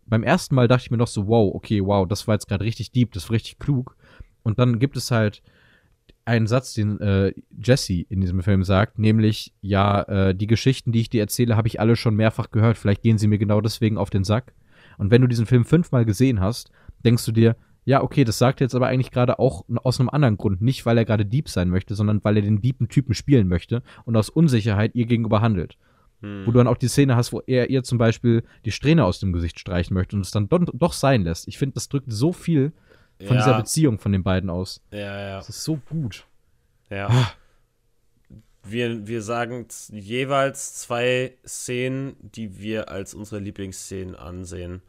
beim 0.07 0.23
ersten 0.23 0.55
Mal 0.55 0.67
dachte 0.67 0.85
ich 0.85 0.91
mir 0.91 0.97
noch 0.97 1.07
so, 1.07 1.27
wow, 1.27 1.53
okay, 1.53 1.85
wow, 1.85 2.07
das 2.07 2.27
war 2.27 2.35
jetzt 2.35 2.47
gerade 2.47 2.63
richtig 2.63 2.91
deep, 2.91 3.11
das 3.11 3.29
war 3.29 3.35
richtig 3.35 3.59
klug. 3.59 3.95
Und 4.43 4.59
dann 4.59 4.79
gibt 4.79 4.95
es 4.97 5.11
halt 5.11 5.43
einen 6.27 6.47
Satz, 6.47 6.73
den 6.73 6.99
äh, 6.99 7.33
Jesse 7.63 8.01
in 8.09 8.21
diesem 8.21 8.43
Film 8.43 8.63
sagt, 8.63 8.99
nämlich, 8.99 9.53
ja, 9.61 10.01
äh, 10.03 10.35
die 10.35 10.47
Geschichten, 10.47 10.91
die 10.91 11.01
ich 11.01 11.09
dir 11.09 11.21
erzähle, 11.21 11.55
habe 11.55 11.67
ich 11.67 11.79
alle 11.79 11.95
schon 11.95 12.15
mehrfach 12.15 12.51
gehört, 12.51 12.77
vielleicht 12.77 13.01
gehen 13.01 13.17
sie 13.17 13.27
mir 13.27 13.37
genau 13.37 13.61
deswegen 13.61 13.97
auf 13.97 14.09
den 14.09 14.23
Sack. 14.23 14.53
Und 14.97 15.11
wenn 15.11 15.21
du 15.21 15.27
diesen 15.27 15.45
Film 15.45 15.63
fünfmal 15.63 16.05
gesehen 16.05 16.41
hast, 16.41 16.71
denkst 17.05 17.25
du 17.25 17.31
dir, 17.31 17.55
ja, 17.85 18.03
okay, 18.03 18.25
das 18.25 18.37
sagt 18.37 18.59
er 18.59 18.65
jetzt 18.65 18.75
aber 18.75 18.87
eigentlich 18.87 19.11
gerade 19.11 19.39
auch 19.39 19.63
aus 19.83 19.99
einem 19.99 20.09
anderen 20.09 20.35
Grund. 20.35 20.61
Nicht, 20.61 20.85
weil 20.85 20.97
er 20.97 21.05
gerade 21.05 21.25
Dieb 21.25 21.47
sein 21.47 21.69
möchte, 21.69 21.95
sondern 21.95 22.21
weil 22.23 22.35
er 22.35 22.41
den 22.41 22.61
deepen 22.61 22.89
Typen 22.89 23.13
spielen 23.13 23.47
möchte 23.47 23.81
und 24.03 24.17
aus 24.17 24.29
Unsicherheit 24.29 24.93
ihr 24.93 25.05
gegenüber 25.05 25.39
handelt. 25.39 25.77
Hm. 26.21 26.45
Wo 26.45 26.51
du 26.51 26.57
dann 26.57 26.67
auch 26.67 26.75
die 26.75 26.89
Szene 26.89 27.15
hast, 27.15 27.31
wo 27.31 27.41
er 27.47 27.69
ihr 27.69 27.83
zum 27.83 27.97
Beispiel 27.97 28.43
die 28.65 28.71
Strähne 28.71 29.05
aus 29.05 29.19
dem 29.19 29.31
Gesicht 29.31 29.57
streichen 29.57 29.93
möchte 29.93 30.17
und 30.17 30.23
es 30.23 30.31
dann 30.31 30.49
doch, 30.49 30.65
doch 30.73 30.91
sein 30.91 31.23
lässt. 31.23 31.47
Ich 31.47 31.57
finde, 31.57 31.75
das 31.75 31.87
drückt 31.87 32.11
so 32.11 32.33
viel 32.33 32.73
von 33.19 33.35
ja, 33.35 33.43
dieser 33.43 33.57
Beziehung 33.57 33.99
von 33.99 34.11
den 34.11 34.23
beiden 34.23 34.49
aus. 34.49 34.81
Ja, 34.91 35.19
ja, 35.19 35.37
Das 35.37 35.49
ist 35.49 35.63
so 35.63 35.77
gut. 35.89 36.25
ja. 36.89 37.07
Ah. 37.09 37.31
Wir, 38.63 39.07
wir 39.07 39.21
sagen 39.21 39.65
jeweils 39.91 40.75
zwei 40.75 41.37
Szenen, 41.45 42.17
die 42.19 42.59
wir 42.59 42.89
als 42.89 43.13
unsere 43.13 43.39
Lieblingsszenen 43.39 44.13
ansehen. 44.15 44.81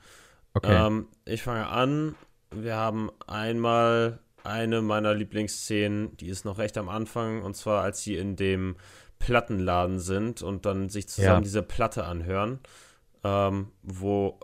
Okay. 0.53 0.87
Ähm, 0.87 1.07
ich 1.25 1.43
fange 1.43 1.69
an 1.69 2.17
wir 2.51 2.77
haben 2.77 3.11
einmal 3.27 4.21
eine 4.45 4.81
meiner 4.81 5.15
Lieblingsszenen, 5.15 6.17
die 6.17 6.29
ist 6.29 6.45
noch 6.45 6.59
recht 6.59 6.79
am 6.79 6.89
Anfang, 6.89 7.43
und 7.43 7.55
zwar 7.57 7.83
als 7.83 8.03
sie 8.03 8.17
in 8.17 8.37
dem 8.37 8.77
Plattenladen 9.19 9.99
sind 9.99 10.43
und 10.43 10.65
dann 10.65 10.89
sich 10.89 11.09
zusammen 11.09 11.39
Ja. 11.39 11.41
diese 11.43 11.63
Platte 11.63 12.05
anhören, 12.05 12.61
ähm, 13.25 13.69
wo 13.83 14.39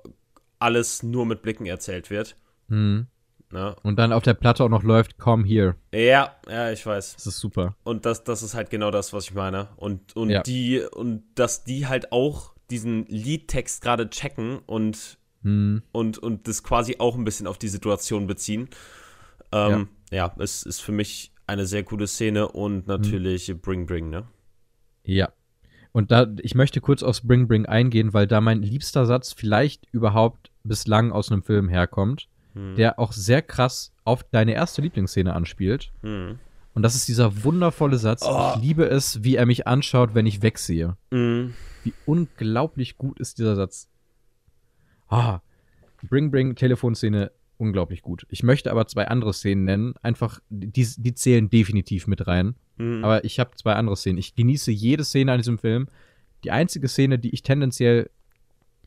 alles 0.59 1.03
nur 1.03 1.26
mit 1.26 1.43
Blicken 1.43 1.66
erzählt 1.66 2.11
wird. 2.11 2.37
Mhm. 2.68 3.07
Ne? 3.55 3.76
Und 3.84 3.96
dann 4.00 4.12
auf 4.12 4.24
der 4.24 4.34
Platte 4.34 4.64
auch 4.64 4.68
noch 4.68 4.82
läuft 4.82 5.16
Come 5.16 5.44
Here. 5.46 5.76
Ja, 5.92 6.34
ja, 6.50 6.72
ich 6.72 6.84
weiß. 6.84 7.14
Das 7.14 7.26
ist 7.28 7.38
super. 7.38 7.76
Und 7.84 8.05
das, 8.05 8.24
das 8.24 8.42
ist 8.42 8.55
halt 8.55 8.68
genau 8.68 8.90
das, 8.90 9.12
was 9.12 9.26
ich 9.26 9.34
meine. 9.34 9.68
Und, 9.76 10.16
und 10.16 10.28
Ja. 10.28 10.42
die, 10.42 10.80
und 10.80 11.22
dass 11.36 11.62
die 11.62 11.86
halt 11.86 12.11
auch 12.11 12.52
diesen 12.70 13.07
Liedtext 13.07 13.80
gerade 13.80 14.11
checken 14.11 14.59
und, 14.66 15.18
Mhm. 15.42 15.82
und, 15.92 16.18
und 16.18 16.48
das 16.48 16.64
quasi 16.64 16.96
auch 16.98 17.16
ein 17.16 17.24
bisschen 17.24 17.46
auf 17.46 17.57
die 17.59 17.68
Situation 17.68 18.26
beziehen. 18.26 18.68
Ähm, 19.52 19.88
ja. 20.11 20.34
es 20.38 20.64
ist 20.64 20.80
für 20.80 20.90
mich 20.92 21.30
eine 21.46 21.64
sehr 21.66 21.84
coole 21.84 22.09
Szene 22.09 22.48
und 22.48 22.88
natürlich 22.88 23.55
Bring 23.62 23.86
Bring, 23.86 24.11
ne? 24.11 24.24
Ja. 25.05 25.28
Und 25.92 26.11
da, 26.11 26.26
ich 26.40 26.57
möchte 26.57 26.80
kurz 26.80 27.05
aufs 27.05 27.24
Bring 27.24 27.46
Bring 27.46 27.66
eingehen, 27.66 28.12
weil 28.14 28.26
da 28.26 28.40
mein 28.40 28.62
liebster 28.62 29.07
Satz 29.07 29.32
vielleicht 29.32 29.86
überhaupt 29.92 30.50
bislang 30.64 31.12
aus 31.12 31.30
einem 31.30 31.44
Film 31.44 31.68
herkommt, 31.68 32.26
Hm. 32.55 32.76
der 32.76 32.98
auch 32.98 33.12
sehr 33.12 33.42
krass 33.42 33.92
auf 34.05 34.24
deine 34.24 34.55
erste 34.55 34.80
Lieblingsszene 34.82 35.34
anspielt. 35.34 35.92
Hm. 36.02 36.38
Und 36.74 36.82
das 36.82 36.94
ist 36.94 37.09
dieser 37.09 37.44
wundervolle 37.44 37.98
Satz. 37.98 38.24
Oh. 38.24 38.52
Ich 38.55 38.62
liebe 38.62 38.84
es, 38.84 39.22
wie 39.22 39.36
er 39.36 39.46
mich 39.46 39.66
anschaut, 39.66 40.14
wenn 40.14 40.26
ich 40.26 40.42
wegsehe. 40.42 40.96
Hm. 41.11 41.55
Wie 41.84 41.94
unglaublich 42.07 42.96
gut 42.96 43.20
ist 43.20 43.38
dieser 43.38 43.55
Satz. 43.57 43.88
Ah, 45.09 45.40
Bring 46.02 46.30
Bring 46.30 46.55
Telefonszene 46.57 47.30
unglaublich 47.57 48.02
gut. 48.02 48.26
Ich 48.30 48.42
möchte 48.42 48.70
aber 48.70 48.86
zwei 48.86 49.07
andere 49.09 49.32
Szenen 49.32 49.64
nennen. 49.64 49.94
Einfach, 50.02 50.40
die, 50.48 50.86
die 50.96 51.14
zählen 51.14 51.48
definitiv 51.48 52.07
mit 52.07 52.26
rein. 52.26 52.57
Hm. 52.78 53.05
Aber 53.05 53.24
ich 53.24 53.38
habe 53.38 53.52
zwei 53.57 53.74
andere 53.74 53.96
Szenen. 53.96 54.18
Ich 54.18 54.34
genieße 54.34 54.70
jede 54.72 55.05
Szene 55.05 55.32
an 55.32 55.38
diesem 55.38 55.59
Film. 55.59 55.88
Die 56.42 56.50
einzige 56.50 56.88
Szene, 56.88 57.18
die 57.18 57.30
ich 57.30 57.42
tendenziell 57.42 58.11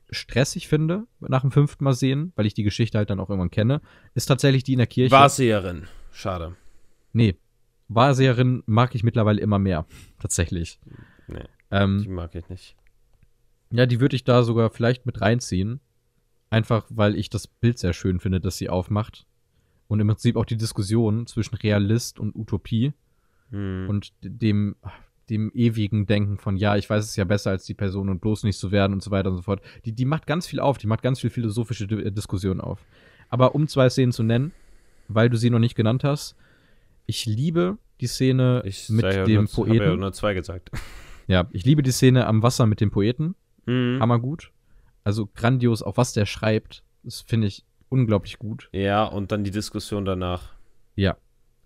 stressig 0.10 0.68
finde, 0.68 1.06
nach 1.20 1.42
dem 1.42 1.52
fünften 1.52 1.84
Mal 1.84 1.94
sehen, 1.94 2.32
weil 2.36 2.46
ich 2.46 2.54
die 2.54 2.64
Geschichte 2.64 2.98
halt 2.98 3.10
dann 3.10 3.20
auch 3.20 3.30
irgendwann 3.30 3.52
kenne, 3.52 3.82
ist 4.14 4.26
tatsächlich 4.28 4.64
die 4.64 4.74
in 4.74 4.78
der 4.80 4.88
Kirche. 4.88 5.12
Wahrseherin. 5.12 5.88
Schade. 6.12 6.56
Nee. 7.14 7.36
Wahrseherin 7.90 8.64
mag 8.66 8.96
ich 8.96 9.04
mittlerweile 9.04 9.42
immer 9.42 9.60
mehr. 9.60 9.86
Tatsächlich. 10.20 10.80
Nee, 11.28 11.44
Ähm, 11.72 12.02
die 12.04 12.10
mag 12.10 12.36
ich 12.36 12.48
nicht. 12.50 12.76
Ja, 13.72 13.86
die 13.86 14.00
würde 14.00 14.16
ich 14.16 14.24
da 14.24 14.44
sogar 14.44 14.70
vielleicht 14.70 15.06
mit 15.06 15.22
reinziehen. 15.22 15.80
Einfach, 16.50 16.86
weil 16.90 17.16
ich 17.16 17.30
das 17.30 17.48
Bild 17.48 17.78
sehr 17.80 17.94
schön 17.94 18.20
finde, 18.20 18.40
das 18.40 18.58
sie 18.58 18.70
aufmacht. 18.70 19.26
Und 19.90 20.00
im 20.00 20.08
Prinzip 20.08 20.36
auch 20.38 20.46
die 20.46 20.58
Diskussion 20.58 21.28
zwischen 21.28 21.56
Realist 21.56 22.20
und 22.20 22.36
Utopie 22.36 22.94
Hm. 23.52 23.88
und 23.90 24.12
dem, 24.22 24.76
dem 25.30 25.52
ewigen 25.54 26.06
Denken 26.06 26.38
von, 26.38 26.56
ja, 26.58 26.76
ich 26.78 26.90
weiß 26.90 27.04
es 27.04 27.16
ja 27.16 27.24
besser 27.26 27.50
als 27.52 27.66
die 27.66 27.74
Person 27.74 28.10
und 28.10 28.22
bloß 28.22 28.44
nicht 28.44 28.58
so 28.58 28.72
werden 28.72 28.94
und 28.94 29.04
so 29.04 29.12
weiter 29.12 29.30
und 29.30 29.36
so 29.38 29.42
fort. 29.44 29.62
Die, 29.86 29.92
die 29.92 30.06
macht 30.06 30.26
ganz 30.28 30.48
viel 30.48 30.60
auf, 30.60 30.78
die 30.78 30.88
macht 30.88 31.02
ganz 31.02 31.20
viel 31.20 31.30
philosophische 31.30 31.86
Di- 31.88 32.04
äh, 32.04 32.12
Diskussionen 32.12 32.62
auf. 32.62 32.80
Aber 33.30 33.54
um 33.56 33.68
zwei 33.68 33.90
Szenen 33.90 34.12
zu 34.14 34.24
nennen, 34.24 34.54
weil 35.10 35.30
du 35.30 35.38
sie 35.38 35.50
noch 35.50 35.60
nicht 35.60 35.76
genannt 35.76 36.04
hast, 36.04 36.36
ich 37.06 37.26
liebe 37.26 37.78
die 38.02 38.08
Szene 38.08 38.62
ich 38.66 38.90
mit 38.90 39.04
ja 39.04 39.26
dem 39.26 39.44
nur, 39.44 39.68
hab 39.68 39.74
ja 39.74 39.80
Poeten. 39.84 40.00
nur 40.00 40.14
zwei 40.14 40.34
gesagt. 40.34 40.72
Ja, 41.30 41.46
ich 41.52 41.66
liebe 41.66 41.84
die 41.84 41.92
Szene 41.92 42.26
am 42.26 42.42
Wasser 42.42 42.66
mit 42.68 42.80
dem 42.80 42.90
Poeten. 42.90 43.36
Hm. 43.66 43.98
Hammergut. 44.00 44.54
Also 45.04 45.28
grandios, 45.36 45.84
auch 45.84 45.98
was 45.98 46.14
der 46.14 46.26
schreibt, 46.26 46.84
das 47.04 47.20
finde 47.20 47.48
ich 47.48 47.66
unglaublich 47.90 48.40
gut. 48.40 48.70
Ja, 48.72 49.04
und 49.04 49.34
dann 49.34 49.44
die 49.44 49.52
Diskussion 49.52 50.06
danach. 50.06 50.54
Ja, 50.96 51.18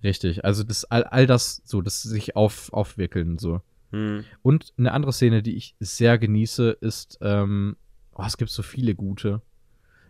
richtig. 0.03 0.43
Also 0.45 0.63
das 0.63 0.85
all, 0.85 1.03
all 1.03 1.27
das 1.27 1.61
so, 1.65 1.81
das 1.81 2.01
sich 2.01 2.35
auf, 2.35 2.71
aufwickeln 2.73 3.37
so. 3.37 3.61
Hm. 3.91 4.23
Und 4.41 4.73
eine 4.77 4.93
andere 4.93 5.13
Szene, 5.13 5.43
die 5.43 5.55
ich 5.55 5.75
sehr 5.79 6.17
genieße, 6.17 6.77
ist, 6.81 7.17
ähm, 7.21 7.75
oh, 8.15 8.23
es 8.25 8.37
gibt 8.37 8.51
so 8.51 8.63
viele 8.63 8.95
gute. 8.95 9.41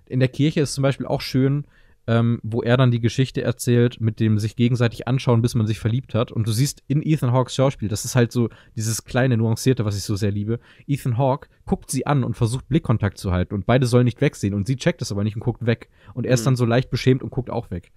In 0.07 0.19
der 0.19 0.29
Kirche 0.29 0.61
ist 0.61 0.73
zum 0.73 0.81
Beispiel 0.83 1.07
auch 1.07 1.21
schön, 1.21 1.65
ähm, 2.07 2.39
wo 2.43 2.63
er 2.63 2.77
dann 2.77 2.89
die 2.91 2.99
Geschichte 2.99 3.43
erzählt, 3.43 4.01
mit 4.01 4.19
dem 4.19 4.39
sich 4.39 4.55
gegenseitig 4.55 5.07
anschauen, 5.07 5.41
bis 5.43 5.53
man 5.53 5.67
sich 5.67 5.79
verliebt 5.79 6.15
hat. 6.15 6.31
Und 6.31 6.47
du 6.47 6.51
siehst 6.51 6.83
in 6.87 7.01
Ethan 7.03 7.31
Hawks 7.31 7.55
Schauspiel, 7.55 7.89
das 7.89 8.05
ist 8.05 8.15
halt 8.15 8.31
so 8.31 8.49
dieses 8.75 9.03
kleine, 9.05 9.37
nuancierte, 9.37 9.85
was 9.85 9.95
ich 9.95 10.03
so 10.03 10.15
sehr 10.15 10.31
liebe. 10.31 10.59
Ethan 10.87 11.17
Hawke 11.17 11.47
guckt 11.65 11.91
sie 11.91 12.07
an 12.07 12.23
und 12.23 12.35
versucht 12.35 12.67
Blickkontakt 12.67 13.19
zu 13.19 13.31
halten 13.31 13.53
und 13.53 13.67
beide 13.67 13.85
sollen 13.85 14.05
nicht 14.05 14.19
wegsehen 14.19 14.55
und 14.55 14.65
sie 14.67 14.77
checkt 14.77 15.01
es 15.03 15.11
aber 15.11 15.23
nicht 15.23 15.35
und 15.35 15.41
guckt 15.41 15.65
weg. 15.65 15.89
Und 16.15 16.25
er 16.25 16.33
ist 16.33 16.41
Mhm. 16.41 16.45
dann 16.45 16.55
so 16.55 16.65
leicht 16.65 16.89
beschämt 16.89 17.21
und 17.21 17.29
guckt 17.29 17.51
auch 17.51 17.69
weg. 17.69 17.91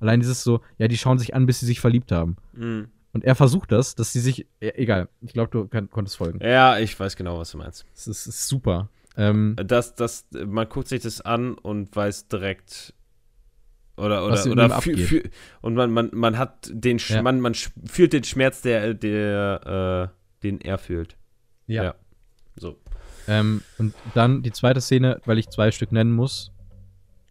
Allein 0.00 0.20
dieses 0.20 0.42
so, 0.42 0.60
ja, 0.78 0.88
die 0.88 0.96
schauen 0.98 1.18
sich 1.18 1.34
an, 1.34 1.46
bis 1.46 1.60
sie 1.60 1.66
sich 1.66 1.80
verliebt 1.80 2.10
haben. 2.12 2.36
Hm. 2.54 2.88
Und 3.12 3.24
er 3.24 3.34
versucht 3.34 3.72
das, 3.72 3.94
dass 3.94 4.12
sie 4.12 4.20
sich, 4.20 4.46
ja, 4.60 4.70
egal, 4.74 5.08
ich 5.20 5.32
glaube, 5.32 5.50
du 5.50 5.66
kann, 5.68 5.90
konntest 5.90 6.16
folgen. 6.16 6.38
Ja, 6.42 6.78
ich 6.78 6.98
weiß 6.98 7.16
genau, 7.16 7.38
was 7.38 7.50
du 7.52 7.58
meinst. 7.58 7.84
Es 7.94 8.06
ist, 8.06 8.26
ist 8.26 8.48
super. 8.48 8.88
Ähm, 9.16 9.56
Das, 9.64 9.94
das, 9.96 10.26
man 10.46 10.68
guckt 10.68 10.88
sich 10.88 11.02
das 11.02 11.20
an 11.20 11.54
und 11.54 11.94
weiß 11.94 12.28
direkt 12.28 12.94
oder 13.96 14.24
oder 14.24 14.46
oder 14.46 14.66
fü- 14.66 14.70
abgeht. 14.72 14.98
fü- 14.98 15.30
und 15.60 15.74
man, 15.74 15.90
man, 15.90 16.10
man 16.12 16.38
hat 16.38 16.70
den 16.72 16.98
Sch 16.98 17.10
Ja. 17.10 17.22
man, 17.22 17.40
man 17.40 17.54
fühlt 17.54 18.12
den 18.12 18.24
Schmerz, 18.24 18.62
der 18.62 18.94
der 18.94 20.10
äh, 20.12 20.42
den 20.42 20.60
er 20.60 20.78
fühlt. 20.78 21.16
ja. 21.66 21.82
Ja. 21.84 21.94
So. 22.56 22.78
Ähm, 23.28 23.62
und 23.78 23.94
dann 24.14 24.42
die 24.42 24.52
zweite 24.52 24.80
Szene, 24.80 25.20
weil 25.26 25.38
ich 25.38 25.48
zwei 25.50 25.70
Stück 25.70 25.92
nennen 25.92 26.12
muss, 26.12 26.52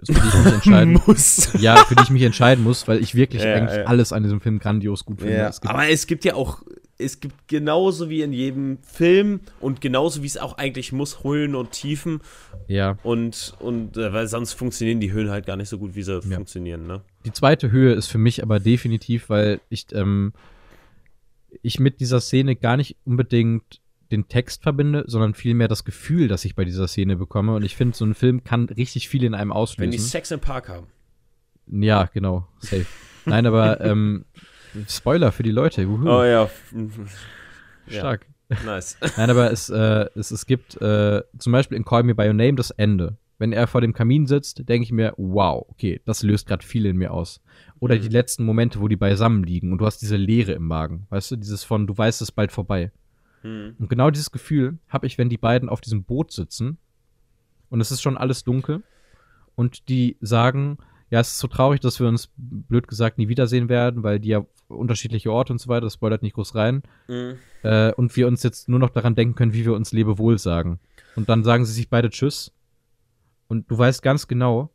für 0.04 0.14
die 0.14 0.28
ich 0.28 0.34
mich 0.34 0.54
entscheiden 0.54 1.02
Muss. 1.06 1.54
Ja, 1.60 1.76
für 1.78 1.96
die 1.96 2.04
ich 2.04 2.10
mich 2.10 2.24
entscheiden 2.24 2.64
muss, 2.64 2.88
weil 2.88 3.02
ich 3.02 3.16
wirklich 3.16 3.44
Ja, 3.50 3.56
eigentlich 3.56 3.78
ja. 3.78 3.84
alles 3.84 4.14
an 4.14 4.24
diesem 4.24 4.42
Film 4.42 4.60
grandios 4.60 5.06
gut 5.06 5.20
finde. 5.20 5.36
Ja, 5.36 5.48
Es 5.50 5.62
gibt, 5.62 5.74
aber 5.74 5.90
es 5.90 6.08
gibt 6.08 6.26
ja 6.26 6.36
auch, 6.36 6.62
es 6.98 7.20
gibt 7.20 7.48
genauso 7.48 8.10
wie 8.10 8.22
in 8.22 8.34
jedem 8.34 8.78
Film 8.82 9.42
und 9.60 9.82
genauso 9.82 10.22
wie 10.24 10.28
es 10.28 10.38
auch 10.38 10.58
eigentlich 10.58 10.92
muss, 10.92 11.24
Höhen 11.24 11.56
und 11.56 11.72
Tiefen 11.72 12.22
ja. 12.68 12.98
und, 13.04 13.56
und 13.60 13.98
äh, 13.98 14.14
weil 14.14 14.28
sonst 14.28 14.54
funktionieren 14.54 15.00
die 15.00 15.12
Höhen 15.12 15.30
halt 15.30 15.46
gar 15.46 15.56
nicht 15.56 15.70
so 15.70 15.78
gut, 15.78 15.96
wie 15.96 16.04
sie 16.04 16.22
funktionieren, 16.22 16.88
ne? 16.88 17.02
Die 17.26 17.32
zweite 17.34 17.72
Höhe 17.72 17.94
ist 17.94 18.08
für 18.08 18.18
mich 18.18 18.44
aber 18.44 18.60
definitiv, 18.60 19.30
weil 19.30 19.60
ich, 19.70 19.88
ähm, 19.94 20.34
ich 21.62 21.80
mit 21.80 22.00
dieser 22.00 22.22
Szene 22.22 22.56
gar 22.56 22.78
nicht 22.78 22.96
unbedingt 23.06 23.82
den 24.12 24.28
Text 24.28 24.64
verbinde, 24.64 25.04
sondern 25.08 25.34
vielmehr 25.34 25.68
das 25.68 25.84
Gefühl, 25.86 26.28
das 26.28 26.46
ich 26.46 26.56
bei 26.56 26.66
dieser 26.66 26.88
Szene 26.88 27.16
bekomme. 27.16 27.54
Und 27.56 27.64
ich 27.64 27.76
finde, 27.76 27.96
so 27.96 28.06
ein 28.06 28.14
Film 28.16 28.44
kann 28.44 28.66
richtig 28.66 29.08
viel 29.10 29.24
in 29.24 29.34
einem 29.36 29.52
auslösen. 29.52 29.84
Wenn 29.84 29.92
die 29.92 29.98
Sex 30.00 30.32
im 30.32 30.40
Park 30.40 30.70
haben. 30.70 30.88
ja, 31.68 32.06
genau. 32.06 32.48
Safe. 32.60 32.86
Nein, 33.26 33.46
aber 33.46 33.80
ähm, 33.86 34.26
Spoiler 34.88 35.32
für 35.32 35.44
die 35.44 35.52
Leute. 35.52 35.88
Wuhu. 35.88 36.08
Oh 36.10 36.24
ja. 36.24 36.50
ja. 37.88 38.00
Stark. 38.00 38.26
Nice. 38.66 38.98
Nein, 39.18 39.30
aber 39.30 39.52
es, 39.52 39.70
äh, 39.70 40.08
es, 40.16 40.32
es 40.32 40.46
gibt 40.46 40.82
äh, 40.82 41.22
zum 41.38 41.52
Beispiel 41.54 41.78
in 41.78 41.86
Call 41.86 42.04
Me 42.04 42.16
By 42.16 42.28
Your 42.28 42.34
Name 42.34 42.56
das 42.56 42.72
Ende. 42.72 43.18
Wenn 43.38 43.54
er 43.54 43.68
vor 43.68 43.80
dem 43.82 43.94
Kamin 43.94 44.26
sitzt, 44.28 44.68
denke 44.68 44.84
ich 44.84 44.92
mir, 44.92 45.14
wow, 45.18 45.66
okay, 45.70 46.02
das 46.06 46.24
löst 46.24 46.48
gerade 46.48 46.66
viel 46.66 46.86
in 46.86 46.98
mir 46.98 47.12
aus. 47.14 47.42
Oder 47.80 47.96
Mhm. 47.96 48.02
die 48.02 48.08
letzten 48.10 48.44
Momente, 48.44 48.82
wo 48.82 48.88
die 48.88 48.98
beisammen 48.98 49.44
liegen 49.44 49.72
und 49.72 49.78
du 49.78 49.86
hast 49.86 50.00
diese 50.02 50.18
Leere 50.18 50.52
im 50.54 50.66
Magen. 50.68 51.06
Weißt 51.10 51.32
du, 51.32 51.36
dieses 51.38 51.64
von, 51.64 51.88
du 51.88 51.98
weißt, 51.98 52.22
es 52.22 52.32
bald 52.32 52.52
vorbei. 52.52 52.92
Hm. 53.42 53.76
Und 53.80 53.90
genau 53.90 54.10
dieses 54.10 54.32
Gefühl 54.32 54.80
habe 54.90 55.08
ich, 55.08 55.18
wenn 55.18 55.30
die 55.30 55.38
beiden 55.38 55.70
auf 55.70 55.82
diesem 55.82 56.04
Boot 56.04 56.32
sitzen 56.32 56.78
und 57.70 57.82
es 57.82 57.92
ist 57.92 58.02
schon 58.02 58.18
alles 58.18 58.44
dunkel 58.44 58.84
und 59.56 59.90
die 59.90 60.18
sagen, 60.22 60.78
ja, 61.10 61.20
es 61.20 61.32
ist 61.32 61.40
so 61.40 61.48
traurig, 61.48 61.80
dass 61.80 62.00
wir 62.00 62.08
uns, 62.08 62.30
blöd 62.38 62.88
gesagt, 62.88 63.18
nie 63.18 63.30
wiedersehen 63.30 63.70
werden, 63.70 64.04
weil 64.04 64.20
die 64.20 64.30
ja 64.30 64.46
unterschiedliche 64.68 65.32
Orte 65.32 65.54
und 65.54 65.60
so 65.60 65.68
weiter, 65.70 65.82
das 65.82 65.96
spoilert 65.96 66.22
nicht 66.22 66.36
groß 66.36 66.56
rein, 66.56 66.84
Hm. 67.08 67.38
äh, 67.64 67.92
und 67.94 68.16
wir 68.16 68.28
uns 68.28 68.44
jetzt 68.44 68.70
nur 68.70 68.80
noch 68.80 68.90
daran 68.90 69.16
denken 69.16 69.36
können, 69.36 69.54
wie 69.54 69.66
wir 69.66 69.74
uns 69.74 69.92
Lebewohl 69.92 70.38
sagen. 70.38 70.80
Und 71.16 71.30
dann 71.30 71.44
sagen 71.44 71.66
sie 71.66 71.74
sich 71.74 71.90
beide 71.90 72.10
Tschüss. 72.10 72.54
Und 73.48 73.70
du 73.72 73.78
weißt 73.78 74.04
ganz 74.04 74.28
genau, 74.28 74.70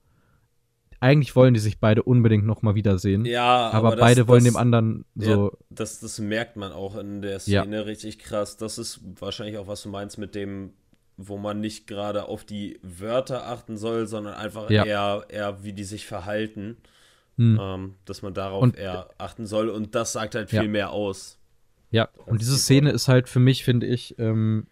eigentlich 1.04 1.36
wollen 1.36 1.54
die 1.54 1.60
sich 1.60 1.78
beide 1.78 2.02
unbedingt 2.02 2.44
noch 2.46 2.62
mal 2.62 2.74
wiedersehen. 2.74 3.24
Ja, 3.24 3.70
aber, 3.70 3.90
das- 3.92 4.00
beide 4.00 4.26
wollen 4.28 4.44
das, 4.44 4.52
dem 4.52 4.56
anderen 4.56 5.04
so. 5.14 5.50
Ja, 5.52 5.58
das, 5.70 6.00
das 6.00 6.18
merkt 6.18 6.56
man 6.56 6.72
auch 6.72 6.96
in 6.96 7.22
der 7.22 7.38
Ja. 7.44 7.62
Szene 7.62 7.86
richtig 7.86 8.18
krass. 8.18 8.56
Das 8.56 8.78
ist 8.78 9.00
wahrscheinlich 9.20 9.58
auch, 9.58 9.66
was 9.68 9.82
du 9.82 9.88
meinst 9.90 10.18
mit 10.18 10.34
dem, 10.34 10.70
wo 11.16 11.36
man 11.38 11.60
nicht 11.60 11.86
gerade 11.86 12.26
auf 12.28 12.44
die 12.44 12.80
Wörter 12.82 13.46
achten 13.46 13.76
soll, 13.76 14.06
sondern 14.06 14.34
einfach 14.34 14.68
Ja. 14.70 14.84
eher, 14.84 15.24
eher, 15.28 15.62
wie 15.62 15.72
die 15.72 15.84
sich 15.84 16.06
verhalten. 16.06 16.76
Hm. 17.36 17.58
Ähm, 17.60 17.94
dass 18.04 18.22
man 18.22 18.32
darauf 18.32 18.62
Und- 18.62 18.76
eher 18.76 19.08
achten 19.18 19.46
soll. 19.46 19.68
Und 19.68 19.94
das 19.94 20.12
sagt 20.12 20.34
halt 20.36 20.52
Ja. 20.52 20.60
viel 20.60 20.68
mehr 20.70 20.90
aus. 20.90 21.38
Ja, 21.90 22.08
und 22.26 22.40
diese 22.40 22.52
die 22.54 22.58
Szene 22.58 22.90
ist 22.92 23.08
halt 23.08 23.28
für 23.28 23.40
mich, 23.40 23.62
finde 23.64 23.86
ich, 23.86 24.16
ähm, 24.18 24.66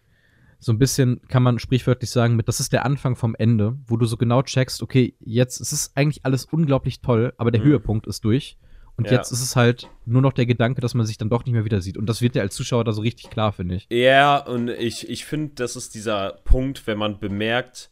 so 0.63 0.71
ein 0.71 0.79
bisschen, 0.79 1.21
kann 1.27 1.43
man 1.43 1.59
sprichwörtlich 1.59 2.09
sagen, 2.09 2.35
mit, 2.35 2.47
das 2.47 2.59
ist 2.59 2.71
der 2.71 2.85
Anfang 2.85 3.15
vom 3.15 3.35
Ende, 3.35 3.77
wo 3.85 3.97
du 3.97 4.05
so 4.05 4.15
genau 4.17 4.41
checkst, 4.43 4.81
okay, 4.81 5.15
jetzt 5.19 5.59
es 5.59 5.73
ist 5.73 5.97
eigentlich 5.97 6.23
alles 6.25 6.45
unglaublich 6.45 7.01
toll, 7.01 7.33
aber 7.37 7.51
der 7.51 7.61
Mhm. 7.61 7.65
Höhepunkt 7.65 8.07
ist 8.07 8.23
durch. 8.23 8.57
Und 8.95 9.07
Ja. 9.07 9.13
jetzt 9.13 9.31
ist 9.31 9.41
es 9.41 9.55
halt 9.55 9.89
nur 10.05 10.21
noch 10.21 10.33
der 10.33 10.45
Gedanke, 10.45 10.79
dass 10.79 10.93
man 10.93 11.05
sich 11.05 11.17
dann 11.17 11.29
doch 11.29 11.43
nicht 11.45 11.53
mehr 11.53 11.65
wieder 11.65 11.81
sieht. 11.81 11.97
Und 11.97 12.05
das 12.07 12.21
wird 12.21 12.35
dir 12.35 12.41
als 12.41 12.55
Zuschauer 12.55 12.83
da 12.83 12.93
so 12.93 13.01
richtig 13.01 13.29
klar, 13.31 13.51
finde 13.51 13.75
ich. 13.75 13.87
Ja, 13.91 14.37
und 14.37 14.69
ich, 14.69 15.09
ich 15.09 15.25
finde, 15.25 15.55
das 15.55 15.75
ist 15.75 15.95
dieser 15.95 16.39
Punkt, 16.45 16.85
wenn 16.87 16.97
man 16.99 17.19
bemerkt, 17.19 17.89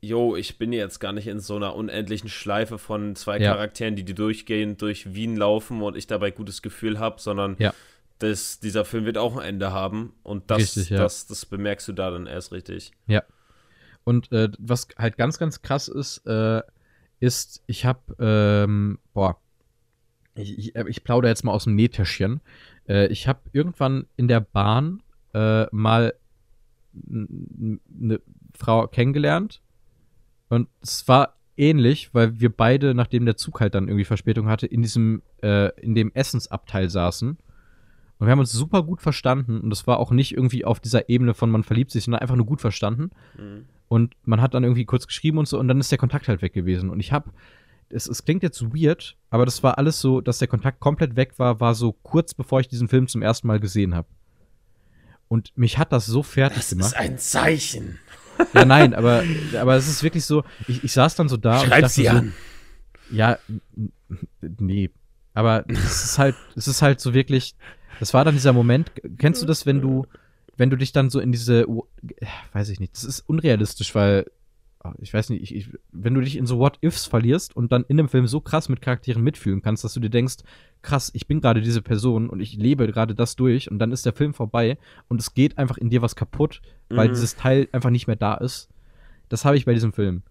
jo, 0.00 0.34
ich 0.34 0.58
bin 0.58 0.72
jetzt 0.72 0.98
gar 0.98 1.12
nicht 1.12 1.28
in 1.28 1.38
so 1.38 1.54
einer 1.56 1.76
unendlichen 1.76 2.28
Schleife 2.28 2.76
von 2.78 3.14
zwei 3.14 3.38
Ja. 3.38 3.52
Charakteren, 3.52 3.94
die, 3.94 4.04
die 4.04 4.14
durchgehend 4.14 4.82
durch 4.82 5.14
Wien 5.14 5.36
laufen 5.36 5.80
und 5.80 5.96
ich 5.96 6.08
dabei 6.08 6.32
gutes 6.32 6.60
Gefühl 6.60 6.98
habe, 6.98 7.20
sondern 7.20 7.54
Ja. 7.60 7.72
Das, 8.22 8.60
dieser 8.60 8.84
Film 8.84 9.04
wird 9.04 9.18
auch 9.18 9.36
ein 9.36 9.42
Ende 9.42 9.72
haben 9.72 10.14
und 10.22 10.50
das, 10.50 10.58
Richtig, 10.58 10.90
ja. 10.90 10.98
das, 10.98 11.26
das 11.26 11.46
bemerkst 11.46 11.88
du 11.88 11.92
da 11.92 12.10
dann 12.10 12.26
erst 12.26 12.52
richtig. 12.52 12.92
Und 14.04 14.32
äh, 14.32 14.50
was 14.58 14.88
halt 14.98 15.16
ganz, 15.16 15.38
ganz 15.38 15.62
krass 15.62 15.88
ist, 15.88 16.26
äh, 16.26 16.62
ist, 17.20 17.62
ich 17.66 17.84
habe, 17.84 18.00
ähm, 18.18 18.98
boah, 19.12 19.40
ich, 20.34 20.58
ich, 20.58 20.76
äh, 20.76 20.84
ich 20.88 21.04
plaudere 21.04 21.30
jetzt 21.30 21.44
mal 21.44 21.52
aus 21.52 21.64
dem 21.64 21.74
Nähtäschchen. 21.74 22.40
Äh, 22.88 23.06
ich 23.08 23.28
habe 23.28 23.40
irgendwann 23.52 24.06
in 24.16 24.28
der 24.28 24.40
Bahn 24.40 25.02
äh, 25.34 25.66
mal 25.74 26.14
eine 26.94 28.20
Frau 28.54 28.86
kennengelernt 28.86 29.62
und 30.48 30.68
es 30.82 31.08
war 31.08 31.38
ähnlich, 31.56 32.12
weil 32.14 32.40
wir 32.40 32.50
beide, 32.50 32.94
nachdem 32.94 33.24
der 33.24 33.36
Zug 33.36 33.60
halt 33.60 33.74
dann 33.74 33.88
irgendwie 33.88 34.04
Verspätung 34.04 34.48
hatte, 34.48 34.66
in 34.66 34.82
diesem, 34.82 35.22
äh, 35.42 35.68
in 35.80 35.94
dem 35.94 36.12
Essensabteil 36.12 36.90
saßen. 36.90 37.38
Und 38.22 38.28
wir 38.28 38.30
haben 38.30 38.38
uns 38.38 38.52
super 38.52 38.84
gut 38.84 39.02
verstanden 39.02 39.58
und 39.62 39.72
es 39.72 39.88
war 39.88 39.98
auch 39.98 40.12
nicht 40.12 40.30
irgendwie 40.36 40.64
auf 40.64 40.78
dieser 40.78 41.08
Ebene 41.08 41.34
von 41.34 41.50
man 41.50 41.64
verliebt 41.64 41.90
sich, 41.90 42.04
sondern 42.04 42.20
einfach 42.20 42.36
nur 42.36 42.46
gut 42.46 42.60
verstanden. 42.60 43.10
Mhm. 43.36 43.64
Und 43.88 44.14
man 44.22 44.40
hat 44.40 44.54
dann 44.54 44.62
irgendwie 44.62 44.84
kurz 44.84 45.08
geschrieben 45.08 45.38
und 45.38 45.48
so 45.48 45.58
und 45.58 45.66
dann 45.66 45.80
ist 45.80 45.90
der 45.90 45.98
Kontakt 45.98 46.28
halt 46.28 46.40
weg 46.40 46.52
gewesen. 46.52 46.88
Und 46.88 47.00
ich 47.00 47.10
habe, 47.10 47.32
es, 47.88 48.06
es 48.06 48.24
klingt 48.24 48.44
jetzt 48.44 48.62
weird, 48.62 49.16
aber 49.30 49.44
das 49.44 49.64
war 49.64 49.76
alles 49.76 50.00
so, 50.00 50.20
dass 50.20 50.38
der 50.38 50.46
Kontakt 50.46 50.78
komplett 50.78 51.16
weg 51.16 51.36
war, 51.40 51.58
war 51.58 51.74
so 51.74 51.94
kurz 52.04 52.32
bevor 52.32 52.60
ich 52.60 52.68
diesen 52.68 52.86
Film 52.86 53.08
zum 53.08 53.22
ersten 53.22 53.48
Mal 53.48 53.58
gesehen 53.58 53.92
habe. 53.92 54.06
Und 55.26 55.50
mich 55.58 55.78
hat 55.78 55.90
das 55.90 56.06
so 56.06 56.22
fertig 56.22 56.68
gemacht. 56.68 56.94
ein 56.94 57.18
Zeichen. 57.18 57.98
Ja, 58.54 58.64
nein, 58.64 58.94
aber, 58.94 59.24
aber 59.60 59.74
es 59.74 59.88
ist 59.88 60.04
wirklich 60.04 60.24
so, 60.24 60.44
ich, 60.68 60.84
ich 60.84 60.92
saß 60.92 61.16
dann 61.16 61.28
so 61.28 61.36
da 61.36 61.56
und 61.56 61.62
ich 61.64 61.68
Schreib 61.70 61.88
sie 61.88 62.04
so, 62.04 62.10
an. 62.10 62.32
ja, 63.10 63.36
nee. 64.40 64.90
Aber 65.34 65.64
es 65.66 66.04
ist 66.04 66.18
halt, 66.20 66.36
es 66.54 66.68
ist 66.68 66.82
halt 66.82 67.00
so 67.00 67.14
wirklich, 67.14 67.56
das 68.02 68.12
war 68.14 68.24
dann 68.24 68.34
dieser 68.34 68.52
Moment, 68.52 68.90
kennst 69.18 69.40
du 69.42 69.46
das, 69.46 69.64
wenn 69.64 69.80
du, 69.80 70.06
wenn 70.56 70.70
du 70.70 70.76
dich 70.76 70.90
dann 70.90 71.08
so 71.08 71.20
in 71.20 71.30
diese, 71.30 71.68
weiß 72.52 72.68
ich 72.70 72.80
nicht, 72.80 72.94
das 72.96 73.04
ist 73.04 73.20
unrealistisch, 73.20 73.94
weil, 73.94 74.26
ah, 74.80 74.92
ich 74.98 75.14
weiß 75.14 75.30
nicht, 75.30 75.40
ich, 75.40 75.54
ich, 75.54 75.68
wenn 75.92 76.12
du 76.14 76.20
dich 76.20 76.34
in 76.34 76.44
so 76.44 76.58
What-Ifs 76.58 77.06
verlierst 77.06 77.54
und 77.54 77.70
dann 77.70 77.84
in 77.86 77.98
dem 77.98 78.08
Film 78.08 78.26
so 78.26 78.40
krass 78.40 78.68
mit 78.68 78.82
Charakteren 78.82 79.22
mitfühlen 79.22 79.62
kannst, 79.62 79.84
dass 79.84 79.94
du 79.94 80.00
dir 80.00 80.10
denkst, 80.10 80.38
krass, 80.82 81.12
ich 81.14 81.28
bin 81.28 81.40
gerade 81.40 81.60
diese 81.60 81.80
Person 81.80 82.28
und 82.28 82.40
ich 82.40 82.54
lebe 82.56 82.88
gerade 82.88 83.14
das 83.14 83.36
durch 83.36 83.70
und 83.70 83.78
dann 83.78 83.92
ist 83.92 84.04
der 84.04 84.14
Film 84.14 84.34
vorbei 84.34 84.78
und 85.06 85.20
es 85.20 85.34
geht 85.34 85.56
einfach 85.56 85.78
in 85.78 85.88
dir 85.88 86.02
was 86.02 86.16
kaputt, 86.16 86.60
weil 86.88 87.06
Mhm. 87.06 87.12
dieses 87.12 87.36
Teil 87.36 87.68
einfach 87.70 87.90
nicht 87.90 88.08
mehr 88.08 88.16
da 88.16 88.34
ist. 88.34 88.68
Das 89.28 89.44
habe 89.44 89.56
ich 89.56 89.64
bei 89.64 89.74
diesem 89.74 89.92
Film. 89.92 90.22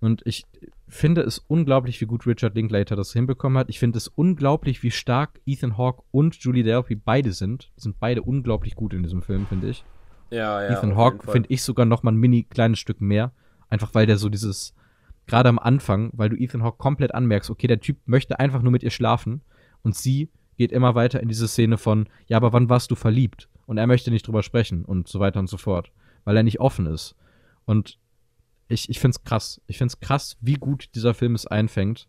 Und 0.00 0.20
ich 0.26 0.44
finde 0.88 1.20
es 1.20 1.38
unglaublich, 1.38 2.00
wie 2.00 2.06
gut 2.06 2.26
Richard 2.26 2.54
Linklater 2.54 2.96
das 2.96 3.12
hinbekommen 3.12 3.58
hat. 3.58 3.68
Ich 3.68 3.78
finde 3.78 3.98
es 3.98 4.08
unglaublich, 4.08 4.82
wie 4.82 4.90
stark 4.90 5.40
Ethan 5.46 5.76
Hawke 5.76 6.02
und 6.10 6.36
Julie 6.36 6.64
Delpy 6.64 6.96
beide 6.96 7.32
sind. 7.32 7.70
Die 7.76 7.82
sind 7.82 8.00
beide 8.00 8.22
unglaublich 8.22 8.74
gut 8.74 8.94
in 8.94 9.02
diesem 9.02 9.22
Film, 9.22 9.46
finde 9.46 9.68
ich. 9.68 9.84
Ja, 10.30 10.62
ja. 10.62 10.70
Ethan 10.70 10.96
Hawke 10.96 11.30
finde 11.30 11.50
ich 11.50 11.62
sogar 11.62 11.86
noch 11.86 12.02
mal 12.02 12.12
ein 12.12 12.16
mini 12.16 12.42
kleines 12.44 12.78
Stück 12.78 13.00
mehr. 13.00 13.32
Einfach 13.68 13.94
weil 13.94 14.06
der 14.06 14.16
so 14.16 14.28
dieses, 14.28 14.74
gerade 15.26 15.48
am 15.48 15.58
Anfang, 15.58 16.10
weil 16.14 16.30
du 16.30 16.36
Ethan 16.36 16.62
Hawke 16.62 16.78
komplett 16.78 17.14
anmerkst, 17.14 17.50
okay, 17.50 17.66
der 17.66 17.80
Typ 17.80 17.98
möchte 18.06 18.38
einfach 18.40 18.62
nur 18.62 18.72
mit 18.72 18.82
ihr 18.82 18.90
schlafen 18.90 19.42
und 19.82 19.94
sie 19.94 20.30
geht 20.56 20.72
immer 20.72 20.94
weiter 20.94 21.20
in 21.20 21.28
diese 21.28 21.48
Szene 21.48 21.78
von, 21.78 22.08
ja, 22.26 22.36
aber 22.36 22.52
wann 22.52 22.68
warst 22.68 22.90
du 22.90 22.94
verliebt? 22.94 23.48
Und 23.66 23.78
er 23.78 23.86
möchte 23.86 24.10
nicht 24.10 24.26
drüber 24.26 24.42
sprechen 24.42 24.84
und 24.84 25.06
so 25.06 25.20
weiter 25.20 25.38
und 25.38 25.48
so 25.48 25.58
fort, 25.58 25.92
weil 26.24 26.36
er 26.36 26.42
nicht 26.42 26.60
offen 26.60 26.86
ist. 26.86 27.14
Und 27.64 27.98
ich, 28.68 28.88
ich 28.88 29.00
finde 29.00 29.16
es 29.18 29.24
krass. 29.24 29.60
Ich 29.66 29.78
finde 29.78 29.92
es 29.92 30.00
krass, 30.00 30.36
wie 30.40 30.54
gut 30.54 30.90
dieser 30.94 31.14
Film 31.14 31.34
es 31.34 31.46
einfängt. 31.46 32.08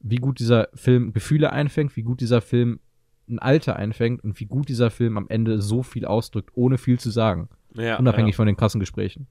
Wie 0.00 0.16
gut 0.16 0.38
dieser 0.38 0.68
Film 0.74 1.12
Gefühle 1.12 1.52
einfängt, 1.52 1.96
wie 1.96 2.02
gut 2.02 2.20
dieser 2.20 2.40
Film 2.40 2.80
ein 3.28 3.38
Alter 3.40 3.74
einfängt 3.76 4.22
und 4.22 4.38
wie 4.38 4.44
gut 4.46 4.68
dieser 4.68 4.90
Film 4.90 5.16
am 5.18 5.26
Ende 5.28 5.60
so 5.60 5.82
viel 5.82 6.04
ausdrückt, 6.04 6.50
ohne 6.54 6.78
viel 6.78 7.00
zu 7.00 7.10
sagen. 7.10 7.48
ja, 7.74 7.98
Unabhängig 7.98 8.34
ja. 8.34 8.36
von 8.36 8.46
den 8.46 8.56
krassen 8.56 8.78
Gesprächen. 8.78 9.26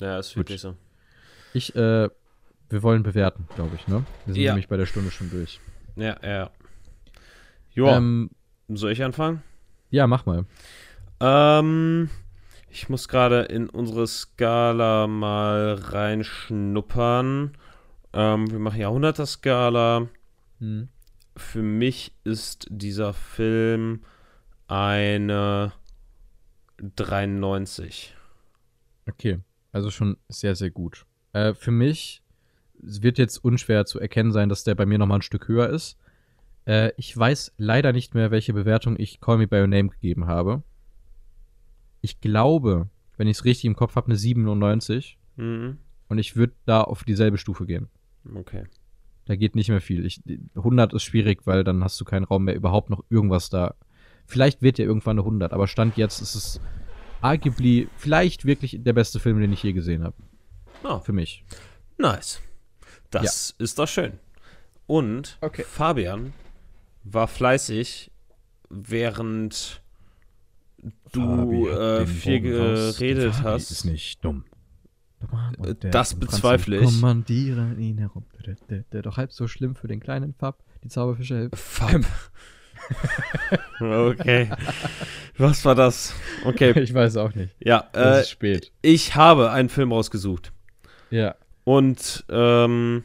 Ja, 0.00 0.18
ist 0.18 0.36
wirklich 0.36 0.60
so. 0.60 0.76
Ich, 1.54 1.74
äh, 1.74 2.08
wir 2.68 2.82
wollen 2.82 3.02
bewerten, 3.02 3.48
glaube 3.54 3.76
ich, 3.76 3.88
ne? 3.88 4.04
Wir 4.26 4.34
sind 4.34 4.42
Ja. 4.42 4.52
nämlich 4.52 4.68
bei 4.68 4.76
der 4.76 4.86
Stunde 4.86 5.10
schon 5.10 5.30
durch. 5.30 5.58
Ja, 5.96 6.16
ja. 6.22 6.50
Joa, 7.72 7.96
Ähm, 7.96 8.30
soll 8.68 8.92
ich 8.92 9.02
anfangen? 9.02 9.42
ja, 9.90 10.06
mach 10.06 10.26
mal. 10.26 10.44
Ähm, 11.20 12.10
ich 12.70 12.88
muss 12.88 13.08
gerade 13.08 13.42
in 13.42 13.68
unsere 13.68 14.06
Skala 14.06 15.06
mal 15.06 15.74
reinschnuppern. 15.74 17.56
Ähm, 18.12 18.50
wir 18.50 18.58
machen 18.58 18.80
Jahrhunderter-Skala. 18.80 20.08
Hm. 20.60 20.88
Für 21.36 21.62
mich 21.62 22.14
ist 22.24 22.66
dieser 22.70 23.12
Film 23.12 24.04
eine 24.68 25.72
93. 26.78 28.14
Okay, 29.08 29.40
also 29.72 29.90
schon 29.90 30.16
sehr, 30.28 30.54
sehr 30.54 30.70
gut. 30.70 31.06
Äh, 31.32 31.54
für 31.54 31.72
mich 31.72 32.22
wird 32.74 33.18
jetzt 33.18 33.38
unschwer 33.38 33.84
zu 33.84 33.98
erkennen 33.98 34.32
sein, 34.32 34.48
dass 34.48 34.64
der 34.64 34.74
bei 34.74 34.86
mir 34.86 34.98
noch 34.98 35.06
mal 35.06 35.16
ein 35.16 35.22
Stück 35.22 35.48
höher 35.48 35.68
ist. 35.68 35.98
Äh, 36.66 36.92
ich 36.96 37.16
weiß 37.16 37.54
leider 37.56 37.92
nicht 37.92 38.14
mehr, 38.14 38.30
welche 38.30 38.52
Bewertung 38.52 38.96
ich 38.98 39.20
Call 39.20 39.38
Me 39.38 39.48
By 39.48 39.60
Your 39.60 39.66
Name 39.66 39.88
gegeben 39.88 40.26
habe. 40.26 40.62
Ich 42.00 42.20
glaube, 42.20 42.88
wenn 43.16 43.28
ich 43.28 43.38
es 43.38 43.44
richtig 43.44 43.66
im 43.66 43.76
Kopf 43.76 43.96
habe, 43.96 44.06
eine 44.06 44.16
97. 44.16 45.18
Mhm. 45.36 45.78
Und 46.08 46.18
ich 46.18 46.36
würde 46.36 46.54
da 46.66 46.82
auf 46.82 47.04
dieselbe 47.04 47.38
Stufe 47.38 47.66
gehen. 47.66 47.88
Okay. 48.34 48.64
Da 49.26 49.36
geht 49.36 49.54
nicht 49.54 49.68
mehr 49.68 49.80
viel. 49.80 50.04
Ich, 50.04 50.20
100 50.56 50.92
ist 50.92 51.04
schwierig, 51.04 51.46
weil 51.46 51.62
dann 51.62 51.84
hast 51.84 52.00
du 52.00 52.04
keinen 52.04 52.24
Raum 52.24 52.44
mehr, 52.44 52.56
überhaupt 52.56 52.90
noch 52.90 53.04
irgendwas 53.10 53.48
da. 53.48 53.74
Vielleicht 54.26 54.60
wird 54.62 54.78
ja 54.78 54.84
irgendwann 54.84 55.18
eine 55.18 55.22
100, 55.22 55.52
aber 55.52 55.68
Stand 55.68 55.96
jetzt 55.96 56.20
ist 56.20 56.34
es 56.34 56.60
arguably 57.20 57.88
vielleicht 57.96 58.44
wirklich 58.44 58.78
der 58.80 58.92
beste 58.92 59.20
Film, 59.20 59.40
den 59.40 59.52
ich 59.52 59.62
je 59.62 59.72
gesehen 59.72 60.02
habe. 60.04 60.16
Oh, 60.82 60.98
Für 60.98 61.12
mich. 61.12 61.44
nice. 61.98 62.40
Das 63.10 63.54
ist 63.58 63.78
doch 63.78 63.88
schön. 63.88 64.14
Und 64.86 65.36
Okay. 65.40 65.64
Fabian 65.64 66.32
war 67.04 67.28
fleißig, 67.28 68.10
während 68.68 69.82
du 71.12 71.68
äh, 71.68 72.06
viel 72.06 72.40
geredet 72.40 73.42
hast. 73.42 73.70
Ist 73.70 73.84
nicht 73.84 74.24
dumm. 74.24 74.44
Der 75.82 75.90
Das 75.90 76.14
bezweifle 76.14 76.78
ich. 76.78 76.84
Kommandiere 76.84 77.74
ihn 77.78 77.98
herum. 77.98 78.24
Der, 78.92 79.02
doch 79.02 79.16
halb 79.16 79.32
so 79.32 79.46
schlimm 79.48 79.74
für 79.74 79.86
den 79.86 80.00
kleinen 80.00 80.32
Fab, 80.34 80.62
die 80.82 80.88
Zauberfische 80.88 81.36
hilft. 81.36 81.58
Fab. 81.58 82.00
okay. 83.80 84.50
Was 85.36 85.64
war 85.64 85.74
das? 85.74 86.14
Okay. 86.44 86.78
Ich 86.80 86.94
weiß 86.94 87.16
auch 87.18 87.34
nicht. 87.34 87.54
Ja, 87.60 87.88
Es 87.92 88.00
äh, 88.00 88.20
ist 88.22 88.30
spät. 88.30 88.72
ich 88.82 89.14
habe 89.14 89.50
einen 89.50 89.68
Film 89.68 89.92
rausgesucht. 89.92 90.52
Ja. 91.10 91.34
Und, 91.64 92.24
ähm, 92.30 93.04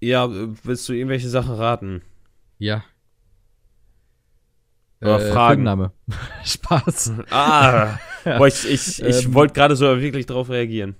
ja, 0.00 0.28
willst 0.30 0.88
du 0.88 0.92
irgendwelche 0.94 1.28
Sachen 1.28 1.54
raten? 1.54 2.02
Ja. 2.58 2.82
Oder 5.00 5.20
Äh, 5.20 5.32
Fragen. 5.32 5.56
Filmname. 5.58 5.92
Spaß. 6.44 7.12
Ah, 7.30 7.98
boah, 8.24 8.46
ich, 8.46 8.68
ich, 8.68 9.02
ich 9.02 9.24
Ähm. 9.26 9.34
wollte 9.34 9.54
gerade 9.54 9.76
so 9.76 10.00
wirklich 10.00 10.26
drauf 10.26 10.48
reagieren. 10.50 10.96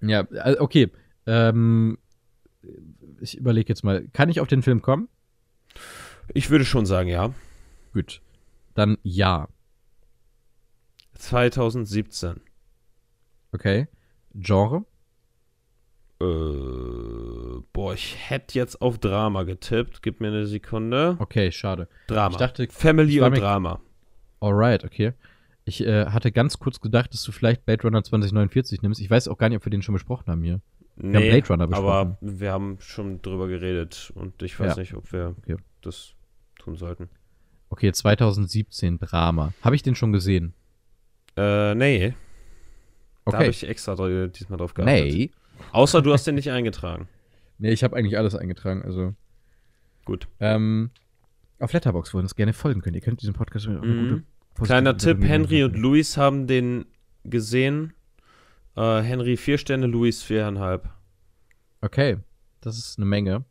Ja, 0.00 0.20
äh, 0.32 0.56
okay. 0.58 0.90
Ähm, 1.26 1.98
ich 3.20 3.36
überlege 3.36 3.68
jetzt 3.68 3.84
mal. 3.84 4.06
Kann 4.12 4.28
ich 4.30 4.40
auf 4.40 4.48
den 4.48 4.62
Film 4.62 4.82
kommen? 4.82 5.08
Ich 6.32 6.50
würde 6.50 6.64
schon 6.64 6.86
sagen, 6.86 7.08
ja. 7.08 7.32
Gut. 7.92 8.20
Dann 8.74 8.98
ja. 9.02 9.48
2017. 11.14 12.40
Okay. 13.52 13.88
Genre? 14.34 14.84
Äh, 16.20 16.24
boah, 17.80 17.94
ich 17.94 18.14
hätte 18.28 18.58
jetzt 18.58 18.82
auf 18.82 18.98
Drama 18.98 19.44
getippt. 19.44 20.02
Gib 20.02 20.20
mir 20.20 20.28
eine 20.28 20.46
Sekunde. 20.46 21.16
Okay, 21.18 21.50
schade. 21.50 21.88
Drama. 22.08 22.32
Ich 22.32 22.36
dachte, 22.36 22.68
Family 22.70 23.16
ich 23.16 23.20
und 23.22 23.30
mir- 23.32 23.40
Drama. 23.40 23.80
alright, 24.40 24.84
okay. 24.84 25.14
Ich 25.64 25.86
äh, 25.86 26.06
hatte 26.06 26.30
ganz 26.30 26.58
kurz 26.58 26.80
gedacht, 26.80 27.14
dass 27.14 27.22
du 27.22 27.32
vielleicht 27.32 27.64
Blade 27.64 27.82
Runner 27.84 28.02
2049 28.04 28.82
nimmst. 28.82 29.00
Ich 29.00 29.08
weiß 29.10 29.28
auch 29.28 29.38
gar 29.38 29.48
nicht, 29.48 29.56
ob 29.56 29.64
wir 29.64 29.70
den 29.70 29.80
schon 29.80 29.94
besprochen 29.94 30.26
haben 30.26 30.42
hier. 30.42 30.60
Nee, 30.96 31.14
haben 31.16 31.22
Blade 31.30 31.48
Runner 31.48 31.64
aber 31.78 32.04
besprochen. 32.04 32.38
wir 32.38 32.52
haben 32.52 32.76
schon 32.80 33.22
drüber 33.22 33.48
geredet 33.48 34.12
und 34.14 34.42
ich 34.42 34.60
weiß 34.60 34.76
Ja. 34.76 34.80
nicht, 34.80 34.92
ob 34.94 35.10
wir 35.12 35.34
Okay. 35.38 35.56
das 35.80 36.12
tun 36.58 36.76
sollten. 36.76 37.08
Okay, 37.70 37.92
2017 37.92 38.98
Drama. 38.98 39.54
Habe 39.62 39.74
ich 39.74 39.82
den 39.82 39.94
schon 39.94 40.12
gesehen? 40.12 40.52
Äh, 41.38 41.74
nee. 41.76 42.14
Da 43.24 43.32
habe 43.32 43.44
Okay. 43.44 43.50
ich 43.50 43.66
extra 43.66 43.94
diesmal 44.26 44.58
drauf 44.58 44.74
geachtet. 44.74 44.94
nee. 45.14 45.30
Außer 45.72 46.02
du 46.02 46.12
hast 46.12 46.26
den 46.26 46.34
nicht 46.34 46.50
eingetragen. 46.50 47.08
Nee, 47.60 47.70
ich 47.72 47.84
habe 47.84 47.94
eigentlich 47.96 48.16
alles 48.18 48.34
eingetragen. 48.34 48.82
Also, 48.82 49.14
Gut. 50.04 50.26
ähm, 50.40 50.90
auf 51.58 51.72
Letterbox 51.72 52.12
wollen 52.14 52.24
uns 52.24 52.34
gerne 52.34 52.54
folgen 52.54 52.80
können. 52.80 52.94
Ihr 52.94 53.02
könnt 53.02 53.20
diesem 53.20 53.34
Podcast 53.34 53.68
eine 53.68 53.80
Mhm. 53.80 54.24
Kleiner 54.62 54.96
Tipp, 54.96 55.22
Henry 55.22 55.62
und 55.62 55.76
Luis 55.76 56.16
haben 56.16 56.46
den 56.46 56.86
gesehen. 57.24 57.92
Äh, 58.76 59.00
Henry 59.02 59.36
vier 59.36 59.58
Sterne, 59.58 59.86
Louis 59.86 60.22
viereinhalb. 60.22 60.88
Okay, 61.82 62.18
das 62.60 62.78
ist 62.78 62.98
eine 62.98 63.06
Menge. 63.06 63.44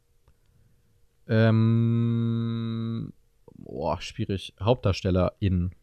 Ähm, 1.28 3.14
boah, 3.54 4.02
schwierig. 4.02 4.54
HauptdarstellerInnen. 4.60 5.76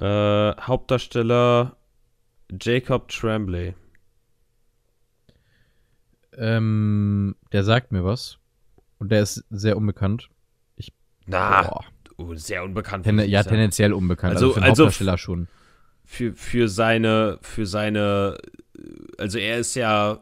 Äh, 0.00 0.04
Hauptdarsteller 0.60 1.76
Jacob 2.60 3.08
Tremblay. 3.08 3.74
Ähm, 6.38 7.34
der 7.52 7.64
sagt 7.64 7.92
mir 7.92 8.04
was. 8.04 8.38
Und 8.98 9.10
der 9.12 9.22
ist 9.22 9.44
sehr 9.50 9.76
unbekannt. 9.76 10.28
Na, 11.26 11.62
Boah. 12.16 12.36
sehr 12.36 12.64
unbekannt. 12.64 13.04
Ten 13.04 13.18
ich 13.18 13.28
ja, 13.30 13.42
sagen. 13.42 13.56
tendenziell 13.56 13.92
unbekannt. 13.92 14.34
Also- 14.34 14.46
Also, 14.46 14.54
für 14.54 14.60
den 14.60 14.70
also- 14.70 14.84
Hauptdarsteller 14.84 15.18
schon. 15.18 15.48
für, 16.04 16.32
für 16.32 16.68
seine, 16.68 17.38
für 17.42 17.66
seine, 17.66 18.38
also 19.18 19.38
er 19.38 19.58
ist 19.58 19.74
ja 19.74 20.20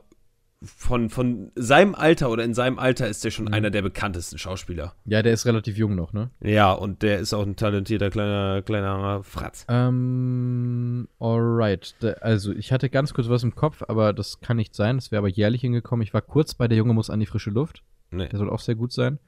von, 0.62 1.10
von 1.10 1.52
seinem 1.54 1.94
Alter 1.94 2.30
oder 2.30 2.42
in 2.42 2.54
seinem 2.54 2.78
Alter 2.78 3.06
ist 3.08 3.24
er 3.24 3.30
schon 3.30 3.44
Mhm. 3.46 3.54
einer 3.54 3.70
der 3.70 3.82
bekanntesten 3.82 4.38
Schauspieler. 4.38 4.94
Ja, 5.04 5.22
der 5.22 5.32
ist 5.34 5.44
relativ 5.46 5.76
jung 5.76 5.94
noch, 5.94 6.12
ne? 6.12 6.30
Ja, 6.40 6.72
und 6.72 7.02
der 7.02 7.18
ist 7.18 7.34
auch 7.34 7.42
ein 7.42 7.56
talentierter 7.56 8.10
kleiner, 8.10 8.62
kleiner 8.62 9.22
Fratz. 9.22 9.66
Ähm, 9.68 11.08
alright. 11.20 11.94
Also, 12.22 12.52
ich 12.52 12.72
hatte 12.72 12.88
ganz 12.88 13.12
kurz 13.12 13.28
was 13.28 13.42
im 13.42 13.54
Kopf, 13.54 13.82
aber 13.86 14.12
das 14.12 14.40
kann 14.40 14.56
nicht 14.56 14.74
sein. 14.74 14.96
Das 14.96 15.10
wäre 15.12 15.18
aber 15.18 15.28
jährlich 15.28 15.60
hingekommen. 15.60 16.02
Ich 16.02 16.14
war 16.14 16.22
kurz 16.22 16.54
bei 16.54 16.68
Der 16.68 16.78
Junge 16.78 16.94
muss 16.94 17.10
an 17.10 17.20
die 17.20 17.26
frische 17.26 17.50
Luft. 17.50 17.82
Nee. 18.10 18.28
Der 18.28 18.38
soll 18.38 18.48
auch 18.50 18.60
sehr 18.60 18.76
gut 18.76 18.92
sein. 18.92 19.18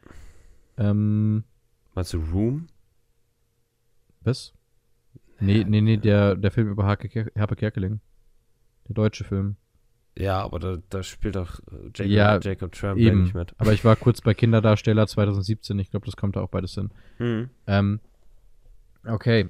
Ähm, 0.79 1.45
Meinst 1.95 2.13
du 2.15 2.19
Room? 2.33 2.69
was? 4.23 4.53
Nee, 5.41 5.65
nee, 5.67 5.81
nee, 5.81 5.97
der, 5.97 6.35
der 6.37 6.51
Film 6.51 6.69
über 6.69 6.87
Herpe 6.87 7.57
Kerkeling. 7.57 8.01
Der 8.89 8.95
deutsche 8.95 9.25
Film. 9.25 9.57
Ja, 10.19 10.43
aber 10.43 10.59
da, 10.59 10.79
da 10.91 11.03
spielt 11.05 11.37
doch 11.37 11.61
äh, 11.71 11.91
Jacob, 11.95 12.07
Ja, 12.07 12.39
Jacob 12.41 12.73
Tremblay 12.73 13.07
Eben. 13.07 13.23
nicht 13.23 13.35
mit. 13.35 13.55
Aber 13.59 13.73
ich 13.73 13.85
war 13.85 13.95
kurz 13.95 14.21
bei 14.21 14.35
Kinderdarsteller 14.35 15.07
2017. 15.07 15.79
Ich 15.79 15.91
glaube, 15.93 16.07
das 16.07 16.17
kommt 16.17 16.35
da 16.35 16.41
auch 16.41 16.49
beides 16.49 16.75
hin. 16.75 16.91
Hm. 17.19 17.49
Ähm, 17.69 18.01
okay. 19.07 19.49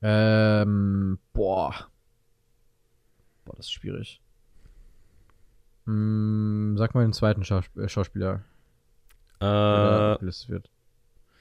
Ähm, 0.00 1.18
boah. 1.34 1.74
Boah, 3.44 3.56
das 3.56 3.66
ist 3.66 3.72
schwierig. 3.72 4.22
Hm, 5.84 6.76
sag 6.78 6.94
mal 6.94 7.02
den 7.02 7.12
zweiten 7.12 7.44
Schaus 7.44 7.64
äh, 7.76 7.86
Schauspieler, 7.88 8.42
Äh, 9.40 9.44
aufgelistet 9.44 10.48
wird. 10.48 10.70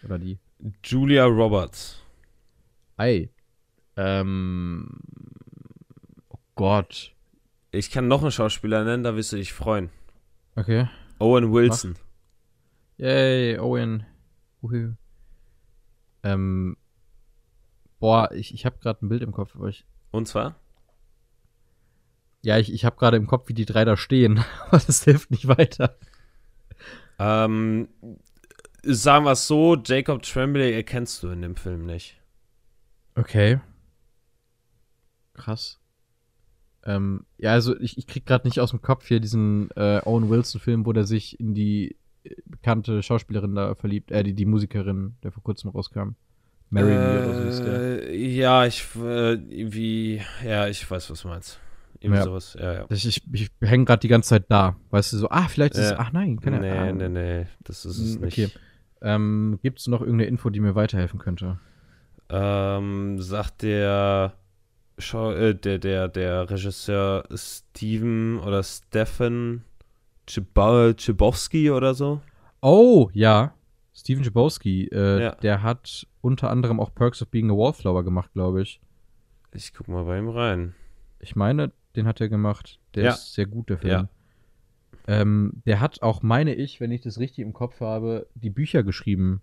Oder 0.03 0.19
die. 0.19 0.37
Julia 0.83 1.25
Roberts. 1.25 2.01
Ei. 2.97 3.29
Ähm. 3.95 4.89
Oh 6.29 6.37
Gott. 6.55 7.13
Ich 7.71 7.91
kann 7.91 8.07
noch 8.07 8.21
einen 8.21 8.31
Schauspieler 8.31 8.83
nennen, 8.83 9.03
da 9.03 9.15
wirst 9.15 9.31
du 9.31 9.37
dich 9.37 9.53
freuen. 9.53 9.89
Okay. 10.55 10.87
Owen 11.19 11.51
Wilson. 11.51 11.95
Yay, 12.97 13.59
Owen. 13.59 14.05
Uhu. 14.61 14.93
Ähm. 16.23 16.77
Boah, 17.99 18.31
ich, 18.31 18.53
ich 18.53 18.65
habe 18.65 18.79
gerade 18.79 19.05
ein 19.05 19.09
Bild 19.09 19.21
im 19.21 19.31
Kopf, 19.31 19.55
ich. 19.67 19.85
Und 20.11 20.27
zwar? 20.27 20.55
Ja, 22.41 22.57
ich, 22.57 22.73
ich 22.73 22.85
habe 22.85 22.95
gerade 22.95 23.17
im 23.17 23.27
Kopf, 23.27 23.49
wie 23.49 23.53
die 23.53 23.65
drei 23.65 23.85
da 23.85 23.97
stehen. 23.97 24.43
Aber 24.67 24.79
das 24.79 25.03
hilft 25.03 25.31
nicht 25.31 25.47
weiter. 25.47 25.97
Ähm, 27.19 27.89
sagen 28.83 29.25
wir 29.25 29.33
es 29.33 29.47
so, 29.47 29.75
Jacob 29.75 30.23
Tremblay 30.23 30.73
erkennst 30.73 31.21
du 31.21 31.29
in 31.29 31.41
dem 31.41 31.55
Film 31.55 31.85
nicht. 31.85 32.19
Okay. 33.15 33.59
Krass. 35.33 35.78
Ähm, 36.85 37.25
ja, 37.37 37.51
also 37.51 37.77
ich, 37.79 37.97
ich 37.97 38.07
krieg 38.07 38.25
gerade 38.25 38.47
nicht 38.47 38.59
aus 38.59 38.69
dem 38.71 38.81
Kopf 38.81 39.07
hier 39.07 39.19
diesen 39.19 39.69
äh, 39.75 40.01
Owen 40.05 40.29
Wilson-Film, 40.29 40.85
wo 40.85 40.93
der 40.93 41.05
sich 41.05 41.39
in 41.39 41.53
die 41.53 41.97
äh, 42.23 42.35
bekannte 42.45 43.03
Schauspielerin 43.03 43.55
da 43.55 43.75
verliebt, 43.75 44.11
äh, 44.11 44.23
die, 44.23 44.33
die 44.33 44.45
Musikerin, 44.45 45.15
der 45.23 45.31
vor 45.31 45.43
kurzem 45.43 45.69
rauskam. 45.71 46.11
Mary 46.71 46.93
Me 46.95 47.23
oder 47.25 47.33
so 47.35 47.43
ist 47.49 47.63
der. 47.63 48.09
Äh, 48.09 48.15
ja, 48.35 48.65
ich, 48.65 48.85
äh, 48.95 49.39
wie, 49.71 50.21
ja, 50.45 50.67
ich 50.67 50.89
weiß, 50.89 51.09
was 51.09 51.21
du 51.21 51.27
meinst. 51.27 51.59
Irgendwie 51.99 52.19
Ja. 52.19 52.23
sowas, 52.23 52.55
ja, 52.57 52.73
ja. 52.73 52.85
Ich, 52.89 53.05
ich, 53.05 53.23
ich 53.33 53.51
hänge 53.59 53.83
gerade 53.85 53.99
die 53.99 54.07
ganze 54.07 54.29
Zeit 54.29 54.45
da. 54.49 54.77
Weißt 54.91 55.11
du, 55.11 55.17
so, 55.17 55.29
ah, 55.29 55.47
vielleicht 55.49 55.73
ist 55.73 55.85
es, 55.85 55.91
ach 55.93 56.13
nein, 56.13 56.39
kann 56.39 56.59
nee, 56.61 56.69
er. 56.69 56.81
ah, 56.83 56.91
nee, 56.93 57.09
nee, 57.09 57.45
das 57.63 57.83
ist 57.85 57.97
es 57.97 58.19
nicht. 58.19 58.33
Okay. 58.39 58.49
Ähm, 59.01 59.59
Gibt 59.63 59.79
es 59.79 59.87
noch 59.87 60.01
irgendeine 60.01 60.29
Info, 60.29 60.49
die 60.49 60.59
mir 60.61 60.75
weiterhelfen 60.75 61.19
könnte? 61.19 61.59
Ähm, 62.29 63.19
sagt 63.19 63.63
der, 63.63 64.33
Schau 64.99 65.31
äh, 65.31 65.55
der, 65.55 65.79
der, 65.79 66.07
der 66.07 66.49
Regisseur 66.49 67.23
Steven 67.33 68.39
oder 68.39 68.61
Stefan 68.63 69.63
Chibowski 70.27 71.71
oder 71.71 71.93
so? 71.93 72.21
Oh, 72.61 73.09
ja. 73.13 73.53
Steven 73.93 74.23
Jabowski, 74.23 74.87
äh, 74.91 75.21
Ja. 75.23 75.35
der 75.35 75.61
hat 75.63 76.07
unter 76.21 76.49
anderem 76.49 76.79
auch 76.79 76.93
Perks 76.93 77.21
of 77.21 77.29
Being 77.29 77.49
a 77.49 77.53
Wallflower 77.53 78.03
gemacht, 78.03 78.31
glaube 78.33 78.61
ich. 78.61 78.79
Ich 79.53 79.73
guck 79.73 79.87
mal 79.87 80.03
bei 80.05 80.19
ihm 80.19 80.29
rein. 80.29 80.75
Ich 81.19 81.35
meine, 81.35 81.71
den 81.95 82.05
hat 82.07 82.21
er 82.21 82.29
gemacht. 82.29 82.79
Der 82.95 83.05
Ja. 83.05 83.09
ist 83.11 83.33
sehr 83.33 83.45
gut, 83.45 83.69
der 83.69 83.77
Film. 83.79 83.91
Ja. 83.91 84.09
Ähm, 85.07 85.63
der 85.65 85.79
hat 85.79 86.01
auch, 86.01 86.21
meine 86.21 86.53
ich, 86.53 86.79
wenn 86.79 86.91
ich 86.91 87.01
das 87.01 87.19
richtig 87.19 87.39
im 87.39 87.53
Kopf 87.53 87.81
habe, 87.81 88.27
die 88.35 88.49
Bücher 88.51 88.83
geschrieben. 88.83 89.41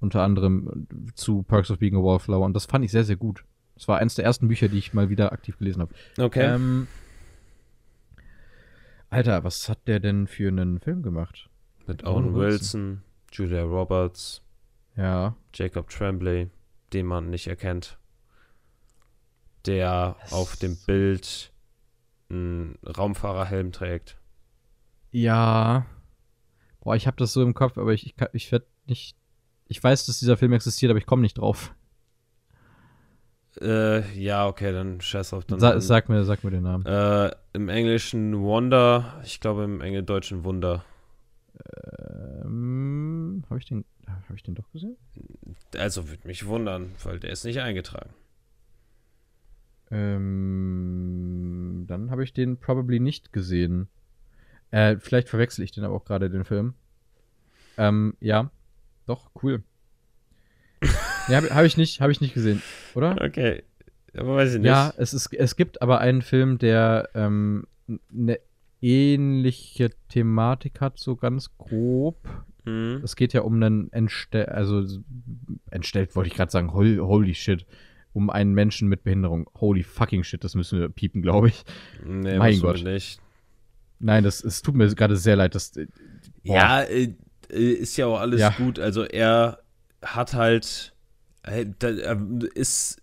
Unter 0.00 0.22
anderem 0.22 0.88
zu 1.14 1.44
Perks 1.44 1.70
of 1.70 1.78
Being 1.78 1.94
a 1.94 2.02
Wallflower. 2.02 2.44
Und 2.44 2.54
das 2.54 2.66
fand 2.66 2.84
ich 2.84 2.90
sehr, 2.90 3.04
sehr 3.04 3.16
gut. 3.16 3.44
Das 3.82 3.88
war 3.88 3.98
eines 3.98 4.14
der 4.14 4.24
ersten 4.24 4.46
Bücher, 4.46 4.68
die 4.68 4.78
ich 4.78 4.94
mal 4.94 5.08
wieder 5.10 5.32
aktiv 5.32 5.58
gelesen 5.58 5.82
habe. 5.82 5.92
Okay. 6.16 6.54
Ähm, 6.54 6.86
Alter, 9.10 9.42
was 9.42 9.68
hat 9.68 9.88
der 9.88 9.98
denn 9.98 10.28
für 10.28 10.46
einen 10.46 10.78
Film 10.78 11.02
gemacht? 11.02 11.50
Mit 11.88 12.04
Owen 12.04 12.32
Wilson. 12.32 13.02
Julia 13.32 13.64
Roberts, 13.64 14.40
Ja. 14.96 15.34
Jacob 15.52 15.88
Tremblay, 15.90 16.48
den 16.92 17.06
man 17.06 17.28
nicht 17.30 17.48
erkennt. 17.48 17.98
Der 19.66 20.14
Was? 20.22 20.32
auf 20.32 20.54
dem 20.54 20.76
Bild 20.86 21.52
einen 22.30 22.78
Raumfahrerhelm 22.86 23.72
trägt. 23.72 24.16
Ja. 25.10 25.86
Boah, 26.78 26.94
ich 26.94 27.08
habe 27.08 27.16
das 27.16 27.32
so 27.32 27.42
im 27.42 27.54
Kopf, 27.54 27.78
aber 27.78 27.92
ich, 27.92 28.06
ich, 28.06 28.14
ich 28.32 28.52
werde 28.52 28.66
nicht. 28.86 29.16
Ich 29.66 29.82
weiß, 29.82 30.06
dass 30.06 30.20
dieser 30.20 30.36
Film 30.36 30.52
existiert, 30.52 30.90
aber 30.90 31.00
ich 31.00 31.06
komme 31.06 31.22
nicht 31.22 31.38
drauf. 31.38 31.74
Äh, 33.60 34.18
ja, 34.18 34.46
okay, 34.46 34.72
dann 34.72 35.00
scheiß 35.00 35.30
drauf. 35.30 35.44
Dann, 35.44 35.60
Sa 35.60 35.80
sag, 35.80 36.08
mir, 36.08 36.24
sag 36.24 36.42
mir 36.42 36.50
den 36.50 36.62
Namen. 36.62 36.86
Äh, 36.86 37.30
im 37.52 37.68
Englischen 37.68 38.40
Wonder, 38.40 39.20
ich 39.24 39.40
glaube 39.40 39.64
im 39.64 39.80
Engeldeutschen 39.80 40.44
Wunder. 40.44 40.84
Ähm, 42.44 43.44
habe 43.48 43.58
ich 43.58 43.66
den, 43.66 43.84
habe 44.06 44.34
ich 44.34 44.42
den 44.42 44.54
doch 44.54 44.70
gesehen? 44.72 44.96
Also 45.76 46.08
würde 46.08 46.26
mich 46.26 46.46
wundern, 46.46 46.92
weil 47.04 47.20
der 47.20 47.30
ist 47.30 47.44
nicht 47.44 47.60
eingetragen. 47.60 48.10
Ähm, 49.90 51.84
dann 51.86 52.10
habe 52.10 52.24
ich 52.24 52.32
den 52.32 52.56
probably 52.56 52.98
nicht 52.98 53.32
gesehen. 53.32 53.88
Äh, 54.70 54.96
vielleicht 54.96 55.28
verwechsel 55.28 55.62
ich 55.64 55.72
den 55.72 55.84
aber 55.84 55.94
auch 55.94 56.06
gerade 56.06 56.30
den 56.30 56.44
Film. 56.44 56.72
Ähm, 57.76 58.16
ja, 58.20 58.50
doch 59.06 59.30
cool. 59.42 59.62
Ja, 61.32 61.38
habe 61.42 61.54
hab 61.54 61.64
ich 61.64 61.76
nicht, 61.76 62.00
habe 62.00 62.12
ich 62.12 62.20
nicht 62.20 62.34
gesehen, 62.34 62.62
oder? 62.94 63.16
Okay, 63.20 63.62
aber 64.16 64.36
weiß 64.36 64.54
ich 64.54 64.58
nicht. 64.60 64.66
Ja, 64.66 64.92
es, 64.96 65.14
ist, 65.14 65.32
es 65.32 65.56
gibt 65.56 65.82
aber 65.82 66.00
einen 66.00 66.22
Film, 66.22 66.58
der 66.58 67.08
ähm, 67.14 67.66
eine 68.12 68.38
ähnliche 68.80 69.90
Thematik 70.08 70.80
hat, 70.80 70.98
so 70.98 71.16
ganz 71.16 71.56
grob. 71.56 72.16
Mhm. 72.64 73.00
Es 73.02 73.16
geht 73.16 73.32
ja 73.32 73.42
um 73.42 73.54
einen 73.62 73.92
entstell, 73.92 74.46
also 74.46 74.84
entstellt 75.70 76.14
wollte 76.14 76.28
ich 76.28 76.34
gerade 76.36 76.50
sagen, 76.50 76.72
hol, 76.72 76.98
holy 76.98 77.34
shit, 77.34 77.66
um 78.12 78.30
einen 78.30 78.52
Menschen 78.52 78.88
mit 78.88 79.04
Behinderung. 79.04 79.48
Holy 79.60 79.82
fucking 79.82 80.22
shit, 80.24 80.44
das 80.44 80.54
müssen 80.54 80.78
wir 80.80 80.88
piepen, 80.88 81.22
glaube 81.22 81.48
ich. 81.48 81.64
Nee, 82.04 82.38
Mein 82.38 82.60
Gott. 82.60 82.82
Nicht. 82.84 83.20
Nein, 83.98 84.24
das 84.24 84.42
es 84.44 84.62
tut 84.62 84.74
mir 84.74 84.92
gerade 84.94 85.16
sehr 85.16 85.36
leid, 85.36 85.54
dass 85.54 85.72
boah. 85.72 86.56
Ja, 86.56 86.82
äh, 86.82 87.14
äh, 87.50 87.72
ist 87.72 87.96
ja 87.96 88.06
auch 88.06 88.20
alles 88.20 88.40
Ja. 88.40 88.50
gut. 88.50 88.78
Also 88.78 89.04
er 89.04 89.60
hat 90.02 90.34
halt, 90.34 90.92
äh, 90.92 90.92
äh, 90.92 91.01
ist 92.54 93.02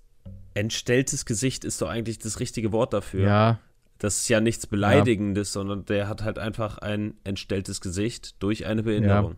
entstelltes 0.54 1.26
Gesicht 1.26 1.64
ist 1.66 1.82
doch 1.82 1.90
eigentlich 1.90 2.20
das 2.20 2.40
richtige 2.40 2.72
Wort 2.72 2.94
dafür. 2.94 3.24
ja, 3.26 3.60
Das 3.98 4.22
ist 4.22 4.30
ja 4.30 4.42
nichts 4.42 4.68
Beleidigendes, 4.68 5.54
sondern 5.54 5.86
der 5.86 6.08
hat 6.08 6.24
halt 6.24 6.40
einfach 6.40 6.78
ein 6.80 7.16
entstelltes 7.24 7.82
Gesicht 7.82 8.42
durch 8.42 8.66
eine 8.66 8.84
Behinderung. 8.84 9.36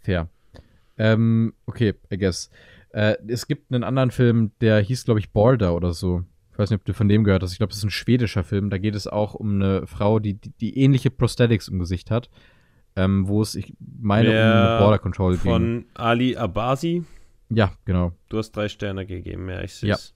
fair. 0.00 0.28
Ähm, 0.96 1.54
okay, 1.66 1.94
I 2.12 2.18
guess. 2.18 2.50
Äh, 2.90 3.16
es 3.28 3.46
gibt 3.46 3.72
einen 3.72 3.84
anderen 3.84 4.10
Film, 4.10 4.52
der 4.60 4.80
hieß, 4.80 5.04
glaube 5.04 5.20
ich, 5.20 5.30
Border 5.30 5.74
oder 5.74 5.92
so. 5.92 6.24
Ich 6.52 6.58
weiß 6.58 6.70
nicht, 6.70 6.80
ob 6.80 6.84
du 6.84 6.94
von 6.94 7.08
dem 7.08 7.22
gehört 7.22 7.42
hast. 7.42 7.52
Ich 7.52 7.58
glaube, 7.58 7.70
das 7.70 7.78
ist 7.78 7.84
ein 7.84 7.90
schwedischer 7.90 8.42
Film. 8.42 8.68
Da 8.70 8.78
geht 8.78 8.96
es 8.96 9.06
auch 9.06 9.34
um 9.34 9.54
eine 9.54 9.86
Frau, 9.86 10.18
die, 10.18 10.34
die, 10.34 10.50
die 10.50 10.78
ähnliche 10.78 11.10
Prosthetics 11.10 11.68
im 11.68 11.78
Gesicht 11.78 12.10
hat. 12.10 12.30
Ähm, 12.96 13.28
wo 13.28 13.42
es, 13.42 13.54
ich 13.54 13.74
meine, 13.78 14.28
um 14.28 14.34
Der 14.34 14.70
eine 14.70 14.78
Border 14.80 14.98
Control 14.98 15.36
ging. 15.36 15.52
Von 15.52 15.84
Ali 15.94 16.36
Abasi. 16.36 17.04
Ja, 17.50 17.72
genau. 17.84 18.12
Du 18.28 18.38
hast 18.38 18.52
drei 18.52 18.68
Sterne 18.68 19.06
gegeben, 19.06 19.48
ja, 19.48 19.62
ich 19.62 19.74
sehe 19.74 19.90
Ja. 19.90 19.94
es. 19.96 20.14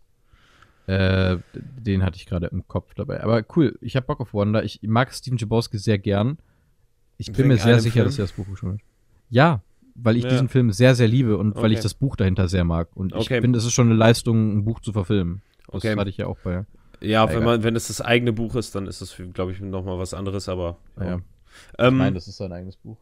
Äh, 0.87 1.39
den 1.55 2.03
hatte 2.03 2.17
ich 2.17 2.27
gerade 2.27 2.47
im 2.49 2.67
Kopf 2.67 2.95
dabei. 2.95 3.23
Aber 3.23 3.45
cool, 3.57 3.79
ich 3.81 3.95
habe 3.97 4.07
Bock 4.07 4.21
auf 4.21 4.35
Wanda. 4.35 4.63
Ich 4.63 4.81
mag 4.83 5.13
Steven 5.15 5.39
Jabowski 5.39 5.79
sehr 5.79 5.99
gern. 5.99 6.39
Ich 7.19 7.29
bin 7.29 7.37
Wegen 7.39 7.49
mir 7.49 7.59
sehr 7.59 7.79
sicher, 7.81 7.95
Film? 7.95 8.07
dass 8.07 8.19
er 8.19 8.25
das 8.25 8.33
Buch 8.33 8.49
geschrieben 8.49 8.73
hat. 8.75 8.81
Ja, 9.31 9.63
weil 9.95 10.17
ich 10.17 10.25
Ja. 10.25 10.31
diesen 10.31 10.49
Film 10.49 10.73
sehr, 10.73 10.95
sehr 10.95 11.07
liebe 11.09 11.37
und 11.39 11.55
weil 11.55 11.67
Okay. 11.67 11.75
ich 11.75 11.81
das 11.81 11.95
Buch 11.95 12.17
dahinter 12.17 12.49
sehr 12.49 12.65
mag. 12.65 12.89
Und 12.97 13.13
Okay. 13.13 13.37
ich 13.37 13.41
finde, 13.41 13.59
es 13.59 13.65
ist 13.65 13.73
schon 13.73 13.87
eine 13.87 13.95
Leistung, 13.95 14.59
ein 14.59 14.65
Buch 14.65 14.81
zu 14.81 14.93
verfilmen. 14.93 15.41
Das 15.67 15.77
Okay. 15.77 15.97
hatte 15.97 16.11
ich 16.11 16.17
ja 16.17 16.27
auch 16.27 16.39
bei. 16.39 16.67
Ja, 17.01 17.33
wenn 17.33 17.43
man, 17.45 17.63
wenn 17.63 17.77
es 17.77 17.87
das 17.89 18.01
eigene 18.01 18.33
Buch 18.33 18.55
ist, 18.57 18.75
dann 18.75 18.87
ist 18.87 19.01
das, 19.01 19.21
glaube 19.33 19.53
ich, 19.53 19.61
nochmal 19.61 19.99
was 19.99 20.15
anderes, 20.15 20.49
aber. 20.49 20.79
Ja. 21.01 21.21
Ähm, 21.79 21.99
Nein, 21.99 22.15
das 22.15 22.27
ist 22.29 22.37
sein 22.39 22.53
eigenes 22.53 22.77
Buch. 22.77 22.97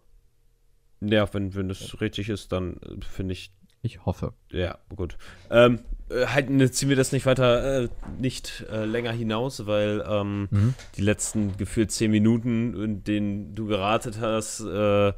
ja, 1.01 1.33
wenn, 1.33 1.55
wenn 1.55 1.69
das 1.69 1.99
richtig 2.01 2.29
ist, 2.29 2.53
dann 2.53 2.77
finde 3.01 3.33
ich, 3.33 3.53
Ich 3.83 4.05
hoffe. 4.05 4.35
ja, 4.51 4.79
gut. 4.95 5.17
Ähm, 5.51 5.81
äh, 6.11 6.27
halt, 6.27 6.75
ziehen 6.75 6.89
wir 6.91 6.97
das 6.97 7.13
nicht 7.13 7.25
weiter, 7.27 7.85
äh, 7.85 7.89
nicht 8.19 8.65
äh, 8.71 8.85
länger 8.85 9.13
hinaus, 9.13 9.67
weil 9.67 10.05
ähm, 10.07 10.49
Mhm. 10.51 10.75
die 10.97 11.03
letzten 11.03 11.57
gefühlt 11.57 11.91
zehn 11.91 12.11
Minuten, 12.11 12.75
in 12.83 13.05
denen 13.05 13.55
du 13.55 13.67
geratet 13.67 14.21
hast, 14.21 14.61
äh, 14.61 15.13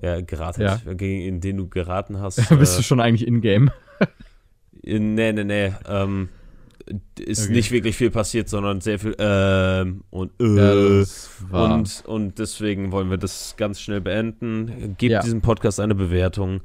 ja, 0.00 0.20
geratet, 0.20 0.82
Ja. 0.84 0.92
in 0.92 1.40
denen 1.40 1.58
du 1.58 1.68
geraten 1.68 2.20
hast. 2.20 2.36
Bist 2.58 2.76
du 2.76 2.80
äh, 2.80 2.82
schon 2.84 3.00
eigentlich 3.00 3.26
in-game? 3.26 3.70
äh, 4.84 4.98
nee, 4.98 5.32
nee, 5.32 5.44
nee. 5.44 5.72
Ähm, 5.88 6.28
ist 7.18 7.44
Okay. 7.44 7.52
nicht 7.52 7.70
wirklich 7.70 7.96
viel 7.96 8.10
passiert, 8.10 8.48
sondern 8.48 8.80
sehr 8.80 8.98
viel 8.98 9.14
ähm 9.18 10.02
und 10.10 10.30
äh, 10.40 11.00
Ja, 11.00 11.04
und, 11.74 12.02
und 12.06 12.38
deswegen 12.38 12.92
wollen 12.92 13.10
wir 13.10 13.18
das 13.18 13.54
ganz 13.56 13.80
schnell 13.80 14.00
beenden. 14.00 14.94
Gebt 14.98 15.12
Ja. 15.12 15.20
diesem 15.20 15.40
Podcast 15.40 15.80
eine 15.80 15.94
Bewertung. 15.94 16.60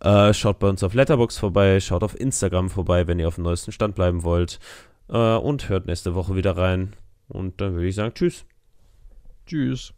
Äh, 0.00 0.32
schaut 0.34 0.58
bei 0.58 0.68
uns 0.68 0.82
auf 0.82 0.94
Letterbox 0.94 1.38
vorbei, 1.38 1.80
schaut 1.80 2.02
auf 2.02 2.18
Instagram 2.18 2.68
vorbei, 2.70 3.06
wenn 3.06 3.18
ihr 3.18 3.28
auf 3.28 3.36
dem 3.36 3.44
neuesten 3.44 3.72
Stand 3.72 3.94
bleiben 3.94 4.22
wollt. 4.22 4.58
Äh, 5.08 5.36
und 5.36 5.68
hört 5.68 5.86
nächste 5.86 6.14
Woche 6.14 6.34
wieder 6.36 6.56
rein. 6.56 6.92
Und 7.28 7.60
dann 7.60 7.74
würde 7.74 7.86
ich 7.88 7.94
sagen, 7.94 8.12
tschüss. 8.14 8.44
Tschüss. 9.46 9.92